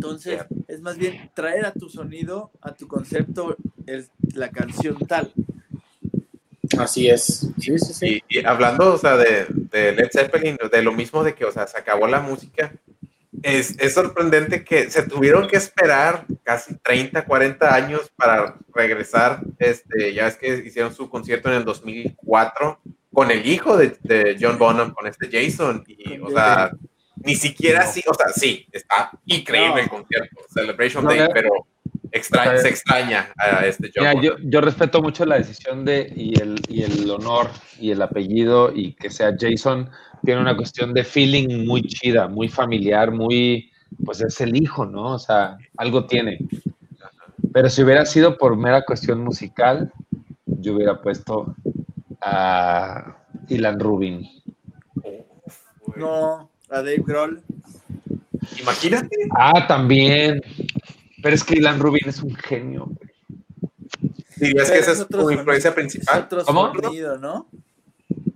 Entonces, 0.00 0.40
es 0.66 0.80
más 0.80 0.96
bien 0.96 1.30
traer 1.34 1.66
a 1.66 1.72
tu 1.74 1.90
sonido, 1.90 2.50
a 2.62 2.72
tu 2.72 2.88
concepto, 2.88 3.54
el- 3.86 4.08
la 4.34 4.48
canción 4.48 4.96
tal. 5.06 5.30
Así 6.78 7.10
es. 7.10 7.46
Sí, 7.58 7.78
sí, 7.78 7.92
sí. 7.92 8.22
Y, 8.30 8.38
y 8.38 8.44
hablando, 8.46 8.94
o 8.94 8.96
sea, 8.98 9.18
de, 9.18 9.44
de 9.50 9.92
Led 9.92 10.08
Zeppelin, 10.10 10.56
de 10.72 10.82
lo 10.82 10.92
mismo 10.92 11.22
de 11.22 11.34
que, 11.34 11.44
o 11.44 11.52
sea, 11.52 11.66
se 11.66 11.76
acabó 11.76 12.06
la 12.06 12.20
música, 12.20 12.72
es, 13.42 13.76
es 13.78 13.92
sorprendente 13.92 14.64
que 14.64 14.90
se 14.90 15.02
tuvieron 15.02 15.46
que 15.46 15.56
esperar 15.58 16.24
casi 16.44 16.76
30, 16.76 17.26
40 17.26 17.74
años 17.74 18.10
para 18.16 18.56
regresar. 18.74 19.40
Este, 19.58 20.14
ya 20.14 20.28
es 20.28 20.36
que 20.36 20.62
hicieron 20.64 20.94
su 20.94 21.10
concierto 21.10 21.50
en 21.50 21.56
el 21.56 21.64
2004 21.66 22.78
con 23.12 23.30
el 23.30 23.46
hijo 23.46 23.76
de, 23.76 23.98
de 24.02 24.38
John 24.40 24.56
Bonham, 24.56 24.94
con 24.94 25.06
este 25.06 25.28
Jason. 25.30 25.84
Y, 25.86 26.16
Con 26.16 26.28
o 26.28 26.34
sea, 26.34 26.70
ni 27.24 27.34
siquiera 27.34 27.82
así, 27.82 28.02
o 28.08 28.14
sea, 28.14 28.28
sí, 28.28 28.66
está 28.72 29.10
increíble 29.26 29.74
No. 29.74 29.78
el 29.78 29.88
concierto, 29.88 30.40
Celebration 30.52 31.04
No, 31.04 31.10
Day, 31.10 31.28
pero 31.32 31.50
Extraña, 32.12 32.58
se 32.58 32.68
extraña 32.68 33.32
a 33.36 33.64
este 33.66 33.90
Mira, 33.96 34.12
John. 34.14 34.22
yo, 34.22 34.32
yo 34.42 34.60
respeto 34.60 35.00
mucho 35.00 35.24
la 35.24 35.36
decisión 35.38 35.84
de 35.84 36.12
y 36.14 36.40
el, 36.40 36.60
y 36.68 36.82
el 36.82 37.08
honor 37.08 37.48
y 37.78 37.92
el 37.92 38.02
apellido 38.02 38.72
y 38.74 38.94
que 38.94 39.10
sea 39.10 39.32
Jason 39.38 39.88
tiene 40.24 40.40
una 40.40 40.56
cuestión 40.56 40.92
de 40.92 41.04
feeling 41.04 41.66
muy 41.66 41.82
chida, 41.82 42.26
muy 42.26 42.48
familiar, 42.48 43.12
muy, 43.12 43.70
pues 44.04 44.20
es 44.20 44.40
el 44.40 44.56
hijo, 44.56 44.84
¿no? 44.84 45.14
O 45.14 45.18
sea, 45.18 45.56
algo 45.76 46.06
tiene. 46.06 46.38
Pero 47.52 47.70
si 47.70 47.82
hubiera 47.82 48.04
sido 48.04 48.36
por 48.36 48.56
mera 48.56 48.84
cuestión 48.84 49.22
musical, 49.22 49.92
yo 50.46 50.74
hubiera 50.74 51.00
puesto 51.00 51.54
a 52.20 53.16
Ilan 53.48 53.78
Rubin. 53.80 54.28
No, 55.96 56.49
a 56.70 56.76
Dave 56.78 57.02
Grohl. 57.06 57.42
Imagínate. 58.60 59.16
Ah, 59.38 59.66
también. 59.66 60.40
Pero 61.22 61.34
es 61.34 61.44
que 61.44 61.56
Ilan 61.56 61.78
Rubin 61.80 62.08
es 62.08 62.22
un 62.22 62.34
genio. 62.34 62.86
güey. 62.86 63.10
Dirías 64.36 64.70
que 64.70 64.78
esa 64.78 64.92
es 64.92 65.00
otro 65.00 65.18
tu 65.18 65.24
sonido- 65.24 65.40
influencia 65.40 65.68
Es 65.68 65.74
principal. 65.74 66.22
otro 66.22 66.44
¿Cómo? 66.44 66.72
sonido, 66.74 67.18
¿no? 67.18 67.46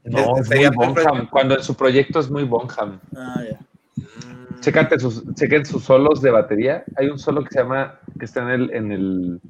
No, 0.05 0.19
Es- 0.19 0.25
es 0.27 0.31
muy 0.33 0.45
sería 0.45 0.71
Bonham. 0.71 1.29
Cuando 1.31 1.57
en 1.57 1.63
su 1.63 1.75
proyecto 1.75 2.21
es 2.21 2.31
muy 2.31 2.45
Bonham. 2.45 3.01
Ah, 3.17 3.43
ya. 3.51 3.59
Mm, 3.97 4.61
Chécate 4.61 4.99
sus, 4.99 5.25
chequen 5.35 5.65
sus 5.65 5.83
solos 5.85 6.21
de 6.21 6.31
batería. 6.31 6.85
Hay 6.97 7.09
un 7.09 7.19
solo 7.19 7.43
que 7.43 7.51
se 7.51 7.61
llama, 7.61 7.99
que 8.19 8.25
está 8.27 8.43
en 8.43 8.49
el, 8.51 8.71
en 8.75 8.93
el, 8.93 9.41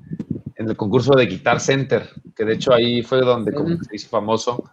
en 0.56 0.68
el 0.68 0.76
concurso 0.76 1.14
de 1.16 1.26
Guitar 1.26 1.58
Center, 1.60 2.08
que 2.36 2.44
de 2.44 2.54
hecho 2.54 2.72
ahí 2.72 3.02
fue 3.02 3.20
donde 3.20 3.52
como 3.52 3.76
se 3.76 3.96
hizo 3.96 4.08
famoso. 4.08 4.70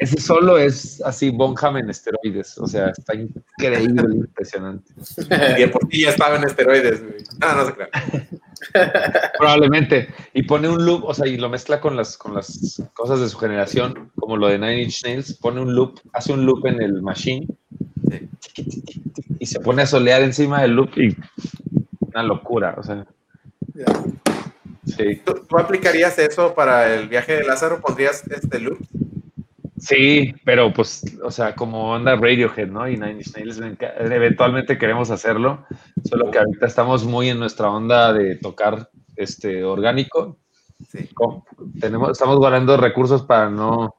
Ese 0.00 0.18
solo 0.18 0.56
es 0.56 1.02
así 1.02 1.28
Bonham 1.28 1.76
en 1.76 1.90
esteroides, 1.90 2.56
o 2.56 2.66
sea, 2.66 2.88
está 2.88 3.14
increíble, 3.14 4.02
impresionante. 4.14 4.90
Y 5.58 5.60
de 5.60 5.68
por 5.68 5.86
sí 5.90 6.02
ya 6.02 6.08
estaba 6.08 6.36
en 6.36 6.44
esteroides. 6.44 7.02
güey. 7.02 7.22
Ah, 7.42 7.54
no 7.54 7.66
se 7.66 7.74
crea. 7.74 9.32
Probablemente. 9.38 10.08
Y 10.32 10.44
pone 10.44 10.70
un 10.70 10.86
loop, 10.86 11.04
o 11.04 11.12
sea, 11.12 11.26
y 11.26 11.36
lo 11.36 11.50
mezcla 11.50 11.82
con 11.82 11.96
las, 11.96 12.16
con 12.16 12.32
las 12.32 12.82
cosas 12.94 13.20
de 13.20 13.28
su 13.28 13.36
generación, 13.36 14.10
como 14.16 14.38
lo 14.38 14.48
de 14.48 14.58
Nine 14.58 14.84
Inch 14.84 15.04
Nails, 15.04 15.34
pone 15.34 15.60
un 15.60 15.74
loop, 15.74 16.00
hace 16.14 16.32
un 16.32 16.46
loop 16.46 16.66
en 16.66 16.80
el 16.80 17.02
machine 17.02 17.46
y 19.38 19.44
se 19.44 19.60
pone 19.60 19.82
a 19.82 19.86
solear 19.86 20.22
encima 20.22 20.62
del 20.62 20.72
loop 20.72 20.96
y 20.96 21.14
una 22.00 22.22
locura, 22.22 22.74
o 22.78 22.82
sea, 22.82 23.06
sí. 24.86 25.20
¿Tú, 25.26 25.42
tú 25.46 25.58
aplicarías 25.58 26.18
eso 26.18 26.54
para 26.54 26.94
el 26.94 27.06
viaje 27.06 27.34
de 27.34 27.44
Lázaro? 27.44 27.82
¿Pondrías 27.82 28.26
este 28.30 28.60
loop? 28.60 28.78
Sí, 29.80 30.34
pero 30.44 30.72
pues, 30.72 31.02
o 31.24 31.30
sea, 31.30 31.54
como 31.54 31.92
onda 31.92 32.14
Radiohead, 32.14 32.68
¿no? 32.68 32.86
Y 32.88 32.92
Nine 32.96 33.12
Inch 33.12 33.34
Nails, 33.34 33.60
eventualmente 33.98 34.76
queremos 34.76 35.10
hacerlo, 35.10 35.64
solo 36.04 36.30
que 36.30 36.38
ahorita 36.38 36.66
estamos 36.66 37.04
muy 37.04 37.30
en 37.30 37.38
nuestra 37.38 37.70
onda 37.70 38.12
de 38.12 38.36
tocar 38.36 38.90
este 39.16 39.64
orgánico. 39.64 40.36
Sí. 40.88 41.08
Con- 41.14 41.42
tenemos, 41.80 42.10
estamos 42.10 42.36
guardando 42.36 42.76
recursos 42.76 43.22
para 43.22 43.48
no, 43.48 43.94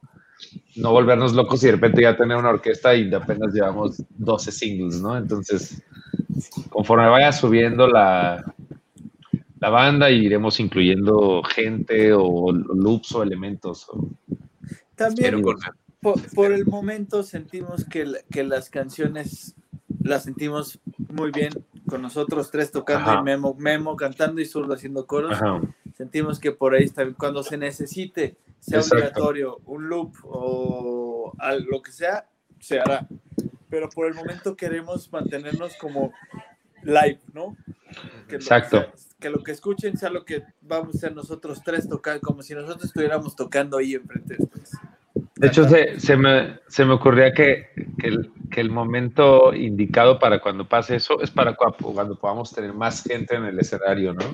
no 0.76 0.90
volvernos 0.92 1.32
locos 1.34 1.62
y 1.62 1.66
de 1.66 1.72
repente 1.72 2.02
ya 2.02 2.16
tener 2.16 2.36
una 2.36 2.50
orquesta 2.50 2.94
y 2.94 3.12
apenas 3.12 3.52
llevamos 3.52 4.02
12 4.10 4.52
singles, 4.52 5.00
¿no? 5.00 5.16
Entonces, 5.16 5.82
conforme 6.70 7.08
vaya 7.08 7.32
subiendo 7.32 7.88
la, 7.88 8.44
la 9.60 9.68
banda, 9.68 10.10
iremos 10.10 10.60
incluyendo 10.60 11.42
gente 11.44 12.12
o 12.12 12.52
loops 12.52 13.14
o 13.14 13.22
elementos. 13.22 13.88
o- 13.88 14.08
También 15.04 15.42
por, 16.00 16.20
por 16.34 16.52
el 16.52 16.66
momento 16.66 17.22
sentimos 17.22 17.84
que, 17.84 18.06
que 18.30 18.42
las 18.44 18.70
canciones 18.70 19.54
las 20.02 20.24
sentimos 20.24 20.80
muy 21.08 21.30
bien 21.30 21.52
con 21.86 22.02
nosotros 22.02 22.50
tres 22.50 22.72
tocando 22.72 23.10
Ajá. 23.10 23.20
y 23.20 23.22
Memo, 23.22 23.54
Memo 23.58 23.96
cantando 23.96 24.40
y 24.40 24.46
Zurdo 24.46 24.74
haciendo 24.74 25.06
coros. 25.06 25.32
Ajá. 25.32 25.60
Sentimos 25.96 26.40
que 26.40 26.50
por 26.52 26.74
ahí 26.74 26.84
está. 26.84 27.06
Cuando 27.14 27.42
se 27.42 27.56
necesite, 27.56 28.36
sea 28.58 28.78
Exacto. 28.78 28.96
obligatorio, 28.96 29.60
un 29.66 29.88
loop 29.88 30.14
o 30.24 31.32
lo 31.70 31.82
que 31.82 31.92
sea, 31.92 32.26
se 32.58 32.80
hará. 32.80 33.06
Pero 33.68 33.88
por 33.88 34.06
el 34.06 34.14
momento 34.14 34.56
queremos 34.56 35.10
mantenernos 35.12 35.74
como 35.76 36.12
live, 36.82 37.20
¿no? 37.32 37.56
Que 38.28 38.36
Exacto. 38.36 38.78
sea- 38.80 38.92
que 39.22 39.30
lo 39.30 39.42
que 39.42 39.52
escuchen 39.52 39.96
sea 39.96 40.10
lo 40.10 40.26
que 40.26 40.42
vamos 40.60 41.02
a 41.04 41.08
nosotros 41.10 41.62
tres 41.64 41.88
tocar, 41.88 42.20
como 42.20 42.42
si 42.42 42.54
nosotros 42.54 42.84
estuviéramos 42.84 43.34
tocando 43.34 43.78
ahí 43.78 43.94
enfrente 43.94 44.36
de. 44.36 44.48
De 45.36 45.46
hecho, 45.48 45.66
se, 45.68 45.98
se 45.98 46.16
me, 46.16 46.58
se 46.68 46.84
me 46.84 46.92
ocurría 46.92 47.32
que, 47.32 47.68
que 47.98 48.08
el, 48.08 48.30
que 48.50 48.60
el 48.60 48.70
momento 48.70 49.54
indicado 49.54 50.18
para 50.18 50.40
cuando 50.40 50.68
pase 50.68 50.96
eso 50.96 51.20
es 51.20 51.30
para 51.30 51.56
cua- 51.56 51.74
cuando 51.94 52.16
podamos 52.16 52.52
tener 52.52 52.72
más 52.74 53.02
gente 53.02 53.36
en 53.36 53.44
el 53.44 53.58
escenario, 53.58 54.12
¿no? 54.14 54.24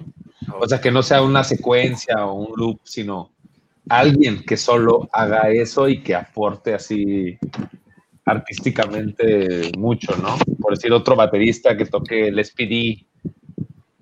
O 0.58 0.66
sea, 0.66 0.80
que 0.80 0.90
no 0.90 1.02
sea 1.02 1.22
una 1.22 1.44
secuencia 1.44 2.26
o 2.26 2.34
un 2.34 2.52
loop, 2.56 2.80
sino 2.84 3.30
alguien 3.88 4.42
que 4.44 4.56
solo 4.56 5.08
haga 5.12 5.50
eso 5.50 5.88
y 5.88 6.02
que 6.02 6.14
aporte 6.14 6.74
así 6.74 7.38
artísticamente 8.24 9.72
mucho, 9.78 10.16
¿no? 10.16 10.36
Por 10.60 10.74
decir, 10.74 10.92
otro 10.92 11.16
baterista 11.16 11.76
que 11.76 11.86
toque 11.86 12.28
el 12.28 12.38
SPD 12.44 13.06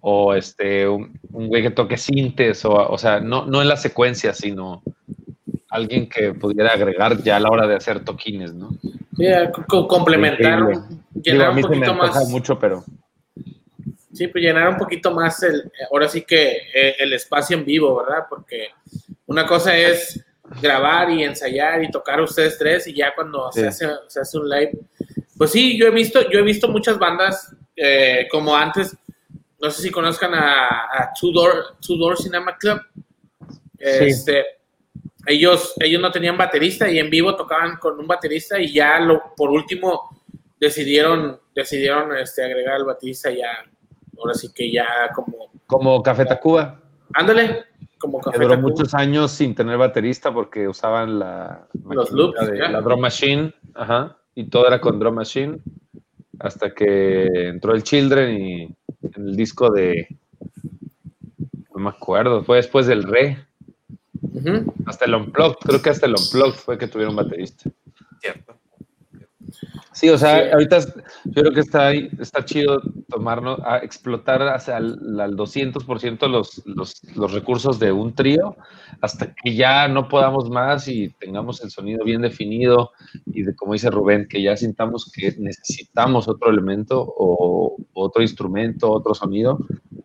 o 0.09 0.35
este, 0.35 0.87
un, 0.87 1.19
un 1.33 1.49
güey 1.49 1.63
que 1.65 1.71
toque 1.71 1.97
sintes, 1.97 2.65
o, 2.65 2.71
o 2.73 2.97
sea, 2.97 3.19
no, 3.19 3.45
no 3.45 3.61
en 3.61 3.67
la 3.67 3.77
secuencia, 3.77 4.33
sino 4.33 4.81
alguien 5.69 6.09
que 6.09 6.33
pudiera 6.33 6.71
agregar 6.71 7.21
ya 7.25 7.35
a 7.37 7.41
la 7.41 7.51
hora 7.51 7.67
de 7.67 7.75
hacer 7.75 8.05
toquines, 8.05 8.55
¿no? 8.55 8.71
Sí, 9.17 9.25
complementar, 9.89 10.61
llenar 11.25 11.49
a 11.49 11.53
mí 11.53 11.61
un 11.61 11.69
se 11.75 11.77
me 11.81 11.87
poquito 11.87 11.95
más. 11.95 12.29
mucho, 12.29 12.57
pero 12.57 12.85
Sí, 14.13 14.29
pues 14.29 14.45
llenar 14.45 14.69
un 14.69 14.77
poquito 14.77 15.11
más 15.11 15.43
el, 15.43 15.71
ahora 15.91 16.09
sí 16.09 16.23
que 16.23 16.53
eh, 16.73 16.95
el 17.01 17.13
espacio 17.13 17.57
en 17.59 17.65
vivo, 17.65 17.97
¿verdad? 17.97 18.27
Porque 18.31 18.69
una 19.27 19.45
cosa 19.45 19.77
es 19.77 20.25
grabar 20.63 21.11
y 21.11 21.25
ensayar 21.25 21.83
y 21.83 21.91
tocar 21.91 22.21
ustedes 22.21 22.57
tres 22.57 22.87
y 22.87 22.95
ya 22.95 23.13
cuando 23.13 23.51
Sí. 23.51 23.61
se, 23.63 23.67
hace, 23.67 23.89
se 24.07 24.21
hace 24.21 24.39
un 24.39 24.49
live. 24.49 24.71
Pues 25.37 25.51
sí, 25.51 25.77
yo 25.77 25.89
he 25.89 25.91
visto, 25.91 26.31
yo 26.31 26.39
he 26.39 26.43
visto 26.43 26.69
muchas 26.69 26.97
bandas 26.97 27.55
eh, 27.75 28.29
como 28.31 28.55
antes, 28.57 28.97
no 29.61 29.71
sé 29.71 29.83
si 29.83 29.91
conozcan 29.91 30.35
a, 30.35 30.67
a 30.93 31.13
Two, 31.19 31.33
Door, 31.33 31.77
Two 31.81 31.97
Door 31.97 32.19
Cinema 32.19 32.57
Club. 32.57 32.81
Este, 33.79 34.45
ellos, 35.27 35.75
ellos 35.81 36.01
no 36.01 36.11
tenían 36.11 36.37
baterista 36.37 36.89
y 36.89 36.99
en 36.99 37.11
vivo 37.11 37.35
tocaban 37.37 37.77
con 37.77 37.99
un 37.99 38.07
baterista 38.07 38.59
y 38.59 38.73
ya 38.73 38.99
lo, 39.01 39.35
por 39.37 39.51
último 39.51 40.23
decidieron, 40.59 41.39
decidieron 41.55 42.17
este, 42.17 42.45
agregar 42.45 42.77
al 42.77 42.85
baterista 42.85 43.31
ya, 43.31 43.65
ahora 44.19 44.35
sí 44.35 44.53
que 44.55 44.71
ya 44.71 44.87
como, 45.15 45.51
como 45.67 46.03
Café 46.03 46.25
Tacuba, 46.25 46.81
ándale, 47.13 47.65
como 47.99 48.21
Café 48.21 48.39
duró 48.39 48.51
Tacuba. 48.51 48.69
muchos 48.69 48.95
años 48.95 49.33
sin 49.33 49.55
tener 49.55 49.77
baterista 49.77 50.33
porque 50.33 50.69
usaban 50.69 51.19
la 51.19 51.67
Los 51.91 52.11
loops, 52.13 52.47
de 52.47 52.59
la 52.59 52.81
drum 52.81 53.01
machine, 53.01 53.53
ajá, 53.75 54.17
y 54.35 54.49
todo 54.49 54.67
era 54.67 54.81
con 54.81 54.99
drum 54.99 55.15
machine, 55.17 55.59
hasta 56.39 56.73
que 56.73 57.27
entró 57.49 57.75
el 57.75 57.83
Children 57.83 58.41
y 58.41 58.77
en 59.15 59.29
el 59.29 59.37
disco 59.37 59.71
de, 59.71 60.09
no 61.75 61.83
me 61.83 61.91
acuerdo, 61.91 62.43
fue 62.45 62.57
después 62.57 62.87
del 62.87 63.03
Re, 63.05 63.47
hasta 64.87 65.05
el 65.05 65.15
Unplugged, 65.15 65.57
creo 65.63 65.83
que 65.83 65.91
hasta 65.91 66.07
el 66.07 66.15
Unplugged 66.15 66.59
fue 66.59 66.79
que 66.79 66.89
tuvieron 66.89 67.17
baterista. 67.17 67.71
Cierto. 68.21 68.56
Sí, 69.97 70.11
o 70.11 70.19
sea, 70.19 70.45
Sí. 70.45 70.51
ahorita 70.53 70.79
yo 71.25 71.33
creo 71.43 71.53
que 71.55 71.61
está, 71.61 71.87
ahí- 71.87 72.11
está 72.21 72.45
chido 72.45 72.83
tomarnos, 73.09 73.59
a 73.65 73.79
explotar 73.79 74.43
hacia 74.43 74.77
el, 74.77 75.19
al 75.19 75.35
200% 75.37 76.29
los, 76.29 76.61
los, 76.67 77.01
los 77.17 77.33
recursos 77.33 77.79
de 77.79 77.93
un 77.93 78.15
trío 78.15 78.57
hasta 79.01 79.35
que 79.35 79.55
ya 79.55 79.89
no 79.89 80.07
podamos 80.07 80.51
más 80.51 80.87
y 80.89 81.09
tengamos 81.19 81.65
el 81.65 81.71
sonido 81.71 82.05
bien 82.05 82.21
definido 82.21 82.91
y 83.25 83.43
de 83.43 83.57
como 83.57 83.73
dice 83.73 83.89
Rubén, 83.91 84.29
que 84.29 84.43
ya 84.43 84.55
sintamos 84.55 85.11
que 85.11 85.35
necesitamos 85.39 86.29
otro 86.29 86.51
elemento 86.51 87.03
o 87.17 87.77
otro 87.95 88.21
instrumento, 88.21 88.93
otro 88.93 89.15
sonido, 89.15 89.59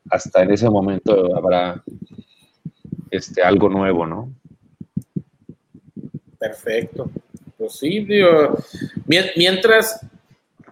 hasta 0.10 0.44
en 0.44 0.52
ese 0.52 0.70
momento 0.70 1.36
habrá 1.36 1.84
este, 3.10 3.44
algo 3.44 3.68
nuevo, 3.68 4.08
¿no? 4.08 4.32
Perfecto. 6.39 7.10
Pues 7.62 7.80
mientras 9.36 10.01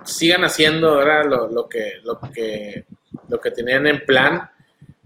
sigan 0.04 0.44
haciendo 0.44 0.90
ahora 0.90 1.24
lo, 1.24 1.48
lo 1.48 1.70
que, 1.70 2.00
lo, 2.04 2.20
que, 2.34 2.86
lo 3.28 3.40
que 3.40 3.52
tenían 3.52 3.86
en 3.86 4.04
plan, 4.06 4.50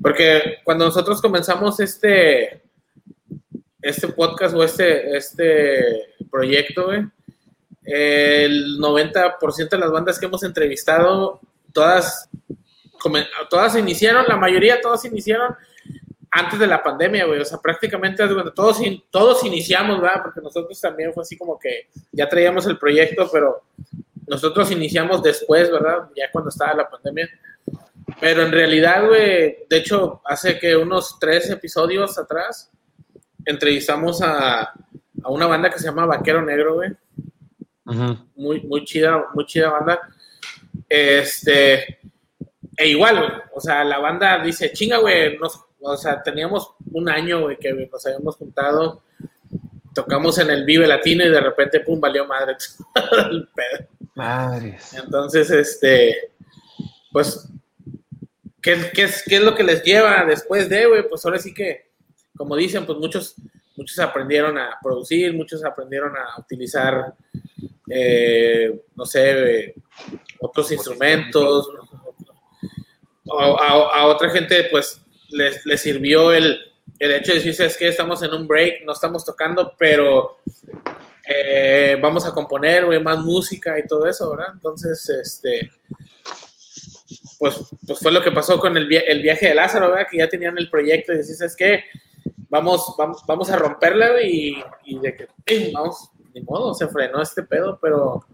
porque 0.01 0.59
cuando 0.63 0.85
nosotros 0.85 1.21
comenzamos 1.21 1.81
este, 1.81 2.61
este 3.81 4.07
podcast 4.09 4.55
o 4.55 4.63
este, 4.63 5.17
este 5.17 6.15
proyecto, 6.31 6.91
el 7.83 8.79
90% 8.79 9.69
de 9.69 9.77
las 9.77 9.91
bandas 9.91 10.19
que 10.19 10.27
hemos 10.27 10.43
entrevistado, 10.43 11.41
todas, 11.73 12.29
todas 13.49 13.75
iniciaron, 13.75 14.25
la 14.27 14.37
mayoría 14.37 14.79
todas 14.79 15.03
iniciaron 15.03 15.53
antes 16.35 16.57
de 16.59 16.67
la 16.67 16.81
pandemia, 16.81 17.25
güey. 17.25 17.39
O 17.39 17.45
sea, 17.45 17.59
prácticamente 17.59 18.23
cuenta, 18.33 18.53
todos, 18.53 18.79
todos 19.11 19.43
iniciamos, 19.45 20.01
¿verdad? 20.01 20.21
Porque 20.23 20.41
nosotros 20.41 20.79
también 20.81 21.13
fue 21.13 21.21
así 21.21 21.37
como 21.37 21.59
que 21.59 21.89
ya 22.11 22.27
traíamos 22.27 22.65
el 22.65 22.77
proyecto, 22.77 23.29
pero 23.31 23.61
nosotros 24.27 24.71
iniciamos 24.71 25.21
después, 25.21 25.71
¿verdad? 25.71 26.09
Ya 26.15 26.31
cuando 26.31 26.49
estaba 26.49 26.73
la 26.73 26.89
pandemia. 26.89 27.29
Pero 28.19 28.43
en 28.43 28.51
realidad, 28.51 29.05
güey, 29.07 29.57
de 29.69 29.77
hecho, 29.77 30.21
hace 30.25 30.57
que 30.57 30.75
unos 30.75 31.19
tres 31.19 31.49
episodios 31.49 32.17
atrás 32.17 32.71
entrevistamos 33.45 34.21
a, 34.21 34.61
a 34.61 35.29
una 35.29 35.45
banda 35.45 35.69
que 35.69 35.79
se 35.79 35.85
llama 35.85 36.05
Vaquero 36.05 36.41
Negro, 36.41 36.75
güey. 36.75 36.91
Ujú. 37.85 38.17
Muy, 38.35 38.61
muy 38.61 38.85
chida, 38.85 39.25
muy 39.33 39.45
chida 39.45 39.69
banda. 39.69 39.99
Este, 40.89 41.99
e 42.77 42.87
igual, 42.87 43.17
güey, 43.19 43.31
o 43.55 43.59
sea, 43.61 43.83
la 43.83 43.99
banda 43.99 44.39
dice, 44.43 44.71
chinga, 44.71 44.97
güey, 44.97 45.37
nos- 45.37 45.65
o 45.83 45.97
sea, 45.97 46.21
teníamos 46.23 46.71
un 46.91 47.09
año, 47.09 47.41
güey, 47.41 47.57
que 47.57 47.71
nos 47.73 48.05
habíamos 48.05 48.35
juntado, 48.37 49.03
tocamos 49.93 50.37
en 50.39 50.49
el 50.49 50.65
Vive 50.65 50.87
Latino 50.87 51.23
y 51.25 51.29
de 51.29 51.41
repente, 51.41 51.79
pum, 51.81 51.99
valió 51.99 52.25
madre 52.25 52.55
el 53.29 53.47
pedo. 53.55 53.87
Madres. 54.15 54.93
Entonces, 54.93 55.49
este, 55.51 56.31
pues, 57.11 57.47
¿qué, 58.61 58.91
qué 58.93 59.03
es, 59.03 59.23
qué 59.27 59.35
es 59.37 59.41
lo 59.43 59.55
que 59.55 59.63
les 59.63 59.83
lleva 59.83 60.23
después 60.25 60.69
de, 60.69 60.85
güey? 60.85 61.07
Pues 61.07 61.25
ahora 61.25 61.39
sí 61.39 61.53
que, 61.53 61.91
como 62.37 62.55
dicen, 62.55 62.85
pues 62.85 62.97
muchos, 62.97 63.35
muchos 63.75 63.97
aprendieron 63.99 64.57
a 64.57 64.77
producir, 64.81 65.33
muchos 65.33 65.63
aprendieron 65.65 66.15
a 66.15 66.39
utilizar, 66.39 67.13
eh, 67.89 68.83
no 68.95 69.05
sé, 69.05 69.59
eh, 69.65 69.75
otros 70.39 70.71
instrumentos. 70.71 71.69
A, 73.31 73.45
a- 73.45 73.99
a 74.01 74.05
otra 74.07 74.29
gente, 74.29 74.67
pues, 74.69 75.01
les, 75.33 75.65
les 75.65 75.81
sirvió 75.81 76.31
el, 76.31 76.57
el 76.99 77.11
hecho 77.11 77.33
de 77.33 77.39
decir, 77.41 77.65
es 77.65 77.77
que 77.77 77.87
estamos 77.89 78.21
en 78.23 78.33
un 78.33 78.47
break, 78.47 78.83
no 78.85 78.93
estamos 78.93 79.25
tocando, 79.25 79.73
pero 79.77 80.37
eh, 81.27 81.97
vamos 82.01 82.25
a 82.25 82.33
componer, 82.33 82.85
güey, 82.85 83.01
más 83.01 83.19
música 83.19 83.77
y 83.79 83.85
todo 83.87 84.05
eso, 84.07 84.29
¿verdad? 84.31 84.53
Entonces, 84.53 85.07
este, 85.09 85.71
pues, 87.39 87.59
pues 87.85 87.99
fue 87.99 88.11
lo 88.11 88.21
que 88.23 88.31
pasó 88.31 88.59
con 88.59 88.75
el, 88.77 88.87
via- 88.87 89.01
el 89.01 89.21
viaje 89.21 89.47
de 89.49 89.55
Lázaro, 89.55 89.89
¿verdad? 89.89 90.07
Que 90.09 90.17
ya 90.17 90.29
tenían 90.29 90.57
el 90.57 90.69
proyecto 90.69 91.13
y 91.13 91.17
decís, 91.17 91.41
es 91.41 91.55
que 91.55 91.83
vamos, 92.49 92.95
vamos, 92.97 93.23
vamos 93.27 93.49
a 93.49 93.57
romperla, 93.57 94.21
y, 94.21 94.63
y 94.85 94.99
de 94.99 95.15
que, 95.45 95.71
vamos, 95.73 96.09
ni 96.33 96.41
modo, 96.41 96.73
se 96.73 96.87
frenó 96.87 97.21
este 97.21 97.43
pedo, 97.43 97.77
pero, 97.81 98.25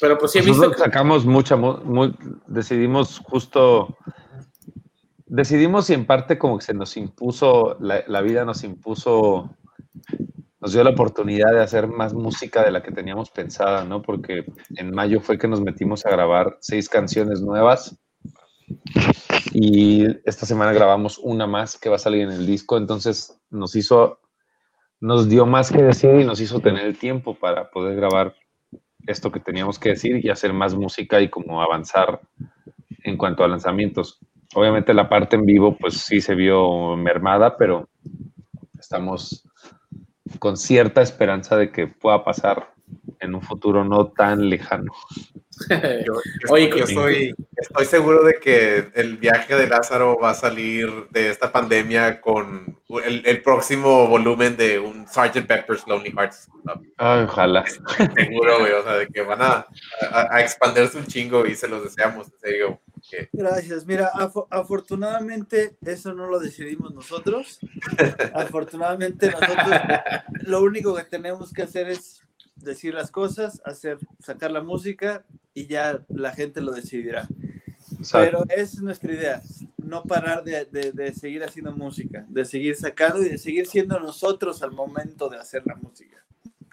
pero 0.00 0.18
pues 0.18 0.32
sí 0.32 0.38
he 0.38 0.42
visto 0.42 0.56
Nosotros 0.58 0.76
que, 0.82 0.90
sacamos 0.90 1.24
mucha, 1.24 1.56
mu- 1.56 1.78
mu- 1.84 2.12
decidimos 2.46 3.18
justo, 3.24 3.96
decidimos 5.28 5.90
y 5.90 5.94
en 5.94 6.06
parte 6.06 6.38
como 6.38 6.58
que 6.58 6.64
se 6.64 6.74
nos 6.74 6.96
impuso, 6.96 7.76
la, 7.80 8.20
vida 8.22 8.44
nos 8.44 8.64
impuso, 8.64 9.54
nos 10.60 10.72
dio 10.72 10.82
la 10.82 10.90
oportunidad 10.90 11.52
de 11.52 11.62
hacer 11.62 11.86
más 11.86 12.14
música 12.14 12.64
de 12.64 12.70
la 12.70 12.82
que 12.82 12.92
teníamos 12.92 13.30
pensada, 13.30 13.84
¿no? 13.84 14.02
Porque 14.02 14.44
en 14.76 14.90
mayo 14.90 15.20
fue 15.20 15.38
que 15.38 15.48
nos 15.48 15.60
metimos 15.60 16.06
a 16.06 16.10
grabar 16.10 16.56
seis 16.60 16.88
canciones 16.88 17.40
nuevas 17.40 17.98
y 19.52 20.06
esta 20.28 20.46
semana 20.46 20.72
grabamos 20.72 21.18
una 21.18 21.46
más 21.46 21.78
que 21.78 21.88
va 21.88 21.96
a 21.96 22.00
salir 22.00 22.22
en 22.22 22.32
el 22.32 22.46
disco, 22.46 22.76
entonces 22.76 23.38
nos 23.50 23.76
hizo, 23.76 24.20
nos 25.00 25.28
dio 25.28 25.46
más 25.46 25.70
que 25.70 25.82
decir 25.82 26.14
y 26.20 26.24
nos 26.24 26.40
hizo 26.40 26.60
tener 26.60 26.86
el 26.86 26.98
tiempo 26.98 27.34
para 27.34 27.70
poder 27.70 27.96
grabar 27.96 28.34
esto 29.06 29.32
que 29.32 29.40
teníamos 29.40 29.78
que 29.78 29.90
decir 29.90 30.24
y 30.24 30.28
hacer 30.28 30.52
más 30.52 30.74
música 30.74 31.20
y 31.20 31.28
como 31.28 31.62
avanzar 31.62 32.20
en 33.04 33.16
cuanto 33.16 33.42
a 33.42 33.48
lanzamientos. 33.48 34.20
Obviamente 34.54 34.94
la 34.94 35.08
parte 35.08 35.36
en 35.36 35.44
vivo 35.44 35.76
pues 35.76 35.98
sí 35.98 36.20
se 36.20 36.34
vio 36.34 36.96
mermada, 36.96 37.56
pero 37.56 37.88
estamos 38.78 39.46
con 40.38 40.56
cierta 40.56 41.02
esperanza 41.02 41.56
de 41.56 41.70
que 41.70 41.86
pueda 41.86 42.24
pasar 42.24 42.72
en 43.20 43.34
un 43.34 43.42
futuro 43.42 43.84
no 43.84 44.08
tan 44.08 44.48
lejano. 44.48 44.92
Yo, 45.68 46.14
yo 46.14 46.20
Oye, 46.50 46.64
estoy, 46.64 46.78
yo 46.78 46.84
estoy, 46.84 47.34
estoy 47.56 47.86
seguro 47.86 48.22
de 48.24 48.34
que 48.34 48.90
el 48.94 49.16
viaje 49.16 49.54
de 49.56 49.66
Lázaro 49.66 50.18
va 50.18 50.30
a 50.30 50.34
salir 50.34 51.06
de 51.10 51.30
esta 51.30 51.50
pandemia 51.52 52.20
con 52.20 52.78
el, 53.04 53.22
el 53.26 53.42
próximo 53.42 54.06
volumen 54.06 54.56
de 54.56 54.78
un 54.78 55.06
Sgt. 55.06 55.46
Pepper's 55.46 55.86
Lonely 55.86 56.10
Hearts 56.10 56.48
Club. 56.64 56.86
Ay, 56.96 57.22
ojalá. 57.24 57.64
Seguro, 57.66 58.60
güey, 58.60 58.72
o 58.72 58.82
sea, 58.82 58.94
de 58.94 59.06
que 59.08 59.22
van 59.22 59.42
a, 59.42 59.66
a, 60.10 60.28
a 60.36 60.40
expandirse 60.40 60.96
un 60.98 61.06
chingo 61.06 61.44
y 61.46 61.54
se 61.54 61.68
los 61.68 61.82
deseamos, 61.84 62.28
en 62.32 62.38
serio. 62.40 62.80
que- 63.10 63.28
Gracias. 63.32 63.84
Mira, 63.86 64.10
afo- 64.14 64.46
afortunadamente 64.50 65.76
eso 65.84 66.14
no 66.14 66.26
lo 66.28 66.38
decidimos 66.38 66.94
nosotros. 66.94 67.58
Afortunadamente 68.34 69.30
nosotros 69.30 69.80
lo 70.42 70.62
único 70.62 70.94
que 70.94 71.04
tenemos 71.04 71.52
que 71.52 71.62
hacer 71.62 71.88
es 71.88 72.22
decir 72.56 72.94
las 72.94 73.10
cosas, 73.10 73.60
hacer, 73.64 73.98
sacar 74.20 74.50
la 74.50 74.62
música 74.62 75.24
y 75.60 75.66
ya 75.66 76.00
la 76.08 76.32
gente 76.32 76.60
lo 76.60 76.72
decidirá. 76.72 77.26
Pero 78.12 78.44
esa 78.48 78.62
es 78.62 78.80
nuestra 78.82 79.12
idea, 79.12 79.42
no 79.78 80.02
parar 80.04 80.44
de, 80.44 80.66
de- 80.66 80.92
de 80.92 81.12
seguir 81.14 81.42
haciendo 81.42 81.72
música, 81.72 82.24
de 82.28 82.44
seguir 82.44 82.76
sacando 82.76 83.22
y 83.22 83.28
de 83.30 83.38
seguir 83.38 83.66
siendo 83.66 83.98
nosotros 83.98 84.62
al 84.62 84.72
momento 84.72 85.28
de 85.28 85.38
hacer 85.38 85.62
la 85.66 85.74
música, 85.74 86.22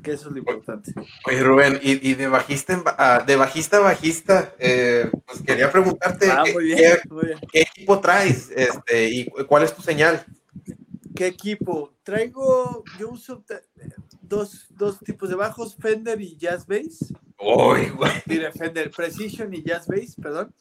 que 0.03 0.11
eso 0.11 0.27
es 0.27 0.33
lo 0.33 0.38
importante. 0.39 0.93
Oye, 1.25 1.41
Rubén, 1.41 1.79
y, 1.81 2.09
y 2.09 2.13
de 2.15 2.27
bajista 2.27 2.83
ah, 2.97 3.23
de 3.25 3.36
bajista 3.38 3.77
a 3.77 3.79
bajista, 3.81 4.53
eh, 4.59 5.09
pues 5.25 5.41
quería 5.41 5.71
preguntarte 5.71 6.29
Ah, 6.29 6.43
¿qué, 6.45 6.53
muy 6.53 6.65
bien, 6.65 6.77
qué- 6.77 7.09
muy 7.09 7.25
bien. 7.25 7.39
qué 7.51 7.61
equipo 7.61 7.99
traes 7.99 8.51
este, 8.55 9.09
y 9.09 9.25
cu- 9.25 9.45
cuál 9.47 9.63
es 9.63 9.73
tu 9.75 9.81
señal. 9.81 10.23
¿Qué 11.15 11.27
equipo? 11.27 11.93
Traigo, 12.03 12.83
yo 12.99 13.09
uso 13.09 13.41
te- 13.47 13.63
dos, 14.21 14.67
dos 14.71 14.99
tipos 14.99 15.29
de 15.29 15.36
bajos, 15.36 15.75
Fender 15.75 16.19
y 16.21 16.36
Jazz 16.36 16.67
Bass. 16.67 17.13
Uy, 17.47 17.89
güey. 17.89 18.11
Diré 18.25 18.51
Fender 18.51 18.89
Precision 18.89 19.53
y 19.53 19.61
Jazz 19.61 19.85
Bass, 19.85 20.15
perdón. 20.19 20.51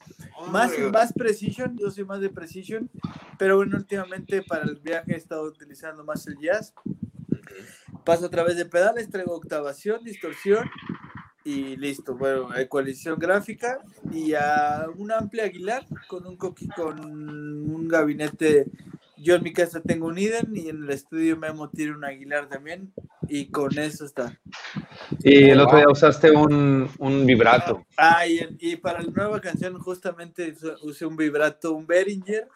Más, 0.51 0.71
más 0.93 1.15
Precision, 1.15 1.79
yo 1.79 1.91
soy 1.91 2.05
más 2.05 2.21
de 2.21 2.29
Precision, 2.29 2.91
pero 3.39 3.57
bueno, 3.57 3.79
últimamente 3.79 4.43
para 4.43 4.65
el 4.65 4.77
viaje 4.77 5.15
he 5.15 5.17
estado 5.17 5.45
utilizando 5.45 6.05
más 6.05 6.27
el 6.27 6.39
Jazz. 6.39 6.75
Paso 8.05 8.27
a 8.27 8.31
través 8.31 8.59
de 8.59 8.67
pedales, 8.67 9.09
traigo 9.09 9.35
octavación, 9.35 10.05
distorsión 10.05 10.69
y 11.43 11.75
listo. 11.77 12.17
Bueno, 12.17 12.55
ecualización 12.55 13.19
gráfica 13.19 13.79
y 14.13 14.35
a 14.35 14.87
un 14.95 15.11
amplia 15.11 15.45
Aguilar 15.45 15.87
con 16.07 16.27
un 16.27 16.37
coqui, 16.37 16.69
con 16.69 17.01
un 17.01 17.89
gabinete. 17.89 18.67
Yo 19.17 19.37
en 19.37 19.43
mi 19.43 19.55
casa 19.55 19.81
tengo 19.81 20.07
un 20.09 20.19
Iden 20.19 20.55
y 20.55 20.69
en 20.69 20.83
el 20.83 20.91
estudio 20.91 21.39
Memo 21.39 21.71
tiene 21.71 21.93
un 21.93 22.05
Aguilar 22.05 22.47
también 22.51 22.93
y 23.29 23.51
con 23.51 23.77
eso 23.79 24.05
está. 24.05 24.39
y 25.21 25.51
el 25.51 25.61
otro 25.61 25.79
día 25.79 25.87
usaste 25.91 26.31
un, 26.31 26.89
un 26.99 27.27
vibrato. 27.27 27.85
Ah, 27.97 28.27
y, 28.27 28.39
el- 28.39 28.57
y 28.61 28.77
para 28.77 29.03
la 29.03 29.11
nueva 29.11 29.41
canción 29.41 29.79
justamente 29.79 30.55
usé- 30.83 31.07
un 31.07 31.17
vibrato, 31.17 31.73
un 31.73 31.87
Behringer. 31.87 32.49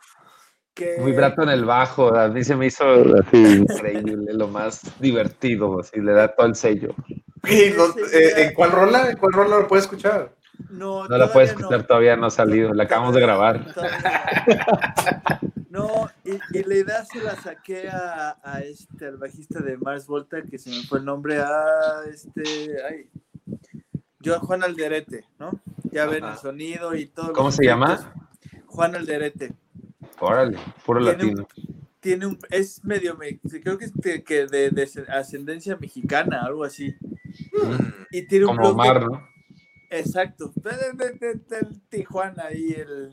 Que, 0.74 0.94
Un 0.98 1.06
vibrato 1.06 1.42
en 1.42 1.48
el 1.48 1.64
bajo. 1.64 2.14
A 2.14 2.28
mí 2.28 2.44
se 2.44 2.54
me 2.54 2.66
hizo 2.66 2.84
así 3.18 3.36
increíble, 3.36 4.32
lo 4.32 4.46
más 4.46 4.80
divertido, 5.00 5.80
así 5.80 6.00
le 6.00 6.12
da 6.12 6.28
todo 6.28 6.46
el 6.46 6.54
sello. 6.54 6.94
Y 7.48 7.70
no- 7.76 7.86
eh, 8.12 8.32
¿En 8.44 8.54
cuál 8.54 8.70
rola? 8.70 9.10
¿En 9.10 9.16
cuál 9.16 9.32
rola 9.32 9.58
lo 9.58 9.66
puedes 9.68 9.86
escuchar? 9.86 10.32
No, 10.70 11.06
No 11.08 11.16
la 11.16 11.32
puedes 11.32 11.50
escuchar, 11.50 11.86
todavía 11.86 12.16
no 12.16 12.26
ha 12.26 12.30
salido, 12.30 12.74
la 12.74 12.84
acabamos 12.84 13.14
de 13.14 13.20
grabar. 13.20 13.64
No, 15.70 16.08
y, 16.24 16.58
y 16.58 16.62
la 16.64 16.74
idea 16.74 17.04
se 17.04 17.22
la 17.22 17.36
saqué 17.36 17.88
a, 17.88 18.38
a 18.42 18.60
este, 18.60 19.06
al 19.06 19.16
bajista 19.18 19.60
de 19.60 19.76
Mars 19.76 20.06
Volta, 20.06 20.42
que 20.42 20.58
se 20.58 20.70
me 20.70 20.82
fue 20.82 20.98
el 20.98 21.04
nombre, 21.04 21.38
a 21.40 22.02
este, 22.10 22.42
ay, 22.88 23.08
yo, 24.20 24.40
Juan 24.40 24.64
Alderete, 24.64 25.24
¿no? 25.38 25.50
Ya 25.92 26.06
ven 26.06 26.24
el 26.24 26.36
sonido 26.38 26.94
y 26.96 27.06
todo. 27.06 27.32
¿Cómo 27.34 27.52
se 27.52 27.64
llama? 27.64 28.12
Juan 28.66 28.96
Alderete. 28.96 29.52
Órale, 30.18 30.58
puro 30.84 31.00
Tiene 31.04 31.24
un- 31.32 31.36
latino. 31.36 31.48
Tiene 32.00 32.26
un, 32.26 32.38
es 32.50 32.82
medio, 32.84 33.16
me- 33.16 33.38
creo 33.38 33.76
que 33.76 33.84
es 33.86 33.94
de, 33.94 34.22
que 34.24 34.46
de, 34.46 34.70
de 34.70 34.88
ascendencia 35.08 35.76
mexicana, 35.76 36.42
algo 36.44 36.64
así. 36.64 36.96
Y 38.10 38.22
tiene 38.26 38.46
un 38.46 38.56
Como 38.56 38.74
blog 38.74 38.82
de- 38.84 38.90
Omar, 38.90 39.06
¿no? 39.06 39.28
Exacto. 39.90 40.52
Del 40.54 41.80
Tijuana 41.88 42.44
ahí 42.46 42.72
el 42.72 43.12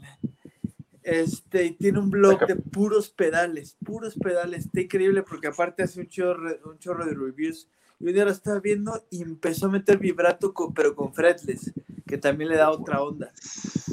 este 1.03 1.65
y 1.65 1.71
tiene 1.71 1.99
un 1.99 2.09
blog 2.09 2.47
de 2.47 2.55
puros 2.55 3.09
pedales, 3.09 3.77
puros 3.85 4.15
pedales. 4.15 4.65
Está 4.65 4.81
increíble 4.81 5.21
porque 5.21 5.47
aparte 5.47 5.83
hace 5.83 6.01
un 6.01 6.07
chorro, 6.07 6.57
un 6.65 6.79
chorro 6.79 7.05
de 7.05 7.13
reviews. 7.13 7.69
Y 7.99 8.07
un 8.07 8.13
día 8.13 8.25
lo 8.25 8.31
estaba 8.31 8.59
viendo 8.59 9.05
y 9.09 9.21
empezó 9.21 9.67
a 9.67 9.69
meter 9.69 9.97
vibrato 9.99 10.53
con- 10.53 10.73
pero 10.73 10.95
con 10.95 11.13
fretless, 11.13 11.71
que 12.07 12.17
también 12.17 12.49
le 12.49 12.57
da 12.57 12.71
otra 12.71 13.01
onda. 13.03 13.31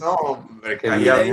No, 0.00 0.14
hombre, 0.14 0.78
Y 0.82 1.04
de 1.04 1.10
ahí, 1.10 1.32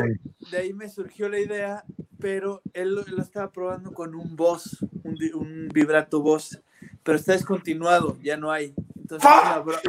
de 0.51 0.57
ahí 0.57 0.73
me 0.73 0.89
surgió 0.89 1.29
la 1.29 1.39
idea, 1.39 1.83
pero 2.19 2.61
él 2.73 2.93
lo, 2.93 3.01
estaba 3.21 3.49
probando 3.51 3.91
con 3.93 4.13
un 4.13 4.35
voz, 4.35 4.77
un, 5.03 5.17
un 5.33 5.69
vibrato 5.69 6.21
voz, 6.21 6.61
pero 7.03 7.17
está 7.17 7.31
descontinuado, 7.31 8.19
ya 8.21 8.37
no 8.37 8.51
hay. 8.51 8.75
Entonces 8.99 9.27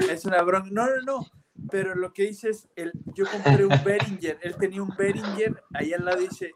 es 0.00 0.08
es 0.08 0.24
una 0.24 0.40
bronca. 0.42 0.68
No, 0.70 0.86
no, 0.86 1.02
no. 1.02 1.26
Pero 1.70 1.94
lo 1.94 2.12
que 2.12 2.24
hice 2.24 2.50
es, 2.50 2.68
el, 2.76 2.92
yo 3.14 3.24
compré 3.30 3.64
un 3.66 3.74
Behringer, 3.84 4.38
él 4.42 4.56
tenía 4.56 4.82
un 4.82 4.92
Behringer, 4.96 5.62
ahí 5.72 5.92
al 5.92 6.04
lado 6.04 6.20
dice, 6.20 6.54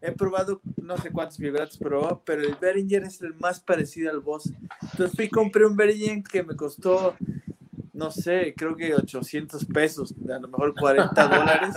he 0.00 0.12
probado 0.12 0.60
no 0.76 0.96
sé 0.96 1.10
cuántos 1.10 1.38
vibratos 1.38 1.76
probó, 1.78 2.22
pero 2.24 2.42
el 2.42 2.54
Behringer 2.54 3.04
es 3.04 3.20
el 3.20 3.34
más 3.34 3.60
parecido 3.60 4.10
al 4.10 4.20
voz. 4.20 4.52
Entonces 4.82 5.14
fui 5.16 5.24
y 5.26 5.28
compré 5.30 5.66
un 5.66 5.76
Behringer 5.76 6.22
que 6.22 6.42
me 6.42 6.54
costó, 6.56 7.16
no 7.92 8.10
sé, 8.10 8.54
creo 8.56 8.76
que 8.76 8.94
800 8.94 9.64
pesos, 9.66 10.14
a 10.32 10.38
lo 10.38 10.48
mejor 10.48 10.74
40 10.74 11.26
dólares. 11.28 11.74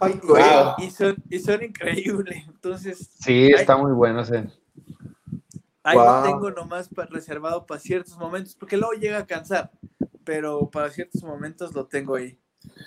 Ay. 0.00 0.20
Wow. 0.24 0.74
Y 0.78 0.90
son, 0.90 1.16
y 1.30 1.38
son 1.38 1.62
increíbles. 1.62 2.44
Entonces, 2.48 3.08
Sí, 3.20 3.46
está 3.52 3.76
muy 3.76 3.92
bueno 3.92 4.20
ese. 4.22 4.48
ahí 5.84 5.96
Wow. 5.96 6.06
lo 6.06 6.22
tengo 6.22 6.50
nomás 6.50 6.88
pa- 6.88 7.06
reservado 7.06 7.64
para 7.64 7.80
ciertos 7.80 8.18
momentos, 8.18 8.54
porque 8.56 8.76
luego 8.76 8.92
llega 8.94 9.18
a 9.18 9.26
cansar. 9.26 9.70
Pero 10.28 10.68
para 10.70 10.90
ciertos 10.90 11.22
momentos 11.22 11.74
lo 11.74 11.86
tengo 11.86 12.16
ahí. 12.16 12.38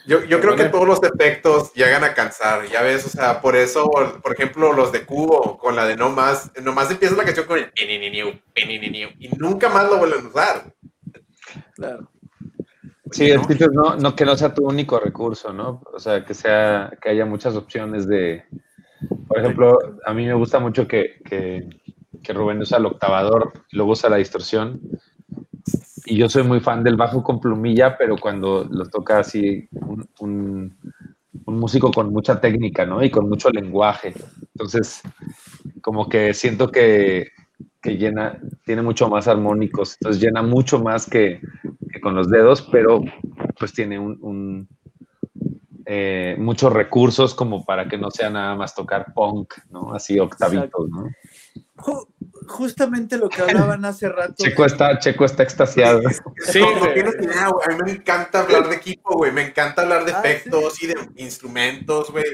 Yo, 0.05 0.23
yo 0.25 0.39
creo 0.39 0.55
que 0.55 0.65
todos 0.65 0.87
los 0.87 0.99
efectos 1.01 1.73
llegan 1.73 2.03
a 2.03 2.13
cansar, 2.13 2.67
ya 2.67 2.83
ves, 2.83 3.07
o 3.07 3.09
sea, 3.09 3.41
por 3.41 3.55
eso, 3.55 3.89
por 3.89 4.31
ejemplo, 4.31 4.73
los 4.73 4.91
de 4.91 5.07
Cubo, 5.07 5.57
con 5.57 5.75
la 5.75 5.87
de 5.87 5.95
No 5.95 6.11
Más, 6.11 6.51
nomás 6.61 6.91
empieza 6.91 7.15
la 7.15 7.23
canción 7.23 7.47
con 7.47 7.57
el 7.57 7.71
y 9.17 9.29
nunca 9.39 9.69
más 9.69 9.89
lo 9.89 9.97
vuelven 9.97 10.23
a 10.23 10.29
usar. 10.29 10.75
Claro. 11.73 12.11
Sí, 13.09 13.31
el 13.31 13.37
¿no? 13.41 13.47
chiste 13.47 13.63
es 13.65 13.71
no, 13.71 13.95
no 13.95 14.15
que 14.15 14.25
no 14.25 14.37
sea 14.37 14.53
tu 14.53 14.63
único 14.63 14.99
recurso, 14.99 15.51
¿no? 15.51 15.81
O 15.91 15.99
sea, 15.99 16.23
que 16.23 16.35
sea, 16.35 16.95
que 17.01 17.09
haya 17.09 17.25
muchas 17.25 17.55
opciones 17.55 18.07
de, 18.07 18.45
por 19.27 19.39
ejemplo, 19.39 19.79
a 20.05 20.13
mí 20.13 20.27
me 20.27 20.35
gusta 20.35 20.59
mucho 20.59 20.87
que, 20.87 21.23
que, 21.25 21.67
que 22.21 22.33
Rubén 22.33 22.61
usa 22.61 22.77
el 22.77 22.85
octavador 22.85 23.53
y 23.71 23.77
luego 23.77 23.93
usa 23.93 24.11
la 24.11 24.17
distorsión. 24.17 24.79
Y 26.05 26.17
yo 26.17 26.29
soy 26.29 26.43
muy 26.43 26.59
fan 26.59 26.83
del 26.83 26.95
bajo 26.95 27.23
con 27.23 27.39
plumilla, 27.39 27.97
pero 27.97 28.17
cuando 28.17 28.67
lo 28.69 28.85
toca 28.87 29.19
así 29.19 29.67
un, 29.71 30.07
un, 30.19 30.77
músico 31.45 31.91
con 31.91 32.11
mucha 32.11 32.39
técnica, 32.39 32.85
¿no? 32.85 33.03
Y 33.03 33.09
con 33.09 33.27
mucho 33.29 33.49
lenguaje. 33.49 34.13
Entonces, 34.53 35.01
como 35.81 36.09
que 36.09 36.33
siento 36.33 36.71
que, 36.71 37.27
que 37.81 37.97
llena, 37.97 38.39
tiene 38.65 38.81
mucho 38.81 39.09
más 39.09 39.27
armónicos, 39.27 39.97
entonces 39.99 40.21
llena 40.21 40.41
mucho 40.41 40.81
más 40.81 41.09
que, 41.09 41.41
con 42.01 42.15
los 42.15 42.29
dedos, 42.29 42.67
pero 42.71 43.03
pues 43.59 43.73
tiene 43.73 43.99
un, 43.99 44.17
un, 44.21 44.67
eh, 45.85 46.35
muchos 46.39 46.71
recursos 46.71 47.33
como 47.33 47.65
para 47.65 47.87
que 47.87 47.97
no 47.97 48.11
sea 48.11 48.29
nada 48.29 48.55
más 48.55 48.73
tocar 48.73 49.13
punk, 49.13 49.53
¿no? 49.69 49.93
Así 49.93 50.19
octavitos, 50.19 50.89
¿no? 50.89 51.09
Ju- 52.41 52.47
justamente 52.47 53.17
lo 53.17 53.29
que 53.29 53.41
hablaban 53.41 53.83
hace 53.85 54.09
rato. 54.09 54.35
Checo 54.37 54.65
está, 54.65 54.97
Checo 54.99 55.25
está 55.25 55.43
extasiado. 55.43 56.01
Sí, 56.51 56.59
no, 56.59 56.71
no 56.71 56.79
güey. 56.79 56.93
tienes 56.93 57.15
idea, 57.21 57.47
güey. 57.49 57.65
A 57.65 57.69
mí 57.71 57.77
me 57.85 57.91
encanta 57.91 58.39
hablar 58.41 58.69
de 58.69 58.75
equipo, 58.75 59.15
güey. 59.17 59.31
Me 59.31 59.43
encanta 59.47 59.81
hablar 59.83 60.05
de 60.05 60.13
Ah, 60.13 60.19
efectos 60.23 60.81
y 60.83 60.87
de 60.87 60.95
instrumentos, 61.15 62.11
güey. 62.11 62.25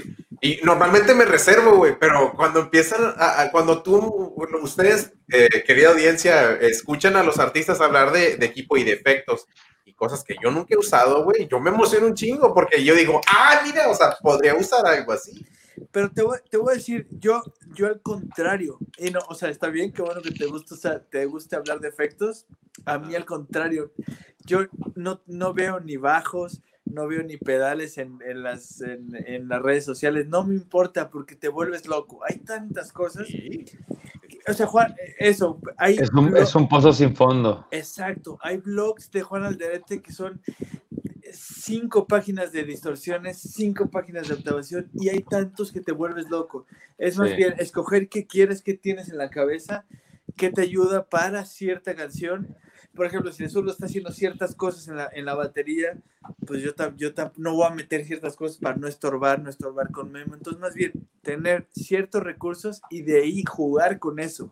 Y 0.41 0.59
normalmente 0.63 1.15
me 1.15 1.25
reservo, 1.25 1.77
güey, 1.77 1.97
pero 1.99 2.33
cuando 2.35 2.59
empiezan, 2.59 3.13
a, 3.17 3.41
a- 3.41 3.51
cuando 3.51 3.81
tú, 3.81 4.33
bueno, 4.35 4.59
ustedes, 4.61 5.11
eh, 5.31 5.63
querida 5.65 5.89
audiencia, 5.89 6.51
escuchan 6.53 7.15
a 7.15 7.23
los 7.23 7.39
artistas 7.39 7.81
hablar 7.81 8.11
de, 8.11 8.37
de 8.37 8.45
equipo 8.45 8.77
y 8.77 8.83
de 8.83 8.93
efectos 8.93 9.47
y 9.85 9.93
cosas 9.93 10.23
que 10.23 10.35
yo 10.43 10.51
nunca 10.51 10.75
he 10.75 10.77
usado, 10.77 11.23
güey, 11.23 11.47
yo 11.47 11.59
me 11.59 11.69
emociono 11.71 12.05
un 12.07 12.13
chingo 12.13 12.53
porque 12.53 12.83
yo 12.83 12.93
digo, 12.93 13.19
ah, 13.27 13.61
mira, 13.65 13.89
o 13.89 13.95
sea, 13.95 14.15
podría 14.21 14.53
usar 14.53 14.85
algo 14.85 15.11
así. 15.13 15.43
Pero 15.91 16.11
te 16.11 16.21
voy, 16.21 16.38
te 16.49 16.57
voy 16.57 16.73
a 16.73 16.78
decir, 16.78 17.07
yo, 17.11 17.41
yo 17.75 17.88
al 17.88 18.01
contrario, 18.01 18.78
y 18.97 19.09
no, 19.11 19.19
o 19.30 19.36
sea, 19.36 19.49
está 19.49 19.69
bien, 19.69 19.91
qué 19.91 20.01
bueno 20.01 20.21
que 20.21 20.32
te 20.32 20.45
gusta, 20.45 20.75
o 20.75 20.78
sea, 20.78 20.99
te 20.99 21.25
guste 21.25 21.55
hablar 21.55 21.80
de 21.80 21.89
efectos. 21.89 22.45
A 22.86 22.99
mí 22.99 23.15
al 23.15 23.25
contrario, 23.25 23.91
yo 24.45 24.61
no, 24.95 25.21
no 25.25 25.53
veo 25.53 25.80
ni 25.80 25.97
bajos, 25.97 26.61
no 26.86 27.07
veo 27.07 27.23
ni 27.23 27.38
pedales 27.38 27.97
en, 27.97 28.19
en 28.25 28.43
las, 28.43 28.82
en, 28.82 29.09
en 29.15 29.47
las 29.47 29.61
redes 29.61 29.86
sociales, 29.86 30.28
no 30.28 30.43
me 30.43 30.55
importa 30.55 31.09
porque 31.09 31.36
te 31.36 31.49
vuelves 31.49 31.88
loco. 31.88 32.21
Hay 32.28 32.39
tantas 32.39 32.91
cosas. 32.91 33.28
O 34.47 34.53
sea, 34.53 34.65
Juan, 34.65 34.95
eso, 35.19 35.59
hay 35.78 35.95
Es 35.97 36.11
un, 36.13 36.36
es 36.38 36.55
un 36.55 36.69
pozo 36.69 36.93
sin 36.93 37.15
fondo. 37.15 37.67
Exacto, 37.71 38.38
hay 38.41 38.57
blogs 38.57 39.11
de 39.11 39.21
Juan 39.21 39.43
Alderete 39.43 40.01
que 40.01 40.13
son 40.13 40.41
cinco 41.34 42.07
páginas 42.07 42.51
de 42.51 42.63
distorsiones, 42.63 43.38
cinco 43.39 43.89
páginas 43.89 44.28
de 44.28 44.36
observación 44.36 44.89
y 44.93 45.09
hay 45.09 45.21
tantos 45.21 45.71
que 45.71 45.82
te 45.82 45.91
vuelves 45.91 46.30
loco. 46.30 46.65
Es 46.97 47.17
más 47.17 47.30
Sí. 47.30 47.36
bien 47.38 47.55
escoger 47.59 48.09
qué 48.09 48.25
quieres, 48.28 48.61
qué 48.61 48.73
tienes 48.73 49.09
en 49.09 49.17
la 49.17 49.30
cabeza, 49.30 49.86
qué 50.36 50.49
te 50.51 50.61
ayuda 50.61 51.05
para 51.09 51.45
cierta 51.45 51.95
canción. 51.95 52.55
Por 52.95 53.05
ejemplo, 53.05 53.32
si 53.32 53.43
el 53.43 53.49
zurdo 53.49 53.71
está 53.71 53.86
haciendo 53.86 54.11
ciertas 54.11 54.55
cosas 54.55 54.88
en 54.88 54.95
la, 54.97 55.09
en 55.13 55.25
la 55.25 55.36
batería, 55.36 55.97
pues 56.47 56.63
yo, 56.63 56.73
tam- 56.75 56.95
yo 56.95 57.13
tam- 57.13 57.32
no 57.38 57.53
voy 57.53 57.67
a 57.67 57.75
meter 57.75 58.03
ciertas 58.05 58.36
cosas 58.36 58.57
para 58.57 58.75
no 58.75 58.88
estorbar, 58.88 59.39
no 59.41 59.49
estorbar 59.49 59.91
con 59.91 60.11
Memo. 60.11 60.34
Entonces, 60.34 60.59
más 60.59 60.73
bien, 60.73 60.93
tener 61.21 61.67
ciertos 61.71 62.23
recursos 62.23 62.82
y 62.89 63.03
de 63.03 63.21
ahí 63.21 63.43
jugar 63.43 63.99
con 63.99 64.19
eso. 64.19 64.51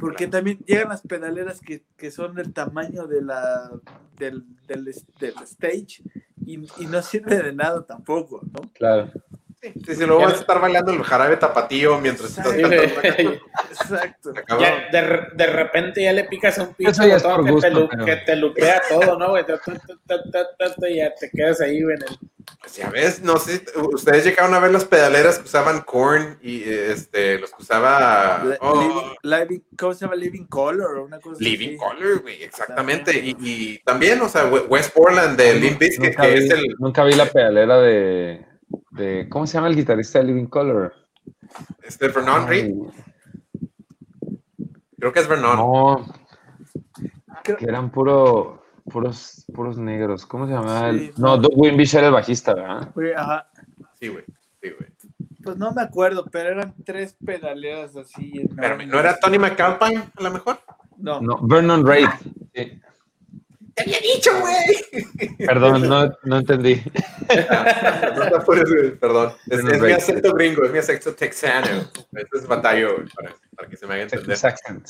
Porque 0.00 0.26
también 0.26 0.58
llegan 0.66 0.88
las 0.88 1.02
pedaleras 1.02 1.60
que, 1.60 1.82
que 1.96 2.10
son 2.10 2.34
del 2.34 2.52
tamaño 2.52 3.06
de 3.06 3.22
la, 3.22 3.70
del, 4.18 4.44
del, 4.66 4.84
del 5.18 5.34
stage 5.44 6.02
y, 6.44 6.54
y 6.82 6.86
no 6.86 7.02
sirve 7.02 7.36
de 7.42 7.52
nada 7.52 7.84
tampoco, 7.86 8.40
¿no? 8.52 8.60
Claro. 8.74 9.10
Sí, 9.62 9.72
sí, 9.86 9.94
sí, 9.94 10.06
luego 10.06 10.22
vas 10.22 10.32
a 10.32 10.40
estar 10.40 10.58
bailando 10.58 10.90
el 10.90 11.02
jarabe 11.02 11.36
tapatío 11.36 12.00
mientras 12.00 12.30
estás 12.30 12.46
cantando. 12.50 13.32
Exacto. 13.70 14.32
Ya, 14.58 14.88
de, 14.90 15.26
de 15.34 15.46
repente 15.48 16.02
ya 16.02 16.14
le 16.14 16.24
picas 16.24 16.58
a 16.58 16.62
un 16.62 16.74
por 17.36 17.44
que, 17.44 17.50
gusto, 17.50 17.68
te 17.68 17.88
pero- 17.90 18.04
que 18.06 18.16
te 18.16 18.36
lupea 18.36 18.80
todo, 18.88 19.18
¿no, 19.18 19.30
güey? 19.30 19.44
Y 20.88 20.96
ya 20.96 21.14
te 21.14 21.30
quedas 21.30 21.60
ahí, 21.60 21.82
güey. 21.82 21.96
en 21.96 22.02
el- 22.02 22.18
ya 22.76 22.90
ves, 22.90 23.22
no 23.22 23.38
sé, 23.38 23.64
ustedes 23.92 24.24
llegaron 24.24 24.54
a 24.54 24.58
ver 24.60 24.70
las 24.70 24.84
pedaleras 24.84 25.38
que 25.38 25.44
usaban 25.46 25.80
Korn 25.82 26.38
y 26.42 26.62
este, 26.62 27.38
los 27.38 27.50
que 27.50 27.62
usaba 27.62 28.42
oh, 28.60 28.80
living, 28.82 29.58
living- 29.58 29.62
¿Cómo 29.78 29.94
se 29.94 30.00
llama? 30.04 30.14
Living 30.16 30.44
Color 30.46 30.98
o 30.98 31.04
una 31.04 31.18
cosa 31.20 31.36
Living 31.40 31.70
así. 31.70 31.76
Color, 31.78 32.22
güey, 32.22 32.42
exactamente. 32.42 33.12
Y, 33.18 33.36
y 33.40 33.78
también, 33.78 34.20
o 34.20 34.28
sea, 34.28 34.46
We- 34.46 34.66
West 34.68 34.94
Portland 34.94 35.36
de 35.38 35.54
Limp 35.54 35.78
Bizkit, 35.78 36.04
Nunca 36.10 36.22
que 36.22 36.30
vi, 36.34 36.44
es 36.44 36.50
el, 36.50 36.76
nunca 36.78 37.04
vi 37.04 37.14
la 37.14 37.26
pedalera 37.26 37.78
de, 37.80 38.46
de. 38.90 39.26
¿Cómo 39.28 39.46
se 39.46 39.54
llama 39.54 39.68
el 39.68 39.76
guitarrista 39.76 40.18
de 40.18 40.24
Living 40.26 40.46
Color? 40.46 40.94
este 41.82 42.08
Vernon 42.08 42.46
Reed, 42.46 42.72
creo 44.98 45.12
que 45.12 45.20
es 45.20 45.26
Vernon. 45.28 45.56
No, 45.56 46.14
que 47.42 47.56
eran 47.60 47.90
puro, 47.90 48.62
puros, 48.90 49.44
puros 49.54 49.78
negros. 49.78 50.26
¿Cómo 50.26 50.46
se 50.46 50.52
llamaba? 50.52 50.90
Sí, 50.92 50.96
el- 50.96 51.12
no, 51.16 51.36
Doug 51.38 51.52
Wimbish 51.56 51.94
era 51.94 52.08
el 52.08 52.12
bajista, 52.12 52.54
¿verdad? 52.54 52.90
Güey, 52.94 53.12
ajá. 53.14 53.48
Sí, 53.98 54.08
güey, 54.08 54.24
sí, 54.62 54.70
güey. 54.78 54.90
Pues 55.42 55.56
no 55.56 55.72
me 55.72 55.80
acuerdo, 55.82 56.26
pero 56.30 56.50
eran 56.50 56.74
tres 56.84 57.16
pedaleras 57.24 57.96
así. 57.96 58.32
Enormes. 58.58 58.88
¿no 58.88 58.98
era 59.00 59.18
Tony 59.18 59.38
McAlpine 59.38 60.04
a 60.16 60.22
lo 60.22 60.30
mejor? 60.30 60.60
No. 60.98 61.20
No, 61.22 61.38
Vernon 61.42 61.86
Reid. 61.86 62.08
Sí. 62.54 62.78
¡Te 63.74 63.82
había 63.82 63.98
dicho, 64.00 64.30
güey! 64.40 65.36
Perdón, 65.38 65.88
no, 65.88 66.12
no 66.24 66.36
entendí. 66.38 66.82
No 68.30 68.36
apures, 68.36 68.68
güey, 68.68 68.90
perdón. 68.96 69.32
Es, 69.48 69.62
mi 69.62 69.92
acento 69.92 70.34
gringo, 70.34 70.64
es 70.64 70.72
mi 70.72 70.78
acento 70.78 71.14
texano. 71.14 71.88
Este 72.12 72.38
es 72.38 72.46
batallo, 72.46 72.96
güey, 72.96 73.08
para, 73.08 73.34
para 73.56 73.68
que 73.68 73.76
se 73.76 73.86
me 73.86 73.94
haga 73.94 74.02
entender. 74.02 74.26
Texas 74.26 74.44
accent. 74.44 74.88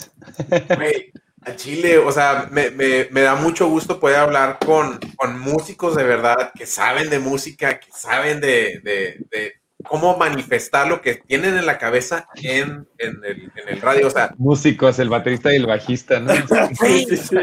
Güey, 0.76 1.12
a 1.42 1.56
Chile, 1.56 1.98
o 1.98 2.12
sea, 2.12 2.48
me, 2.50 2.70
me- 2.70 3.08
me 3.10 3.22
da 3.22 3.34
mucho 3.34 3.68
gusto 3.68 3.98
poder 4.00 4.16
hablar 4.18 4.58
con, 4.64 4.98
con 5.16 5.38
músicos 5.40 5.96
de 5.96 6.04
verdad 6.04 6.52
que 6.54 6.66
saben 6.66 7.08
de 7.10 7.18
música, 7.18 7.80
que 7.80 7.90
saben 7.92 8.40
de, 8.40 8.80
de- 8.84 9.16
de 9.30 9.59
cómo 9.88 10.16
manifestar 10.16 10.86
lo 10.88 11.00
que 11.00 11.14
tienen 11.16 11.56
en 11.56 11.66
la 11.66 11.78
cabeza 11.78 12.28
en, 12.36 12.86
en 12.98 13.20
el, 13.24 13.52
en 13.56 13.68
el 13.68 13.80
radio. 13.80 14.06
O 14.06 14.10
sea, 14.10 14.34
Músicos, 14.38 14.98
el 14.98 15.08
baterista 15.08 15.52
y 15.52 15.56
el 15.56 15.66
bajista, 15.66 16.20
¿no? 16.20 16.32
Sí, 16.80 17.06
sí, 17.08 17.16
sí. 17.16 17.36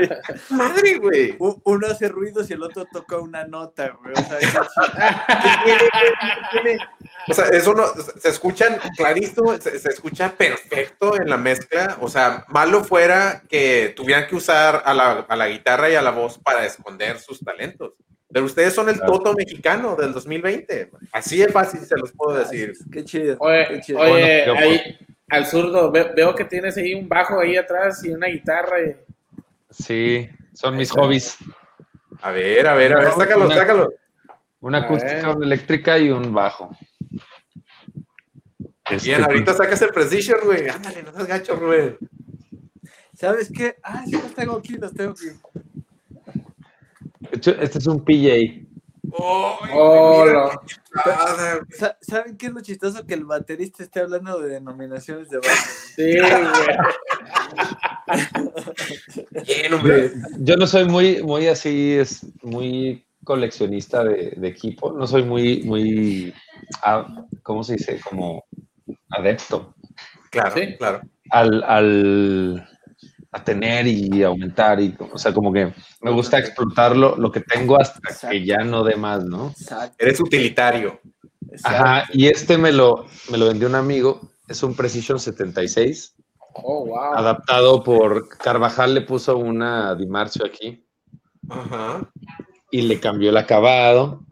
madre, 0.50 0.98
güey. 0.98 1.36
Uno 1.40 1.88
hace 1.88 2.08
ruidos 2.10 2.50
y 2.50 2.54
el 2.54 2.64
otro 2.64 2.86
toca 2.92 3.18
una 3.18 3.46
nota, 3.46 3.90
güey. 4.02 4.14
O 4.14 4.24
sea, 4.28 4.40
es- 4.40 4.58
O 7.30 7.34
sea, 7.34 7.46
eso 7.48 7.74
no, 7.74 7.84
se 8.20 8.30
escuchan 8.30 8.78
clarísimo, 8.96 9.58
se, 9.58 9.80
se 9.80 9.90
escucha 9.90 10.32
perfecto 10.32 11.20
en 11.20 11.30
la 11.30 11.38
mezcla. 11.38 11.98
O 12.02 12.08
sea, 12.10 12.46
malo 12.50 12.84
fuera 12.84 13.44
que 13.50 13.94
tuvieran 13.96 14.28
que 14.28 14.36
usar 14.36 14.82
a 14.86 14.94
la, 14.94 15.26
a 15.28 15.36
la 15.36 15.48
guitarra 15.48 15.90
y 15.90 15.96
a 15.96 16.02
la 16.02 16.12
voz 16.12 16.38
para 16.40 16.66
esconder 16.66 17.20
sus 17.20 17.40
talentos. 17.40 17.94
Pero 18.32 18.46
ustedes 18.46 18.74
son 18.74 18.90
el. 18.90 19.00
Toto 19.00 19.34
mexicano 19.34 19.96
del 19.96 20.12
2020. 20.14 20.92
Así 21.14 21.38
de 21.38 21.48
fácil 21.50 21.80
se 21.82 21.96
los 21.98 22.12
puedo 22.12 22.38
decir. 22.38 22.74
Qué 22.92 23.04
chido. 23.06 23.38
qué 23.38 23.46
Oye, 23.46 23.82
chido. 23.82 24.00
oye 24.00 24.12
Bueno, 24.12 24.46
yo, 24.46 24.54
ahí, 24.56 24.98
al 25.30 25.46
zurdo, 25.46 25.92
ve- 25.92 26.12
veo 26.16 26.36
que 26.36 26.44
tienes 26.46 26.76
ahí 26.78 26.94
un 26.94 27.08
bajo 27.08 27.40
ahí 27.40 27.56
atrás 27.56 28.04
y 28.04 28.10
una 28.10 28.28
guitarra. 28.28 28.82
y- 28.82 28.96
Sí, 29.70 30.30
son 30.54 30.76
mis 30.76 30.92
hobbies. 30.92 31.38
A 32.22 32.32
ver, 32.32 32.68
a 32.68 32.74
ver, 32.76 32.94
a 32.94 33.00
ver, 33.00 33.12
sácalo, 33.12 33.46
Una- 33.46 33.56
sácalo. 33.56 33.94
Una 34.60 34.78
acústica, 34.80 35.30
una 35.32 35.46
eléctrica 35.46 35.98
y 36.00 36.10
un 36.10 36.34
bajo. 36.34 36.76
Este, 38.90 39.10
Bien, 39.10 39.24
ahorita 39.24 39.54
sacas 39.54 39.82
el 39.82 39.90
Precision, 39.90 40.40
güey. 40.46 40.68
Ándale, 40.70 41.04
no 41.04 41.12
seas 41.14 41.28
gacho, 41.28 41.56
Rubén. 41.56 41.98
¿Sabes 43.14 43.52
qué? 43.56 43.76
Ah, 43.84 44.04
sí, 44.06 44.14
los 44.14 44.34
tengo 44.34 44.56
aquí, 44.58 44.74
los 44.78 44.94
tengo 44.94 45.12
aquí. 45.12 45.28
Este 47.32 47.78
es 47.78 47.88
un 47.88 48.04
PJ. 48.04 48.66
Oh, 49.12 49.58
Oh, 49.74 50.52
qué 51.70 51.88
¿Saben 52.02 52.36
qué 52.38 52.48
es 52.48 52.52
lo 52.52 52.62
chistoso? 52.62 53.06
Que 53.06 53.14
el 53.14 53.24
baterista 53.26 53.84
esté 53.84 54.02
hablando 54.02 54.40
de 54.40 54.50
denominaciones 54.50 55.30
de 55.30 55.38
bajo. 55.38 55.50
Sí, 55.96 56.18
güey. 56.20 56.32
Bien, 59.46 59.74
hombre. 59.74 60.12
Yo 60.40 60.58
no 60.58 60.68
soy 60.68 60.86
muy, 60.86 61.24
muy 61.24 61.48
así, 61.48 61.94
es 61.94 62.26
muy 62.44 63.06
coleccionista 63.24 64.04
de, 64.04 64.32
de 64.36 64.48
equipo. 64.48 64.92
No 64.94 65.08
soy 65.08 65.24
muy, 65.24 65.64
muy 65.64 66.34
a- 66.84 67.26
¿cómo 67.44 67.64
se 67.64 67.74
dice? 67.74 68.00
Como 68.08 68.44
adepto 69.10 69.74
Claro, 70.32 70.52
Sí. 70.56 70.76
claro. 70.78 71.02
al, 71.32 71.64
al 71.64 72.70
a 73.38 73.44
tener 73.44 73.88
y 73.88 74.24
aumentar 74.24 74.80
y 74.80 74.96
o 75.12 75.18
sea 75.18 75.34
como 75.34 75.52
que 75.54 75.74
me 76.02 76.12
gusta 76.12 76.38
explotar 76.40 76.96
lo, 76.96 77.16
lo 77.16 77.32
que 77.32 77.42
tengo 77.42 77.80
hasta 77.80 78.00
Exacto. 78.00 78.30
que 78.30 78.46
ya 78.46 78.58
no 78.64 78.84
dé 78.84 78.96
más, 78.96 79.24
¿no? 79.26 79.50
Exacto. 79.50 79.96
Eres 80.00 80.20
utilitario. 80.20 81.00
exacto. 81.52 81.84
Ajá, 81.84 82.04
y 82.14 82.28
este 82.28 82.58
me 82.58 82.72
lo, 82.72 83.06
me 83.32 83.38
lo 83.38 83.48
vendió 83.48 83.68
un 83.68 83.76
amigo, 83.76 84.22
es 84.48 84.62
un 84.64 84.76
Precision 84.76 85.20
76, 85.20 86.16
Oh, 86.60 86.88
wow. 86.88 87.14
adaptado 87.16 87.84
por 87.84 88.28
Carvajal, 88.30 88.96
le 88.96 89.02
puso 89.02 89.38
una 89.38 89.94
Dimarcio 89.94 90.44
aquí 90.44 90.84
Ajá. 91.50 92.10
y 92.72 92.82
le 92.82 93.00
cambió 93.00 93.30
el 93.30 93.38
acabado, 93.38 94.24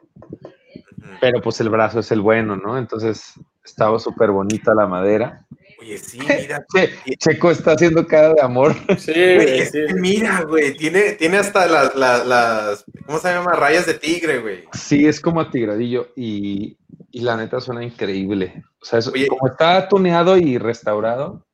pero 1.22 1.40
pues 1.42 1.62
el 1.62 1.70
brazo 1.70 2.00
es 2.00 2.12
el 2.12 2.22
bueno, 2.22 2.56
¿no? 2.56 2.78
Entonces 2.80 3.34
estaba 3.64 4.00
súper 4.00 4.32
bonita 4.32 4.74
la 4.74 4.88
madera. 4.88 5.46
Oye, 5.86 5.98
sí, 6.00 6.18
mira. 6.42 6.66
Che, 6.74 7.16
Checo 7.18 7.52
está 7.52 7.74
haciendo 7.74 8.06
cara 8.08 8.34
de 8.34 8.42
amor. 8.42 8.76
Sí, 8.98 9.12
Güey, 9.36 9.66
sí. 9.68 9.80
mira, 9.96 10.42
güey, 10.42 10.76
tiene, 10.76 11.12
tiene 11.14 11.38
hasta 11.38 11.68
las, 11.68 11.96
las, 11.96 12.26
las, 12.26 12.86
¿cómo 13.06 13.20
se 13.20 13.30
llama? 13.30 13.54
Rayas 13.54 13.86
de 13.86 13.94
tigre, 13.94 14.40
güey. 14.40 14.64
Sí, 14.74 15.06
es 15.06 15.20
como 15.20 15.42
atigradillo 15.42 16.10
y, 16.16 16.78
y 17.12 17.20
la 17.22 17.38
neta 17.38 17.60
suena 17.62 17.84
increíble. 17.84 18.64
O 18.82 18.86
sea, 18.86 19.00
es- 19.00 19.08
Oye. 19.08 19.28
como 19.28 19.48
está 19.48 19.88
tuneado 19.88 20.38
y 20.38 20.58
restaurado, 20.58 21.46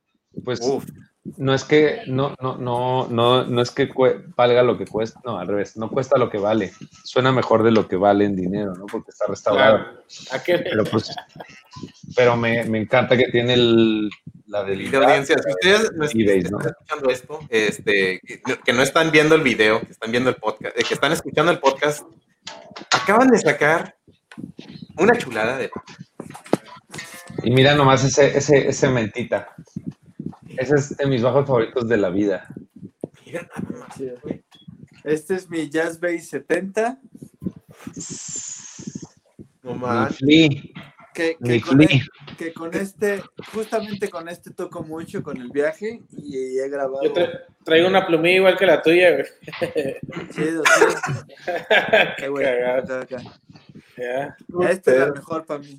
pues 0.45 0.61
Uf, 0.61 0.85
no 1.23 1.53
es 1.53 1.63
que 1.63 2.01
no, 2.07 2.35
no, 2.41 2.57
no, 2.57 3.07
no, 3.07 3.43
no 3.45 3.61
es 3.61 3.71
que 3.71 3.89
valga 4.35 4.63
lo 4.63 4.77
que 4.77 4.85
cuesta, 4.85 5.21
no, 5.23 5.37
al 5.37 5.47
revés, 5.47 5.77
no 5.77 5.89
cuesta 5.89 6.17
lo 6.17 6.29
que 6.29 6.39
vale. 6.39 6.71
Suena 7.03 7.31
mejor 7.31 7.63
de 7.63 7.71
lo 7.71 7.87
que 7.87 7.95
vale 7.95 8.25
en 8.25 8.35
dinero, 8.35 8.73
¿no? 8.73 8.85
Porque 8.87 9.11
está 9.11 9.27
restaurado. 9.27 9.77
Claro. 9.77 10.03
¿A 10.31 10.43
qué? 10.43 10.59
Pero 10.59 10.83
pues, 10.85 11.15
pero 12.15 12.35
me, 12.35 12.63
me 12.63 12.79
encanta 12.79 13.15
que 13.15 13.27
tiene 13.27 13.53
el, 13.53 14.09
la 14.47 14.63
de 14.63 14.71
debilidad. 14.71 15.03
audiencia, 15.03 15.37
si 15.37 15.51
ustedes 15.51 15.91
no 15.93 16.05
eBay, 16.05 16.39
están 16.39 16.51
¿no? 16.51 16.59
escuchando 16.59 17.09
esto, 17.09 17.39
este, 17.49 18.19
que, 18.21 18.41
que 18.63 18.73
no 18.73 18.81
están 18.81 19.11
viendo 19.11 19.35
el 19.35 19.41
video, 19.41 19.79
que 19.81 19.91
están 19.91 20.11
viendo 20.11 20.31
el 20.31 20.37
podcast, 20.37 20.77
eh, 20.77 20.83
que 20.87 20.93
están 20.95 21.11
escuchando 21.11 21.51
el 21.51 21.59
podcast, 21.59 22.03
acaban 22.91 23.29
de 23.29 23.37
sacar 23.37 23.95
una 24.97 25.15
chulada 25.17 25.57
de 25.57 25.69
Y 27.43 27.51
mira 27.51 27.75
nomás 27.75 28.03
ese, 28.03 28.35
ese, 28.35 28.69
ese 28.69 28.89
mentita. 28.89 29.55
Ese 30.57 30.75
es 30.75 30.97
de 30.97 31.05
mis 31.07 31.21
bajos 31.21 31.45
favoritos 31.47 31.87
de 31.87 31.97
la 31.97 32.09
vida. 32.09 32.47
Mira. 33.25 33.49
Este 35.03 35.35
es 35.35 35.49
mi 35.49 35.69
Jazz 35.69 35.99
Bass 35.99 36.27
70, 36.29 36.99
No 39.63 39.75
más. 39.75 40.17
Que, 41.13 41.37
con, 41.61 41.81
e- 41.81 42.01
que 42.37 42.53
con 42.53 42.73
este, 42.73 43.21
justamente 43.53 44.09
con 44.09 44.29
este 44.29 44.51
toco 44.51 44.81
mucho 44.83 45.21
con 45.21 45.35
el 45.37 45.49
viaje 45.49 46.01
y 46.17 46.57
he 46.57 46.69
grabado. 46.69 47.03
Yo 47.03 47.13
tra- 47.13 47.41
traigo 47.65 47.87
una 47.89 48.07
plumilla 48.07 48.37
igual 48.37 48.57
que 48.57 48.65
la 48.65 48.81
tuya, 48.81 49.11
güey. 49.11 49.25
Chido, 50.33 50.63
sí. 50.63 50.85
Qué 51.45 52.13
Qué 52.17 52.29
bueno. 52.29 52.49
Ya. 53.97 54.37
Esta 54.69 54.91
es 54.93 54.99
la 54.99 55.11
mejor 55.11 55.45
para 55.45 55.59
mí. 55.59 55.77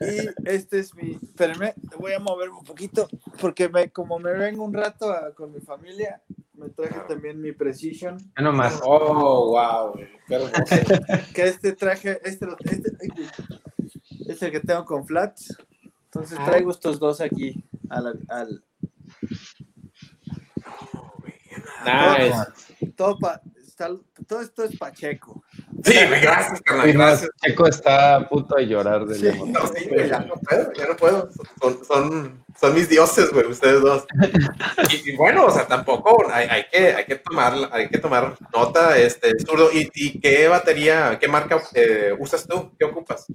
Y 0.00 0.28
este 0.48 0.78
es 0.80 0.94
mi. 0.94 1.18
Espérenme, 1.22 1.74
te 1.90 1.96
voy 1.96 2.12
a 2.12 2.18
mover 2.18 2.50
un 2.50 2.64
poquito. 2.64 3.08
Porque 3.40 3.68
me, 3.68 3.90
como 3.90 4.18
me 4.18 4.32
vengo 4.32 4.64
un 4.64 4.72
rato 4.74 5.10
a- 5.10 5.34
con 5.34 5.52
mi 5.52 5.60
familia, 5.60 6.20
me 6.54 6.68
traje 6.70 7.00
también 7.08 7.40
mi 7.40 7.52
Precision. 7.52 8.16
Ve 8.36 8.42
nomás. 8.42 8.80
Oh, 8.84 9.50
wow. 9.50 9.94
Que 11.34 11.42
este 11.44 11.72
traje, 11.72 12.20
este, 12.24 12.46
este, 12.64 12.92
es 14.28 14.42
el 14.42 14.50
que 14.50 14.60
tengo 14.60 14.84
con 14.84 15.06
flats. 15.06 15.56
Entonces 16.04 16.38
traigo 16.44 16.70
estos 16.70 16.98
dos 16.98 17.20
aquí 17.20 17.64
al, 17.88 18.20
al 18.28 18.62
Nice. 21.84 22.92
todo, 22.96 23.18
pa- 23.18 23.40
está- 23.66 23.90
todo 24.26 24.40
esto 24.40 24.62
es 24.64 24.76
Pacheco. 24.78 25.41
Sí, 25.84 25.94
gracias, 26.22 26.60
carnal, 26.62 26.92
gracias. 26.92 27.30
Checo 27.44 27.66
está 27.66 28.16
a 28.16 28.28
punto 28.28 28.54
de 28.56 28.66
llorar 28.66 29.04
del 29.06 29.18
Sí. 29.18 29.38
No, 29.46 29.60
sí, 29.66 29.88
güey, 29.88 30.08
ya 30.08 30.20
no 30.20 30.34
puedo, 30.34 30.72
ya 30.74 30.86
no 30.86 30.96
puedo. 30.96 31.30
Son, 31.60 31.84
son, 31.84 32.44
son 32.60 32.74
mis 32.74 32.88
dioses, 32.88 33.30
güey, 33.32 33.46
ustedes 33.46 33.80
dos. 33.80 34.04
Y, 34.90 35.10
y 35.10 35.16
bueno, 35.16 35.46
o 35.46 35.50
sea, 35.50 35.66
tampoco 35.66 36.24
hay, 36.32 36.46
hay 36.48 36.64
que, 36.70 36.94
hay 36.94 37.04
que 37.04 37.16
tomar, 37.16 37.54
hay 37.72 37.88
que 37.88 37.98
tomar 37.98 38.36
nota, 38.54 38.96
este, 38.96 39.32
zurdo. 39.40 39.70
¿Y, 39.72 39.90
y 39.94 40.20
qué 40.20 40.48
batería, 40.48 41.18
qué 41.20 41.28
marca 41.28 41.60
eh, 41.74 42.14
usas 42.18 42.46
tú? 42.46 42.70
¿Qué 42.78 42.84
ocupas? 42.84 43.26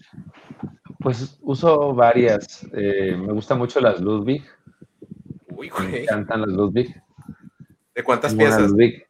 Pues 1.00 1.38
uso 1.42 1.94
varias. 1.94 2.66
Eh, 2.74 3.16
me 3.18 3.34
gustan 3.34 3.58
mucho 3.58 3.80
las 3.80 4.00
Ludwig. 4.00 4.44
Uy, 5.50 5.70
Me 5.80 5.88
güey. 5.90 6.04
encantan 6.04 6.42
las 6.42 6.50
Ludwig. 6.50 6.96
¿De 7.94 8.04
cuántas 8.04 8.34
piezas? 8.34 8.70
Ludwig. 8.72 9.06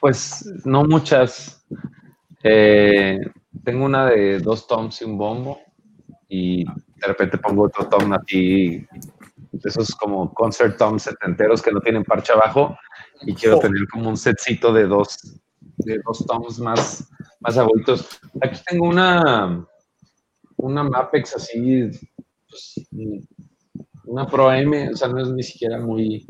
Pues 0.00 0.44
no 0.64 0.84
muchas. 0.84 1.57
Eh, 2.42 3.18
tengo 3.64 3.84
una 3.84 4.06
de 4.06 4.38
dos 4.38 4.66
toms 4.66 5.00
y 5.02 5.04
un 5.04 5.18
bombo. 5.18 5.60
Y 6.28 6.64
de 6.64 7.06
repente 7.06 7.38
pongo 7.38 7.64
otro 7.64 7.88
tom 7.88 8.12
así. 8.12 8.86
Esos 9.64 9.94
como 9.94 10.32
concert 10.34 10.76
toms 10.76 11.02
setenteros 11.02 11.62
que 11.62 11.72
no 11.72 11.80
tienen 11.80 12.04
parche 12.04 12.32
abajo. 12.32 12.76
Y 13.22 13.34
quiero 13.34 13.56
Oh. 13.56 13.60
tener 13.60 13.86
como 13.88 14.08
un 14.10 14.16
setcito 14.16 14.72
de 14.72 14.86
dos, 14.86 15.40
de 15.78 16.00
dos 16.06 16.24
toms 16.26 16.60
más, 16.60 17.08
más 17.40 17.58
aguditos. 17.58 18.20
Aquí 18.40 18.60
tengo 18.68 18.86
una, 18.88 19.66
una 20.56 20.84
Mapex 20.84 21.34
así, 21.36 21.90
pues, 22.48 22.88
una 24.04 24.26
Pro 24.26 24.52
M, 24.52 24.90
o 24.90 24.96
sea, 24.96 25.08
no 25.08 25.20
es 25.20 25.28
ni 25.30 25.42
siquiera 25.42 25.78
muy, 25.80 26.26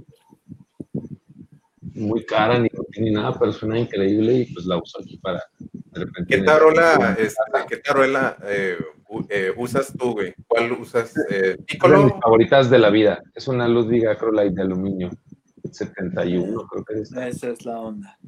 muy 1.99 2.25
cara 2.25 2.59
ni, 2.59 2.69
ni 2.99 3.11
nada, 3.11 3.39
pero 3.39 3.53
suena 3.53 3.79
increíble 3.79 4.35
y 4.35 4.53
pues 4.53 4.67
la 4.67 4.77
uso 4.77 5.01
aquí 5.01 5.19
para 5.19 5.43
de 5.59 6.05
repente. 6.05 6.37
¿Qué 6.37 6.43
tarola, 6.43 7.17
este, 7.19 7.43
qué 7.69 7.77
tarola 7.79 8.37
eh, 8.45 8.79
eh, 9.29 9.53
usas 9.57 9.93
tú, 9.99 10.13
güey? 10.13 10.35
¿Cuál 10.47 10.73
usas? 10.73 11.13
Eh, 11.31 11.57
Una 11.85 11.99
de 11.99 12.05
mis 12.05 12.15
favoritas 12.23 12.71
de 12.71 12.79
la 12.79 12.91
vida. 12.91 13.23
Es 13.35 13.49
una 13.49 13.69
Ludwig 13.69 14.07
Acrolite 14.07 14.55
de 14.55 14.63
aluminio. 14.63 15.11
71, 15.71 16.67
creo 16.67 16.85
que 16.85 17.01
es. 17.01 17.13
Esa 17.13 17.51
es 17.51 17.65
la 17.65 17.81
onda. 17.81 18.19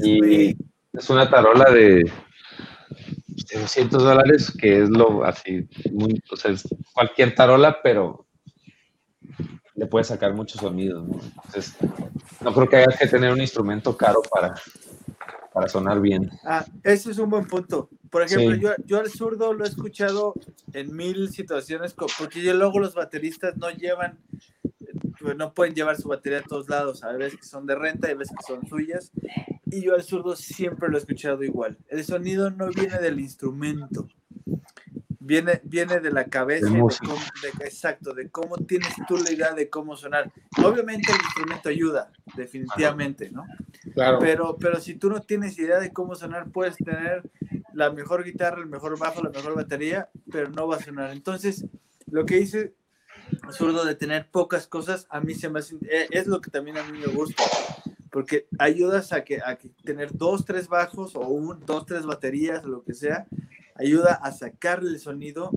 Y 0.00 0.56
es 0.92 1.10
una 1.10 1.28
tarola 1.28 1.70
de, 1.70 2.10
de 3.28 3.60
200 3.60 4.02
dólares, 4.02 4.56
que 4.58 4.82
es 4.82 4.88
lo 4.88 5.24
así, 5.24 5.68
muy, 5.92 6.20
o 6.30 6.36
sea, 6.36 6.52
es 6.52 6.66
cualquier 6.94 7.34
tarola, 7.34 7.80
pero 7.82 8.25
le 9.76 9.86
puede 9.86 10.04
sacar 10.04 10.34
muchos 10.34 10.60
sonidos, 10.60 11.06
¿no? 11.06 11.20
Entonces, 11.44 11.76
no 12.40 12.52
creo 12.52 12.68
que 12.68 12.76
haya 12.76 12.96
que 12.98 13.06
tener 13.06 13.32
un 13.32 13.40
instrumento 13.40 13.96
caro 13.96 14.22
para, 14.22 14.54
para 15.52 15.68
sonar 15.68 16.00
bien. 16.00 16.30
Ah, 16.44 16.64
ese 16.82 17.10
es 17.10 17.18
un 17.18 17.30
buen 17.30 17.46
punto. 17.46 17.88
Por 18.10 18.22
ejemplo, 18.22 18.54
Sí. 18.54 18.60
yo, 18.62 18.70
yo 18.86 19.00
al 19.00 19.10
zurdo 19.10 19.52
lo 19.52 19.64
he 19.64 19.68
escuchado 19.68 20.34
en 20.72 20.96
mil 20.96 21.30
situaciones, 21.30 21.94
porque 21.94 22.42
yo 22.42 22.54
luego 22.54 22.78
los 22.78 22.94
bateristas 22.94 23.56
no 23.56 23.68
llevan, 23.70 24.18
pues 25.20 25.36
no 25.36 25.52
pueden 25.52 25.74
llevar 25.74 25.96
su 25.96 26.08
batería 26.08 26.38
a 26.38 26.42
todos 26.42 26.68
lados. 26.68 27.04
Hay 27.04 27.18
veces 27.18 27.38
que 27.40 27.46
son 27.46 27.66
de 27.66 27.74
renta, 27.74 28.08
hay 28.08 28.14
veces 28.14 28.34
que 28.38 28.46
son 28.54 28.66
suyas. 28.66 29.10
Y 29.66 29.82
yo 29.82 29.94
al 29.94 30.04
zurdo 30.04 30.36
siempre 30.36 30.88
lo 30.88 30.96
he 30.96 31.00
escuchado 31.00 31.42
igual. 31.42 31.76
El 31.88 32.04
sonido 32.04 32.50
no 32.50 32.68
viene 32.70 32.98
del 32.98 33.20
instrumento, 33.20 34.08
viene, 35.26 35.60
viene 35.64 36.00
de 36.00 36.10
la 36.12 36.24
cabeza, 36.26 36.66
de 36.66 36.78
cómo- 36.78 36.88
de- 37.42 37.64
exacto, 37.66 38.14
de 38.14 38.30
cómo 38.30 38.56
tienes 38.58 38.92
tú 39.08 39.16
la 39.18 39.30
idea 39.32 39.52
de 39.52 39.68
cómo 39.68 39.96
sonar. 39.96 40.30
Obviamente 40.64 41.10
el 41.12 41.18
instrumento 41.20 41.68
ayuda, 41.68 42.10
definitivamente, 42.36 43.30
¿no? 43.30 43.44
Claro. 43.94 44.18
Pero, 44.20 44.56
pero 44.58 44.80
si 44.80 44.94
tú 44.94 45.10
no 45.10 45.20
tienes 45.22 45.58
idea 45.58 45.78
de 45.80 45.92
cómo 45.92 46.14
sonar, 46.14 46.50
puedes 46.50 46.76
tener 46.76 47.22
la 47.72 47.90
mejor 47.90 48.24
guitarra, 48.24 48.60
el 48.60 48.66
mejor 48.68 48.98
bajo, 48.98 49.22
la 49.22 49.30
mejor 49.30 49.54
batería, 49.54 50.08
pero 50.30 50.48
no 50.50 50.66
va 50.68 50.76
a 50.76 50.82
sonar. 50.82 51.10
Entonces, 51.10 51.64
lo 52.10 52.24
que 52.24 52.36
dice 52.36 52.74
zurdo 53.50 53.84
de 53.84 53.94
tener 53.96 54.28
pocas 54.30 54.66
cosas, 54.68 55.06
a 55.10 55.20
mí 55.20 55.34
se 55.34 55.48
me 55.50 55.58
hace, 55.58 55.74
eh, 55.90 56.06
es 56.10 56.26
lo 56.28 56.40
que 56.40 56.50
también 56.50 56.78
a 56.78 56.84
mí 56.84 56.96
me 56.98 57.06
gusta, 57.08 57.42
porque 58.10 58.46
ayudas 58.58 59.12
a 59.12 59.24
que, 59.24 59.40
a 59.44 59.56
que 59.56 59.68
tener 59.84 60.16
dos, 60.16 60.44
tres 60.44 60.68
bajos 60.68 61.16
o 61.16 61.20
un, 61.20 61.60
dos, 61.66 61.84
tres 61.86 62.06
baterías, 62.06 62.64
o 62.64 62.68
lo 62.68 62.82
que 62.84 62.94
sea, 62.94 63.26
ayuda 63.78 64.14
a 64.22 64.32
sacarle 64.32 64.90
el 64.90 65.00
sonido 65.00 65.50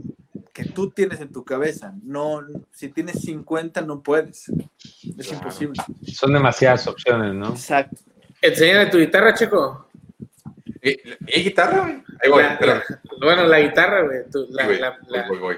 que 0.54 0.66
tú 0.66 0.90
tienes 0.92 1.22
en 1.22 1.32
tu 1.32 1.44
cabeza. 1.46 1.94
No, 2.04 2.42
si 2.72 2.90
tienes 2.90 3.22
50 3.22 3.82
no 3.82 4.02
puedes. 4.02 4.50
Es 4.50 5.28
Claro. 5.28 5.34
imposible. 5.38 5.82
Son 6.14 6.34
demasiadas 6.34 6.88
opciones, 6.88 7.34
¿no? 7.36 7.50
Exacto. 7.50 7.98
Enséñale 8.42 8.90
tu 8.90 8.98
guitarra, 8.98 9.34
Checo. 9.34 9.88
¿Y, 10.82 10.92
y 11.28 11.44
guitarra, 11.44 11.82
güey? 11.82 12.04
Ahí 12.24 12.30
voy, 12.30 12.44
La- 12.44 12.54
espérame. 12.54 12.82
la- 12.90 13.26
bueno, 13.26 13.44
la 13.48 13.60
guitarra, 13.60 14.04
güey. 14.06 14.30
tu- 14.32 14.48
la, 14.50 14.66
Voy, 14.66 14.80
la, 14.80 14.90
voy, 14.92 15.00
la- 15.18 15.28
voy, 15.28 15.38
voy. 15.40 15.56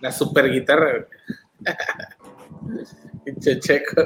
la 0.00 0.12
super 0.12 0.50
guitarra, 0.50 0.90
güey. 0.92 1.04
Checo. 3.60 4.02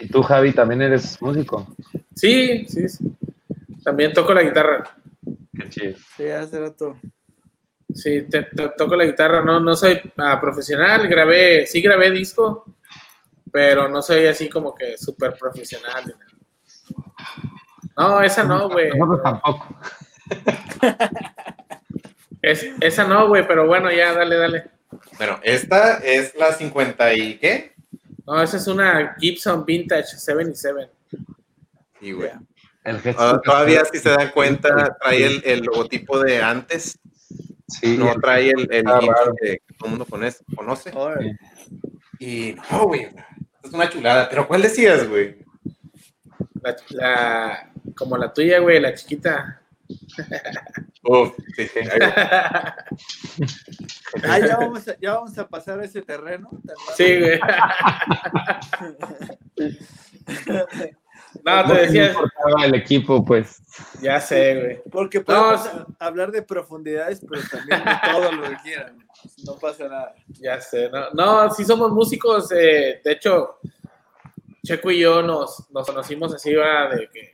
Y 0.00 0.08
tú, 0.08 0.22
Javi, 0.22 0.52
también 0.52 0.82
eres 0.82 1.20
músico. 1.22 1.66
Sí, 2.14 2.66
sí, 2.68 2.88
sí. 2.88 3.04
También 3.86 4.12
toco 4.12 4.34
la 4.34 4.42
guitarra. 4.42 4.82
Qué 5.56 5.68
chido. 5.70 5.96
Sí, 6.16 6.26
hace 6.28 6.58
rato. 6.58 6.98
Sí, 7.94 8.22
te- 8.28 8.42
te- 8.42 8.70
toco 8.76 8.96
la 8.96 9.04
guitarra. 9.04 9.42
No, 9.42 9.60
no 9.60 9.76
soy 9.76 10.00
ah, 10.16 10.40
profesional. 10.40 11.06
Grabé, 11.06 11.66
sí 11.66 11.80
grabé 11.80 12.10
disco, 12.10 12.64
pero 13.52 13.88
no 13.88 14.02
soy 14.02 14.26
así 14.26 14.48
como 14.48 14.74
que 14.74 14.98
súper 14.98 15.34
profesional. 15.38 16.02
ni 16.04 16.12
nada. 16.14 16.26
No, 17.96 18.20
esa 18.22 18.42
no, 18.42 18.68
güey. 18.68 18.90
Nosotros 18.90 19.22
tampoco. 19.22 19.78
Es- 22.42 22.66
esa 22.80 23.04
no, 23.04 23.28
güey, 23.28 23.46
pero 23.46 23.66
bueno, 23.68 23.90
ya, 23.92 24.12
dale, 24.12 24.36
dale. 24.36 24.70
Bueno, 25.16 25.38
esta 25.44 25.98
es 25.98 26.34
la 26.36 26.52
50 26.52 27.14
y 27.14 27.38
¿qué? 27.38 27.74
No, 28.26 28.42
esa 28.42 28.56
es 28.56 28.66
una 28.66 29.14
Gibson 29.18 29.64
Vintage 29.64 30.16
77. 30.18 30.90
Sí, 32.00 32.12
güey. 32.12 32.30
El 32.86 33.00
Ah, 33.18 33.40
todavía, 33.44 33.84
si 33.84 33.98
se 33.98 34.10
dan 34.10 34.30
cuenta, 34.30 34.96
trae 35.00 35.26
el, 35.26 35.42
el 35.44 35.60
logotipo 35.60 36.18
de 36.20 36.40
antes. 36.42 36.98
Sí, 37.68 37.96
No 37.98 38.14
trae 38.20 38.50
el, 38.50 38.68
el 38.70 38.84
Ah, 38.86 39.00
que, 39.40 39.58
que 39.66 39.74
todo 39.76 39.86
el 39.86 39.90
mundo 39.90 40.06
conoce. 40.06 40.44
conoce. 40.54 40.92
Y 42.20 42.54
no, 42.70 42.86
güey. 42.86 43.08
Es 43.62 43.72
una 43.72 43.90
chulada. 43.90 44.28
Pero 44.28 44.46
¿cuál 44.46 44.62
decías, 44.62 45.08
güey? 45.08 45.38
La, 46.62 46.76
la- 46.90 47.72
como 47.96 48.16
la 48.16 48.32
tuya, 48.32 48.60
güey, 48.60 48.78
la 48.80 48.94
chiquita. 48.94 49.60
Uf, 51.02 51.32
sí, 51.56 51.66
sí. 51.68 51.80
Ah, 54.24 54.38
ya 54.40 54.56
vamos, 54.56 54.88
a, 54.88 54.96
ya 55.00 55.14
vamos 55.14 55.38
a 55.38 55.46
pasar 55.48 55.78
a 55.80 55.84
ese 55.84 56.02
terreno. 56.02 56.50
Sí, 56.96 57.18
güey. 57.20 57.40
No, 61.44 61.62
te 61.62 61.68
No 61.68 61.74
decía, 61.74 62.06
importaba 62.08 62.64
el 62.64 62.74
equipo, 62.74 63.24
pues. 63.24 63.62
ya 64.02 64.20
sé, 64.20 64.60
güey. 64.60 64.82
Porque 64.90 65.18
No, 65.18 65.24
podemos 65.24 65.62
sí. 65.64 65.70
hablar 65.98 66.30
de 66.32 66.42
profundidades, 66.42 67.20
pero 67.28 67.42
también 67.50 67.84
de 67.84 68.12
todo 68.12 68.32
lo 68.32 68.42
que 68.50 68.56
quieran. 68.62 69.06
No 69.44 69.56
pasa 69.58 69.88
nada. 69.88 70.14
Ya 70.40 70.60
sé, 70.60 70.88
no, 70.90 71.10
no 71.12 71.50
sí 71.54 71.64
somos 71.64 71.90
músicos, 71.92 72.50
eh, 72.52 73.00
de 73.04 73.12
hecho, 73.12 73.58
Checo 74.64 74.90
y 74.90 75.00
yo 75.00 75.22
nos, 75.22 75.70
nos 75.70 75.86
conocimos 75.86 76.34
así, 76.34 76.54
va, 76.54 76.88
de 76.88 77.08
que 77.12 77.32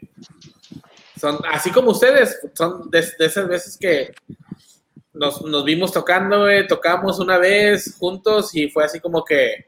son, 1.18 1.38
así 1.50 1.70
como 1.70 1.90
ustedes, 1.92 2.40
son 2.54 2.90
de, 2.90 3.00
de 3.18 3.26
esas 3.26 3.48
veces 3.48 3.76
que 3.78 4.12
nos, 5.14 5.42
nos 5.42 5.64
vimos 5.64 5.92
tocando, 5.92 6.40
güey, 6.42 6.66
tocamos 6.66 7.18
una 7.20 7.38
vez 7.38 7.96
juntos 7.98 8.54
y 8.54 8.68
fue 8.70 8.84
así 8.84 9.00
como 9.00 9.24
que, 9.24 9.66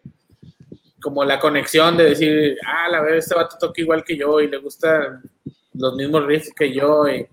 como 1.05 1.23
la 1.23 1.39
conexión 1.39 1.99
de 1.99 2.05
decir, 2.05 2.57
ah, 2.67 2.89
la 2.89 3.03
verdad, 3.03 3.19
este 3.19 3.35
vato 3.35 3.59
toca 3.61 3.79
igual 3.83 4.03
que 4.03 4.17
yo 4.17 4.41
y 4.41 4.49
le 4.49 4.57
gustan 4.57 5.23
los 5.75 5.95
mismos 5.97 6.25
riffs 6.25 6.51
que 6.57 6.73
yo 6.73 7.05
y, 7.07 7.29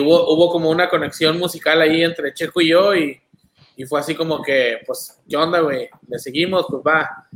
hubo, 0.00 0.34
hubo 0.34 0.50
como 0.50 0.68
una 0.68 0.88
conexión 0.88 1.38
musical 1.38 1.80
ahí 1.80 2.02
entre 2.02 2.34
Checo 2.34 2.60
y 2.60 2.70
yo 2.70 2.92
y, 2.96 3.20
y 3.76 3.84
fue 3.84 4.00
así 4.00 4.16
como 4.16 4.42
que, 4.42 4.80
pues, 4.84 5.16
¿qué 5.28 5.36
onda, 5.36 5.60
güey? 5.60 5.88
Le 6.08 6.18
seguimos, 6.18 6.66
pues 6.68 6.82
va. 6.84 7.28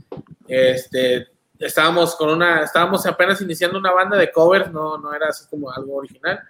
Este, 0.49 1.29
estábamos 1.61 2.17
con 2.17 2.31
una, 2.31 2.65
estábamos 2.65 3.07
apenas 3.07 3.41
iniciando 3.41 3.79
una 3.79 3.93
banda 3.93 4.17
de 4.17 4.33
covers, 4.33 4.73
no, 4.73 4.99
no 4.99 5.15
era 5.15 5.29
así 5.29 5.45
como 5.49 5.71
algo 5.71 5.95
original. 5.95 6.41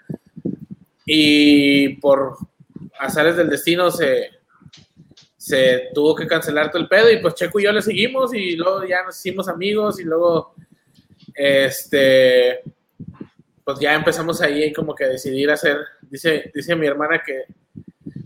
Y 1.04 1.96
por 1.96 2.38
azares 2.98 3.36
del 3.36 3.50
destino 3.50 3.90
se, 3.90 4.30
se 5.40 5.88
tuvo 5.94 6.14
que 6.14 6.26
cancelar 6.26 6.70
todo 6.70 6.82
el 6.82 6.88
pedo 6.88 7.10
y 7.10 7.16
pues 7.16 7.34
Checo 7.34 7.58
y 7.58 7.64
yo 7.64 7.72
le 7.72 7.80
seguimos 7.80 8.34
y 8.34 8.56
luego 8.56 8.84
ya 8.84 9.02
nos 9.04 9.18
hicimos 9.18 9.48
amigos 9.48 9.98
y 9.98 10.04
luego, 10.04 10.54
este, 11.34 12.60
pues 13.64 13.78
ya 13.80 13.94
empezamos 13.94 14.42
ahí 14.42 14.70
como 14.70 14.94
que 14.94 15.04
a 15.04 15.08
decidir 15.08 15.50
hacer, 15.50 15.78
dice, 16.02 16.50
dice 16.54 16.76
mi 16.76 16.86
hermana 16.86 17.22
que 17.24 17.46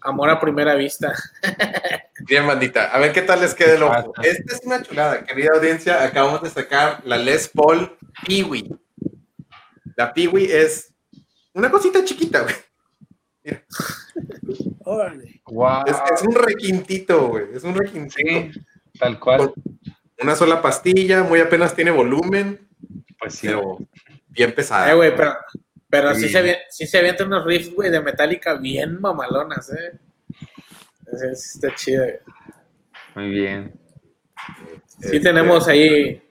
amor 0.00 0.28
a 0.28 0.40
primera 0.40 0.74
vista. 0.74 1.14
Bien, 2.26 2.48
bandita. 2.48 2.86
A 2.86 2.98
ver 2.98 3.12
qué 3.12 3.22
tal 3.22 3.40
les 3.40 3.54
queda 3.54 3.74
el 3.74 3.84
ojo. 3.84 4.12
Esta 4.20 4.52
es 4.52 4.62
una 4.64 4.82
chulada, 4.82 5.24
querida 5.24 5.50
audiencia. 5.54 6.02
Acabamos 6.02 6.42
de 6.42 6.50
sacar 6.50 7.00
la 7.04 7.16
Les 7.16 7.46
Paul 7.46 7.96
Peewee. 8.26 8.74
La 9.94 10.12
Peewee 10.12 10.52
es 10.52 10.92
una 11.52 11.70
cosita 11.70 12.04
chiquita, 12.04 12.40
güey. 12.40 12.54
Órale. 14.84 15.40
Wow. 15.46 15.84
Es, 15.86 15.96
es 16.14 16.22
un 16.22 16.34
requintito, 16.34 17.28
güey. 17.28 17.46
Es 17.54 17.64
un 17.64 17.74
requintito. 17.74 18.28
Sí, 18.28 18.50
tal 18.98 19.18
cual. 19.18 19.52
Una 20.22 20.34
sola 20.36 20.60
pastilla, 20.62 21.22
muy 21.22 21.40
apenas 21.40 21.74
tiene 21.74 21.90
volumen, 21.90 22.68
Pues 23.18 23.34
sí. 23.34 23.46
pero 23.48 23.78
bien 24.28 24.54
pesada. 24.54 24.90
Eh, 24.90 24.94
güey, 24.94 25.16
pero, 25.16 25.34
pero 25.88 26.14
sí, 26.14 26.22
Sí. 26.22 26.28
se, 26.28 26.58
sí 26.70 26.86
se 26.86 26.98
avientan 26.98 27.26
unos 27.28 27.44
riffs, 27.44 27.74
güey, 27.74 27.90
de 27.90 28.00
Metallica 28.00 28.54
bien 28.54 29.00
mamalonas, 29.00 29.70
¿eh? 29.72 29.98
Sí, 31.12 31.26
está 31.32 31.74
chido. 31.74 32.04
güey. 32.04 32.16
Muy 33.14 33.28
bien. 33.30 33.72
Sí 35.00 35.16
Este, 35.16 35.20
tenemos 35.20 35.66
ahí, 35.68 36.22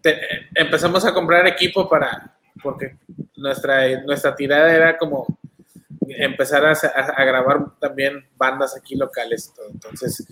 te- 0.00 0.18
empezamos 0.54 1.04
a 1.04 1.12
comprar 1.14 1.46
equipo 1.46 1.88
para, 1.88 2.36
porque 2.62 2.96
nuestra, 3.36 4.02
nuestra 4.02 4.34
tirada 4.34 4.74
era 4.74 4.98
como 4.98 5.26
empezar 6.08 6.64
a, 6.66 6.72
a- 6.72 7.12
a 7.16 7.24
grabar 7.24 7.78
también 7.80 8.26
bandas 8.36 8.76
aquí 8.76 8.94
locales, 8.96 9.52
todo. 9.54 9.68
entonces 9.70 10.26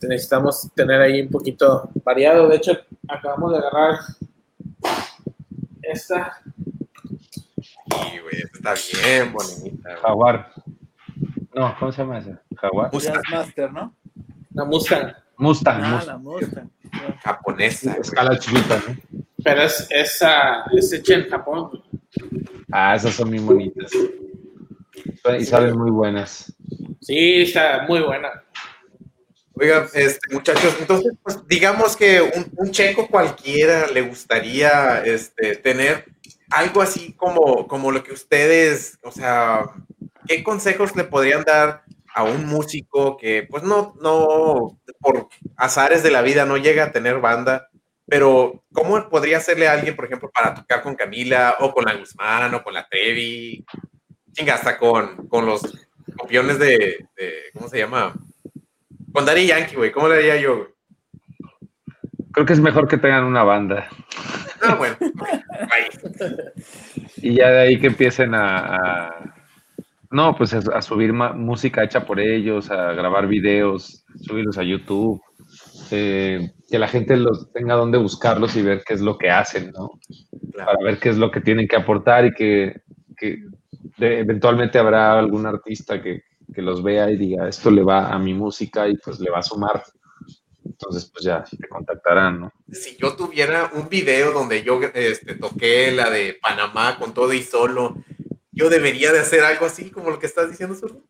necesitamos 0.00 0.70
tener 0.74 1.00
ahí 1.00 1.22
un 1.22 1.28
poquito 1.30 1.90
variado. 2.04 2.48
De 2.48 2.56
hecho, 2.56 2.72
acabamos 3.08 3.52
de 3.52 3.58
agarrar 3.58 3.98
esta. 5.82 6.40
Sí, 7.60 8.18
güey, 8.22 8.42
esta 8.52 8.72
está 8.74 9.02
bien 9.08 9.32
bonita. 9.32 9.88
güey. 9.90 10.02
Jaguar. 10.02 10.52
No, 11.54 11.74
¿cómo 11.78 11.90
se 11.92 11.98
llama 12.02 12.18
esa? 12.18 12.40
Jaguar. 12.56 12.90
Mustang, 12.92 13.14
Jazzmaster, 13.14 13.72
¿no? 13.72 13.94
La 14.52 14.64
Mustang, 14.64 15.12
Mustang. 15.36 15.80
Ah, 15.82 15.90
Mustang. 15.90 16.06
la 16.06 16.18
Mustang. 16.18 16.70
japonesa. 17.24 17.90
güey. 17.90 18.00
Escala 18.02 18.38
chiquita, 18.38 18.82
¿no? 18.86 18.96
pero 19.42 19.62
es, 19.62 19.86
es, 19.90 20.22
ah, 20.22 20.64
es 20.72 20.92
hecha 20.92 21.14
en 21.14 21.28
Japón. 21.28 21.82
Ah, 22.70 22.94
esas 22.94 23.14
son 23.14 23.30
muy 23.30 23.38
bonitas. 23.38 23.90
Y 25.36 25.44
saben 25.44 25.76
muy 25.76 25.90
buenas. 25.90 26.54
Sí, 27.00 27.42
está 27.42 27.84
muy 27.88 28.00
buena. 28.00 28.44
Oiga, 29.54 29.88
este, 29.92 30.34
muchachos, 30.34 30.76
entonces, 30.78 31.12
pues, 31.22 31.46
digamos 31.48 31.96
que 31.96 32.22
un, 32.22 32.46
un 32.56 32.70
checo 32.70 33.08
cualquiera 33.08 33.88
le 33.88 34.02
gustaría 34.02 35.02
este, 35.04 35.56
tener 35.56 36.04
algo 36.50 36.80
así 36.80 37.14
como, 37.14 37.66
como 37.66 37.90
lo 37.90 38.04
que 38.04 38.12
ustedes, 38.12 38.98
o 39.02 39.10
sea, 39.10 39.64
¿qué 40.28 40.44
consejos 40.44 40.94
le 40.94 41.04
podrían 41.04 41.42
dar 41.42 41.82
a 42.14 42.22
un 42.22 42.46
músico 42.46 43.16
que, 43.16 43.48
pues, 43.50 43.64
no, 43.64 43.96
no, 44.00 44.78
por 45.00 45.28
azares 45.56 46.02
de 46.02 46.10
la 46.12 46.22
vida 46.22 46.44
no 46.44 46.56
llega 46.56 46.84
a 46.84 46.92
tener 46.92 47.18
banda, 47.18 47.68
pero 48.06 48.64
¿cómo 48.72 49.08
podría 49.10 49.38
hacerle 49.38 49.68
a 49.68 49.72
alguien, 49.72 49.94
por 49.94 50.06
ejemplo, 50.06 50.30
para 50.32 50.54
tocar 50.54 50.82
con 50.82 50.94
Camila 50.94 51.56
o 51.60 51.72
con 51.72 51.84
la 51.84 51.94
Guzmán 51.94 52.54
o 52.54 52.62
con 52.62 52.74
la 52.74 52.86
Trevi? 52.88 53.64
Chinga, 54.38 54.54
hasta 54.54 54.78
con, 54.78 55.26
con 55.26 55.46
los 55.46 55.60
copiones 56.16 56.60
de, 56.60 57.06
de, 57.16 57.32
¿cómo 57.54 57.68
se 57.68 57.78
llama? 57.78 58.14
Con 59.12 59.24
Daddy 59.26 59.48
Yankee, 59.48 59.74
güey, 59.74 59.90
¿cómo 59.90 60.06
le 60.06 60.14
haría 60.14 60.36
yo? 60.40 60.56
güey? 60.58 60.68
Creo 62.30 62.46
que 62.46 62.52
es 62.52 62.60
mejor 62.60 62.86
que 62.86 62.98
tengan 62.98 63.24
una 63.24 63.42
banda. 63.42 63.88
Ah, 64.62 64.76
bueno. 64.76 64.96
Y 67.20 67.34
ya 67.34 67.48
de 67.50 67.58
ahí 67.62 67.80
que 67.80 67.88
empiecen 67.88 68.32
a, 68.32 68.76
a- 68.76 69.34
no, 70.12 70.36
pues 70.36 70.54
a, 70.54 70.80
subir 70.82 71.12
música 71.12 71.82
hecha 71.82 72.06
por 72.06 72.20
ellos, 72.20 72.70
a 72.70 72.92
grabar 72.92 73.26
videos, 73.26 74.04
subirlos 74.22 74.56
a 74.56 74.62
YouTube, 74.62 75.20
eh, 75.90 76.52
que 76.70 76.78
la 76.78 76.86
gente 76.86 77.16
los 77.16 77.52
tenga 77.52 77.74
donde 77.74 77.98
buscarlos 77.98 78.54
y 78.54 78.62
ver 78.62 78.84
qué 78.86 78.94
es 78.94 79.00
lo 79.00 79.18
que 79.18 79.30
hacen, 79.30 79.72
¿no? 79.72 79.98
Claro. 80.52 80.70
Para 80.72 80.84
ver 80.84 81.00
qué 81.00 81.08
es 81.08 81.18
lo 81.18 81.32
que 81.32 81.40
tienen 81.40 81.66
que 81.66 81.76
aportar 81.76 82.24
y 82.26 82.32
que, 82.32 82.80
que 83.16 83.42
de- 83.96 84.20
eventualmente 84.20 84.78
habrá 84.78 85.18
algún 85.18 85.46
artista 85.46 86.02
que, 86.02 86.22
que 86.54 86.62
los 86.62 86.82
vea 86.82 87.10
y 87.10 87.16
diga, 87.16 87.48
esto 87.48 87.70
le 87.70 87.82
va 87.82 88.08
a 88.12 88.18
mi 88.18 88.34
música 88.34 88.88
y 88.88 88.96
pues 88.96 89.20
le 89.20 89.30
va 89.30 89.38
a 89.38 89.42
sumar. 89.42 89.82
Entonces, 90.64 91.06
pues 91.12 91.24
ya 91.24 91.42
te 91.44 91.66
contactarán, 91.68 92.40
¿no? 92.40 92.52
Si 92.70 92.96
yo 92.96 93.16
tuviera 93.16 93.70
un 93.74 93.88
video 93.88 94.32
donde 94.32 94.62
yo 94.62 94.80
este, 94.94 95.34
toqué 95.34 95.90
la 95.92 96.10
de 96.10 96.38
Panamá 96.40 96.98
con 96.98 97.14
todo 97.14 97.32
y 97.32 97.42
solo, 97.42 97.96
yo 98.52 98.68
debería 98.68 99.12
de 99.12 99.20
hacer 99.20 99.42
algo 99.44 99.66
así 99.66 99.90
como 99.90 100.10
lo 100.10 100.18
que 100.18 100.26
estás 100.26 100.50
diciendo, 100.50 100.74
Zurdo. 100.74 101.02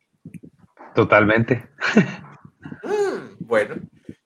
Totalmente. 0.94 1.68
Mm, 2.82 3.36
bueno, 3.46 3.76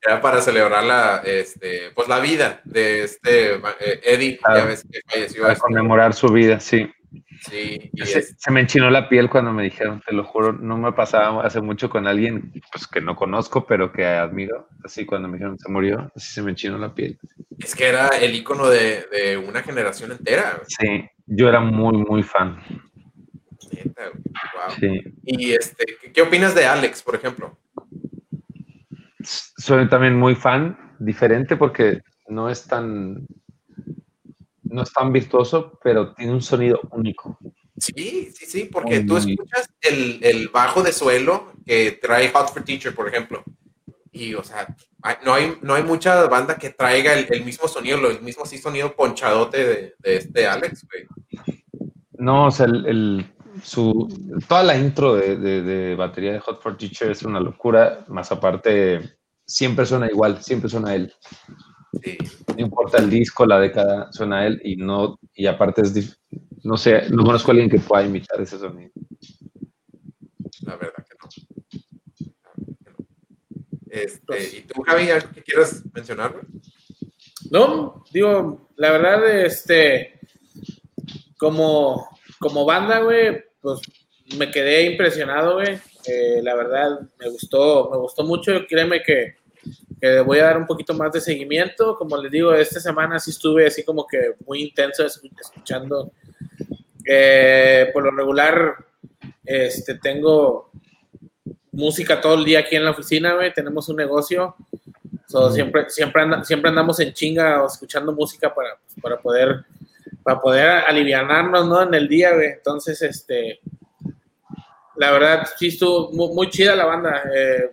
era 0.01 0.21
para 0.21 0.41
celebrar 0.41 0.85
la, 0.85 1.23
este, 1.25 1.91
pues 1.95 2.09
la 2.09 2.19
vida 2.21 2.61
de 2.65 3.05
este 3.05 3.55
eh, 3.55 4.01
Eddie, 4.05 4.33
ya 4.35 4.39
Claro. 4.53 4.67
ves 4.69 4.85
que 4.91 5.01
falleció. 5.09 5.43
Para 5.43 5.53
este, 5.55 5.63
conmemorar 5.63 6.15
su 6.15 6.29
vida, 6.29 6.61
sí. 6.61 6.91
Sí, 7.49 7.91
y 7.93 8.07
Se, 8.07 8.19
es- 8.21 8.35
se 8.39 8.51
me 8.53 8.61
enchinó 8.61 8.89
la 8.91 9.09
piel 9.09 9.29
cuando 9.29 9.53
me 9.53 9.65
dijeron, 9.65 10.01
te 10.07 10.15
lo 10.15 10.23
juro, 10.25 10.53
no 10.53 10.77
me 10.77 10.93
pasaba 10.93 11.45
hace 11.45 11.61
mucho 11.61 11.91
con 11.91 12.07
alguien 12.07 12.53
pues, 12.73 12.87
que 12.87 13.01
no 13.01 13.17
conozco, 13.17 13.67
pero 13.67 13.91
que 13.93 14.05
admiro. 14.07 14.69
Así 14.85 15.05
cuando 15.05 15.27
me 15.29 15.39
dijeron 15.39 15.59
se 15.59 15.69
murió, 15.71 16.11
así 16.15 16.33
se 16.33 16.43
me 16.43 16.53
enchinó 16.53 16.79
la 16.79 16.95
piel. 16.95 17.19
es 17.59 17.75
que 17.75 17.89
era 17.89 18.09
el 18.09 18.35
icono 18.35 18.69
de, 18.69 19.07
de 19.11 19.37
una 19.37 19.63
generación 19.63 20.13
entera. 20.13 20.55
güey. 20.55 20.67
Sí, 20.69 21.11
yo 21.27 21.49
era 21.49 21.59
muy, 21.61 21.97
muy 21.99 22.23
fan. 22.23 22.59
Neta, 23.73 24.03
güey. 24.11 24.23
Wow. 24.55 24.77
Sí. 24.79 25.15
Y 25.25 25.53
este, 25.53 25.85
¿qué- 26.01 26.13
¿qué 26.13 26.23
opinas 26.23 26.55
de 26.55 26.65
Alex, 26.67 27.03
por 27.03 27.17
ejemplo? 27.17 27.59
Soy 29.25 29.89
también 29.89 30.17
muy 30.19 30.35
fan, 30.35 30.77
diferente 30.99 31.57
porque 31.57 32.01
no 32.29 32.49
es 32.51 32.67
tan 32.67 33.27
no 34.73 34.83
es 34.83 34.93
tan 34.93 35.13
virtuoso, 35.13 35.79
pero 35.83 36.15
tiene 36.15 36.33
un 36.33 36.43
sonido 36.43 36.81
único. 36.91 37.39
Sí, 37.77 38.31
sí, 38.35 38.47
sí, 38.47 38.69
porque 38.73 38.99
Muy, 39.01 39.07
tú 39.07 39.17
escuchas 39.17 39.69
el, 39.81 40.19
el 40.23 40.49
bajo 40.49 40.83
de 40.83 40.93
suelo 40.93 41.53
que 41.65 41.93
trae 42.03 42.31
Hot 42.31 42.53
for 42.53 42.63
Teacher, 42.65 42.95
por 42.95 43.09
ejemplo. 43.09 43.43
Y, 44.11 44.35
o 44.35 44.43
sea, 44.45 44.67
no 45.25 45.33
hay, 45.33 45.57
no 45.63 45.75
hay 45.75 45.83
mucha 45.83 46.27
banda 46.29 46.57
que 46.59 46.71
traiga 46.71 47.15
el, 47.15 47.27
el 47.31 47.45
mismo 47.45 47.67
sonido, 47.69 47.97
lo- 47.99 48.11
el 48.11 48.21
mismo 48.21 48.43
así 48.45 48.59
sonido 48.59 48.95
ponchadote 48.95 49.65
de, 49.65 49.95
de 49.99 50.17
este 50.17 50.47
Alex, 50.47 50.87
güey. 50.91 51.07
No, 52.19 52.47
o 52.47 52.51
sea, 52.51 52.67
el, 52.67 52.87
el- 52.87 53.27
su, 53.63 54.09
toda 54.49 54.63
la 54.65 54.77
intro 54.77 55.15
de, 55.15 55.37
de- 55.37 55.63
de 55.63 55.95
batería 55.97 56.33
de 56.33 56.41
Hot 56.41 56.63
for 56.63 56.77
Teacher 56.77 57.11
es 57.11 57.23
una 57.23 57.41
locura, 57.41 58.05
más 58.09 58.31
aparte, 58.33 59.17
siempre 59.47 59.87
suena 59.87 60.09
igual, 60.11 60.43
siempre 60.43 60.69
suena 60.69 60.95
él. 60.95 61.13
Sí, 62.03 62.17
No 62.57 62.61
importa 62.65 62.99
el 62.99 63.11
disco, 63.11 63.45
la 63.45 63.59
década, 63.61 64.11
suena 64.13 64.47
él 64.47 64.61
y 64.65 64.77
no, 64.77 65.19
y 65.35 65.47
aparte 65.47 65.83
es, 65.83 65.95
dif- 65.95 66.17
no 66.63 66.77
sé, 66.77 67.11
no 67.11 67.25
conozco 67.25 67.51
a 67.51 67.53
alguien 67.53 67.69
que 67.71 67.79
pueda 67.79 68.05
imitar 68.05 68.41
ese 68.41 68.59
sonido. 68.59 68.91
la 70.63 70.77
verdad 70.77 71.05
que 71.09 71.15
no. 71.21 71.29
La 72.43 72.51
verdad 72.57 72.77
que 72.85 72.91
no. 72.91 73.07
Este, 73.91 74.59
¿Y 74.59 74.61
tú, 74.63 74.83
Javi, 74.83 75.11
algo 75.11 75.31
que 75.35 75.43
quieras 75.43 75.83
mencionar, 75.93 76.33
güey? 76.33 76.45
No, 77.51 78.05
digo, 78.13 78.71
la 78.77 78.93
verdad, 78.93 79.45
este, 79.45 80.19
como, 81.39 82.09
como 82.39 82.65
banda, 82.65 83.01
güey, 83.01 83.43
pues 83.61 83.81
me 84.39 84.51
quedé 84.51 84.91
impresionado, 84.93 85.55
güey. 85.55 85.79
Eh, 86.07 86.41
la 86.43 86.55
verdad, 86.55 87.01
me 87.19 87.29
gustó, 87.29 87.91
me 87.91 87.99
gustó 87.99 88.25
mucho. 88.25 88.53
Créeme 88.69 89.03
que, 89.03 89.37
que 90.03 90.21
voy 90.21 90.41
a 90.41 90.47
dar 90.47 90.59
un 90.59 90.67
poquito 90.67 90.95
más 90.95 91.13
de 91.13 91.21
seguimiento. 91.21 91.97
Como 91.97 92.17
les 92.17 92.33
digo, 92.33 92.53
esta 92.53 92.81
semana 92.81 93.21
sí 93.21 93.31
estuve 93.31 93.69
así 93.69 93.85
como 93.85 94.05
que 94.05 94.35
muy 94.45 94.63
intenso 94.65 95.05
escu- 95.07 95.31
escuchando. 95.41 96.11
Eh, 97.09 97.89
por 97.93 98.03
lo 98.03 98.11
regular, 98.11 98.75
este, 99.45 99.95
tengo 99.95 100.73
música 101.71 102.21
todo 102.21 102.35
el 102.35 102.45
día 102.45 102.59
aquí 102.61 102.75
en 102.75 102.85
la 102.85 102.91
oficina, 102.91 103.35
güey. 103.35 103.55
Tenemos 103.55 103.89
un 103.89 103.97
negocio. 103.97 104.57
So, 105.29 105.53
siempre, 105.53 105.89
siempre, 105.89 106.23
anda- 106.23 106.43
siempre 106.45 106.69
andamos 106.71 106.99
en 106.99 107.13
chinga 107.13 107.65
escuchando 107.65 108.13
música 108.13 108.53
para, 108.53 108.79
para 109.01 109.21
poder 109.21 109.65
para 110.25 110.41
poder 110.41 110.69
alivianarnos, 110.87 111.67
¿no? 111.67 111.83
En 111.83 111.95
el 111.95 112.07
día, 112.09 112.33
güey. 112.35 112.49
Entonces, 112.49 113.03
este, 113.03 113.61
la 114.97 115.11
verdad, 115.11 115.49
sí 115.59 115.69
estuvo 115.69 116.13
muy, 116.13 116.35
muy 116.35 116.51
chida 116.51 116.77
la 116.77 116.85
banda. 116.85 117.23
Eh, 117.35 117.71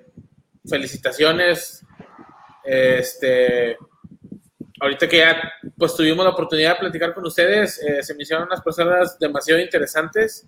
felicitaciones. 0.67 1.78
Este, 2.71 3.77
ahorita 4.79 5.07
que 5.09 5.17
ya, 5.17 5.53
pues 5.75 5.95
tuvimos 5.95 6.23
la 6.23 6.31
oportunidad 6.31 6.75
de 6.75 6.79
platicar 6.81 7.15
con 7.15 7.25
ustedes, 7.25 7.81
eh, 7.81 8.03
se 8.03 8.13
me 8.13 8.21
hicieron 8.21 8.45
unas 8.45 8.61
personas 8.61 9.17
demasiado 9.17 9.59
interesantes. 9.59 10.45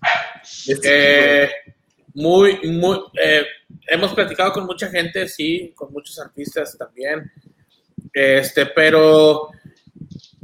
Eh, 0.84 1.50
muy, 2.14 2.60
muy, 2.70 3.00
eh, 3.20 3.44
hemos 3.88 4.14
platicado 4.14 4.52
con 4.52 4.66
mucha 4.66 4.88
gente, 4.88 5.26
sí, 5.26 5.72
con 5.74 5.92
muchos 5.92 6.18
artistas 6.20 6.76
también. 6.78 7.32
Este, 8.12 8.66
pero 8.66 9.50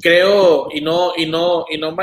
creo, 0.00 0.68
y 0.72 0.80
no, 0.80 1.12
y 1.16 1.26
no, 1.26 1.64
y 1.68 1.78
no 1.78 1.96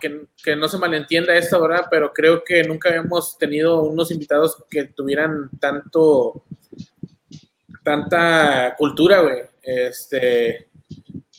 que, 0.00 0.26
que 0.42 0.56
no 0.56 0.68
se 0.68 0.78
malentienda 0.78 1.34
esto, 1.36 1.60
¿verdad? 1.60 1.86
Pero 1.90 2.12
creo 2.12 2.42
que 2.44 2.64
nunca 2.64 2.88
habíamos 2.88 3.38
tenido 3.38 3.82
unos 3.82 4.10
invitados 4.10 4.62
que 4.68 4.84
tuvieran 4.84 5.50
tanto, 5.58 6.44
tanta 7.86 8.74
cultura, 8.76 9.20
güey, 9.20 9.42
este, 9.62 10.70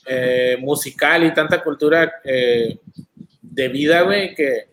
eh, 0.05 0.55
musical 0.61 1.25
y 1.25 1.33
tanta 1.33 1.61
cultura 1.61 2.21
eh, 2.23 2.79
de 3.41 3.67
vida, 3.67 4.03
güey, 4.03 4.33
que, 4.33 4.69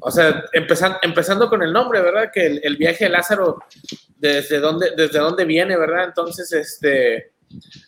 o 0.00 0.10
sea, 0.10 0.46
empezando, 0.52 0.98
empezando 1.00 1.48
con 1.48 1.62
el 1.62 1.72
nombre, 1.72 2.00
¿verdad? 2.00 2.32
Que 2.34 2.58
el, 2.60 2.76
viaje 2.76 3.04
de 3.04 3.10
Lázaro, 3.10 3.60
desde 4.16 4.58
dónde, 4.58 4.94
desde 4.96 5.20
dónde 5.20 5.44
viene, 5.44 5.76
¿verdad? 5.76 6.06
Entonces, 6.06 6.52
este, 6.52 7.30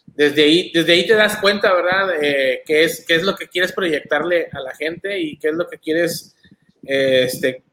desde 0.06 0.44
ahí, 0.44 0.70
desde 0.72 0.92
ahí 0.92 1.04
te 1.04 1.14
das 1.14 1.36
cuenta, 1.38 1.74
¿verdad? 1.74 2.14
Eh, 2.22 2.62
qué, 2.64 2.84
es, 2.84 3.04
qué 3.04 3.16
es 3.16 3.24
lo 3.24 3.34
que 3.34 3.48
quieres 3.48 3.72
proyectarle 3.72 4.48
a 4.52 4.60
la 4.60 4.76
gente 4.76 5.18
y 5.18 5.38
qué 5.38 5.48
es 5.48 5.54
lo 5.54 5.68
que 5.68 5.78
quieres, 5.78 6.36
este, 6.84 7.64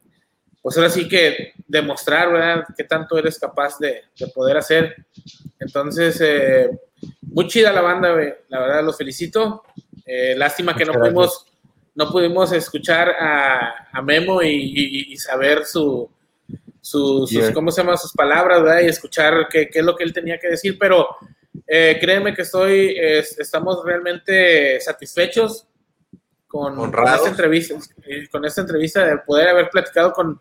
pues 0.62 0.76
ahora 0.76 0.88
sí 0.90 1.08
que 1.08 1.52
demostrar, 1.66 2.32
¿verdad? 2.32 2.64
Qué 2.76 2.84
tanto 2.84 3.18
eres 3.18 3.38
capaz 3.38 3.78
de, 3.78 4.02
de 4.18 4.26
poder 4.28 4.56
hacer. 4.56 4.94
Entonces, 5.58 6.18
eh, 6.20 6.70
muy 7.22 7.48
chida 7.48 7.72
la 7.72 7.80
banda, 7.80 8.12
güey. 8.12 8.32
La 8.48 8.60
verdad, 8.60 8.84
los 8.84 8.96
felicito. 8.96 9.64
Eh, 10.06 10.34
lástima 10.36 10.76
que 10.76 10.84
no 10.84 10.92
Muchas 10.92 11.02
pudimos, 11.08 11.46
no 11.94 12.10
pudimos 12.10 12.52
escuchar 12.52 13.10
a, 13.10 13.88
a 13.92 14.02
Memo 14.02 14.40
y, 14.42 14.48
y- 14.48 15.12
y 15.12 15.16
saber 15.16 15.64
su, 15.64 16.08
su- 16.80 17.26
sus, 17.26 17.30
Yeah. 17.30 17.52
¿cómo 17.52 17.70
se 17.70 17.82
llama? 17.82 17.96
Sus 17.96 18.12
palabras, 18.12 18.62
¿verdad? 18.62 18.80
Y 18.82 18.86
escuchar 18.88 19.48
qué, 19.50 19.68
qué 19.68 19.80
es 19.80 19.84
lo 19.84 19.96
que 19.96 20.04
él 20.04 20.12
tenía 20.12 20.38
que 20.38 20.48
decir, 20.48 20.76
pero 20.78 21.08
eh, 21.66 21.98
créeme 22.00 22.34
que 22.34 22.42
estoy, 22.42 22.94
es- 22.98 23.38
estamos 23.38 23.84
realmente 23.84 24.80
satisfechos 24.80 25.66
con, 26.48 26.74
con 26.76 27.08
esta 27.08 27.28
entrevista, 27.28 27.74
eh, 28.04 28.28
con 28.30 28.44
esta 28.44 28.60
entrevista 28.60 29.04
de 29.06 29.18
poder 29.18 29.48
haber 29.48 29.70
platicado 29.70 30.12
con, 30.12 30.40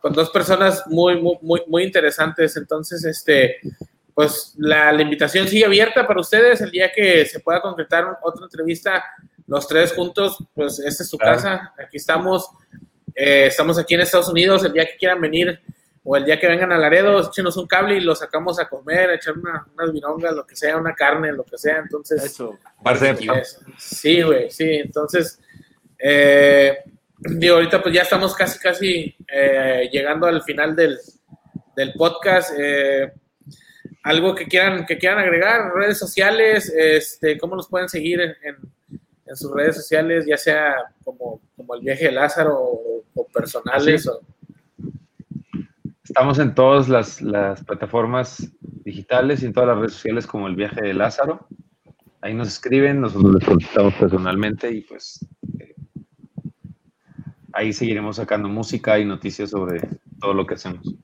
con 0.00 0.12
dos 0.12 0.30
personas 0.30 0.84
muy, 0.86 1.20
muy, 1.20 1.36
muy, 1.42 1.62
muy 1.66 1.82
interesantes. 1.84 2.56
Entonces, 2.56 3.04
este, 3.04 3.56
pues 4.14 4.54
la, 4.58 4.92
la 4.92 5.02
invitación 5.02 5.46
sigue 5.48 5.64
abierta 5.64 6.06
para 6.06 6.20
ustedes 6.20 6.60
el 6.60 6.70
día 6.70 6.90
que 6.92 7.24
se 7.26 7.40
pueda 7.40 7.60
concretar 7.60 8.18
otra 8.22 8.44
entrevista, 8.44 9.04
los 9.46 9.66
tres 9.66 9.92
juntos, 9.92 10.38
pues 10.54 10.78
esta 10.80 11.02
es 11.02 11.08
su 11.08 11.16
Claro. 11.16 11.36
casa, 11.36 11.72
aquí 11.82 11.96
estamos, 11.96 12.50
eh, 13.14 13.46
estamos 13.46 13.78
aquí 13.78 13.94
en 13.94 14.00
Estados 14.02 14.28
Unidos, 14.28 14.64
el 14.64 14.72
día 14.72 14.84
que 14.86 14.96
quieran 14.96 15.20
venir 15.20 15.60
o 16.04 16.16
el 16.16 16.24
día 16.24 16.38
que 16.40 16.46
vengan 16.48 16.72
a 16.72 16.78
Laredo, 16.78 17.20
échenos 17.20 17.56
un 17.56 17.66
cable 17.66 17.96
y 17.96 18.00
los 18.00 18.18
sacamos 18.20 18.58
a 18.58 18.68
comer, 18.68 19.10
a 19.10 19.14
echar 19.14 19.36
una, 19.36 19.66
unas 19.74 19.92
virongas, 19.92 20.32
lo 20.34 20.46
que 20.46 20.56
sea, 20.56 20.76
una 20.76 20.94
carne, 20.94 21.32
lo 21.32 21.44
que 21.44 21.58
sea, 21.58 21.78
entonces... 21.78 22.22
Eso. 22.24 22.58
Es- 23.34 23.60
Sí, 23.78 24.22
güey, 24.22 24.50
sí. 24.50 24.64
Entonces, 24.70 25.38
eh, 25.98 26.78
digo, 27.20 27.56
ahorita 27.56 27.82
pues 27.82 27.94
ya 27.94 28.02
estamos 28.02 28.34
casi, 28.34 28.58
casi 28.58 29.16
eh, 29.32 29.88
llegando 29.92 30.26
al 30.26 30.42
final 30.42 30.74
del, 30.76 30.98
del 31.76 31.92
podcast. 31.94 32.52
Eh, 32.58 33.12
algo 34.04 34.34
que 34.34 34.46
quieran, 34.46 34.86
que 34.86 34.96
quieran 34.96 35.18
agregar, 35.18 35.72
redes 35.74 35.98
sociales, 35.98 36.72
este, 36.74 37.36
cómo 37.38 37.56
los 37.56 37.68
pueden 37.68 37.88
seguir 37.88 38.20
en, 38.20 38.30
en- 38.42 38.56
en 39.26 39.36
sus 39.36 39.52
redes 39.52 39.76
sociales, 39.76 40.24
ya 40.26 40.38
sea 40.38 40.74
como, 41.04 41.42
como 41.54 41.74
el 41.74 41.82
viaje 41.82 42.06
de 42.06 42.12
Lázaro 42.12 42.56
o, 42.58 43.04
o 43.14 43.26
personales. 43.26 44.08
O, 44.08 44.20
Estamos 46.02 46.38
en 46.38 46.54
todas 46.54 46.88
las, 46.88 47.20
las 47.20 47.62
plataformas 47.62 48.50
digitales 48.60 49.42
y 49.42 49.46
en 49.46 49.52
todas 49.52 49.68
las 49.68 49.78
redes 49.80 49.92
sociales 49.92 50.26
como 50.26 50.46
el 50.48 50.56
viaje 50.56 50.80
de 50.80 50.94
Lázaro. 50.94 51.46
Ahí 52.22 52.32
nos 52.32 52.48
escriben, 52.48 53.02
nosotros 53.02 53.34
les 53.34 53.44
contestamos 53.44 53.92
personalmente 53.94 54.70
y 54.72 54.80
pues 54.80 55.24
ahí 57.58 57.72
seguiremos 57.72 58.16
sacando 58.16 58.48
música 58.48 58.98
y 58.98 59.04
noticias 59.04 59.50
sobre 59.50 59.80
todo 60.20 60.32
lo 60.32 60.46
que 60.46 60.54
hacemos. 60.54 60.94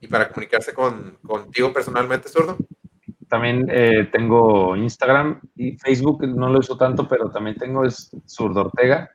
Y 0.00 0.08
para 0.08 0.28
comunicarse 0.28 0.74
con, 0.74 1.18
contigo 1.22 1.72
personalmente, 1.72 2.28
zurdo. 2.28 2.58
También 3.28 3.66
eh, 3.70 4.08
tengo 4.12 4.76
Instagram 4.76 5.40
y 5.56 5.76
Facebook, 5.78 6.26
no 6.28 6.48
lo 6.50 6.58
uso 6.58 6.76
tanto, 6.76 7.08
pero 7.08 7.30
también 7.30 7.56
tengo 7.56 7.84
es 7.84 8.10
Zurdo 8.26 8.60
Ortega 8.60 9.10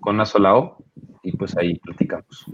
con 0.00 0.14
una 0.14 0.24
sola 0.24 0.56
O 0.56 0.78
y 1.22 1.36
pues 1.36 1.56
ahí 1.56 1.76
platicamos. 1.80 2.46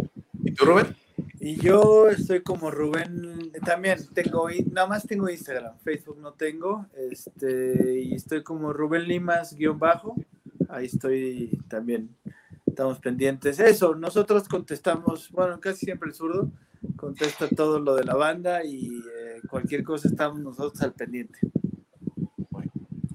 ¿Y 0.42 0.52
tú, 0.54 0.64
Rubén? 0.64 0.96
Y 1.38 1.56
yo 1.56 2.08
estoy 2.08 2.40
como 2.42 2.70
Rubén, 2.70 3.52
también 3.64 3.98
tengo, 4.14 4.48
nada 4.72 4.86
más 4.86 5.06
tengo 5.06 5.28
Instagram, 5.28 5.76
Facebook 5.84 6.18
no 6.20 6.32
tengo, 6.32 6.86
este, 7.10 8.00
y 8.00 8.14
estoy 8.14 8.42
como 8.42 8.72
Rubén 8.72 9.06
Limas 9.06 9.54
guion 9.54 9.78
bajo, 9.78 10.16
ahí 10.68 10.86
estoy 10.86 11.60
también, 11.68 12.16
estamos 12.72 12.98
pendientes. 12.98 13.60
Eso, 13.60 13.94
nosotros 13.94 14.48
contestamos, 14.48 15.30
bueno, 15.30 15.60
casi 15.60 15.84
siempre 15.86 16.08
el 16.08 16.14
zurdo 16.14 16.50
contesta 16.96 17.48
todo 17.48 17.78
lo 17.78 17.94
de 17.94 18.04
la 18.04 18.14
banda 18.14 18.64
y 18.64 18.86
eh, 18.86 19.40
cualquier 19.48 19.84
cosa 19.84 20.08
estamos 20.08 20.40
nosotros 20.40 20.82
al 20.82 20.92
pendiente. 20.92 21.38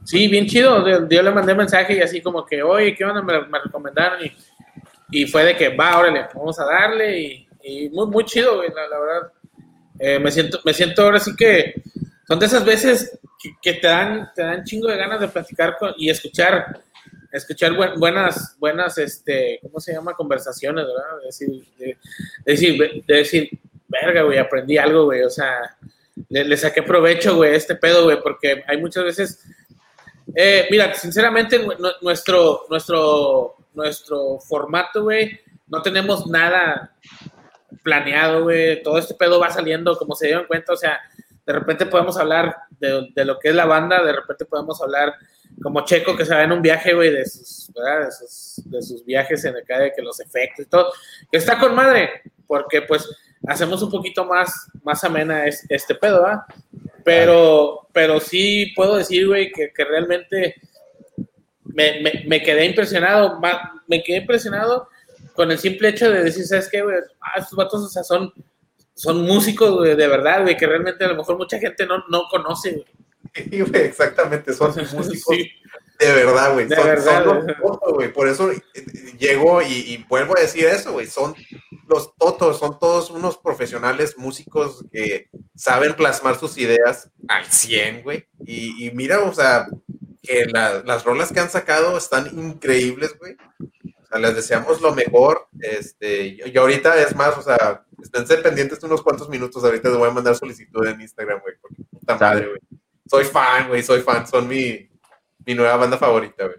Sí, 0.06 0.28
bien 0.30 0.46
chido. 0.46 0.88
Yo 1.10 1.22
le 1.22 1.32
mandé 1.32 1.54
mensaje 1.54 1.98
y 1.98 2.00
así 2.02 2.22
como 2.22 2.46
que, 2.46 2.64
oye, 2.64 2.96
¿qué 2.96 3.04
onda? 3.04 3.22
Me, 3.22 3.46
me 3.48 3.60
recomendaron 3.60 4.20
y, 4.26 4.32
y 5.12 5.26
fue 5.28 5.44
de 5.44 5.58
que, 5.58 5.76
va, 5.76 6.00
órale, 6.00 6.28
vamos 6.34 6.58
a 6.60 6.66
darle 6.66 7.20
y, 7.20 7.48
y 7.64 7.90
muy, 7.90 8.08
muy 8.08 8.24
chido, 8.24 8.58
güey, 8.58 8.70
la, 8.74 8.88
la 8.88 9.00
verdad. 9.00 9.32
Eh, 10.00 10.20
me 10.20 10.32
siento, 10.32 10.60
me 10.64 10.74
siento 10.74 11.02
ahora 11.02 11.20
sí 11.20 11.36
que 11.36 11.82
son 12.28 12.40
de 12.40 12.46
esas 12.46 12.64
veces 12.64 13.20
que, 13.42 13.50
que 13.62 13.74
te 13.80 13.88
dan, 13.88 14.30
te 14.34 14.44
dan 14.44 14.64
chingo 14.64 14.88
de 14.88 14.96
ganas 14.98 15.20
de 15.20 15.28
platicar 15.28 15.76
con- 15.78 15.94
y 15.98 16.10
escuchar, 16.10 16.80
escuchar 17.38 17.73
buen- 17.76 17.99
buenas, 17.99 18.55
buenas, 18.59 18.97
este, 18.97 19.59
¿cómo 19.61 19.80
se 19.80 19.93
llama? 19.93 20.14
Conversaciones, 20.14 20.85
¿verdad? 20.85 21.19
De 21.19 21.26
decir, 21.27 21.49
de, 21.77 21.85
de 21.85 21.97
decir, 22.45 23.03
de 23.05 23.15
decir, 23.15 23.49
verga, 23.88 24.23
güey, 24.23 24.38
aprendí 24.38 24.77
algo, 24.77 25.05
güey, 25.05 25.23
o 25.23 25.30
sea, 25.30 25.76
le, 26.30 26.57
saqué 26.57 26.84
provecho, 26.84 27.35
güey, 27.35 27.55
este 27.55 27.76
pedo, 27.76 28.03
güey, 28.05 28.22
porque 28.22 28.64
hay 28.68 28.77
muchas 28.77 29.03
veces, 29.03 29.45
eh, 30.35 30.68
mira, 30.69 30.93
sinceramente, 30.93 31.59
nu- 31.59 31.73
nu- 31.80 31.91
nuestro, 32.01 32.65
nuestro, 32.69 33.55
nuestro 33.73 34.39
formato, 34.39 35.03
güey, 35.03 35.39
no 35.68 35.81
tenemos 35.81 36.27
nada 36.27 36.95
planeado, 37.84 38.43
güey, 38.43 38.81
todo 38.84 38.97
este 38.97 39.14
pedo 39.14 39.39
va 39.39 39.49
saliendo 39.51 39.97
como 39.97 40.15
se 40.15 40.27
dieron 40.27 40.45
cuenta, 40.47 40.73
o 40.73 40.77
sea, 40.77 40.99
de 41.45 41.53
repente 41.53 41.85
podemos 41.85 42.18
hablar 42.18 42.55
de, 42.72 43.09
de 43.15 43.26
lo 43.26 43.39
que 43.39 43.49
es 43.49 43.55
la 43.55 43.65
banda, 43.65 44.03
de 44.03 44.11
repente 44.14 44.45
podemos 44.45 44.81
hablar 44.81 45.14
como 45.62 45.86
Checo 45.86 46.16
que 46.16 46.26
se 46.26 46.34
va 46.34 46.44
en 46.44 46.52
un 46.52 46.62
viaje, 46.62 46.94
güey, 46.94 47.12
de 47.12 47.26
sus, 47.26 47.72
viajes 49.06 49.44
en 49.46 49.56
acá, 49.56 49.80
de 49.80 49.92
que 49.94 50.02
los 50.02 50.20
efectos 50.20 50.66
y 50.66 50.70
todo, 50.70 50.92
está 51.32 51.58
con 51.60 51.74
madre, 51.76 52.22
porque 52.46 52.82
pues 52.82 53.10
hacemos 53.48 53.82
un 53.82 53.92
poquito 53.92 54.26
más, 54.26 54.68
más 54.84 55.04
amena 55.04 55.46
es- 55.46 55.66
este 55.70 55.96
pedo, 55.96 56.24
¿verdad? 56.24 56.42
Pero, 57.04 57.88
pero 57.94 58.20
sí 58.20 58.74
puedo 58.76 58.98
decir, 58.98 59.28
güey, 59.28 59.52
que, 59.52 59.72
que 59.74 59.86
realmente 59.86 60.56
me, 61.64 62.02
me, 62.26 62.42
quedé 62.42 62.66
impresionado, 62.66 63.40
me 63.88 64.04
quedé 64.04 64.18
impresionado 64.18 64.90
con 65.34 65.52
el 65.52 65.60
simple 65.60 65.90
hecho 65.90 66.10
de 66.10 66.24
decir, 66.24 66.46
¿sabes 66.46 66.70
qué, 66.70 66.82
güey? 66.82 66.98
Ah, 67.22 67.40
estos 67.40 67.56
vatos, 67.56 67.84
o 67.84 67.88
sea, 67.90 68.04
son, 68.04 68.34
son 68.94 69.22
músicos, 69.22 69.72
güey, 69.72 69.96
de 69.96 70.08
verdad, 70.08 70.42
güey, 70.42 70.58
que 70.58 70.66
realmente 70.66 71.06
a 71.06 71.10
lo 71.10 71.16
mejor 71.16 71.38
mucha 71.38 71.60
gente 71.60 71.86
no, 71.86 72.04
no 72.10 72.24
conoce, 72.30 72.72
güey. 72.72 72.86
Sí, 73.49 73.61
güey, 73.61 73.81
exactamente, 73.84 74.53
son 74.53 74.73
músicos 74.93 75.35
Sí. 75.35 75.51
de 75.99 76.14
verdad, 76.14 76.53
güey. 76.53 76.68
Son, 76.69 76.85
verdad, 76.85 77.23
son 77.23 77.45
los 77.47 77.57
totos, 77.57 77.93
güey. 77.93 78.11
Por 78.14 78.27
eso 78.27 78.51
eh, 78.51 78.61
llego 79.18 79.61
y, 79.61 79.73
y 79.73 80.05
vuelvo 80.09 80.38
a 80.38 80.41
decir 80.41 80.65
eso, 80.65 80.91
güey. 80.93 81.07
Son 81.07 81.34
los 81.88 82.15
totos, 82.18 82.59
son 82.59 82.77
todos 82.80 83.09
unos 83.09 83.38
profesionales 83.38 84.18
músicos 84.18 84.84
que 84.91 85.30
saben 85.55 85.93
plasmar 85.95 86.38
sus 86.38 86.57
ideas 86.57 87.09
al 87.27 87.45
100, 87.45 88.03
güey. 88.03 88.26
Y, 88.45 88.85
y 88.88 88.91
mira, 88.91 89.19
o 89.22 89.34
sea, 89.34 89.68
que 90.22 90.45
la- 90.45 90.84
las 90.84 91.03
rolas 91.05 91.31
que 91.31 91.39
han 91.39 91.49
sacado 91.49 91.97
están 91.97 92.27
increíbles, 92.38 93.18
güey. 93.18 93.35
O 93.59 94.05
sea, 94.09 94.19
les 94.19 94.35
deseamos 94.35 94.81
lo 94.81 94.93
mejor. 94.93 95.47
Este, 95.59 96.38
y 96.45 96.57
ahorita 96.57 97.01
es 97.01 97.15
más, 97.15 97.38
o 97.38 97.41
sea, 97.41 97.84
esténse 98.01 98.38
pendientes 98.38 98.80
de 98.80 98.88
unos 98.88 99.01
cuantos 99.01 99.27
minutos. 99.30 99.64
Ahorita 99.64 99.89
les 99.89 99.97
voy 99.97 100.09
a 100.09 100.14
mandar 100.14 100.35
solicitud 100.35 100.85
en 100.88 101.01
Instagram, 101.01 101.39
güey. 101.41 101.55
Porque 101.61 101.84
puta 101.89 102.18
madre, 102.18 102.47
güey. 102.47 102.59
Soy 103.10 103.24
fan, 103.26 103.68
güey, 103.68 103.84
soy 103.84 104.02
fan. 104.02 104.28
Son 104.28 104.48
mi, 104.48 104.90
mi 105.46 105.56
nueva 105.56 105.78
banda 105.78 105.98
favorita, 105.98 106.46
güey. 106.46 106.58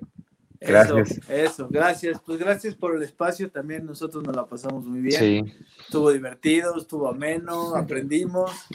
Gracias. 0.61 1.13
Eso, 1.13 1.33
eso, 1.33 1.69
gracias. 1.71 2.21
Pues 2.25 2.39
gracias 2.39 2.75
por 2.75 2.97
el 2.97 3.03
espacio. 3.03 3.51
También 3.51 3.87
nosotros 3.87 4.25
nos 4.25 4.35
la 4.35 4.47
pasamos 4.47 4.85
muy 4.85 5.01
bien. 5.01 5.19
Sí. 5.19 5.55
Estuvo 5.81 6.11
divertido, 6.11 6.77
estuvo 6.77 7.09
ameno, 7.09 7.75
aprendimos. 7.77 8.51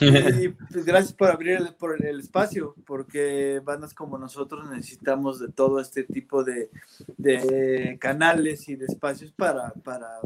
Y 0.00 0.48
pues, 0.48 0.84
gracias 0.84 1.12
por 1.12 1.30
abrir 1.30 1.58
el, 1.58 1.74
por 1.74 2.04
el 2.04 2.18
espacio, 2.18 2.74
porque 2.84 3.60
bandas 3.64 3.94
como 3.94 4.18
nosotros 4.18 4.68
necesitamos 4.68 5.38
de 5.38 5.48
todo 5.48 5.80
este 5.80 6.02
tipo 6.02 6.42
de, 6.42 6.70
de 7.16 7.96
canales 8.00 8.68
y 8.68 8.74
de 8.74 8.86
espacios 8.86 9.30
para, 9.30 9.70
para, 9.84 10.18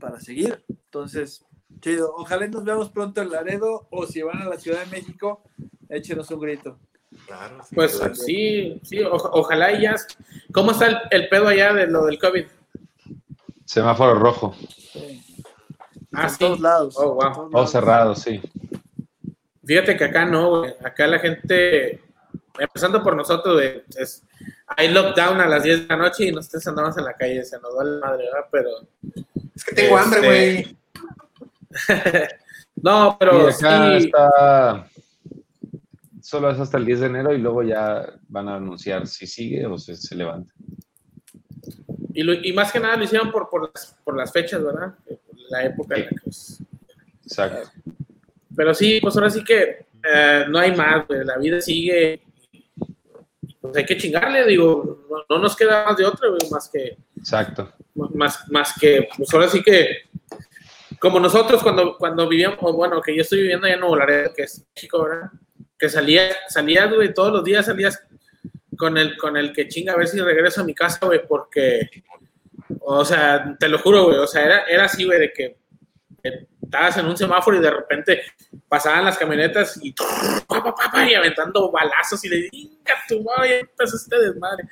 para 0.00 0.20
seguir. 0.20 0.60
Entonces, 0.68 1.46
chido. 1.80 2.12
Ojalá 2.16 2.48
nos 2.48 2.64
veamos 2.64 2.90
pronto 2.90 3.22
en 3.22 3.30
Laredo 3.30 3.86
o 3.90 4.06
si 4.06 4.22
van 4.22 4.42
a 4.42 4.48
la 4.48 4.58
Ciudad 4.58 4.84
de 4.84 4.90
México, 4.90 5.42
échenos 5.88 6.30
un 6.30 6.40
grito. 6.40 6.78
Claro, 7.26 7.62
sí, 7.68 7.74
Pues 7.74 7.96
claro. 7.98 8.14
sí, 8.14 8.80
sí, 8.84 9.00
o- 9.02 9.12
ojalá 9.14 9.72
y 9.72 9.82
ya. 9.82 9.94
¿Cómo 10.52 10.72
está 10.72 10.86
el, 10.86 10.98
el 11.10 11.28
pedo 11.28 11.48
allá 11.48 11.72
de 11.72 11.86
lo 11.86 12.04
del 12.06 12.18
COVID? 12.18 12.44
Semáforo 13.64 14.14
rojo. 14.14 14.54
Sí. 14.92 15.22
Ah, 16.12 16.28
sí. 16.28 16.38
todos 16.38 16.60
lados. 16.60 16.94
Oh, 16.98 17.14
wow. 17.14 17.20
todos 17.20 17.34
Todo 17.36 17.50
lados. 17.52 17.70
cerrado, 17.70 18.14
sí. 18.14 18.40
Fíjate 19.64 19.96
que 19.96 20.04
acá 20.04 20.24
no, 20.24 20.60
güey. 20.60 20.74
Acá 20.84 21.06
la 21.06 21.18
gente, 21.18 22.00
empezando 22.58 23.02
por 23.02 23.16
nosotros, 23.16 23.54
güey, 23.54 23.82
es, 23.96 24.22
hay 24.68 24.88
lockdown 24.92 25.40
a 25.40 25.46
las 25.46 25.62
10 25.62 25.82
de 25.82 25.86
la 25.88 25.96
noche 25.96 26.24
y 26.26 26.32
nosotros 26.32 26.66
andamos 26.68 26.96
en 26.98 27.04
la 27.04 27.14
calle, 27.14 27.44
se 27.44 27.58
nos 27.60 27.76
va 27.76 27.84
la 27.84 28.06
madre, 28.06 28.24
¿verdad? 28.24 28.48
Pero, 28.50 28.70
Es 29.54 29.64
que 29.64 29.74
tengo 29.74 29.96
hambre, 29.98 30.18
Este, 30.20 30.26
güey. 30.28 30.76
no, 32.76 33.10
Y 33.12 33.16
pero 33.18 33.48
acá 33.48 33.98
sí, 33.98 34.06
está. 34.06 34.88
Solo 36.26 36.50
es 36.50 36.58
hasta 36.58 36.76
el 36.78 36.84
10 36.84 37.00
de 37.00 37.06
enero 37.06 37.32
y 37.32 37.38
luego 37.38 37.62
ya 37.62 38.04
van 38.28 38.48
a 38.48 38.56
anunciar 38.56 39.06
si 39.06 39.28
sigue 39.28 39.64
o 39.64 39.78
se, 39.78 39.94
se 39.94 40.16
levanta. 40.16 40.52
y, 42.12 42.22
lo- 42.24 42.32
y 42.34 42.52
más 42.52 42.72
que 42.72 42.80
nada 42.80 42.96
lo 42.96 43.04
hicieron 43.04 43.30
por, 43.30 43.48
por, 43.48 43.70
las, 43.72 43.96
por 44.02 44.16
las 44.16 44.32
fechas, 44.32 44.60
¿verdad? 44.64 44.94
La 45.50 45.64
época 45.64 45.94
en 45.94 46.04
la 46.06 46.08
que 46.10 46.28
es. 46.30 46.60
Exacto. 47.22 47.70
Pero 48.56 48.74
sí, 48.74 48.98
pues 49.00 49.14
ahora 49.16 49.30
sí 49.30 49.44
que 49.44 49.86
eh, 50.12 50.44
no 50.48 50.58
hay 50.58 50.74
más, 50.74 51.06
güey. 51.06 51.24
La 51.24 51.36
vida 51.38 51.60
sigue. 51.60 52.22
Pues 53.60 53.76
hay 53.76 53.84
que 53.86 53.96
chingarle, 53.96 54.44
digo, 54.46 55.06
no, 55.08 55.36
no 55.36 55.42
nos 55.42 55.54
queda 55.54 55.84
más 55.84 55.96
de 55.96 56.06
otra, 56.06 56.28
güey, 56.28 56.50
más 56.50 56.68
que, 56.68 56.96
Exacto. 57.16 57.72
más, 57.94 58.48
más 58.50 58.72
que, 58.80 59.08
pues 59.16 59.32
ahora 59.32 59.48
sí 59.48 59.62
que, 59.62 59.88
como 61.00 61.20
nosotros 61.20 61.62
cuando, 61.62 61.96
cuando 61.96 62.28
vivíamos, 62.28 62.72
bueno, 62.74 63.00
que 63.00 63.14
yo 63.14 63.22
estoy 63.22 63.42
viviendo 63.42 63.66
allá 63.66 63.74
en 63.74 63.80
Nuevo 63.80 63.96
Laredo, 63.96 64.32
que 64.34 64.42
es 64.42 64.64
México, 64.74 65.02
¿verdad? 65.04 65.30
Que 65.78 65.88
salía, 65.88 66.34
salías, 66.48 66.92
güey, 66.92 67.12
todos 67.12 67.32
los 67.32 67.44
días 67.44 67.66
salías 67.66 68.02
con 68.76 68.96
el, 68.96 69.16
con 69.16 69.36
el 69.36 69.52
que 69.52 69.68
chinga 69.68 69.92
a 69.92 69.96
ver 69.96 70.08
si 70.08 70.20
regreso 70.20 70.60
a 70.60 70.64
mi 70.64 70.74
casa, 70.74 71.06
güey, 71.06 71.26
porque, 71.26 71.88
o 72.80 73.04
sea, 73.04 73.56
te 73.58 73.68
lo 73.68 73.78
juro, 73.78 74.04
güey, 74.04 74.18
o 74.18 74.26
sea, 74.26 74.44
era, 74.44 74.64
era 74.64 74.84
así, 74.84 75.04
güey, 75.04 75.18
de 75.18 75.32
que 75.32 75.56
estabas 76.62 76.96
en 76.98 77.06
un 77.06 77.16
semáforo 77.16 77.56
y 77.56 77.60
de 77.60 77.70
repente 77.70 78.22
pasaban 78.68 79.04
las 79.04 79.18
camionetas 79.18 79.78
y, 79.82 79.92
pa, 79.92 80.44
y 81.08 81.14
aventando 81.14 81.70
balazos 81.70 82.24
y 82.24 82.28
le 82.28 82.36
digo, 82.50 82.76
tu 83.08 83.22
madre, 83.22 83.60
empezó 83.60 83.96
este 83.96 84.18
desmadre. 84.18 84.64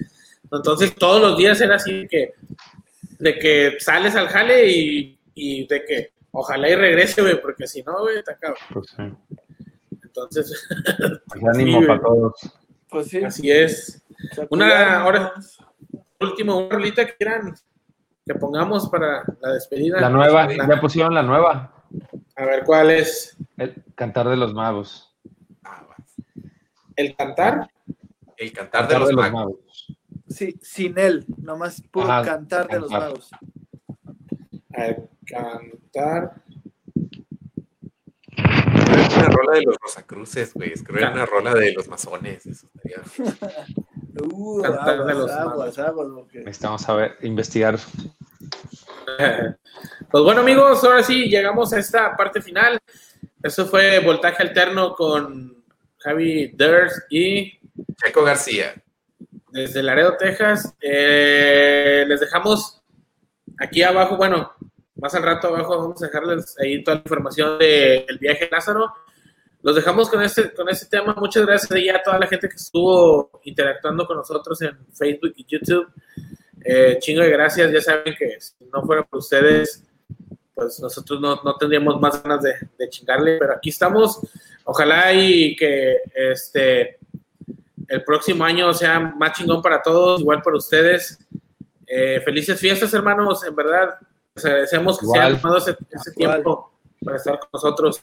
Entonces, 0.50 0.94
todos 0.94 1.20
los 1.20 1.38
días 1.38 1.60
era 1.60 1.76
así 1.76 1.92
de 2.02 2.08
que, 2.08 2.34
de 3.18 3.38
que 3.38 3.76
sales 3.78 4.14
al 4.14 4.28
jale 4.28 4.68
y, 4.68 5.18
y 5.34 5.66
de 5.66 5.84
que 5.84 6.12
ojalá 6.32 6.68
y 6.68 6.74
regrese, 6.74 7.22
güey, 7.22 7.40
porque 7.40 7.66
si 7.66 7.82
no, 7.82 8.00
güey, 8.00 8.18
está 8.18 8.36
cabrón. 8.36 8.58
Pues, 8.72 8.86
sí. 8.96 9.02
Entonces, 10.14 10.68
Pues 11.26 11.44
ánimo 11.56 11.80
Sí, 11.80 11.86
para 11.86 12.00
todos. 12.00 12.34
Pues 12.88 13.08
sí. 13.08 13.24
así 13.24 13.50
es. 13.50 14.02
Una 14.50 14.66
cuidarnos. 14.68 15.08
hora- 15.08 15.32
Último, 16.20 16.56
una 16.58 16.68
rolita 16.76 17.04
que 17.04 17.16
quieran 17.16 17.54
que 18.24 18.34
pongamos 18.36 18.88
para 18.88 19.22
la 19.40 19.52
despedida. 19.52 20.00
La 20.00 20.08
nueva, 20.08 20.46
La- 20.46 20.68
ya 20.68 20.80
pusieron 20.80 21.12
la 21.14 21.22
nueva. 21.22 21.74
a 22.36 22.44
ver, 22.46 22.64
¿cuál 22.64 22.90
es? 22.92 23.36
El 23.56 23.74
Cantar 23.94 24.28
de 24.28 24.36
los 24.36 24.54
Magos. 24.54 25.10
¿El 26.96 27.14
cantar? 27.16 27.68
El 28.36 28.52
cantar 28.52 28.86
de 28.88 28.98
los 29.00 29.12
magos. 29.12 29.32
Magos. 29.32 29.96
Sí, 30.28 30.56
sin 30.62 30.96
él, 30.96 31.24
nomás 31.38 31.82
puro 31.90 32.10
Ajá, 32.10 32.22
cantar 32.24 32.68
de 32.68 32.78
los 32.80 32.90
magos. 32.90 33.30
A 34.74 34.80
ver, 34.80 35.08
cantar. 35.26 36.43
Escribir 39.00 39.26
una 39.26 39.28
rola 39.36 39.52
de 39.58 39.62
los 39.62 39.76
Rosacruces, 39.80 40.54
güey. 40.54 40.72
Escribir 40.72 41.06
una 41.06 41.26
rola 41.26 41.54
de 41.54 41.72
los 41.72 41.88
masones. 41.88 42.46
Eso 42.46 42.66
estaría. 42.74 43.02
Uh, 44.32 44.62
Cantar 44.62 45.04
de 45.06 45.10
aguas, 45.10 45.16
los 45.16 45.30
aguas, 45.32 45.78
aguas, 45.80 46.08
porque 46.14 46.38
Necesitamos 46.38 46.82
saber, 46.82 47.16
investigar. 47.22 47.78
Pues 50.10 50.22
bueno, 50.22 50.42
amigos, 50.42 50.84
ahora 50.84 51.02
sí 51.02 51.28
llegamos 51.28 51.72
a 51.72 51.78
esta 51.80 52.16
parte 52.16 52.40
final. 52.40 52.78
Eso 53.42 53.66
fue 53.66 53.98
Voltaje 53.98 54.42
Alterno 54.42 54.94
con 54.94 55.64
Javi 55.98 56.52
Ders 56.54 57.04
y 57.10 57.58
Checo 57.96 58.22
García. 58.22 58.74
desde 59.50 59.82
Laredo, 59.82 60.16
Texas. 60.16 60.72
Eh, 60.80 62.04
les 62.06 62.20
dejamos 62.20 62.80
aquí 63.58 63.82
abajo, 63.82 64.16
bueno, 64.16 64.52
más 65.04 65.14
al 65.14 65.22
rato 65.22 65.48
abajo 65.48 65.76
vamos 65.76 66.02
a 66.02 66.06
dejarles 66.06 66.58
ahí 66.58 66.82
toda 66.82 66.94
la 66.94 67.02
información 67.02 67.58
del 67.58 68.18
viaje 68.18 68.48
Lázaro. 68.50 68.90
Los 69.60 69.76
dejamos 69.76 70.08
con 70.08 70.22
este, 70.22 70.50
con 70.54 70.66
este 70.70 70.86
tema. 70.86 71.14
Muchas 71.18 71.44
gracias 71.44 71.70
ahí 71.72 71.90
a 71.90 72.02
toda 72.02 72.18
la 72.18 72.26
gente 72.26 72.48
que 72.48 72.56
estuvo 72.56 73.30
interactuando 73.44 74.06
con 74.06 74.16
nosotros 74.16 74.62
en 74.62 74.78
Facebook 74.94 75.34
y 75.36 75.44
YouTube. 75.46 75.92
Eh, 76.64 76.96
chingo 77.00 77.20
de 77.20 77.28
gracias. 77.28 77.70
Ya 77.70 77.82
saben 77.82 78.14
que 78.18 78.40
si 78.40 78.54
no 78.72 78.82
fuera 78.82 79.02
por 79.02 79.18
ustedes, 79.18 79.84
pues 80.54 80.80
nosotros 80.80 81.20
no, 81.20 81.38
no 81.44 81.54
tendríamos 81.56 82.00
más 82.00 82.22
ganas 82.22 82.42
de, 82.42 82.54
de 82.78 82.88
chingarle. 82.88 83.36
Pero 83.38 83.52
aquí 83.52 83.68
estamos. 83.68 84.20
Ojalá 84.64 85.12
y 85.12 85.54
que 85.54 85.98
este 86.14 86.98
el 87.88 88.02
próximo 88.04 88.42
año 88.42 88.72
sea 88.72 89.00
más 89.00 89.32
chingón 89.36 89.60
para 89.60 89.82
todos, 89.82 90.22
igual 90.22 90.40
para 90.40 90.56
ustedes. 90.56 91.18
Eh, 91.86 92.22
felices 92.24 92.58
fiestas, 92.58 92.94
hermanos. 92.94 93.44
En 93.44 93.54
verdad, 93.54 93.98
les 94.34 94.44
agradecemos 94.44 94.98
que 94.98 95.06
se 95.06 95.18
hayan 95.18 95.40
tomado 95.40 95.58
ese, 95.58 95.76
ese 95.90 96.10
tiempo 96.12 96.72
para 97.04 97.16
estar 97.16 97.38
con 97.38 97.48
nosotros. 97.52 98.02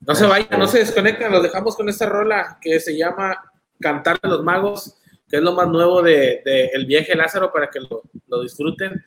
No 0.00 0.14
se 0.14 0.26
vayan, 0.26 0.58
no 0.58 0.66
se 0.66 0.78
desconecten, 0.78 1.30
los 1.30 1.42
dejamos 1.42 1.76
con 1.76 1.88
esta 1.88 2.06
rola 2.06 2.58
que 2.60 2.80
se 2.80 2.96
llama 2.96 3.36
Cantar 3.80 4.18
de 4.20 4.28
los 4.28 4.42
Magos. 4.42 4.94
que 5.28 5.36
es 5.36 5.42
lo 5.42 5.52
más 5.52 5.68
nuevo 5.68 6.00
de, 6.00 6.40
de 6.44 6.70
El 6.72 6.86
Viaje 6.86 7.14
Lázaro, 7.14 7.52
para 7.52 7.68
que 7.68 7.80
lo, 7.80 8.02
lo 8.28 8.40
disfruten. 8.42 9.04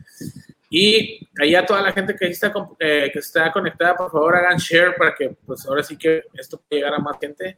Y 0.69 1.27
allá 1.41 1.65
toda 1.65 1.81
la 1.81 1.91
gente 1.91 2.15
que 2.15 2.27
está, 2.27 2.53
con- 2.53 2.75
eh, 2.79 3.09
que 3.11 3.19
está 3.19 3.51
conectada, 3.51 3.95
por 3.95 4.11
favor 4.11 4.35
hagan 4.35 4.57
share 4.57 4.93
para 4.95 5.15
que 5.15 5.35
pues 5.45 5.65
ahora 5.65 5.81
sí 5.83 5.97
que 5.97 6.23
esto 6.35 6.57
pueda 6.69 6.81
llegar 6.83 6.93
a 6.93 6.99
más 6.99 7.17
gente. 7.19 7.57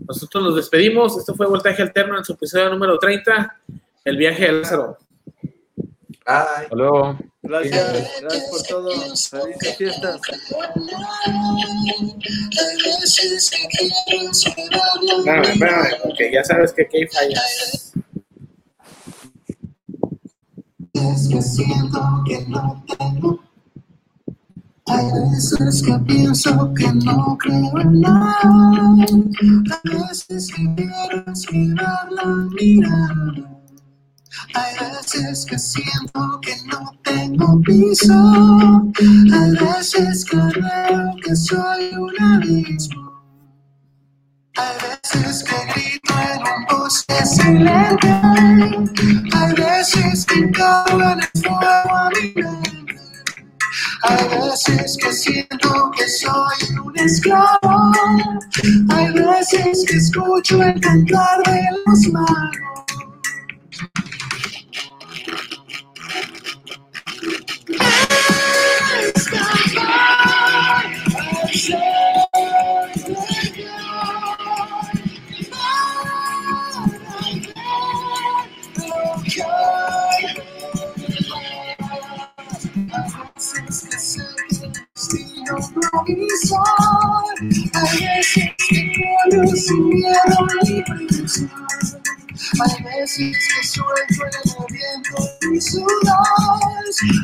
Nosotros 0.00 0.42
nos 0.42 0.56
despedimos. 0.56 1.16
Esto 1.16 1.34
fue 1.34 1.46
Voltaje 1.46 1.80
Alterno 1.82 2.18
en 2.18 2.24
su 2.24 2.32
episodio 2.32 2.68
número 2.70 2.98
30, 2.98 3.60
El 4.04 4.16
Viaje 4.16 4.46
de 4.46 4.52
Lázaro. 4.52 4.98
Hasta 6.24 6.74
luego. 6.74 7.16
Gracias, 7.48 8.20
gracias 8.20 8.50
por 8.50 8.62
todo. 8.64 8.90
Felices 8.90 9.76
fiestas. 9.76 10.20
Espérame, 15.18 15.44
espérame, 15.44 15.88
porque 16.02 16.32
ya 16.32 16.44
sabes 16.44 16.72
que 16.72 16.82
aquí 16.82 16.96
hay 16.98 17.06
fallas. 17.06 17.92
Es 20.92 21.28
que 21.28 21.42
siento 21.42 22.00
que 22.26 22.40
no 22.46 22.84
tengo. 22.98 23.40
Hay 24.88 25.06
veces 25.30 25.82
que 25.82 25.98
pienso 26.06 26.72
que 26.74 26.92
no 26.92 27.36
creo 27.38 27.80
en 27.80 28.00
nada. 28.00 28.94
Hay 29.02 29.98
veces 30.08 30.48
que 30.48 30.74
quiero 30.74 31.32
esquivar 31.32 32.10
la 32.12 32.24
mirada. 32.24 33.55
Hay 34.54 34.74
veces 34.78 35.46
que 35.46 35.58
siento 35.58 36.40
que 36.40 36.56
no 36.66 36.92
tengo 37.02 37.60
piso. 37.62 38.12
Hay 39.34 39.50
veces 39.52 40.24
que 40.24 40.36
veo 40.36 41.14
que 41.24 41.36
soy 41.36 41.94
un 41.94 42.22
abismo. 42.22 43.12
Hay 44.56 44.74
veces 44.88 45.44
que 45.44 45.56
grito 45.72 46.14
en 46.18 46.40
un 46.40 46.66
bosque 46.70 47.26
silente. 47.26 48.08
Hay 49.34 49.52
veces 49.54 50.24
que 50.26 50.50
caigo 50.50 51.02
en 51.02 51.20
el 51.20 51.42
fuego 51.42 51.96
a 51.96 52.10
mi 52.10 52.42
mente. 52.42 53.00
Hay 54.02 54.28
veces 54.28 54.96
que 55.00 55.12
siento 55.12 55.90
que 55.96 56.08
soy 56.08 56.78
un 56.84 56.98
esclavo. 56.98 57.92
Hay 58.90 59.12
veces 59.12 59.84
que 59.88 59.96
escucho 59.96 60.62
el 60.62 60.80
cantar 60.80 61.42
de 61.44 61.62
los 61.86 62.06
magos. 62.08 62.86
Hay 86.08 86.14
veces 87.98 88.50
que 88.68 88.92
quiero 88.92 89.48
sin 89.56 89.88
miedo 89.88 90.38
ni 90.62 90.82
prisa. 90.82 91.44
Hay 92.60 92.84
veces 92.84 93.36
que 93.48 93.66
suelto 93.66 94.24
el 94.24 94.66
viento 94.72 95.16
y 95.52 95.60
sudor. 95.60 95.88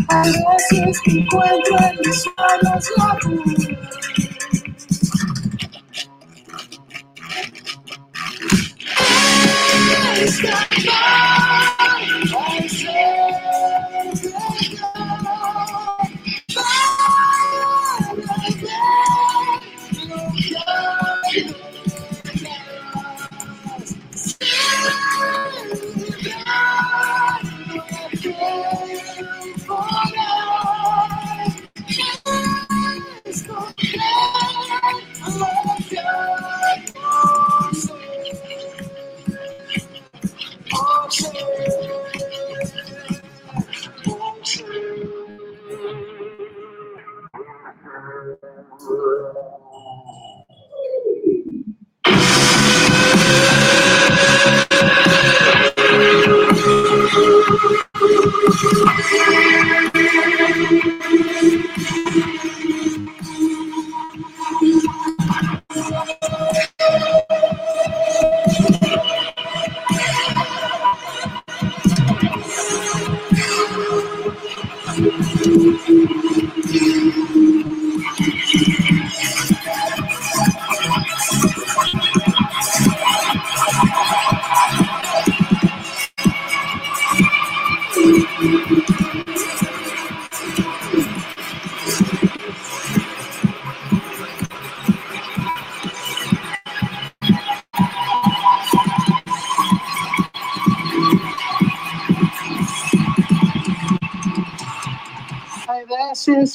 Hay 0.09 0.33
veces 0.33 1.01
que 1.05 1.11
encuentro 1.13 1.77
en 1.79 1.95
mis 2.05 2.27
manos 2.37 2.85
la 2.97 3.11
pura. 3.21 3.67
Escapar 10.23 10.93
al 11.79 12.31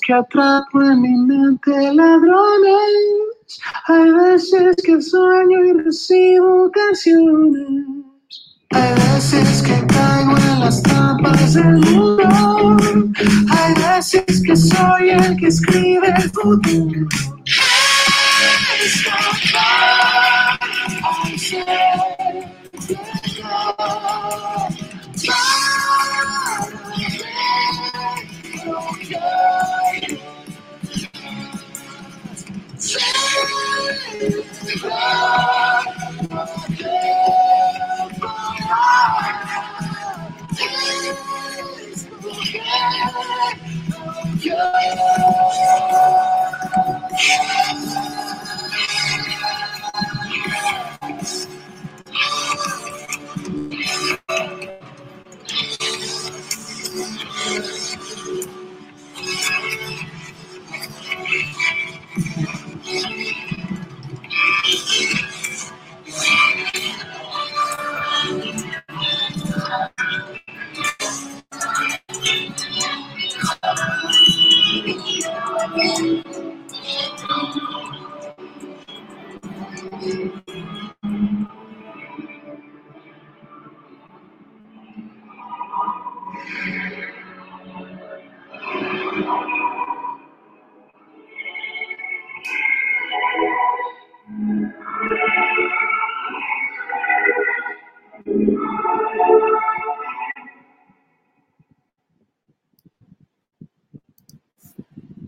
que 0.08 0.14
atrapo 0.14 0.82
en 0.82 1.02
mi 1.02 1.18
mente 1.18 1.70
ladrones, 1.94 3.60
hay 3.88 4.10
veces 4.10 4.78
que 4.86 5.02
sueño 5.02 5.66
y 5.66 5.74
recibo 5.84 6.72
canciones, 6.72 7.86
hay 8.70 8.94
veces 8.94 9.62
que 9.64 9.86
caigo 9.88 10.38
en 10.38 10.60
las 10.62 10.82
trampas 10.82 11.56
del 11.56 11.74
mundo, 11.80 13.12
hay 13.50 13.74
veces 13.74 14.42
que 14.46 14.56
soy 14.56 15.10
el 15.10 15.36
que 15.36 15.48
escribe 15.48 15.87